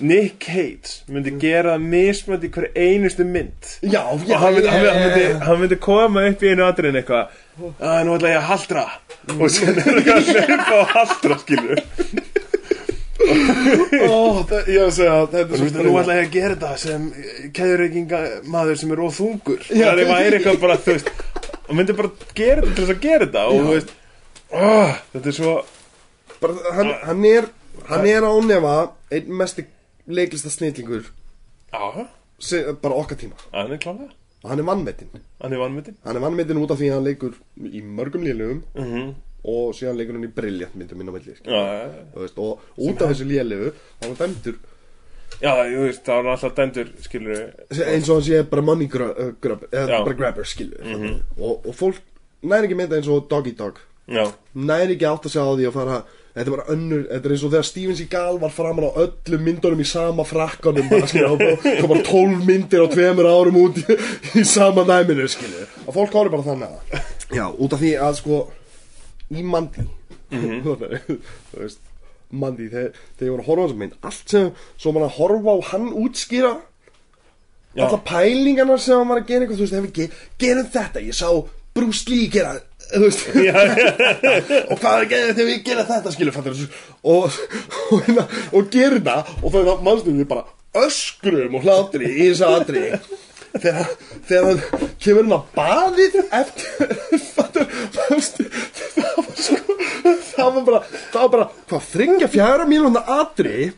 Nick 0.01 0.39
Cage 0.39 1.11
myndi 1.11 1.33
gera 1.43 1.75
það 1.75 1.87
mismönd 1.93 2.45
í 2.47 2.51
hverju 2.55 2.71
einustu 2.79 3.27
mynd. 3.27 3.73
Já, 3.83 4.01
og 4.07 4.23
já, 4.25 4.37
hann 4.41 4.55
myndi, 4.55 4.69
já, 4.69 4.73
hann, 4.73 4.85
myndi, 4.87 4.87
já, 4.87 4.95
hann, 4.95 5.07
myndi, 5.11 5.47
hann 5.49 5.63
myndi 5.65 5.81
koma 5.83 6.27
upp 6.31 6.45
í 6.47 6.53
einu 6.55 6.67
atriðin 6.69 7.01
eitthvað 7.03 7.35
að 7.83 8.03
nú 8.07 8.17
ætla 8.17 8.31
ég 8.31 8.39
að 8.41 8.51
haldra 8.55 8.87
og 9.37 9.49
sen 9.53 9.75
er 9.75 9.99
eitthvað 9.99 10.21
að 10.21 10.31
hleypa 10.31 10.79
á 10.79 10.85
haldra 10.95 11.41
skilur 11.43 11.83
Ó, 13.21 14.45
það- 14.49 14.69
ég 14.71 14.79
var 14.81 14.89
að 14.89 14.95
segja, 14.97 15.17
þetta 15.33 15.41
og 15.45 15.53
er 15.53 15.59
þú 15.59 15.65
veist, 15.65 15.79
nú 15.85 15.95
ætla 16.01 16.17
ég 16.17 16.27
að 16.27 16.33
gera 16.37 16.55
þetta 16.55 16.71
sem 16.81 17.03
keðurreikinga 17.57 18.21
maður 18.55 18.79
sem 18.81 18.93
er 18.95 19.03
óþungur 19.05 19.67
Já. 19.69 19.87
það 19.91 20.01
er 20.05 20.11
væri 20.11 20.39
eitthvað 20.39 20.61
bara, 20.63 20.77
þú 20.81 20.95
veist 20.97 21.11
og 21.69 21.75
myndi 21.79 21.97
bara 22.01 22.11
gera 22.41 22.63
þetta 22.63 22.75
til 22.79 22.85
þess 22.87 22.95
að 22.97 23.03
gera 23.05 23.27
þetta 23.27 23.43
og 23.51 23.61
þú 23.61 23.75
veist, 23.75 23.93
oh, 24.53 24.95
þetta 25.15 25.33
er 25.33 25.37
svo 25.41 25.53
bara, 26.41 26.73
hann, 26.79 26.95
hann 27.11 27.25
er, 27.31 27.51
hann 27.91 28.07
er 28.07 28.29
ánefa 28.31 28.77
einn 29.13 29.37
mesti 29.43 29.67
leiklista 30.09 30.51
snillingur 30.51 31.05
já, 31.71 32.07
bara 32.81 32.95
okkar 33.05 33.21
tíma. 33.21 33.37
hann 33.53 33.73
er 33.77 33.79
klálega 33.83 34.11
Og 34.41 34.49
hann 34.49 34.59
er 34.63 34.65
vannmetinn. 34.65 35.09
hann 35.43 35.53
er 35.53 35.59
vannmyndin 35.61 35.97
Hann 36.03 36.17
er 36.17 36.23
vannmetinn 36.25 36.57
út 36.63 36.71
af 36.73 36.79
því 36.81 36.87
að 36.89 36.95
hann 36.95 37.05
leikur 37.05 37.35
í 37.61 37.83
mörgum 37.85 38.23
lélugum 38.25 38.63
mm 38.73 38.87
-hmm. 38.89 39.11
Og 39.45 39.71
síðan 39.77 39.97
leikur 40.01 40.19
hann 40.19 40.27
í 40.27 40.33
briljant 40.37 40.75
myndum 40.77 41.01
inn 41.01 41.13
á 41.13 41.15
milli, 41.15 41.37
skilur. 41.39 41.95
Þú 42.15 42.25
veist, 42.25 42.41
og 42.43 42.85
út 42.89 43.01
af 43.05 43.13
þessu 43.15 43.29
lélegu 43.31 43.73
þá 43.73 44.05
var 44.05 44.11
hann 44.11 44.21
dæmdur. 44.25 44.59
Já, 45.41 45.53
þú 45.57 45.85
veist, 45.87 46.03
það 46.05 46.15
var 46.17 46.25
hann 46.27 46.33
alltaf 46.35 46.57
dæmdur 46.59 46.93
skilur 47.07 47.43
eins 47.95 48.11
og 48.11 48.19
hann 48.19 48.27
sé 48.27 48.43
bara 48.51 48.67
money 48.67 48.89
grub, 48.91 49.15
uh, 49.23 49.71
Já. 49.73 50.01
bara 50.03 50.17
grabber 50.19 50.49
skilu 50.49 50.77
og, 51.39 51.65
og 51.65 51.75
fólk 51.79 52.03
næri 52.43 52.69
ekki 52.69 52.77
með 52.77 52.91
þetta 52.91 53.01
eins 53.01 53.13
og 53.13 53.29
Doggy 53.31 53.55
Dog. 53.57 53.79
Já, 54.11 54.25
næri 54.59 54.97
ekki 54.97 55.07
átt 55.07 55.29
að 55.29 55.33
segja 55.37 55.47
á 55.47 55.55
því 55.55 55.69
og 55.71 55.77
fara 55.77 56.01
þetta 56.35 56.53
bara 56.55 56.65
önnur, 56.73 57.03
þetta 57.11 57.29
er 57.29 57.35
eins 57.35 57.45
og 57.47 57.53
þegar 57.53 57.67
Steven 57.69 57.99
Seagal 57.99 58.39
var 58.43 58.53
framan 58.55 58.87
á 58.87 58.91
öllum 59.03 59.45
myndunum 59.47 59.83
í 59.83 59.87
sama 59.89 60.25
frakkanum 60.27 60.89
kom 60.91 61.91
bara 61.91 62.05
12 62.07 62.45
myndir 62.49 62.85
á 62.85 62.89
tveimur 62.91 63.29
árum 63.31 63.59
út 63.65 63.81
í, 63.83 63.99
í 64.41 64.45
sama 64.47 64.85
dæminu 64.89 65.27
skilja, 65.31 65.67
og 65.87 65.97
fólk 65.97 66.15
horfir 66.15 66.35
bara 66.37 66.47
þannig 66.47 66.71
að 66.71 67.07
já, 67.39 67.45
út 67.51 67.77
af 67.77 67.83
því 67.83 67.93
að 67.99 68.19
sko 68.21 68.41
í 69.31 69.45
Mandy. 69.47 69.87
Þú 70.31 70.77
veist 71.59 71.87
Mandy, 72.31 72.69
þegar 72.71 72.91
þegar 73.19 73.27
ég 73.27 73.33
var 73.35 73.41
að 73.43 73.49
horfa 73.49 73.63
á 73.63 73.67
þessa 73.67 73.79
mynd 73.81 73.95
allt 74.07 74.35
sem, 74.35 74.51
svo 74.79 74.93
mann 74.95 75.07
að 75.07 75.17
horfa 75.17 75.55
á 75.55 75.59
hann 75.73 75.89
útskýra 75.99 76.53
Já. 77.75 77.87
alla 77.87 77.99
pælingarnar 78.07 78.83
sem 78.83 78.99
hann 78.99 79.11
var 79.11 79.23
að 79.23 79.31
gera 79.31 79.47
eitthvað, 79.47 79.59
þú 79.59 79.67
veist, 79.67 79.79
ef 79.79 79.87
við 79.87 79.97
ge 79.97 80.07
gerum 80.45 80.69
þetta, 80.75 81.03
ég 81.07 81.19
sá 81.19 81.31
Bruce 81.75 82.11
Lee 82.11 82.31
gera, 82.31 82.55
þú 82.91 83.03
veist. 83.07 83.27
Og 84.71 84.79
hvað 84.83 84.95
er 84.95 85.11
geðið 85.11 85.35
þegar 85.35 85.51
við 85.51 85.61
gera 85.67 85.87
þetta, 85.91 86.15
skilur, 86.15 86.37
fattar 86.37 86.57
þessu 86.57 86.71
og, 87.03 87.41
og, 87.91 88.07
hérna, 88.07 88.27
og 88.55 88.73
gerum 88.75 89.05
það 89.11 89.35
og 89.41 89.55
það 89.57 89.75
er 89.75 89.85
mannstu 89.89 90.15
við 90.15 90.31
bara 90.31 90.47
öskrum 90.87 91.59
og 91.59 91.67
hlátri 91.67 92.11
í 92.11 92.31
þessu 92.31 92.47
aðri 92.47 92.87
þegar, 93.59 93.95
þegar 94.31 94.90
kemur 95.01 95.25
hann 95.27 95.37
að 95.37 95.45
baðið 95.57 96.19
eftir 96.41 96.95
það 97.37 97.51
var 99.17 99.31
sko 99.41 99.77
það 100.41 100.55
var 100.55 100.65
bara, 100.67 100.81
það 101.13 101.23
var 101.23 101.31
bara 101.35 101.47
hvað 101.71 101.87
þringja 101.93 102.29
fjara 102.33 102.67
mínúna 102.69 103.03
aðri 103.17 103.71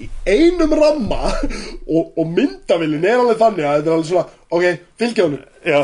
í 0.00 0.08
einum 0.28 0.72
ramma 0.80 1.32
og, 1.32 2.12
og 2.16 2.30
myndavillin 2.36 3.04
er 3.04 3.20
alveg 3.22 3.40
þannig 3.40 3.66
að 3.68 3.80
þetta 3.80 3.90
er 3.90 3.96
alveg 3.96 4.08
svona 4.10 4.26
ok, 4.50 4.64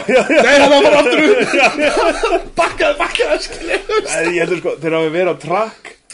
já, 0.09 0.23
Nei, 0.47 0.55
hann 0.61 0.73
var 0.73 0.87
bara 0.87 1.03
aftur 1.03 1.21
upp. 1.27 2.49
Bakkaði, 2.57 2.97
bakkaði, 3.03 3.39
skilja 3.45 3.77
ég 4.33 4.41
heldur 4.43 4.63
sko, 4.63 4.75
þegar 4.83 5.07
við 5.07 5.15
verðum 5.19 5.37
á 5.37 5.63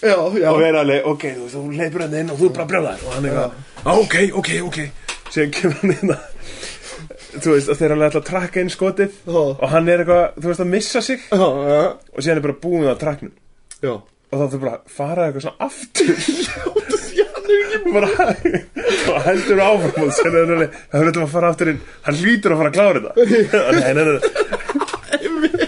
já 0.03 0.17
og 0.51 0.59
vera 0.59 0.83
alveg, 0.83 1.07
ok, 1.13 1.29
þú 1.53 1.65
leipur 1.79 2.07
hann 2.07 2.19
inn 2.19 2.35
og 2.35 2.41
þú 2.41 2.51
er 2.51 2.57
bara 2.59 2.71
brjóðar 2.73 3.07
og 3.07 3.17
hann 3.17 3.29
er 3.31 3.39
eitthvað, 3.39 3.63
ah, 3.85 4.03
ok, 4.03 4.19
ok, 4.43 4.53
ok. 4.67 4.81
Síðan 5.33 5.55
kemur 5.57 5.79
hann 5.81 5.95
inn 5.95 6.13
að 6.17 6.32
þú 7.33 7.55
veist, 7.55 7.71
og 7.73 7.79
þeir 7.79 7.95
alveg 7.95 8.07
alltaf 8.09 8.23
að 8.23 8.29
trakka 8.31 8.63
inn 8.63 8.73
skotið 8.73 9.11
og 9.33 9.63
hann 9.73 9.91
er 9.91 10.03
eitthvað, 10.03 10.25
þú 10.39 10.47
veist, 10.51 10.65
að 10.65 10.73
missa 10.73 11.01
sig. 11.05 11.21
Og 11.33 12.19
síðan 12.19 12.39
er 12.39 12.47
bara 12.47 12.61
búin 12.65 12.89
að 12.91 13.01
trakknum. 13.03 13.35
Já. 13.83 13.95
Og 14.33 14.41
þá 14.41 14.45
þurfa 14.45 14.63
bara 14.65 14.75
að 14.75 14.97
fara 14.97 15.27
eitthvað 15.29 15.45
svona 15.47 15.61
aftur. 15.69 16.17
Og 19.13 19.19
heldur 19.27 19.61
áfram 19.61 20.07
og 20.07 20.13
síðan 20.17 20.37
er 20.39 20.63
hann 20.95 21.09
er 21.11 21.19
að 21.21 21.33
fara 21.35 21.51
aftur 21.53 21.73
inn. 21.73 21.81
Hann 22.07 22.19
hlýtur 22.21 22.55
að 22.55 22.61
fara 22.63 22.71
að 22.71 22.77
klára 22.79 23.03
þetta 23.03 23.13
nei, 23.77 23.93
nei, 23.93 24.05
nei, 24.07 24.15
nei 24.15 25.63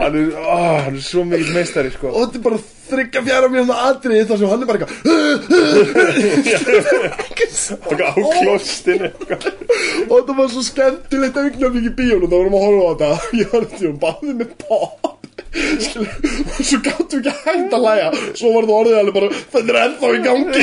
hann 0.00 0.16
er, 0.16 0.28
ó, 0.36 0.58
hann 0.84 0.96
er 0.96 1.02
svo 1.04 1.24
mikið 1.28 1.50
meistari 1.54 1.90
sko. 1.94 2.08
Og 2.10 2.20
þetta 2.24 2.38
er 2.38 2.44
bara 2.46 2.58
þryggja 2.90 3.20
fjara 3.26 3.48
mínúna 3.52 3.76
atrið 3.90 4.24
þar 4.30 4.38
sem 4.40 4.50
hann 4.50 4.62
er 4.64 4.68
bara 4.70 4.78
eitthvað 4.80 4.96
á 8.08 8.12
klostinu. 8.40 9.08
Og 10.08 10.14
þetta 10.16 10.32
var 10.40 10.48
svo 10.54 10.62
skemmtilegt 10.66 11.40
augnablik 11.44 11.86
í 11.90 11.94
bíónu 12.00 12.26
þá 12.26 12.36
vorum 12.36 12.58
að 12.58 12.64
horfa 12.66 12.82
á 12.82 12.90
þetta. 12.90 13.10
Ég 13.40 13.46
var 13.54 13.62
þetta 13.70 13.90
og 13.90 13.98
báði 14.04 14.32
með 14.40 14.50
pop. 14.64 15.06
Og 15.50 16.62
svo 16.62 16.78
gáttu 16.84 17.14
ekki 17.18 17.32
hægt 17.44 17.72
að 17.74 17.82
læja 17.86 18.08
svo 18.38 18.48
var 18.54 18.64
það 18.68 18.76
orðið 18.80 19.00
alveg 19.00 19.14
bara 19.16 19.28
þetta 19.54 19.70
er 19.70 19.80
ennþá 19.84 20.06
í 20.10 20.20
gangi. 20.26 20.62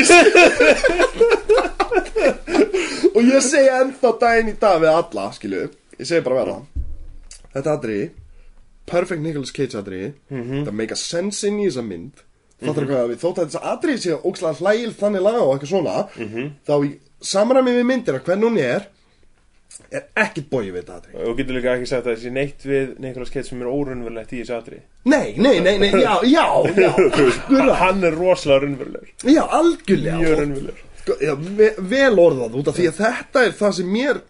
Og 3.14 3.20
ég 3.24 3.40
segi 3.44 3.70
ennþá 3.80 4.10
daginn 4.22 4.52
í 4.52 4.56
dag 4.60 4.76
við 4.82 4.92
alla 4.94 5.24
skilu, 5.34 5.60
ég 5.98 6.06
segi 6.08 6.24
bara 6.24 6.40
vera. 6.42 6.56
Þetta 7.52 7.70
atriði 7.74 8.06
perfect 8.90 9.24
Nicolas 9.24 9.54
Cage 9.54 9.78
atriði. 9.78 10.12
Það 10.32 10.74
make 10.80 10.96
a 10.96 11.00
sense 11.00 11.46
inn 11.48 11.60
í 11.62 11.68
þessa 11.68 11.86
mynd 11.86 12.24
þú 12.58 12.74
hvað 12.88 13.10
við 13.12 13.18
þótt 13.22 13.40
að 13.40 13.50
þessa 13.50 13.72
atriði 13.72 14.00
sé 14.02 14.14
ógslag 14.26 14.62
hlægil 14.62 14.94
þannig 14.98 15.24
laga 15.24 15.42
og 15.44 15.52
eitthvað 15.54 15.72
svona 15.72 15.98
þá 16.66 16.72
í 16.88 16.94
samræmi 17.28 17.74
við 17.76 17.86
myndina 17.86 18.22
hvern 18.24 18.46
hún 18.48 18.58
er 18.62 18.88
er 19.94 20.04
ekkert 20.18 20.48
bóið 20.50 20.72
við 20.72 20.78
þetta 20.80 20.96
atriði. 20.98 21.20
Og 21.28 21.36
getur 21.38 21.56
líka 21.56 21.74
ekki 21.76 21.88
sagt 21.88 22.08
að 22.08 22.16
þessi 22.16 22.32
neitt 22.34 22.64
við 22.66 22.96
Nicolas 23.04 23.30
Cage 23.32 23.46
sem 23.48 23.62
er 23.62 23.70
órunverulegt 23.70 24.34
í 24.34 24.40
þessu 24.42 24.56
atri 24.56 24.80
nei, 25.08 25.36
nei, 25.38 25.60
nei, 25.64 25.76
nei, 25.80 25.88
já, 25.94 26.18
já, 26.28 26.46
já 26.76 26.88
akkurat, 26.90 27.78
Hann 27.82 28.04
er 28.04 28.16
rosalega 28.18 28.64
raunverulegur. 28.64 29.12
Já, 29.22 29.42
algjörlega. 29.60 30.18
Mjög 30.18 30.34
raunverulegur. 30.42 30.82
Sko, 30.98 31.16
vel 31.94 32.20
orðað 32.24 32.58
út 32.60 32.72
af 32.72 32.76
því 32.76 32.90
að 32.90 32.98
þetta 33.04 33.44
er 33.46 33.56
það 33.62 33.76
sem 33.78 33.94
mér 33.94 34.20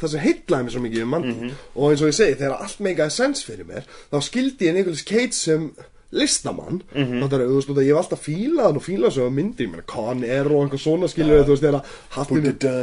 það 0.00 0.12
sem 0.14 0.24
heitlaði 0.24 0.66
mér 0.66 0.74
svo 0.74 0.82
mikið 0.86 1.06
um 1.06 1.14
mann. 1.14 1.30
Og 1.76 1.86
eins 1.90 2.02
og 2.02 2.10
ég 2.10 2.18
segi, 2.18 2.40
þegar 2.40 2.58
allt 2.64 2.82
meikaði 2.86 3.16
sens 3.16 3.44
fyrir 3.46 3.68
mér 3.68 3.88
þá 4.10 4.20
skildi 4.26 4.68
ég 4.68 4.76
Nicolas 4.76 5.06
Cage 5.06 5.36
sem 5.36 5.70
listamann. 6.10 6.82
Mm 6.94 7.04
-hmm. 7.04 7.20
þannig 7.22 7.44
að 7.44 7.54
veist, 7.54 7.68
ég 7.70 7.86
hef 7.86 7.96
alltaf 8.02 8.26
fílað 8.26 8.66
hann 8.66 8.76
og 8.80 8.82
fílað 8.82 9.10
svo 9.14 9.30
myndir, 9.30 9.66
ég 9.66 9.70
meina 9.70 9.86
Con 9.86 10.24
Air 10.24 10.46
og 10.50 10.62
einhver 10.64 10.78
svona 10.78 11.08
skilur 11.08 11.44
þú 11.44 11.54
veist, 11.54 11.62
þegar 11.62 11.84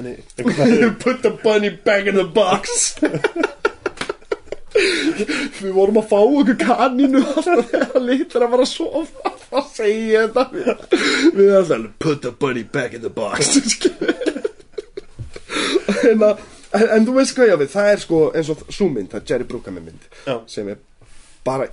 it 0.08 1.00
Put 1.04 1.22
the 1.22 1.32
bunny 1.44 1.70
back 1.70 2.08
in 2.08 2.16
the 2.16 2.24
box. 2.24 2.96
Við 5.58 5.72
vorum 5.74 5.98
að 6.02 6.10
fá 6.12 6.20
okkur 6.22 6.58
kaninu 6.62 7.22
alltaf 7.24 7.72
þegar 7.72 8.04
lítur 8.06 8.46
að 8.46 8.52
fara 8.54 8.66
að 8.66 8.72
sofa. 8.72 9.32
Það 9.50 9.70
segi 9.74 10.12
ég 10.12 10.22
þetta. 10.28 10.44
Við- 10.54 11.48
erum 11.48 11.58
alltaf 11.62 11.88
Put 12.00 12.22
the 12.22 12.32
bunny 12.32 12.64
back 12.64 12.94
in 12.94 13.02
the 13.02 13.10
box. 13.10 13.58
En, 16.08 16.22
að, 16.22 16.44
en, 16.74 16.90
en 16.98 17.06
þú 17.08 17.14
veist 17.18 17.36
hvað 17.38 17.48
ég 17.48 17.56
á 17.56 17.62
við 17.64 17.72
Það 17.76 17.92
er 17.94 18.00
sko 18.04 18.20
eins 18.36 18.50
og 18.50 18.58
sú 18.74 18.90
mynd 18.92 19.10
Það 19.12 19.22
er 19.22 19.28
Jerry 19.32 19.44
Bruckheimer 19.52 19.82
mynd 19.88 20.08
Já. 20.26 20.36
Sem 20.48 20.70
er 20.70 20.78
bara 21.48 21.68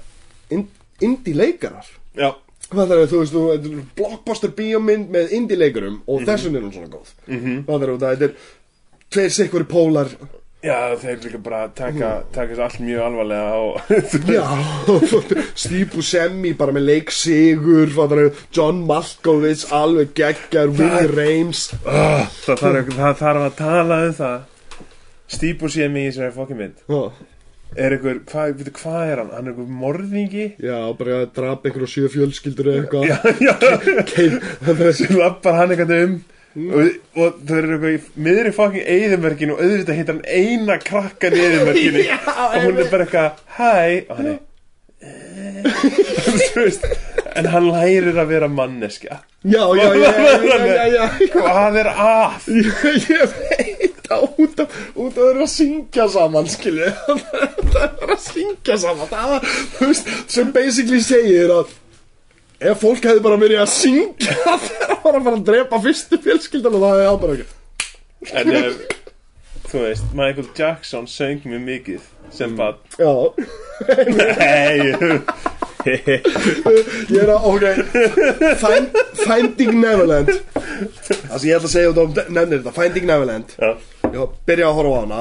in, 0.50 0.68
indie 1.02 1.34
leikarar. 1.34 1.86
Já, 2.14 2.30
Það 2.74 2.92
er, 2.94 3.06
þú 3.10 3.18
veist, 3.20 3.34
þú, 3.34 3.42
er 3.54 3.82
blockbuster 3.98 4.52
bíómynd 4.54 5.10
með 5.12 5.32
indie 5.36 5.58
leikurum 5.58 6.00
og 6.06 6.20
Mhm. 6.20 6.26
þessum 6.30 6.56
er 6.56 6.62
hún 6.62 6.72
svona 6.72 6.88
góð. 6.88 7.10
Mm 7.26 7.40
-hmm. 7.44 7.64
Það 7.66 7.82
er, 7.82 7.98
þetta 7.98 8.24
er 8.24 8.32
tveir 9.10 9.30
sikkur 9.30 9.64
pólar. 9.64 10.08
Já 10.64 10.96
þeir 10.96 11.18
líka 11.24 11.38
bara 11.38 11.68
taka, 11.68 12.22
taka 12.32 12.54
þessu 12.54 12.62
allt 12.62 12.80
mjög 12.80 13.00
alvarlega 13.04 13.52
og 13.54 13.80
Já, 14.32 14.46
Steve 15.64 15.90
Buscemi 15.92 16.54
bara 16.54 16.72
með 16.72 16.86
leiksigur 16.88 18.32
John 18.52 18.86
Malkovich 18.86 19.66
alveg 19.72 20.14
geggjar, 20.14 20.68
Willie 20.68 21.10
Rames 21.12 21.74
Ah, 21.86 22.24
það, 22.46 22.56
þarf, 22.56 22.88
það 22.96 23.44
að 23.44 23.54
tala 23.56 24.06
um 24.06 24.12
það 24.14 24.40
Steve 25.30 25.68
sé 25.72 25.88
mig 25.88 26.08
í 26.08 26.10
þessari 26.12 26.34
fokkin 26.34 26.60
mynd. 26.60 26.76
Er 27.74 27.90
einhver, 27.96 28.20
hvað, 28.30 28.60
hvað 28.76 29.08
er 29.10 29.18
hann? 29.22 29.30
Hann 29.34 29.48
er 29.48 29.54
einhver 29.54 29.70
morðingi? 29.82 30.44
Já 30.62 30.76
bara 30.98 31.16
að 31.24 31.32
drapa 31.38 31.68
einhverjum 31.70 31.90
sjö 31.90 32.10
fjölskyldur 32.12 32.70
eða 32.70 32.78
eitthvað. 32.84 33.04
Það 34.68 34.84
er 34.86 34.94
sem 35.00 35.16
lappar 35.18 35.58
hann 35.58 35.74
eitthvað 35.74 35.96
um. 36.04 36.14
Og, 36.54 36.86
og 37.18 37.40
þau 37.48 37.56
eru 37.58 37.72
eitthvað 37.74 37.96
í 37.96 38.00
miðri 38.28 38.50
fokkin 38.54 38.84
eðimverkinu 38.94 39.56
og 39.56 39.62
auðvitað 39.64 39.96
hittar 39.98 40.14
hann 40.14 40.28
eina 40.30 40.76
krakkan 40.78 41.34
í 41.34 41.40
eðimverkinu 41.48 42.02
Já, 42.12 42.18
og 42.30 42.58
hún 42.62 42.78
er 42.78 42.92
bara 42.92 43.06
eitthvað 43.08 43.30
hæ 43.56 43.74
og 44.06 44.14
hann 44.20 44.28
er 44.30 44.38
"Eh." 44.38 44.42
En 47.34 47.48
hann 47.50 47.66
lærir 47.66 48.14
að 48.14 48.28
vera 48.30 48.46
manneskja. 48.46 49.16
Já, 49.42 49.64
já, 49.74 49.86
já, 49.98 50.10
hvað 51.34 51.78
er 51.80 51.88
Ég, 52.46 52.84
ég 53.10 53.32
veit 53.34 53.63
að 54.12 54.24
út 54.44 54.60
af, 54.64 54.74
út 54.94 55.06
af 55.08 55.16
það 55.16 55.30
eru 55.30 55.44
að 55.44 55.52
syngja 55.54 56.06
saman, 56.12 56.50
skilju 56.52 56.90
Það 57.74 57.84
er 57.84 58.12
að 58.14 58.20
syngja 58.24 58.76
saman. 58.82 59.08
Það 59.12 59.30
var, 59.32 59.48
þú 59.78 59.88
veist, 59.90 60.12
sem 60.36 60.52
basically 60.54 61.00
segir 61.04 61.54
að 61.54 61.72
Ef 62.64 62.78
fólk 62.80 63.04
hefði 63.04 63.20
bara 63.24 63.36
verið 63.40 63.60
að 63.64 63.72
syngja 63.74 64.34
þegar 64.34 64.60
það 64.90 65.00
var 65.04 65.18
að 65.18 65.24
fara 65.26 65.38
að 65.38 65.46
drepa 65.48 65.80
fyrstu 65.84 66.20
fjölskyldan 66.24 66.76
og 66.78 66.84
það 66.84 67.02
hefði 67.02 67.22
bara 67.24 67.38
ekki 67.38 67.48
en 68.40 68.52
ef, 68.56 68.76
þú 69.68 69.82
veist, 69.82 70.06
Michael 70.16 70.46
Jackson 70.56 71.08
söng 71.10 71.42
mjög 71.44 71.64
mikið 71.66 72.06
sem 72.32 72.54
bara 72.56 72.78
Já, 72.96 73.12
Nei. 74.14 74.94
Ég 75.84 77.18
er 77.20 77.28
að, 77.28 77.44
ok. 77.50 77.64
Find, 78.62 78.94
Finding 79.20 79.74
Neverland. 79.82 80.30
Það 80.54 81.34
sem 81.34 81.48
ég 81.50 81.58
ætla 81.58 81.68
að 81.68 81.74
segja 81.74 81.90
út 81.92 82.00
á 82.00 82.04
nefnir 82.32 82.62
þetta 82.62 82.72
Finding 82.78 83.08
Neverland. 83.10 83.52
Já, 83.60 83.74
Já, 84.14 84.22
byrja 84.46 84.66
að 84.70 84.76
horfa 84.78 84.94
á 84.94 85.00
hana. 85.04 85.20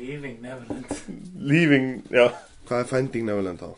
Leaving 0.00 0.36
Neverland. 0.40 0.88
Leaving, 1.36 1.88
já. 2.14 2.30
Hvað 2.66 2.78
er 2.80 2.86
Finding 2.88 3.26
Neverland 3.28 3.60
þá? 3.60 3.74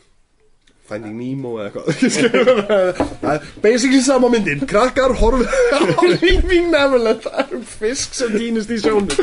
Finding 0.89 1.17
Nemo 1.19 1.51
eða 1.61 1.69
eitthvað. 1.69 3.43
Basically 3.65 4.01
sama 4.05 4.31
myndin. 4.33 4.63
Krakkar 4.71 5.13
horfið 5.19 5.51
á 5.77 5.81
Leaving 6.23 6.71
Neverland. 6.73 7.21
Það 7.27 7.39
er 7.43 7.67
fisk 7.75 8.15
sem 8.17 8.31
týnist 8.39 8.71
í 8.73 8.79
sjónu 8.81 9.11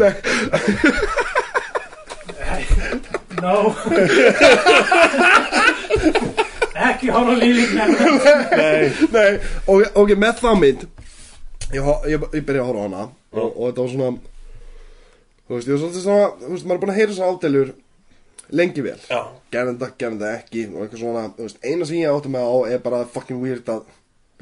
Nei, 0.00 0.12
No. 3.40 3.54
Ekki 6.90 7.08
horfa 7.14 7.32
á 7.32 7.40
Leaving 7.40 7.72
Neverland. 7.78 8.20
Nei, 8.58 8.82
nei. 9.14 9.32
Ok, 9.94 10.10
með 10.18 10.42
þá 10.42 10.50
mynd 10.60 10.88
Ég, 11.70 11.86
ég, 12.10 12.24
ég 12.34 12.44
byrja 12.48 12.64
að 12.64 12.68
horfa 12.70 12.82
á 12.82 12.86
hana 12.88 13.02
og, 13.30 13.46
og 13.46 13.62
þetta 13.68 13.84
var 13.84 13.92
svona 13.94 14.10
Þú 15.46 15.54
veist, 15.56 15.68
ég 15.68 15.74
var 15.74 15.80
svolítið 15.84 16.04
svona 16.06 16.26
Þú 16.40 16.50
veist, 16.54 16.66
maður 16.66 16.76
er 16.76 16.82
búin 16.84 16.92
að 16.94 17.00
heyra 17.00 17.16
svona 17.16 17.30
áldelur 17.34 17.72
Lengi 18.50 18.82
vel. 18.82 18.96
Já. 19.06 19.20
Gerðum 19.54 19.76
þetta, 19.78 19.94
gerðum 20.00 20.16
þetta 20.18 20.38
ekki 20.40 20.62
og 20.72 20.80
eitthvað 20.82 21.02
svona, 21.04 21.20
þú 21.36 21.44
veist, 21.46 21.60
eina 21.62 21.86
sem 21.86 22.00
ég 22.00 22.16
átti 22.16 22.32
með 22.34 22.48
á 22.50 22.56
er 22.74 22.80
bara 22.82 23.04
fucking 23.14 23.38
weird 23.44 23.68
að 23.70 23.84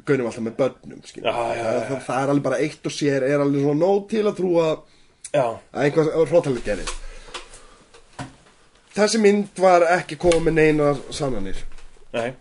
gaunum 0.08 0.30
alltaf 0.30 0.44
með 0.46 0.54
börnum, 0.62 1.02
skil 1.04 1.26
Já, 1.26 1.34
já, 1.34 1.58
já, 1.58 1.66
já. 1.68 1.82
Það, 1.90 2.00
það 2.06 2.22
er 2.22 2.32
alveg 2.32 2.46
bara 2.46 2.60
eitt 2.64 2.88
og 2.88 2.94
sér, 2.96 3.26
er 3.28 3.44
alveg 3.44 3.66
svona 3.66 3.82
nóg 3.82 4.06
til 4.08 4.22
að 4.24 4.38
trúa 4.38 4.64
Já, 5.34 5.44
að 5.44 5.84
einhvað 5.84 6.08
hróttalega 6.30 6.64
gerist 6.70 7.04
Þessi 8.98 9.20
mynd 9.22 9.60
var 9.62 9.84
ekki 9.94 10.16
komið 10.18 10.46
með 10.48 10.54
neinar 10.56 10.96
sannanir. 11.14 11.58
Nei. 12.16 12.32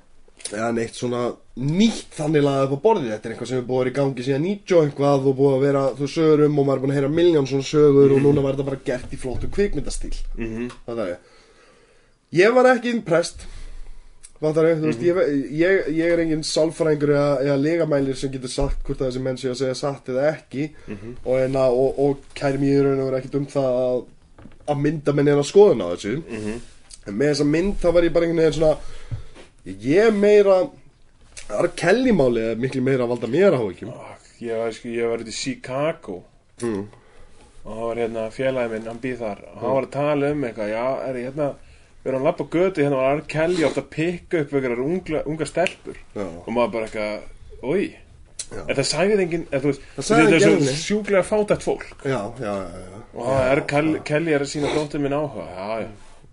Eða 0.48 0.70
neitt 0.74 0.96
svona 0.98 1.28
nýtt 1.58 2.14
þannig 2.18 2.44
lagað 2.46 2.68
upp 2.68 2.78
á 2.78 2.86
borðið. 2.86 3.12
Þetta 3.14 3.28
er 3.28 3.34
eitthvað 3.34 3.50
sem 3.52 3.62
er 3.62 3.68
búið 3.68 3.78
að 3.78 3.84
vera 3.84 3.92
í 3.92 3.98
gangi 3.98 4.26
síðan 4.28 4.48
90 4.48 4.78
og 4.78 4.88
eitthvað 4.88 5.30
og 5.32 5.38
búið 5.40 5.56
að 5.56 5.64
vera 5.66 5.84
þú 5.98 6.10
sögur 6.14 6.44
um 6.46 6.60
og 6.60 6.68
maður 6.68 6.78
er 6.78 6.84
búin 6.84 6.94
að 6.94 7.00
heyra 7.00 7.14
miljón 7.18 7.50
svona 7.50 7.68
sögur 7.72 8.14
og 8.14 8.24
núna 8.24 8.44
var 8.46 8.58
þetta 8.58 8.70
bara 8.70 8.86
gert 8.90 9.14
í 9.14 9.22
flottum 9.22 9.54
kvikmyndastíl. 9.56 10.14
Mm 10.38 10.52
-hmm. 10.52 10.76
það 10.86 11.04
er 11.08 11.18
ég 12.32 12.54
var 12.54 12.70
ekki 12.76 12.94
impressed. 12.96 13.46
Það 14.38 14.58
er, 14.62 14.76
þú 14.78 14.86
veist, 14.86 15.02
ég, 15.02 15.20
ég, 15.58 15.88
ég 15.98 16.12
er 16.14 16.20
engin 16.22 16.44
sálfræðingur 16.46 17.10
eða, 17.10 17.30
eða 17.42 17.56
legamælir 17.58 18.18
sem 18.20 18.30
getur 18.30 18.52
sagt 18.54 18.84
hvort 18.86 19.00
að 19.02 19.08
þessi 19.10 19.22
menn 19.26 19.40
sé 19.42 19.50
að 19.50 19.62
segja 19.64 19.78
satt 19.80 20.12
eða 20.14 20.28
ekki. 20.36 20.68
Og, 21.26 21.40
en 21.42 21.56
að, 21.58 21.74
og, 21.74 22.02
og 22.04 22.18
kæri 22.38 22.62
í 22.70 22.76
raun 22.78 23.02
og 23.02 23.10
vera 23.10 23.18
ekkit 23.18 23.40
um 23.40 23.48
það 23.50 23.80
að, 23.82 24.04
að 24.68 24.84
mynda 24.84 25.16
menn 25.18 25.32
eða 25.34 25.48
skoðun 25.50 25.82
á 25.82 25.88
þessu. 25.96 26.14
En 27.08 27.18
með 27.18 27.32
þessa 27.32 27.48
mynd 27.50 27.80
þá 27.82 27.88
var 27.96 28.04
ég 28.04 28.14
bara 28.14 28.28
einhvern 28.28 28.44
veginn 28.44 28.60
svona 28.60 28.78
ég 29.88 30.14
meira 30.14 30.60
það 31.48 31.60
er 31.64 31.70
kellimáli 31.82 32.46
eða 32.46 32.62
miklu 32.64 32.82
meira 32.86 33.06
að 33.08 33.14
valda 33.14 33.30
mér 33.34 33.58
áhyggjum. 33.58 33.94
Ég 34.44 34.60
var, 34.62 34.74
sko, 34.76 34.90
ég 34.94 35.12
var 35.12 35.24
út 35.24 35.32
í 35.32 35.36
Chicago. 35.36 36.18
Mm. 36.62 36.88
og 37.68 37.74
það 37.76 37.84
var 37.88 38.00
hérna 38.02 38.26
félagi 38.34 38.72
minn, 38.74 38.86
hann 38.88 39.00
býð 39.04 39.18
þar. 39.22 39.42
Og 39.52 39.62
hann 39.62 39.74
var 39.76 39.86
að 39.88 39.96
tala 39.98 40.30
um 40.34 40.44
eitthvað, 40.48 40.70
já, 40.72 40.86
er 41.10 41.18
ég 41.20 41.26
hérna 41.28 41.48
við 42.02 42.12
erum 42.12 42.22
að 42.22 42.28
lappa 42.30 42.46
á 42.48 42.54
götu, 42.56 42.84
hérna 42.86 43.00
var 43.02 43.18
R. 43.18 43.24
Kelly 43.34 43.66
átt 43.68 43.80
að 43.82 43.88
pikka 43.92 44.42
upp 44.44 44.54
einhverjar 44.56 44.84
unga, 44.86 45.24
unga 45.28 45.48
stelpur? 45.50 45.98
Já. 46.16 46.24
og 46.24 46.48
maður 46.56 46.72
bara 46.78 46.88
eitthvað, 46.88 47.26
oi 47.68 47.82
en 48.48 48.78
það 48.78 48.88
sagði 48.88 49.18
enginn, 49.26 49.48
Það 49.52 49.66
er 49.68 50.40
svo 50.40 50.54
henni. 50.54 50.76
sjúklega 50.80 51.24
fátætt 51.28 51.66
fólk. 51.66 51.90
Já, 52.08 52.22
já, 52.40 52.54
já, 52.64 53.02
og 53.18 53.32
er 53.42 53.62
Kelly, 53.68 54.00
Kelly 54.08 54.36
er 54.38 54.46
að 54.46 54.52
sína 54.54 54.72
dóttir 54.72 55.04
minn 55.04 55.16
áhuga. 55.18 55.48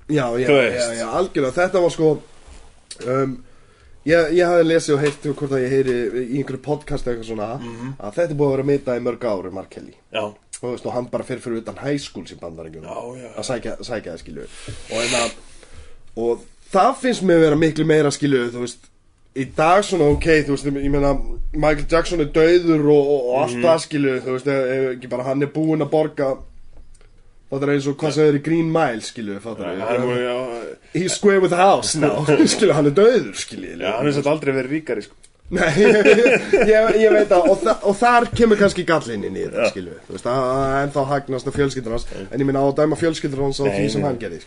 Já, 0.07 0.29
já, 0.39 0.53
já, 0.95 1.09
algjörlega, 1.11 1.57
þetta 1.59 1.83
var 1.83 1.95
sko 1.95 2.11
um, 3.11 3.35
ég, 4.09 4.31
ég 4.39 4.49
hafði 4.49 4.69
lesið 4.69 4.97
og 4.97 5.05
heyrt 5.05 5.29
hvort 5.31 5.53
að 5.55 5.65
ég 5.65 5.75
heyri 5.75 5.99
í 6.23 6.39
einhverju 6.41 6.63
podcast 6.65 7.07
eða 7.07 7.15
eitthvað 7.17 7.31
svona 7.31 7.51
að 7.99 8.17
þetta 8.19 8.31
er 8.31 8.39
búið 8.41 8.49
að 8.49 8.57
vera 8.57 8.69
mitað 8.71 9.01
í 9.01 9.05
mörg 9.09 9.29
ári 9.31 9.53
Mark 9.55 9.71
Kelly. 9.75 9.95
Já, 10.15 10.25
og, 10.25 10.39
þú 10.61 10.73
veist, 10.73 10.89
og 10.89 10.97
hann 10.97 11.11
bara 11.13 11.27
fyrir 11.29 11.45
fyrir 11.45 11.63
utan 11.63 11.81
high 11.83 12.01
school 12.01 12.27
sem 12.29 12.41
bandarengjum 12.41 12.89
að 12.89 13.45
sækja, 13.49 13.77
sækja 13.85 14.15
það 14.15 14.23
skilju 14.23 14.49
og, 14.97 15.15
að, 15.21 15.39
og 16.25 16.45
það 16.73 16.91
finnst 17.03 17.27
mér 17.29 17.43
vera 17.45 17.61
miklu 17.61 17.87
meira 17.89 18.13
skilu 18.15 18.47
þú 18.55 18.65
veist 18.65 18.91
í 19.35 19.49
dag 19.57 19.83
svona 19.83 20.09
ok, 20.15 20.29
þú 20.47 20.55
veist, 20.55 20.69
ég 20.71 20.93
meina 20.95 21.13
Michael 21.53 21.87
Jackson 21.91 22.23
er 22.23 22.31
dauður 22.35 22.89
og, 22.95 23.13
og, 23.15 23.29
og 23.31 23.39
allt 23.43 23.61
það 23.65 23.85
skilu, 23.87 24.17
þú 24.25 24.37
veist, 24.37 24.51
ef, 24.51 24.75
ef 24.77 24.91
ekki 24.95 25.13
bara 25.13 25.29
hann 25.29 25.43
er 25.45 25.53
búinn 25.55 25.85
að 25.85 25.95
borga 25.95 26.35
það 27.51 27.67
er 27.67 27.75
eins 27.75 27.89
og 27.91 27.99
hvað 28.01 28.17
sem 28.17 28.29
er 28.31 28.39
í 28.39 28.43
Green 28.45 28.71
Mile 28.75 29.39
það 29.45 29.65
Hann 29.65 30.09
er 30.15 30.23
já, 30.23 30.37
he's 30.95 31.13
square 31.19 31.41
with 31.43 31.51
the 31.51 31.61
house 31.61 31.95
now, 31.99 32.25
skilu, 32.55 32.73
hann 32.77 32.89
er 32.91 32.97
dauður 32.97 33.35
skilu, 33.37 33.75
já, 33.77 33.91
hann 33.99 34.07
er 34.09 34.15
svolítið 34.17 34.33
aldrei 34.33 34.53
verið 34.57 34.75
ríkari 34.79 35.05
sko. 35.07 35.21
Nei, 35.55 35.67
ég, 36.73 36.87
ég 37.03 37.11
veit 37.13 37.33
að 37.37 37.51
og, 37.53 37.59
þa 37.61 37.73
og 37.85 37.97
þar 38.01 38.25
kemur 38.33 38.57
kannski 38.59 38.87
gallinn 38.89 39.27
inn 39.29 39.35
í 39.37 39.43
þetta, 39.45 39.67
skilu 39.75 39.99
Þú 40.07 40.15
veist, 40.17 40.29
að 40.33 40.77
ennþá 40.79 41.03
hagnast 41.11 41.51
fjölskyldur 41.53 41.95
hans 41.99 42.07
En 42.17 42.41
ég 42.41 42.49
minna 42.49 42.63
á 42.65 42.67
að 42.71 42.79
dæma 42.79 42.97
fjölskyldur 42.97 43.43
hans 43.45 43.61
á 43.61 43.69
Nei, 43.69 43.75
því 43.77 43.91
sem 43.93 44.01
nei. 44.01 44.07
hann 44.09 44.21
gerði, 44.23 44.39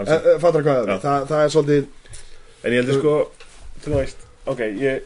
alls 0.00 0.14
Eh, 0.14 0.16
eh, 0.16 0.38
Fattar 0.40 0.64
hvað 0.64 0.80
það 0.80 0.94
er, 0.94 1.02
Þa, 1.04 1.16
það 1.28 1.44
er 1.44 1.52
svolítið 1.54 1.84
En 2.64 2.72
ég 2.72 2.80
heldur 2.80 2.98
sko, 3.02 3.14
þú 3.84 3.92
veist, 3.98 4.24
ok, 4.54 4.62
ég, 4.80 5.04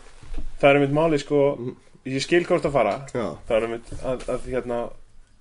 það 0.62 0.68
er 0.70 0.78
einmitt 0.78 0.94
máli 1.00 1.20
sko, 1.24 1.42
ég 2.14 2.24
skil 2.28 2.44
hvort 2.46 2.70
að 2.70 2.78
fara, 2.78 2.94
Já, 3.10 3.26
það 3.50 3.58
er 3.58 3.66
einmitt 3.68 3.92
að, 4.00 4.24
að 4.36 4.48
hérna, 4.54 4.80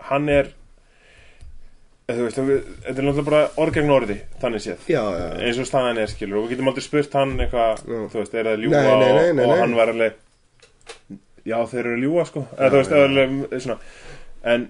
hann 0.10 0.30
er, 0.39 0.52
veist, 2.08 2.36
þetta 2.38 2.99
er 2.99 3.06
náttúrulega 3.08 3.24
bara 3.30 3.41
orð 3.64 3.74
gegn 3.78 3.91
orði, 3.95 4.18
þannig 4.41 4.64
séð. 4.66 4.82
já, 4.91 4.99
já, 4.99 5.24
já. 5.24 5.38
eins 5.47 5.60
og 5.64 5.68
staðan 5.70 5.97
er 6.04 6.10
skilur. 6.12 6.38
Og 6.41 6.45
við 6.47 6.56
getum 6.58 6.68
aldrei 6.74 6.84
spurt 6.84 7.14
hann 7.16 7.36
eitthvað 7.39 7.84
Já. 7.88 7.99
þú 8.12 8.20
veist, 8.20 8.34
er 8.36 8.43
það 8.49 8.54
að 8.58 8.64
ljúga 8.66 8.82
Nei, 8.84 8.97
nei, 8.99 9.34
nei, 9.38 9.45
og, 9.45 9.51
og 9.54 9.62
hann 9.64 9.76
var 9.78 9.91
alveg 9.93 10.18
já, 11.47 11.58
þeir 11.72 11.80
eru 11.86 11.93
að 11.97 12.04
ljúga 12.04 12.26
sko. 12.28 12.43
Þú 12.60 12.78
veist, 12.80 12.91
er 12.97 13.06
alveg 13.08 13.62
svona. 13.64 13.78
En 14.54 14.66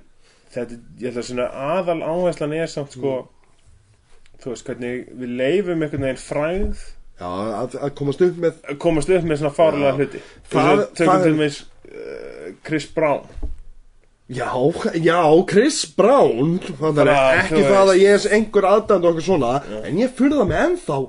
þetta, 0.53 0.77
ég 1.01 1.07
held 1.09 1.21
að 1.23 1.27
svona 1.31 1.47
aðal 1.73 1.99
áherslan 2.13 2.53
er 2.59 2.69
samt 2.69 2.93
sko 2.97 3.15
þú 4.43 4.51
veist, 4.53 4.67
hvernig 4.69 5.07
við 5.23 5.33
leifum 5.39 5.81
einhvern 5.87 6.05
veginn 6.05 6.21
fræð 6.21 6.83
já 7.21 7.27
að, 7.29 7.75
að 7.79 7.91
komast 7.97 8.21
upp 8.25 8.39
með 8.41 8.61
komast 8.81 9.09
upp 9.13 9.25
með 9.29 9.39
svona 9.41 9.53
fárlega 9.57 9.91
Já. 9.93 9.97
hluti. 10.01 10.21
Það- 10.53 10.85
tökum 10.97 11.21
til 11.23 11.35
meins 11.39 11.59
uh, 11.89 12.47
Chris 12.65 12.87
Brown 12.93 13.25
Já, 14.31 14.47
já, 15.03 15.19
Chris 15.49 15.81
Brown 15.97 16.53
Það 16.63 17.01
er 17.01 17.09
Bara, 17.09 17.15
ekki 17.41 17.57
þú 17.57 17.63
það 17.67 17.89
að 17.91 17.97
ég 17.99 18.13
er 18.15 18.35
einhver 18.37 18.67
aðdænd 18.69 19.03
og 19.03 19.09
okkur 19.11 19.25
svona 19.25 19.49
En 19.83 19.97
ég 19.99 20.13
fyrir 20.15 20.37
það 20.39 20.47
með 20.51 20.61
ennþá. 20.67 20.99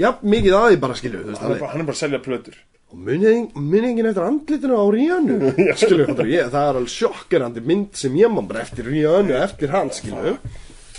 Já, 0.00 0.08
mikið 0.24 0.56
að 0.58 0.68
því 0.70 0.78
bara 0.82 0.96
skilu 0.98 1.20
þú 1.20 1.28
veist, 1.28 1.42
hann 1.44 1.52
er, 1.52 1.58
bara, 1.60 1.72
hann 1.74 1.84
er 1.84 1.88
bara 1.90 1.94
að 1.94 2.00
selja 2.00 2.22
plötur. 2.24 2.56
Og 2.94 2.98
munið 3.04 3.88
enginn 3.90 4.08
eftir 4.08 4.24
andlitinu 4.24 4.78
á 4.80 4.84
Ríanu 4.94 5.36
Skilu, 5.78 6.06
það 6.08 6.24
er, 6.24 6.48
það 6.48 6.68
er 6.70 6.78
alveg 6.80 6.92
sjokkerandi 6.94 7.62
mynd 7.68 8.00
sem 8.00 8.16
ég 8.18 8.32
man 8.32 8.48
bara 8.50 8.64
eftir 8.64 8.88
Ríanu 8.88 9.36
Eftir 9.38 9.74
hann, 9.74 9.92
skilu 9.94 10.34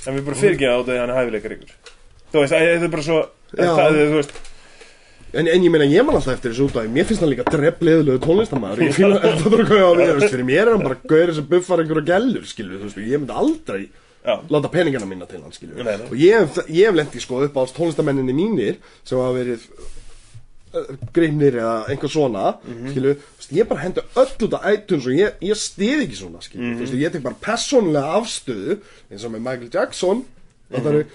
en 0.05 0.19
við 0.19 0.25
bara 0.27 0.37
fyrir 0.37 0.55
ekki 0.55 0.69
á 0.69 0.75
þetta 0.77 0.93
að 0.93 0.99
hann 1.01 1.11
er 1.11 1.17
hæfileikar 1.17 1.53
ykkur. 1.55 1.71
Þú 2.29 2.41
veist, 2.43 2.53
það 2.53 2.85
er 2.85 2.91
bara 2.93 3.05
svo 3.05 3.19
Já. 3.55 3.69
það, 3.73 3.95
þú 3.97 4.19
veist, 4.19 4.35
En, 5.35 5.47
en 5.51 5.63
ég 5.65 5.71
meina, 5.73 5.85
ég 5.91 6.05
man 6.07 6.15
alltaf 6.15 6.33
eftir 6.37 6.53
þessu 6.53 6.69
út 6.69 6.77
af 6.79 6.85
Mér 6.95 7.05
finnst 7.09 7.21
hann 7.25 7.31
líka 7.33 7.43
drefleðilegu 7.49 8.21
tónlistamæður 8.23 8.83
Ég 8.85 8.93
fíla, 8.95 9.17
það 9.41 9.57
er 9.59 9.65
hvað 9.67 9.79
ég 9.81 9.83
á 9.83 9.89
að 9.91 9.99
vera 10.01 10.29
Fyrir 10.31 10.45
mér 10.47 10.61
er 10.61 10.71
hann 10.75 10.85
bara 10.85 10.99
gaurið 11.11 11.35
sem 11.39 11.49
buffar 11.49 11.81
einhverja 11.83 12.07
gellur 12.13 12.45
Skilu, 12.47 12.77
þú 12.79 12.87
veist, 12.87 13.01
ég 13.03 13.19
myndi 13.19 13.35
aldrei 13.41 13.81
já, 14.25 14.35
láta 14.49 14.71
peningana 14.73 15.05
mína 15.09 15.27
til 15.29 15.41
hann 15.43 15.51
skilju 15.53 15.83
og 15.85 16.15
ég 16.17 16.39
hef, 16.39 16.61
hef 16.71 16.95
lent 16.97 17.13
í 17.13 17.21
sko 17.21 17.43
upp 17.45 17.59
á 17.59 17.63
tónlistamenninni 17.75 18.33
mínir 18.33 18.79
sem 19.05 19.19
hafa 19.19 19.35
verið 19.35 19.67
uh, 20.73 20.87
grimmir 21.13 21.59
eða 21.61 21.75
einhver 21.93 22.09
svona 22.15 22.45
Mhm. 22.65 22.89
skilju, 22.95 23.13
þú 23.19 23.37
veist, 23.43 23.53
ég 23.59 23.67
bara 23.69 23.83
hendi 23.83 24.01
öll 24.15 24.47
út 24.47 24.55
af 24.57 24.65
iTunes 24.71 25.05
og 25.11 25.13
ég, 25.19 25.37
ég 25.45 25.59
stið 25.61 26.01
ekki 26.07 26.17
svona 26.23 26.41
skilju, 26.41 26.63
Mhm. 26.65 26.79
þú 26.79 26.85
veist, 26.87 26.97
ég 27.03 27.11
tek 27.13 27.23
bara 27.27 27.37
persónlega 27.45 28.17
afstöðu 28.21 28.79
eins 29.11 29.25
og 29.27 29.31
með 29.35 29.45
Michael 29.45 29.69
Jackson. 29.73 30.25
Mhm. 30.71 30.81
það 30.81 31.05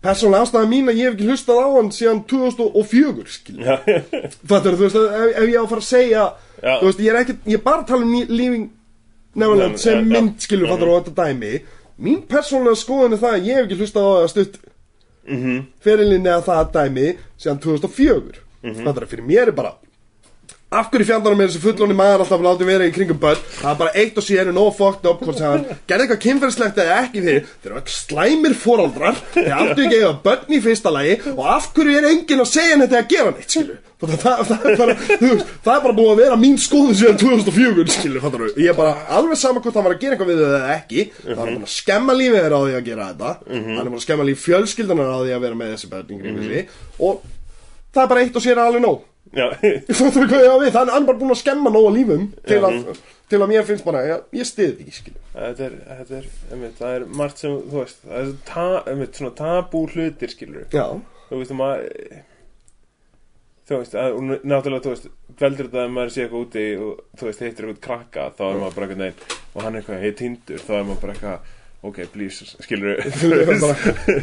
eru 0.00 0.08
persónlega 0.08 0.42
afstöða 0.46 0.68
mín 0.70 0.88
að 0.88 0.96
ég 1.00 1.04
hef 1.10 1.14
ekki 1.18 1.26
hlustað 1.28 1.58
á 1.60 1.68
hann 1.76 1.90
síðan 1.92 2.20
2004 2.30 3.24
skilju, 3.28 3.64
já, 3.64 3.76
það 4.48 4.66
eru 4.70 4.76
þú 4.80 4.84
veist, 4.86 4.96
ef, 4.96 5.36
ef 5.36 5.48
ég 5.50 5.58
á 5.60 5.62
að 5.64 5.68
fara 5.74 5.82
að 5.84 5.88
segja 5.90 6.22
Já. 6.60 6.74
þú 6.80 6.86
veist, 6.88 7.00
ég 7.00 7.10
er 7.12 7.18
ekki, 7.20 7.36
ég 7.46 7.58
er 7.58 7.64
bara 7.64 7.82
að 7.82 7.86
tala 7.90 8.06
um 8.06 8.14
Living 8.28 8.66
Neverland 9.34 9.76
Nei, 9.76 9.82
sem 9.84 10.00
já. 10.00 10.08
mynd 10.14 10.40
skilju, 10.44 10.66
fattar 10.72 10.88
á 10.88 10.94
þetta 11.00 11.14
dæmi 11.24 11.52
mín 12.00 12.22
persónulega 12.28 12.80
skoðun 12.80 13.12
er 13.16 13.20
það 13.20 13.36
að 13.36 13.46
ég 13.50 13.58
hef 13.60 13.66
ekki 13.68 13.78
hlustað 13.80 14.08
á 14.08 14.12
það 14.16 14.30
stutt 14.34 14.58
mhm 15.30 15.58
fyrirlinni 15.84 16.30
að 16.32 16.46
það 16.48 16.70
dæmi 16.78 17.08
síðan 17.38 17.60
2004 17.66 18.46
Mhm. 18.60 18.82
þetta 18.84 19.00
er 19.00 19.06
fyrir 19.08 19.24
mér 19.24 19.48
er 19.48 19.56
bara 19.56 19.70
af 20.70 20.86
hverju 20.92 21.06
fjandarnum 21.08 21.40
er 21.42 21.50
þessi 21.50 21.62
fullóni 21.64 21.96
maður 21.98 22.22
alltaf 22.24 22.44
látið 22.44 22.68
vera 22.70 22.86
í 22.86 22.94
kringum 22.94 23.18
börn? 23.18 23.42
Það 23.58 23.72
er 23.72 23.78
bara 23.80 23.94
eitt 23.98 24.18
og 24.20 24.26
sér 24.26 24.46
er 24.46 24.54
no 24.54 24.68
fucked 24.70 25.08
up 25.10 25.18
hvort 25.24 25.42
hann 25.42 25.64
gerði 25.90 26.06
eitthvað 26.06 26.22
kynferðslegt 26.26 26.78
eða 26.84 26.98
ekki 27.02 27.24
þeir 27.24 27.40
þeir 27.50 27.70
eru 27.72 27.80
öll 27.80 27.94
slæmir 27.96 28.54
foraldrar 28.54 29.18
þeir 29.34 29.54
áttu 29.56 29.86
ekki 29.86 29.98
eiga 29.98 30.12
börn 30.24 30.54
í 30.54 30.60
fyrsta 30.62 30.92
lagi 30.94 31.16
og 31.34 31.42
af 31.56 31.70
hverju 31.74 31.96
er 31.98 32.06
enginn 32.12 32.44
að 32.44 32.52
segja 32.52 32.78
neitt 32.78 32.94
eða 32.94 33.10
gera 33.10 33.32
neitt 33.34 33.50
skilu 33.50 33.74
það, 34.00 34.14
það, 34.22 34.44
það, 34.48 34.62
er 34.70 34.78
bara, 34.78 34.94
veist, 35.20 35.50
það 35.64 35.74
er 35.74 35.82
bara 35.84 35.96
búið 35.98 36.12
að 36.12 36.20
vera 36.22 36.36
mín 36.40 36.56
skoðun 36.60 36.96
síðan 37.00 37.18
2004 37.20 37.96
skilu 37.96 38.22
ég 38.54 38.70
er 38.70 38.78
bara 38.78 38.94
alveg 39.18 39.40
sama 39.40 39.60
hvort 39.60 39.76
hann 39.76 39.86
var 39.88 39.96
að 39.96 40.02
gera 40.04 40.16
eitthvað 40.16 40.30
við 40.30 40.40
þau 40.40 40.54
eða 40.54 40.70
ekki. 40.76 41.00
Það 41.26 41.40
var 41.40 41.50
búin 41.50 41.66
að 41.66 41.74
skemma 41.74 42.16
lífið 42.16 42.40
þeirra 42.40 42.56
á 42.56 42.62
því 42.64 42.74
að 42.78 42.88
gera 42.88 43.10
þetta. 43.10 43.30
Hann 43.50 43.84
er 43.84 43.90
búin 43.90 44.00
að 44.00 44.06
að 47.10 47.20
það 47.90 48.04
er 48.04 48.10
bara 48.12 48.22
eitt 48.22 48.36
og 48.38 48.44
sér 48.44 48.60
alveg 48.62 48.84
nóg 48.84 49.09
við? 50.64 50.74
Hann 50.74 50.90
er 50.90 51.06
bara 51.06 51.18
búinn 51.20 51.34
að 51.34 51.40
skemma 51.42 51.70
nóga 51.72 51.92
lífum 51.94 52.24
til 52.48 52.58
að, 52.66 52.88
til 53.30 53.38
að 53.40 53.52
mér 53.52 53.68
finnst 53.68 53.86
bara, 53.86 54.02
ég, 54.08 54.24
ég 54.40 54.48
stiði 54.48 54.88
því, 54.88 55.14
þetta 55.36 55.68
er, 55.68 55.76
þetta 56.00 56.18
er, 56.18 56.26
einmitt, 56.50 56.74
það 56.80 56.96
er 56.96 57.06
margt 57.20 57.44
sem, 57.44 57.54
þú 57.70 57.78
veist, 57.84 58.02
það 58.08 58.24
er 58.24 58.32
ta, 58.48 58.66
einmitt, 58.90 59.20
svona 59.20 59.36
tabú 59.38 59.84
hlutir, 59.92 60.34
skilur 60.34 60.66
þú 61.28 61.38
veist, 61.38 61.54
um 61.54 61.62
að 61.68 61.86
þú 63.70 63.78
veist, 63.78 63.94
að, 63.94 64.18
náttúrulega, 64.50 64.82
þú 64.82 64.94
veist 64.96 65.08
veldur 65.40 65.70
þetta 65.70 65.84
að 65.84 65.94
maður 65.94 66.12
sé 66.16 66.24
eitthvað 66.24 66.44
úti 66.48 66.66
og 66.82 67.20
þú 67.20 67.30
veist, 67.30 67.46
hittir 67.46 67.70
eitthvað 67.70 67.84
krakka, 67.86 68.26
þá 68.34 68.44
er 68.48 68.60
maður 68.64 68.76
bara 68.80 68.88
eitthvað 68.88 69.02
neginn 69.04 69.38
og 69.54 69.62
hann 69.62 69.72
er 69.76 69.82
eitthvað 69.84 70.04
heitt 70.04 70.18
tindur, 70.18 70.64
þá 70.66 70.72
er 70.80 70.86
maður 70.88 71.02
bara 71.04 71.14
eitthvað 71.14 71.56
ok, 71.82 71.98
please, 72.12 72.44
skilur 72.60 73.00
bara, 73.64 73.76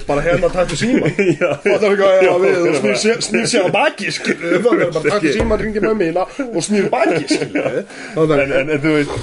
bara 0.07 0.21
hérna 0.25 0.49
taktu 0.53 0.77
síma. 0.79 1.09
þú 1.65 1.91
hvað 1.95 2.13
ég 2.21 2.29
á 2.29 2.37
við? 2.43 2.59
Og 2.67 3.01
snýr 3.01 3.25
snýr 3.25 3.49
sér 3.49 3.67
á 3.67 3.69
baki, 3.73 4.11
skilju. 4.13 4.61
Það 4.61 4.85
er 4.85 4.93
bara 4.93 5.11
taktu 5.15 5.33
síma, 5.33 5.59
ringi 5.61 5.83
með 5.83 5.97
mína 6.03 6.27
og 6.47 6.61
snýr 6.65 6.89
baki, 6.93 7.25
skilju. 7.31 7.83
Það 8.15 8.35
en, 8.37 8.39
er, 8.39 8.55
en, 8.61 8.73
en 8.75 8.83
þú 8.83 8.95
veist 8.99 9.15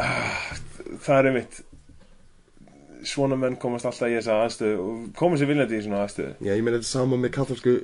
uh, 0.00 0.44
það 1.04 1.18
er 1.18 1.30
einmitt 1.32 1.62
svona 3.06 3.36
menn 3.38 3.58
komast 3.62 3.86
alltaf 3.86 4.10
í 4.10 4.16
þessa 4.16 4.40
aðstöðu 4.44 4.78
og 4.82 5.02
komast 5.18 5.42
sér 5.42 5.50
viljandi 5.52 5.78
í 5.78 5.84
svona 5.84 6.00
aðstöðu 6.06 6.32
já, 6.42 6.52
ég 6.56 6.64
meina 6.64 6.80
þetta 6.80 6.88
sama 6.88 7.18
með 7.20 7.32
katholsku 7.36 7.74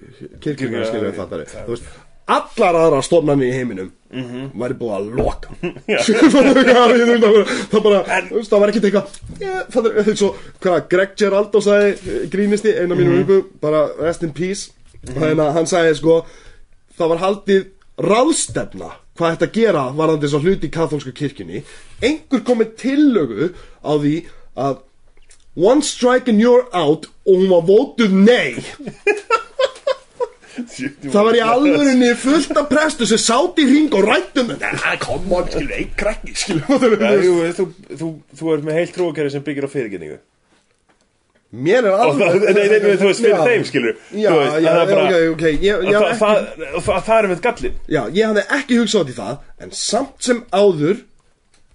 Kirkjuna, 0.42 0.82
skilju, 0.88 1.12
já, 1.12 1.16
fattar 1.18 1.44
já. 1.44 1.62
Þú 1.62 1.76
veist, 1.76 1.92
allar 2.29 2.75
aðra 2.85 3.03
stofnarnir 3.03 3.49
í 3.51 3.57
heiminum 3.59 3.91
Mhm. 4.12 4.51
væri 4.61 4.75
búið 4.77 4.93
að 4.93 5.14
loka. 5.16 5.49
Það 7.73 7.83
bara- 7.83 8.03
það 8.05 8.31
veist, 8.35 8.51
það 8.53 8.61
var 8.61 8.68
ekkert 8.73 8.85
eitthvað 8.89 9.07
yeah, 9.41 9.62
fattar 9.73 9.95
þú, 9.97 10.03
eins 10.12 10.23
og 10.27 10.37
hvað 10.61 10.89
Greg 10.93 11.14
Geraldo 11.16 11.62
sagði 11.64 11.93
eh, 11.97 12.27
grínisti, 12.29 12.75
eina 12.77 12.95
mínu 12.99 13.11
Mhm. 13.14 13.23
uppu 13.23 13.39
bara 13.62 13.81
rest 14.01 14.23
in 14.23 14.33
peace. 14.33 14.70
Og 15.09 15.16
hérna 15.23 15.53
hann 15.57 15.64
sagði 15.66 15.95
sko 15.97 16.18
það 16.99 17.09
var 17.09 17.18
haldið 17.25 17.64
ráðstefna 17.99 18.91
hvað 19.16 19.37
þetta 19.37 19.53
gera 19.53 19.83
varðandi 19.97 20.27
þess 20.29 20.37
að 20.39 20.45
hluti 20.47 20.66
í 20.68 20.70
katholsku 20.77 21.12
kirkjunni. 21.12 21.62
Einhver 22.03 22.41
komið 22.45 22.77
tillögu 22.77 23.51
á 23.85 23.93
því 23.97 24.14
að 24.57 24.79
one 25.57 25.83
strike 25.83 26.29
and 26.29 26.41
you're 26.41 26.65
out 26.73 27.07
og 27.27 27.35
hún 27.40 27.49
var 27.51 27.65
votuð 27.69 28.12
nei 28.12 28.57
Það 30.53 31.23
var 31.29 31.39
í 31.39 31.45
alvörunni 31.45 32.11
fullt 32.20 32.59
af 32.61 32.69
prestu 32.69 33.07
sem 33.09 33.20
sátt 33.20 33.61
í 33.62 33.69
hring 33.69 33.95
og 33.97 34.05
rættum 34.09 34.51
þetta. 34.53 34.97
Come 35.03 35.39
on, 35.39 35.49
skilur, 35.53 35.73
einn 35.79 35.95
krakki, 35.97 36.35
skilur 36.37 36.99
Já, 37.01 37.15
jú, 37.24 37.39
þú, 37.57 37.66
þú, 37.89 38.11
þú 38.41 38.53
ert 38.57 38.69
með 38.69 38.79
heilt 38.81 38.95
trúakerfi 38.97 39.35
sem 39.37 39.47
byggir 39.47 39.69
á 39.69 39.70
fyrirgenningu 39.73 40.20
Mér 41.53 41.85
er 41.85 41.99
alveg 42.01 42.47
nei, 42.47 42.53
nei, 42.57 42.79
nei, 42.81 42.95
þú 42.97 43.09
veist, 43.11 43.20
fyrir 43.20 43.35
Já. 43.37 43.43
þeim, 43.45 43.65
skilur 43.69 43.97
Já, 44.16 44.31
veist, 44.33 44.55
já, 44.65 44.69
að 44.70 44.79
það 44.79 44.83
er 44.83 44.93
bara, 44.93 45.03
ok, 45.05 45.16
ok 45.35 45.43
Ég, 45.51 45.65
ég, 45.66 45.81
og 45.83 45.97
hafði 45.99 46.15
það, 46.23 46.39
ekki, 46.39 46.85
það, 46.87 47.03
það, 47.09 47.16
er 47.19 47.29
með 47.33 47.43
gallin 47.47 47.74
já, 47.85 48.01
ég 48.16 48.31
hafði 48.31 48.45
ekki 48.57 48.79
hugsað 48.81 49.11
í 49.12 49.16
það 49.19 49.66
En 49.66 49.74
samt 49.77 50.29
sem 50.29 50.41
áður 50.49 51.03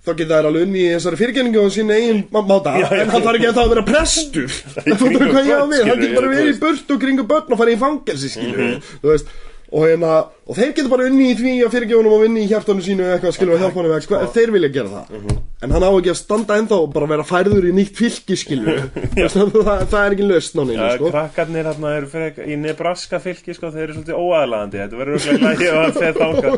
Þá 0.07 0.11
geta 0.21 0.37
þær 0.39 0.45
alveg 0.49 0.63
unni 0.67 0.79
í 0.85 0.91
þessari 0.95 1.17
fyrirgenningu 1.19 1.59
á 1.59 1.67
sín 1.75 1.91
eigin 1.91 2.21
má- 2.31 2.45
máta. 2.47 2.73
Já, 2.79 2.87
já. 2.87 3.01
En 3.03 3.09
hann 3.11 3.25
þarf 3.25 3.39
ekki 3.41 3.49
að 3.51 3.57
það 3.57 3.65
að 3.67 3.73
vera 3.73 3.85
prestur. 3.91 4.47
Það 4.87 5.03
er 5.07 5.33
hvað 5.33 5.49
ég 5.49 5.51
á 5.51 5.59
börn, 5.59 5.73
við. 5.73 5.83
Hann 5.91 5.99
getur 6.01 6.15
bara 6.21 6.31
verið 6.31 6.51
í 6.53 6.59
burt 6.63 6.93
og 6.95 7.01
kringu 7.03 7.25
börn 7.27 7.51
og 7.51 7.59
farið 7.59 7.75
í 7.75 7.81
fangelsi, 7.83 8.29
skilur 8.31 8.61
Mhm. 8.63 8.81
Þú 9.03 9.11
veist 9.11 9.35
Og, 9.67 9.81
hérna, 9.83 10.11
og 10.47 10.55
þeir 10.55 10.69
getur 10.77 10.87
bara 10.93 11.07
unni 11.09 11.25
í 11.33 11.35
því 11.35 11.53
að 11.65 11.73
fyrirgefunum 11.73 12.13
og 12.15 12.21
vinni 12.23 12.45
í 12.45 12.47
hjartanu 12.47 12.79
sínu 12.85 13.03
eitthvað 13.11 13.33
skilur 13.35 13.57
og 13.57 13.63
hjálpa 13.65 13.81
eitthvað, 13.83 14.03
sko. 14.05 14.15
þeir 14.37 14.51
vilja 14.55 14.69
gera 14.77 14.89
það 14.93 15.05
Mhm. 15.17 15.33
en 15.65 15.71
hann 15.75 15.83
á 15.83 15.91
ekki 15.91 16.11
að 16.13 16.19
standa 16.21 16.55
ennþá 16.61 16.77
og 16.85 16.93
bara 16.93 17.07
vera 17.11 17.25
færður 17.27 17.65
í 17.67 17.73
nýtt 17.75 17.95
fylki 17.99 18.35
skilur 18.39 18.79
það, 19.33 19.83
það 19.91 19.99
er 20.05 20.11
ekki 20.15 20.27
löst 20.29 20.55
náni 20.55 20.77
Já, 20.77 20.95
sko. 20.95 21.11
krakkarnir 21.11 21.67
hérna 21.67 21.91
eru 21.97 22.07
fyrir 22.13 22.47
í 22.47 22.55
Nebraska 22.61 23.19
fylki, 23.19 23.53
sko, 23.57 23.67
þeir 23.75 23.83
eru 23.89 23.93
svolítið 23.97 24.15
óaðlaðandi 24.23 24.77
Þetta 24.85 24.97
verður 25.01 25.15
okkur 25.17 25.35
ef 25.51 25.75
hann 25.75 25.93
fer 25.99 26.13
þáka 26.21 26.49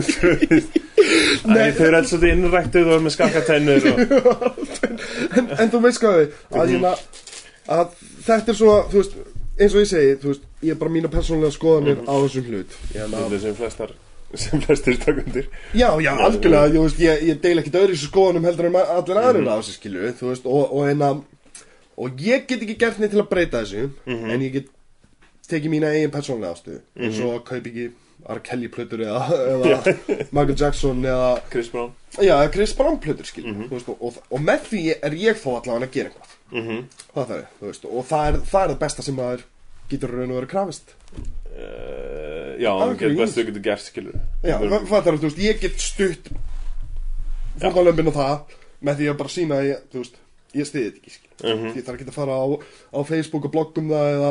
Æ, 1.50 1.72
Þau 1.74 1.86
eru 1.86 1.96
alls 1.98 2.10
svolítið 2.12 2.32
innræktuð 2.36 2.84
og 2.86 2.92
eru 2.96 3.04
með 3.06 3.14
skakkatennur 3.16 3.82
og... 3.90 3.96
en, 5.40 5.48
en 5.56 5.72
þú 5.72 5.80
veist 5.86 6.02
hvað 6.02 6.18
við 6.20 6.28
að, 6.52 6.74
hérna, 6.74 6.92
að 7.80 7.86
þetta 8.28 8.52
er 8.52 8.58
svo 8.60 8.74
þú 8.92 9.00
veist, 9.00 9.14
eins 9.60 9.74
og 9.74 9.82
ég 9.84 9.88
segi, 9.90 10.14
þú 10.22 10.30
veist, 10.32 10.44
ég 10.64 10.70
er 10.74 10.78
bara 10.80 10.90
mína 10.94 11.08
persónulega 11.12 11.52
skoðanir 11.56 11.96
Mhm. 12.00 12.06
á 12.08 12.14
þessum 12.24 12.46
hlut 12.48 12.76
ég, 12.94 13.10
na, 13.10 13.16
Þetta 13.24 13.40
sem 13.40 13.54
flestar 13.54 13.90
sem 14.34 14.60
flestir 14.60 14.96
takundir 15.02 15.46
Já, 15.74 15.90
já, 16.00 16.12
algjörlega, 16.16 16.72
ég, 16.74 16.80
veist, 16.82 16.98
ég, 17.00 17.22
ég 17.28 17.40
deil 17.42 17.58
ekkit 17.58 17.74
öðru 17.80 17.92
í 17.94 17.98
þessu 17.98 18.10
skoðanum 18.10 18.44
heldur 18.48 18.66
en 18.70 18.76
allir 18.80 19.20
aðrir 19.20 19.42
Mhm. 19.44 19.52
á 19.52 19.56
þessu 19.60 19.74
skilu, 19.78 20.12
þú 20.20 20.28
veist, 20.32 20.46
og, 20.46 20.72
og 20.72 20.88
eina 20.88 21.10
og 22.00 22.16
ég 22.16 22.46
get 22.48 22.60
ekki 22.62 22.78
gert 22.78 22.98
neitt 22.98 23.10
til 23.12 23.20
að 23.20 23.28
breyta 23.28 23.62
þessu 23.64 23.90
Mhm. 24.06 24.30
en 24.30 24.40
ég 24.40 24.52
get 24.52 24.66
tekið 25.50 25.68
mína 25.70 25.90
eigin 25.92 26.10
persónulega 26.10 26.54
ástu 26.54 26.80
eins 26.96 27.18
og 27.20 27.40
að 27.40 27.44
kaup 27.44 27.66
ekki 27.66 27.90
R. 28.30 28.40
Kelly 28.46 28.68
plötur 28.72 29.02
eða, 29.06 29.22
eða 29.54 29.78
Michael 30.30 30.56
Jackson 30.60 31.02
eða, 31.04 31.30
Chris 31.50 31.68
Brown 31.72 31.92
já, 32.18 32.34
eða 32.36 32.52
Chris 32.54 32.74
Brown 32.78 32.98
plötur 33.02 33.30
Mhm. 33.44 33.68
þú 33.68 33.74
veist, 33.76 33.88
og, 33.88 34.02
og, 34.02 34.20
og 34.30 34.40
með 34.46 34.60
því 34.70 34.82
er 35.02 35.16
ég 35.18 35.40
þó 35.42 35.48
allavega 35.60 35.86
að 35.86 35.94
gera 35.96 36.10
eitthvað 36.10 36.36
mm 36.52 36.68
-hmm. 36.68 36.84
það 37.14 37.26
það 37.30 37.36
er, 37.38 37.46
veist, 37.66 37.84
og 37.84 38.06
það 38.10 38.28
er 38.28 38.38
það, 38.52 38.62
er 38.64 38.68
það 38.74 38.78
besta 38.84 39.02
sem 39.02 39.14
maður 39.16 39.42
getur 39.90 40.10
raun 40.14 40.30
og 40.30 40.36
verið 40.40 40.50
krafist 40.54 40.94
uh, 41.14 42.54
Já, 42.60 42.70
það 42.78 42.92
getur 42.94 43.10
easy. 43.10 43.20
bestu 43.24 43.44
getur 43.50 43.62
gert 43.62 43.82
skilur 43.84 44.14
Já, 44.44 44.56
það 44.60 45.06
er, 45.06 45.18
þú 45.18 45.28
veist, 45.28 45.38
ég 45.38 45.60
get 45.60 45.80
stutt 45.80 46.30
fórnalömbin 47.60 48.08
og 48.10 48.14
það 48.16 48.56
með 48.80 48.96
því 49.00 49.08
að 49.10 49.18
bara 49.20 49.28
sína 49.34 49.58
að 49.60 49.66
ég, 49.68 49.80
þú 49.92 50.02
veist, 50.02 50.14
ég 50.56 50.66
stiði 50.68 50.86
þetta 50.86 51.00
ekki, 51.00 51.10
skil. 51.10 51.30
Mhm. 51.44 51.74
Ég 51.76 51.84
þarf 51.84 51.98
ekki 51.98 52.08
að 52.08 52.16
fara 52.16 52.32
á, 52.40 52.46
á 52.96 52.98
Facebook 53.04 53.44
og 53.44 53.52
bloggum 53.54 53.90
það 53.92 54.08
eða, 54.14 54.30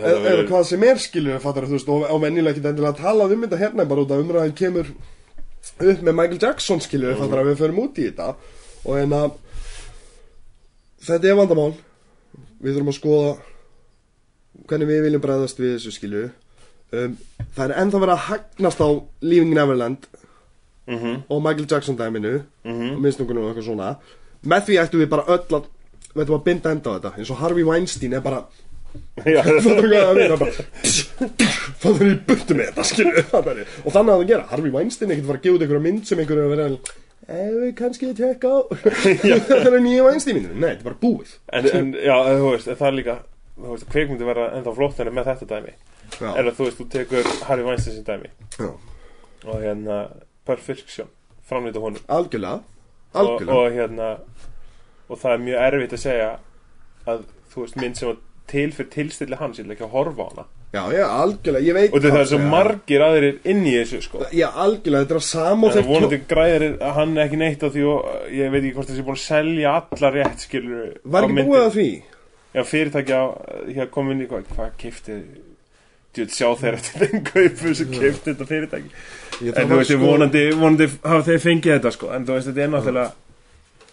eða, 0.00 0.18
verður 0.24 0.48
hvað 0.50 0.66
sem 0.70 0.84
er, 0.88 1.00
skilur, 1.02 1.38
fattar, 1.42 1.68
veist, 1.70 1.90
og, 1.92 2.06
og 2.08 2.22
venjulega 2.22 2.56
ekki 2.56 2.64
endilega 2.70 2.94
að 2.94 3.02
tala 3.02 3.28
um 3.28 3.46
þetta 3.46 3.60
hérna, 3.60 3.88
bara 3.90 4.04
út 4.04 4.14
að 4.14 4.24
umræðin 4.24 4.58
kemur 4.58 4.92
upp 4.92 6.02
með 6.02 6.18
Michael 6.18 6.40
Jackson, 6.42 6.82
skilur, 6.82 7.16
fattar 7.20 7.42
að 7.42 7.50
við 7.52 7.62
förum 7.62 7.82
út 7.84 8.00
í 8.00 8.08
þetta. 8.08 8.28
Og 8.82 8.98
en 8.98 9.16
að 9.16 9.34
þetta 11.06 11.30
er 11.30 11.38
vandamál. 11.38 11.72
Við 12.62 12.76
þurfum 12.76 12.92
að 12.92 12.98
skoða 12.98 13.30
hvernig 14.70 14.90
við 14.90 15.04
viljum 15.06 15.22
bregðast 15.22 15.60
við 15.60 15.76
þessu, 15.76 15.92
skilur 15.96 16.28
um, 16.94 17.14
það 17.56 17.64
er 17.64 17.72
ennþá 17.82 18.00
verið 18.04 18.12
að 18.14 18.26
hagnast 18.28 18.82
á 18.84 18.88
Leaving 19.24 19.54
Neverland 19.56 20.10
Mhm, 20.86 21.22
og 21.28 21.42
Michael 21.42 21.66
Jackson 21.70 21.96
dæminu 21.96 22.42
mhm. 22.64 22.90
og 22.90 23.00
minnstungunum 23.00 23.44
og 23.44 23.50
eitthvað 23.50 23.64
svona. 23.64 23.94
Með 24.42 24.64
því 24.66 24.78
ættum 24.82 25.00
við 25.00 25.08
bara 25.08 25.26
öll 25.30 25.54
að 25.54 25.68
við 26.14 26.22
ættum 26.24 26.34
að 26.34 26.44
binda 26.44 26.70
enda 26.70 26.90
á 26.90 26.94
þetta 26.96 27.12
eins 27.18 27.30
og 27.30 27.38
Harvey 27.38 27.64
Weinstein 27.64 28.12
er 28.12 28.20
bara 28.20 28.42
Þú 29.22 29.74
hvað 29.82 30.18
það 30.18 30.34
bara 30.40 30.52
fattar 30.58 31.54
þú 31.82 31.92
í 32.08 32.14
burtu 32.28 32.56
með 32.58 32.70
þetta 32.72 32.84
þið? 33.58 33.76
og 33.84 33.94
þannig 33.94 34.12
að 34.12 34.18
það 34.22 34.26
gera. 34.32 34.46
Harvey 34.52 34.72
Weinstein 34.74 35.12
ekkert 35.14 35.28
fara 35.30 35.38
að 35.40 35.46
gefa 35.46 35.56
út 35.58 35.64
einhverja 35.66 35.84
mynd 35.86 36.06
sem 36.08 36.22
einhverju 36.22 36.44
að 36.46 36.54
vera 36.56 36.66
ef 37.32 37.52
við 37.62 37.74
kannski 37.78 38.08
að 38.10 38.16
tekka 38.22 38.48
á. 38.50 38.58
Þetta 39.46 39.60
er 39.70 39.76
nýja 39.84 40.06
Weinstein 40.08 40.38
mínu 40.40 40.56
nei, 40.56 40.72
þetta 40.72 40.80
er 40.82 40.88
bara 40.88 41.00
búið. 41.04 41.34
En, 41.52 41.68
en 41.78 41.92
já, 42.02 42.16
þú 42.26 42.48
veist, 42.50 42.72
það 42.72 42.88
er 42.90 42.96
líka 42.98 43.18
Þú 43.52 43.68
veist, 43.74 43.86
kveikmyndi 43.92 44.24
verða 44.26 44.46
ennþá 44.56 44.72
flóttari 44.74 45.10
með 45.12 45.26
þetta 45.28 45.46
dæmi. 45.50 45.72
Já, 46.16 46.28
Er 46.40 46.46
að 46.48 46.54
þú 46.56 46.64
veist, 46.66 46.78
þú 46.80 46.86
tekur 46.94 47.28
Harry 47.46 47.64
Weinstein 47.66 47.98
sem 47.98 48.06
dæmi. 48.06 48.30
Já. 48.56 48.70
Og 49.44 49.58
hérna, 49.60 49.98
Perfection 50.48 51.10
Framlýta 51.46 51.82
honum. 51.84 52.00
Algjörlega. 52.16 52.62
Og, 53.12 53.20
algjörlega. 53.22 53.58
og 53.60 53.76
hérna 53.76 54.08
Og 55.12 55.20
það 55.20 55.34
er 55.36 55.42
mjög 55.44 55.64
erfitt 55.68 55.94
að 55.98 56.02
segja 56.06 56.28
Að 57.12 57.24
þú 57.52 57.64
veist, 57.66 57.76
mynd 57.84 57.98
sem 58.00 58.08
að 58.14 58.20
til 58.52 58.68
fyrir 58.76 58.90
tilstilli 58.92 59.38
hans 59.40 59.58
Ég 59.60 59.66
vil 59.66 59.74
ekki 59.76 59.86
að 59.88 59.94
horfa 59.96 60.22
á 60.22 60.28
hana. 60.32 60.44
Já, 60.72 60.82
já, 60.96 61.02
algjörlega, 61.20 61.66
ég 61.68 61.76
veit 61.76 61.92
Og 61.96 62.00
það 62.04 62.18
er 62.22 62.28
svo 62.30 62.38
margir 62.48 63.02
aðrir 63.04 63.38
inn 63.52 63.64
í 63.68 63.74
þessu 63.76 63.98
sko. 64.06 64.22
Já, 64.32 64.46
algjörlega, 64.64 65.04
þetta 65.04 65.16
er 65.16 65.20
að 65.20 65.26
sama 65.28 65.68
og 65.68 65.74
þeir 65.76 65.88
vonandi 65.90 66.18
græðir 66.30 66.64
hann 66.96 67.12
ekki 67.26 67.40
neitt 67.42 67.64
á 67.64 67.68
því 67.74 67.82
og 67.92 68.10
ég 68.32 68.52
veit 68.54 68.62
ekki 68.62 68.74
hvort 68.78 68.92
þessi 68.92 69.04
búin 69.08 69.18
að 69.18 69.24
selja 69.26 69.74
alla 69.82 70.12
rétt 70.16 70.46
skilur 70.46 70.94
var 71.04 71.26
ekki 71.28 71.44
búið 71.50 71.64
að 71.66 71.72
því? 71.76 71.88
Já, 72.52 72.62
fyrirtækja 72.68 73.20
hér 73.76 73.90
kom 73.92 74.10
inn 74.12 74.24
í 74.24 74.28
hvað, 74.30 74.46
hvað 74.56 74.72
kifti 74.80 75.18
Þú 76.12 76.20
veit, 76.26 76.32
sjá 76.36 76.48
þeir 76.60 76.74
eftir 76.76 77.04
þeim 77.08 77.20
kaupu 77.24 77.70
sem 77.78 77.92
kifti 77.92 78.32
þetta 78.34 78.46
fyrirtæki. 78.50 78.90
En 79.48 79.54
þú 79.54 79.62
að 79.62 79.78
veist, 79.78 79.92
sko- 79.94 80.00
vonandi, 80.02 80.42
vonandi 80.60 80.88
hafa 81.08 81.22
þeir 81.30 81.38
fengið 81.40 81.72
þetta 81.78 81.92
sko. 81.94 82.10
En 82.12 82.26
þú 82.28 82.34
veist, 82.36 82.48
þetta 82.50 82.64
er 82.66 82.72
náttúrulega 82.74 83.12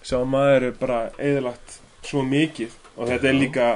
Sjá, 0.09 0.17
maður 0.27 0.65
er 0.69 0.75
bara 0.79 0.97
eðalagt 1.19 1.77
svo 2.07 2.23
mikið. 2.27 2.75
Og 2.99 3.07
þetta 3.11 3.29
er 3.31 3.37
líka 3.39 3.69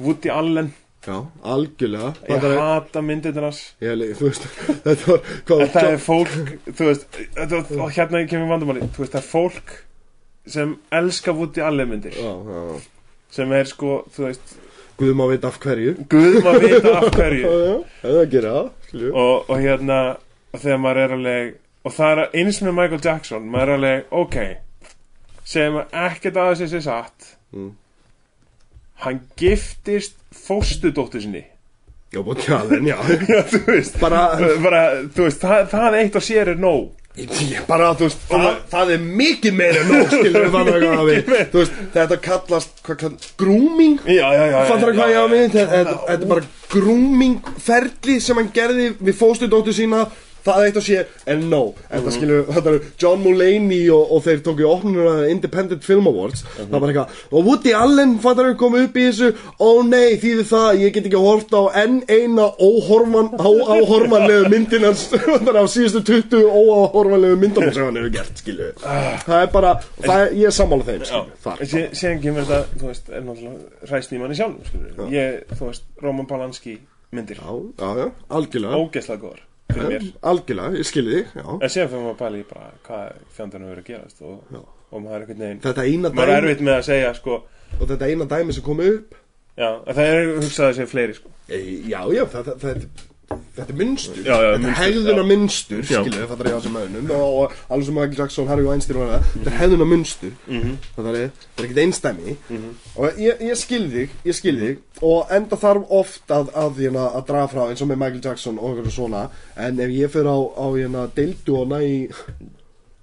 Woody 0.00 0.28
Allen. 0.34 0.72
Já, 1.04 1.18
algjörlega. 1.44 2.14
Ég 2.32 2.40
þið? 2.40 2.54
hata 2.64 3.00
myndirnar 3.04 3.44
hans. 3.50 3.58
Ég, 3.84 3.92
le- 4.00 4.12
þú 4.18 4.28
veist, 4.30 4.46
þetta 4.86 5.10
var 5.10 5.26
hvað, 5.50 5.64
það 5.74 5.88
er 5.90 5.98
fólk, 6.00 6.36
þú 6.70 6.86
veist, 6.88 7.18
þetta, 7.36 7.58
og 7.84 7.90
hérna 7.92 8.22
kemur 8.30 8.48
vandamáli, 8.54 8.86
þú 8.96 9.02
veist, 9.04 9.12
það 9.12 9.20
er 9.20 9.26
fólk 9.28 9.74
sem 10.54 10.72
elska 10.96 11.34
Woody 11.36 11.62
Allen 11.64 11.88
myndir, 11.92 12.16
já, 12.16 12.32
já, 12.48 12.62
já. 12.70 12.80
sem 13.36 13.52
er 13.60 13.68
sko, 13.70 13.98
þú 14.16 14.26
veist, 14.30 14.56
Guð 14.94 15.10
má 15.18 15.24
vita 15.26 15.48
af 15.50 15.56
hverju. 15.58 15.92
Guð 16.12 16.36
maður 16.44 16.64
vita 16.70 16.90
af 16.94 17.04
Já, 17.08 17.14
hverju. 17.18 17.46
Já, 17.50 17.78
það 18.00 18.10
er 18.12 18.18
að 18.20 18.28
gera 18.36 18.50
það 18.54 18.68
skilju. 18.88 19.08
og, 19.18 19.48
og 19.50 19.62
hérna, 19.64 19.96
og 20.54 20.60
þegar 20.62 20.82
maður 20.84 21.00
er 21.04 21.14
alveg, 21.18 21.48
og 21.84 21.94
það 21.96 22.12
er 22.24 22.36
eins 22.40 22.60
með 22.64 22.76
Michael 22.78 23.00
Jackson, 23.08 23.48
maður 23.50 23.72
er 23.72 23.78
alveg, 23.80 24.04
ok, 24.24 24.36
sem 25.54 25.80
ekkert 25.84 26.38
aðeins 26.44 26.64
þessi 26.64 26.82
satt, 26.88 27.32
Mm. 27.54 27.72
Hann 29.02 29.20
giftist 29.40 30.14
fóstudóttur 30.46 31.20
sinni, 31.24 31.44
Já, 32.14 32.20
búin 32.22 32.38
tjáðin, 32.38 32.86
já. 32.86 32.98
Já, 33.32 33.40
þú 33.50 33.58
veist, 33.66 33.96
Bara, 33.98 34.20
bara, 34.62 34.82
þú 35.10 35.24
veist, 35.26 35.40
það, 35.42 35.64
það 35.72 35.96
eitt 35.98 36.18
og 36.20 36.22
sér 36.22 36.50
er 36.52 36.60
nóg. 36.62 36.92
ég, 37.18 37.64
bara, 37.66 37.88
þú 37.98 38.06
veist 38.06 38.22
það, 38.30 38.46
það 38.70 38.92
er 38.94 39.02
mikið 39.22 39.56
meira 39.58 39.80
en 39.82 39.90
nóg, 39.90 40.06
skilju 40.12 40.44
Þannig 40.54 40.86
að 40.92 41.02
við, 41.10 41.32
þú 41.52 41.60
veist, 41.62 41.80
þetta 41.96 42.18
kallast 42.28 42.82
hvað 42.86 43.00
kallast, 43.02 43.26
grooming? 43.42 43.98
Já, 44.06 44.26
já, 44.34 44.44
já. 44.52 44.58
Fattar 44.70 44.92
já, 44.92 44.98
hvað 45.00 45.10
ég 45.10 45.18
á 45.18 45.24
já, 45.24 45.32
við? 45.34 45.44
Þetta 45.56 45.80
þetta- 45.80 46.14
er 46.14 46.28
bara 46.34 46.46
grooming 46.74 47.50
ferli 47.66 48.16
sem 48.22 48.38
hann 48.42 48.52
gerði 48.54 48.88
við 48.98 49.18
fóstudóttur 49.18 49.74
sína 49.78 50.04
Það 50.44 50.64
eitt 50.66 50.76
og 50.80 50.84
sé 50.84 50.98
en 51.32 51.46
no. 51.48 51.60
En 51.88 52.02
það 52.04 52.16
skilur, 52.18 52.42
þetta 52.52 52.72
er 52.74 52.80
John 53.00 53.22
Mulaney 53.24 53.86
og, 53.94 54.10
og 54.12 54.24
þeir 54.26 54.42
tóku 54.44 54.64
í 54.64 54.68
opnuna 54.68 55.14
Independent 55.32 55.84
Film 55.86 56.08
Awards. 56.10 56.42
Það 56.58 56.74
var 56.74 56.90
eitthvað 56.92 57.22
Og 57.34 57.46
Woody 57.48 57.72
Allen 57.76 58.16
fattar 58.20 58.50
við 58.50 58.58
komið 58.60 58.86
upp 58.88 58.98
í 59.00 59.06
þessu? 59.08 59.30
Ó 59.58 59.68
nei, 59.88 60.18
þýðir 60.20 60.48
það, 60.50 60.68
ég 60.84 60.94
get 60.98 61.08
ekki 61.08 61.18
að 61.20 61.28
horta 61.30 61.62
á 61.64 61.64
enn 61.84 61.96
eina 62.12 62.50
óhorman 62.60 63.30
áhormanlegu 63.40 64.50
myndin 64.52 64.84
hans. 64.88 65.06
Þannig 65.24 65.58
á 65.58 65.64
síðustu 65.70 66.02
20 66.10 66.44
óáhormanlegu 66.52 67.40
myndum 67.40 67.70
sem 67.72 67.88
hann 67.88 67.98
hefur 68.02 68.12
gert, 68.18 68.42
skilur 68.44 68.76
Það 68.84 69.38
er 69.40 69.50
bara, 69.54 69.72
það 70.04 70.24
er, 70.26 70.34
ég 70.42 70.50
er 70.50 70.56
sammála 70.58 70.88
þeim, 70.90 71.06
skilur 71.08 71.64
sé- 71.72 71.86
Síðan 71.96 72.20
kemur 72.24 72.46
þetta, 72.50 72.80
þú 72.82 72.90
veist, 72.90 73.08
er 73.10 73.24
náttúrulega 73.24 73.90
ræst 73.94 74.12
í 74.14 74.20
manni 74.20 74.38
sjálfum, 74.38 74.68
skilur 74.68 75.10
Ég, 75.14 75.40
þú 75.56 75.70
veist, 75.70 75.88
Roman 76.04 76.28
Polanski 76.30 76.76
myndir. 77.14 77.40
Já, 77.40 77.50
já, 77.80 77.90
já, 78.04 78.08
algjörlega. 78.38 78.78
Ógeðslega 78.84 79.22
góðar 79.24 79.42
Algjörlega, 80.30 80.78
ég 80.78 80.88
skilji 80.88 81.18
þig, 81.18 81.34
En 81.60 81.72
síðan 81.72 81.90
fyrir 81.90 82.04
maður 82.04 82.14
að 82.14 82.20
pæla 82.22 82.40
í 82.40 82.46
bara 82.50 82.70
hvað 82.86 83.18
fjandana 83.36 83.70
verið 83.70 83.82
að 83.84 83.88
gerast 83.90 84.22
og, 84.24 84.58
og 84.90 85.02
maður 85.04 85.16
er 85.16 85.24
einhvern 85.24 85.44
veginn 85.44 85.62
Þetta 85.64 85.86
eina 85.88 86.12
Maður 86.14 86.32
er 86.34 86.34
dæmi 86.34 86.50
erfitt 86.50 86.64
með 86.68 86.76
að 86.78 86.86
segja, 86.90 87.14
sko. 87.18 87.40
Og 87.80 87.88
þetta 87.90 88.10
eina 88.10 88.28
dæmi 88.30 88.54
sem 88.56 88.66
kom 88.66 88.84
upp. 88.84 89.16
Já, 89.54 89.68
það 89.86 90.04
er 90.04 90.30
hugsað 90.38 90.68
að 90.68 90.76
segja 90.78 90.90
fleiri, 90.90 91.18
sko. 91.18 91.34
E, 91.48 91.60
Já, 91.90 92.00
já, 92.14 92.24
það, 92.30 92.50
það, 92.50 92.62
það, 92.64 93.04
þetta 93.56 93.72
er 93.74 93.78
munstur 93.80 94.20
Já, 94.24 94.34
já, 94.34 94.50
Þetta 94.50 94.54
er 94.54 94.64
mynstur, 94.64 94.80
hegðuna 94.84 95.22
já. 95.22 95.26
munstur, 95.30 95.82
Já. 95.84 96.00
skilju, 96.04 96.26
það 96.30 96.40
er 96.44 96.48
ég 96.50 96.54
á 96.54 96.58
þessum 96.58 96.76
mönnum. 96.78 97.10
Og, 97.10 97.36
og 97.44 97.52
alveg 97.70 97.86
sem 97.88 97.94
Michael 97.98 98.18
Jackson, 98.18 98.48
Harry 98.48 98.64
Weinstein 98.68 98.98
og 99.00 99.08
það. 99.12 99.28
Þetta 99.34 99.52
er 99.52 99.58
hegðuna 99.62 99.88
munstur 99.92 100.32
Mhm. 100.48 100.74
Það 100.96 101.08
er, 101.10 101.30
það 101.56 101.62
er 101.64 101.68
ekkert 101.68 101.82
einstæmi 101.84 102.36
Og 102.96 103.18
ég, 103.18 103.40
ég 103.50 103.56
skil 103.56 103.84
þig, 103.90 104.10
ég 104.24 104.34
skil 104.38 104.56
þig. 104.60 104.78
Og 105.02 105.26
enda 105.30 105.56
þarf 105.56 105.86
oft 105.90 106.28
að, 106.30 106.50
að, 106.54 106.82
að, 106.88 106.98
að 107.18 107.26
draga 107.26 107.48
frá 107.52 107.62
eins 107.70 107.82
og 107.82 107.88
með 107.90 107.98
Michael 108.04 108.20
Jackson 108.24 108.58
og 108.58 108.76
eitthvað 108.78 108.94
svona. 108.96 109.24
En 109.56 109.80
ef 109.80 109.90
ég 109.90 110.10
fyrir 110.14 110.30
á, 110.30 110.38
á 110.54 110.66
hérna, 110.74 111.08
deildu 111.16 111.56
og 111.60 111.68
næ 111.74 111.80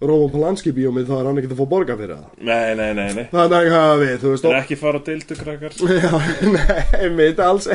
Róman 0.02 0.32
Polanski 0.34 0.72
bíómið 0.74 1.10
þá 1.12 1.16
er 1.20 1.28
hann 1.30 1.38
ekkert 1.42 1.52
að 1.56 1.60
fá 1.62 1.68
borga 1.72 1.96
fyrir 2.00 2.16
það. 2.18 2.30
Nei, 2.50 2.76
nei, 2.80 2.88
nei, 2.98 3.10
nei. 3.18 3.26
Það 3.32 3.56
er 3.58 3.68
ekki 3.68 4.00
við, 4.02 4.14
þú 4.24 4.32
veist 4.32 4.46
Það 4.48 4.56
er 4.56 4.62
ekki 4.64 4.78
fara 4.82 5.02
á 5.02 5.06
deildu, 5.10 5.38
krakkar. 5.42 5.76
Já, 6.02 6.14
nei, 6.56 7.10
mitt 7.20 7.42
alls 7.46 7.68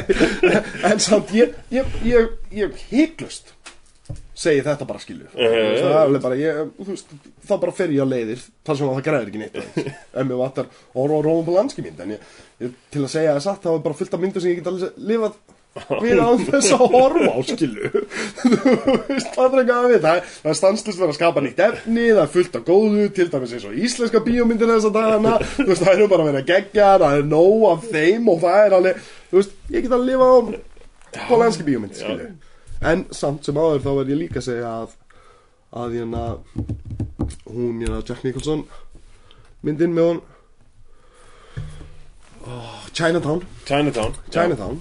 En 0.90 1.03
samt, 1.07 1.31
ég, 1.39 1.55
ég, 1.74 1.93
ég, 2.09 2.32
ég 2.59 2.81
hygglust 2.90 3.53
segi 4.36 4.61
þetta 4.66 4.85
bara 4.86 5.01
skilur. 5.01 5.31
Þú 5.32 5.47
veist, 5.48 5.81
Það 5.81 5.94
er 5.94 6.01
alveg 6.03 6.24
bara, 6.27 6.36
ég, 6.36 6.59
þú 6.77 6.89
veist 6.90 7.15
þá 7.48 7.53
bara 7.62 7.73
fer 7.78 7.94
ég 7.94 8.05
á 8.05 8.09
leiðir, 8.11 8.43
þar 8.69 8.77
sem 8.78 8.90
að 8.90 8.98
það 8.98 9.07
græðir 9.07 9.31
ekki 9.31 9.40
neitt. 9.40 9.86
En 10.20 10.28
mér 10.28 10.40
vantar, 10.43 10.69
og 10.93 11.09
ró- 11.09 11.23
róum 11.24 11.47
på 11.47 11.55
landski 11.57 11.85
mynd 11.86 12.03
En 12.05 12.12
ég, 12.19 12.27
til 12.93 13.01
að 13.07 13.12
segja 13.15 13.32
það 13.39 13.44
satt, 13.47 13.62
þá 13.65 13.70
er 13.73 13.85
bara 13.86 13.97
fullt 14.03 14.19
af 14.19 14.23
myndir 14.27 14.44
sem 14.44 14.53
ég 14.53 14.61
get 14.61 14.69
alveg 14.70 14.98
lifað 15.09 15.39
við 16.03 16.20
á 16.23 16.31
þess 16.47 16.73
að 16.77 16.85
horfa 16.94 17.32
á 17.32 17.40
skilu 17.51 17.90
það 19.36 19.57
er 19.57 19.61
ekki 19.62 19.77
að 19.77 19.89
við 19.93 20.01
það, 20.07 20.20
það 20.43 20.51
er 20.53 20.59
stanslust 20.61 21.01
verið 21.03 21.12
að 21.12 21.19
skapa 21.19 21.44
nýtt 21.44 21.62
efni 21.66 22.07
það 22.09 22.23
er 22.24 22.32
fullt 22.36 22.59
af 22.59 22.66
góðu, 22.66 23.07
til 23.16 23.28
dæmis 23.32 23.55
eins 23.57 23.69
og 23.69 23.78
íslenska 23.86 24.23
bíómyndir 24.27 24.73
þess 24.73 24.89
að 24.90 24.98
dagana 24.98 25.36
veist, 25.43 25.82
það 25.82 25.93
er 25.93 26.03
nú 26.03 26.11
bara 26.12 26.27
að 26.27 26.32
vera 26.32 26.47
gegja, 26.53 26.90
það 27.05 27.19
er 27.20 27.31
nóg 27.31 27.66
af 27.70 27.89
þeim 27.93 28.31
og 28.32 28.43
það 28.44 28.61
er 28.62 28.78
alveg, 28.81 29.09
þú 29.31 29.40
veist, 29.40 29.57
ég 29.74 29.86
get 29.86 29.97
að 29.97 30.07
lifa 30.11 30.31
á 30.32 30.36
polanski 31.27 31.66
bíómynd, 31.66 31.98
skilu 31.98 32.31
en 32.86 33.07
samt 33.16 33.47
sem 33.47 33.57
áður 33.57 33.85
þá 33.85 33.90
verð 33.97 34.12
ég 34.12 34.23
líka 34.27 34.40
að 34.43 34.48
segja 34.51 34.73
að 34.82 34.97
að 35.77 35.97
hérna 35.98 36.24
hún, 37.51 37.81
hérna 37.82 38.03
Jack 38.07 38.24
Nicholson 38.24 38.65
myndin 39.66 39.94
með 39.97 40.11
hún 40.11 40.24
Chinatown. 42.94 43.43
Chinatown 43.66 44.15
Chinatown 44.31 44.78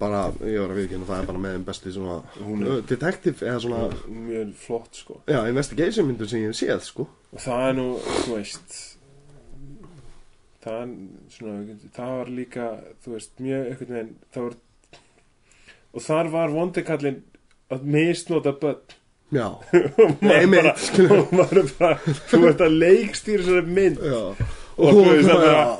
bara, 0.00 0.22
ég 0.46 0.62
var 0.62 0.72
að 0.72 0.80
viðkynna 0.80 1.08
það 1.08 1.22
er 1.22 1.28
bara 1.30 1.42
með 1.42 1.56
þeim 1.56 1.66
besti 1.68 1.94
svona 1.94 2.16
Hún 2.40 2.64
uh, 2.66 2.78
detective 2.88 3.46
eða 3.46 3.64
svona 3.64 3.82
mjög 4.28 4.54
flott 4.62 5.02
sko. 5.02 5.18
Já, 5.28 5.40
investigation 5.48 6.08
myndur 6.08 6.30
sem 6.30 6.44
ég 6.44 6.54
hef 6.54 6.60
séð 6.60 6.86
sko. 6.86 7.06
Og 7.34 7.44
það 7.44 7.66
er 7.66 7.76
nú, 7.78 7.88
þú 8.24 8.38
veist 8.38 8.78
það 10.60 10.80
er 10.80 10.94
svona, 11.34 11.76
það 11.96 12.16
var 12.18 12.32
líka 12.40 12.70
þú 13.04 13.14
veist, 13.16 13.36
mjög 13.40 13.68
einhvern 13.70 13.96
veginn 13.96 14.16
það 14.34 14.48
var 14.48 14.58
og 15.90 16.04
þar 16.04 16.32
var 16.32 16.54
vondikallin 16.54 17.20
að 17.70 17.86
misnota 17.94 18.54
börn. 18.60 18.96
Já, 19.30 19.46
skilur. 20.82 21.20
og 21.20 21.34
maður 21.38 21.62
er 21.62 21.68
bara 21.78 22.16
þú 22.32 22.40
ert 22.48 22.64
að 22.66 22.76
leikstýra 22.80 23.44
þessari 23.46 23.74
mynd. 23.76 24.00
Já. 24.02 24.22
Og 24.80 24.96
þú 24.96 25.04
veist, 25.06 25.30
það 25.30 25.72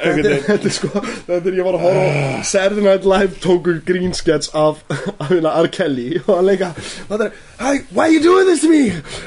Þetta 0.00 0.30
er, 0.32 0.42
þetta 0.46 0.68
er 0.70 0.72
sko, 0.72 0.88
þetta 1.26 1.50
er 1.50 1.56
ég 1.58 1.66
var 1.66 1.76
að 1.76 1.82
horfa 1.84 2.04
á 2.08 2.44
Saturday 2.48 2.84
Night 2.86 3.04
Live 3.08 3.36
tóku 3.44 3.74
green 3.84 4.14
sketch 4.16 4.48
af, 4.56 4.80
af 5.20 5.28
hérna 5.28 5.52
R. 5.60 5.68
Kelly. 5.74 6.06
Og 6.26 6.30
hann 6.38 6.46
leika, 6.48 6.70
það 7.10 7.26
er, 7.26 7.34
hey, 7.60 7.82
why 7.92 8.06
you 8.14 8.22
doing 8.24 8.48
this 8.48 8.62
to 8.64 8.70
me? 8.72 8.82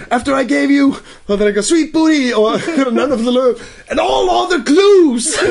After 0.10 0.34
I 0.34 0.44
gave 0.50 0.74
you, 0.74 0.96
það 1.30 1.44
er 1.46 1.52
eitthvað 1.52 1.68
sweet 1.70 1.94
booty 1.94 2.32
og 2.34 2.58
nefnum 2.96 3.20
fyrir 3.22 3.38
lög, 3.38 3.64
and 3.94 4.02
all 4.02 4.30
other 4.34 4.60
clues. 4.66 5.30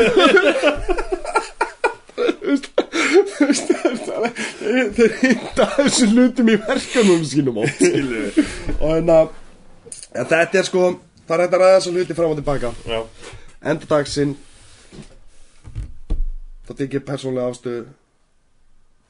Það 3.32 4.27
er- 4.28 4.90
þeir 4.97 5.15
hinda 5.23 5.66
þessu 5.77 6.07
hlutum 6.12 6.51
í 6.53 6.57
verkanum 6.61 7.23
sínum 7.27 7.59
og 7.62 7.69
hérna, 7.81 9.16
ja, 10.12 10.24
þetta 10.28 10.61
er 10.61 10.66
sko, 10.69 10.82
það 11.27 11.35
er 11.36 11.43
hægt 11.44 11.57
að 11.57 11.62
ræða 11.65 11.77
þessu 11.78 11.94
hluti 11.97 12.16
fram 12.19 12.35
og 12.35 12.39
tilbaka. 12.40 12.73
Enda 13.62 13.89
dagsinn 13.90 14.35
þá 16.66 16.72
tek 16.78 16.97
ég 16.98 17.05
persónlega 17.09 17.52
ástöðu 17.52 17.82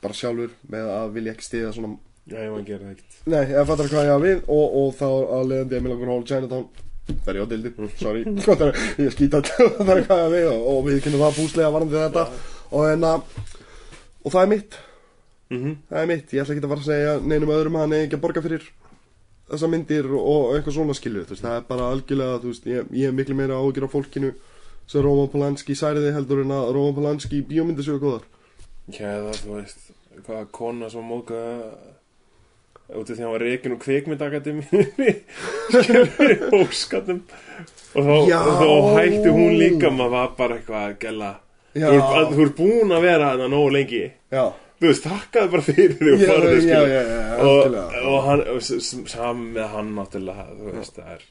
bara 0.02 0.16
sjálfur 0.18 0.54
með 0.72 0.88
að 0.96 1.12
vilja 1.16 1.34
ekki 1.36 1.46
stiða 1.46 1.72
svona 1.76 1.92
já, 2.26 2.38
ég 2.42 2.50
maður 2.52 2.64
gera 2.70 2.86
það 2.86 2.94
ekkert. 2.96 3.18
Nei, 3.32 3.42
ég 3.52 3.68
fattar 3.68 3.90
hvað 3.92 4.06
ég 4.06 4.12
hafa 4.14 4.24
við 4.26 4.40
og, 4.56 4.78
og 4.82 4.94
þá 4.98 5.06
að 5.36 5.50
leiðandi 5.52 5.78
ég 5.78 5.84
með 5.84 5.94
langar 5.94 6.12
hóla 6.12 6.28
Chinatown. 6.30 6.66
Fer 7.26 7.38
ég 7.38 7.42
á 7.44 7.50
dildi, 7.50 7.72
sorry. 7.98 8.22
Er- 8.26 8.82
ég 9.02 9.14
skýta 9.14 9.42
það 9.42 9.80
er 9.82 9.82
hvað 9.82 10.02
ég 10.02 10.10
hafa 10.12 10.30
við 10.36 10.48
og, 10.52 10.66
og 10.72 10.84
við 10.86 11.00
kynum 11.06 11.24
það 11.24 11.40
búslega 11.40 11.72
varandi 11.74 11.98
þetta. 11.98 12.26
Og 12.72 12.86
en 12.88 13.08
að 13.08 13.24
og 14.22 14.30
það 14.30 14.42
er 14.44 14.52
mitt, 14.52 14.78
mm 15.50 15.74
það 15.90 16.04
er 16.04 16.12
mitt. 16.12 16.32
Ég 16.32 16.44
ætla 16.44 16.54
ekki 16.56 16.64
að 16.66 16.72
fara 16.72 16.84
að 16.84 16.90
segja 16.90 17.16
neinum 17.26 17.52
öðrum 17.56 17.76
að 17.78 17.84
hann 17.86 17.96
eigi 17.98 18.06
ekki 18.06 18.18
að 18.18 18.24
borga 18.26 18.44
fyrir 18.46 18.68
þessar 19.52 19.72
myndir 19.72 20.06
og, 20.08 20.22
og 20.22 20.54
eitthvað 20.56 20.76
svona 20.78 20.94
skilju 20.96 21.24
það 21.28 21.56
er 21.58 21.64
bara 21.68 21.88
algjörlega, 21.92 22.38
þú 22.40 22.52
veist, 22.52 22.68
ég, 22.70 22.92
ég 22.96 23.10
er 23.10 23.16
miklu 23.16 23.36
meira 23.36 23.58
ágjör 23.60 23.88
á 23.90 23.94
fólkinu 23.94 24.30
sem 24.90 25.02
Roman 25.04 25.28
Polanski 25.32 25.74
særiði 25.78 26.12
heldur 26.16 26.42
en 26.44 26.52
að 26.56 26.72
Roman 26.76 26.94
Polanski 26.98 27.42
bíómyndir 27.48 27.86
séu 27.86 27.98
góðar. 28.02 28.24
Já, 28.92 29.08
það, 29.28 29.40
þú 29.44 29.56
veist 29.56 29.90
hvaða 30.26 30.46
kona 30.52 30.90
sem 30.92 31.04
mókaði 31.08 31.70
út 32.92 33.08
af 33.08 33.16
því 33.16 33.22
að 33.22 33.22
hann 33.24 33.32
var 33.32 33.44
kvikmyndakademi 33.80 34.64
skilur 35.72 36.42
óskatum 36.58 37.22
og 37.96 38.28
Já. 38.28 38.40
og 38.42 38.58
þá 38.58 38.66
hætti 38.98 39.32
hún 39.32 39.54
líka 39.60 39.90
maður 39.94 40.12
var 40.16 40.34
bara 40.36 40.58
eitthvað 40.58 40.84
að 40.90 40.98
Já. 41.78 41.86
þú 41.88 42.42
ert- 42.44 42.56
búin 42.58 42.92
að 42.92 43.04
vera 43.06 43.30
þarna 43.32 43.48
nógu 43.54 43.70
lengi. 43.72 44.02
Já, 44.32 44.44
þú 44.82 44.90
veist, 44.90 45.06
þakkaði 45.08 45.52
bara 45.54 45.64
fyrir 45.68 45.94
því 45.96 46.10
og 46.12 46.24
já, 46.68 47.00
og, 47.40 47.76
og 48.12 48.18
hann, 48.26 48.42
og 48.52 48.58
s- 48.60 48.74
s- 48.76 49.12
saman 49.14 49.46
með 49.54 49.70
hann 49.72 49.94
náttúrulega, 49.96 50.44
þú 50.58 50.74
veist, 50.76 50.98
það 50.98 51.14
er 51.16 51.24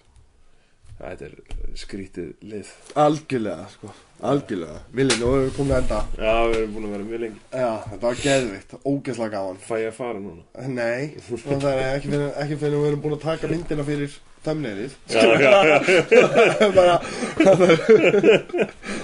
það 1.02 1.22
er 1.26 1.36
skrítið 1.82 2.28
lið. 2.46 2.72
Algjörlega, 3.02 3.68
sko. 3.74 3.92
Algjörlega, 4.32 4.80
Vili, 4.94 5.16
nú 5.18 5.32
erum 5.34 5.48
við 5.48 5.56
komin 5.56 5.74
að 5.74 5.80
enda. 5.82 6.00
Já, 6.22 6.34
við 6.52 6.58
erum 6.60 6.74
búin 6.76 6.86
að 6.86 6.92
vera 6.96 7.08
mjög 7.08 7.22
lengi. 7.24 7.40
Já, 7.50 7.70
þetta 7.88 8.04
var 8.06 8.20
geðvikt, 8.22 8.76
ógeðslega 8.92 9.34
gaman. 9.34 9.62
Fæ 9.66 9.74
ég 9.82 9.88
að 9.90 9.98
fara 9.98 10.20
núna? 10.22 10.44
Nei, 10.68 11.02
það 11.32 11.66
er 11.72 11.82
ekki 11.96 12.12
fyrir, 12.12 12.28
ekki 12.44 12.60
fyrir 12.62 12.78
við 12.78 12.90
erum 12.92 13.02
búin 13.06 13.18
að 13.18 13.26
taka 13.26 13.50
myndina 13.50 13.88
fyrir 13.88 14.20
thumbnailið. 14.46 14.94
Já, 15.10 15.22
já, 15.42 15.52
já, 15.66 16.70
bara 16.78 16.96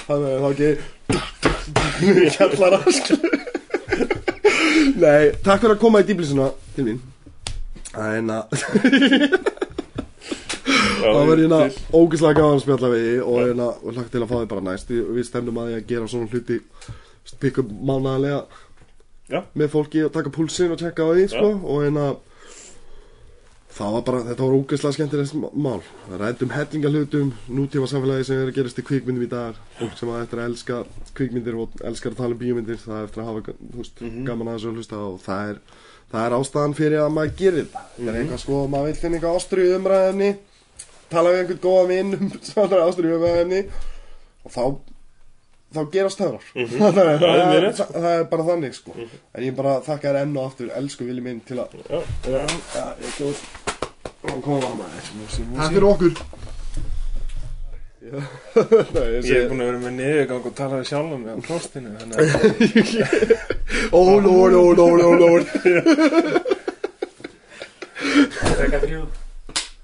það 0.06 0.22
er 0.30 0.40
þá 0.44 0.50
ekki 0.54 0.72
kjallara 2.38 2.80
skilur. 2.94 3.38
nei, 5.02 5.24
takk 5.42 5.62
fyrir 5.64 5.76
að 5.76 5.82
koma 5.82 6.06
í 6.06 6.10
dýblisuna 6.12 6.52
til 6.78 6.92
mín. 6.92 7.00
En 7.98 8.30
að 10.88 11.18
það 11.18 11.28
var 11.30 11.42
hérna 11.42 11.60
ógeðslega 11.94 12.38
gaman 12.40 12.58
að 12.58 12.64
spjalla 12.66 12.94
við 12.94 13.04
því 13.08 13.18
og 13.24 13.42
hérna 13.42 13.68
og 13.74 13.98
hlagt 13.98 14.14
til 14.14 14.22
að 14.24 14.30
fá 14.32 14.38
þið 14.38 14.48
bara 14.54 14.66
næst. 14.68 14.94
Við, 14.94 15.26
stemnum 15.28 15.60
að 15.62 15.70
því 15.70 15.78
að 15.78 15.90
gera 15.92 16.14
svona 16.14 16.32
hluti 16.32 16.62
pikk 17.42 17.60
upp 17.64 17.74
mánaðarlega 17.90 18.40
Já. 19.28 19.42
með 19.60 19.74
fólki 19.74 20.06
og 20.08 20.14
taka 20.16 20.32
púlsinn 20.34 20.72
og 20.72 20.80
tjekka 20.80 21.04
á 21.04 21.12
því 21.12 21.26
sko, 21.34 21.50
og 21.68 21.84
hérna 21.84 22.06
það 23.78 23.94
var 23.94 24.06
bara, 24.08 24.22
þetta 24.30 24.46
var 24.46 24.56
ógeðslega 24.58 24.96
skemmtilegt 24.96 25.36
mál. 25.54 25.82
Það 26.08 26.22
rættum 26.22 26.54
hellinga 26.56 26.92
hlutum 26.94 27.34
nútíma 27.60 27.90
samfélagi 27.92 28.28
sem 28.30 28.42
er 28.42 28.50
að 28.50 28.58
gerast 28.58 28.82
í 28.82 28.86
kvikmyndum 28.88 29.28
í 29.28 29.30
dag. 29.32 29.60
Fólk 29.78 30.00
sem 30.00 30.12
að 30.14 30.24
eftir 30.24 30.42
að 30.42 30.50
elska 30.52 30.80
kvikmyndir 31.20 31.60
og 31.60 31.78
elskar 31.92 32.16
að 32.16 32.24
tala 32.24 32.38
um 32.38 32.42
bíómyndir 32.42 32.82
það 32.82 32.98
er 33.02 33.10
eftir 33.10 33.24
að 33.24 33.30
hafa 33.32 33.56
þú 33.60 33.84
veist, 33.84 34.04
gaman 34.30 34.50
að 34.50 34.58
þessu 34.58 34.72
að 34.72 34.80
hlusta 34.82 35.02
og 35.04 35.20
það 35.28 35.52
er, 35.52 35.62
það 36.14 36.26
er 36.26 36.38
ástæðan 36.40 36.78
fyrir 36.80 37.04
að 37.04 37.16
maður 37.18 37.36
gerir 37.44 37.68
þetta. 37.68 37.86
Það 38.00 38.14
er 38.14 38.20
eitthvað 38.22 38.44
sko, 38.46 38.62
maður 38.74 38.90
vil 38.90 39.02
finna 39.04 39.20
eitthvað 39.20 39.42
ástriðu 39.42 39.78
umræðefni 39.82 40.32
tala 41.12 41.34
við 41.34 41.42
einhvern 41.44 41.64
góða 41.64 41.88
vinn 41.92 42.14
um 42.18 42.30
svona 42.50 42.84
ástriðu 42.86 43.18
umræðefni 43.20 43.62
og 44.48 44.54
þá 44.54 44.64
þá 45.76 45.82
gerast 45.92 46.22
töfrar. 46.22 46.46
Það, 46.56 46.98
er, 47.04 47.06
Það 47.06 47.08
er 47.12 47.20
það, 47.20 47.54
er, 47.54 47.62
rétt, 47.66 47.82
það, 47.92 48.10
er 48.14 48.26
bara 48.32 48.48
þannig 48.48 48.76
sko. 48.78 48.92
En 49.36 49.44
ég 49.44 49.56
bara 49.58 49.78
þakka 49.86 50.10
þér 50.10 50.20
enn 50.24 50.38
og 50.38 50.46
aftur 50.48 50.74
elsku 50.80 51.08
vilji 51.08 51.24
minn 51.26 51.42
til 51.48 51.60
að 51.62 51.76
já. 51.84 52.00
Já, 52.28 52.42
ég 53.02 53.10
ekki 53.12 53.24
og 54.28 54.40
koma 54.44 54.70
maður 54.80 55.04
Takk 55.58 55.74
fyrir 55.76 55.88
okkur. 55.92 56.14
Já, 58.08 58.16
ég 58.56 58.96
ég 58.96 59.18
er 59.18 59.26
segi 59.26 59.48
búin 59.52 59.62
að 59.62 59.70
vera 59.72 59.80
með 59.84 59.94
niðurgang 59.98 60.48
og 60.48 60.54
tala 60.56 60.80
við 60.80 60.90
sjálfum 60.94 61.22
mig 61.26 61.32
á 61.36 61.40
klostinu 61.44 61.90
þannig 62.00 62.16
að 62.18 62.28
Oh 63.98 64.14
lord, 64.24 64.54
oh 64.56 64.72
lord, 64.78 65.02
oh 65.04 65.16
lord. 65.20 65.46
Frekar 68.56 68.84
þrjú 68.88 69.02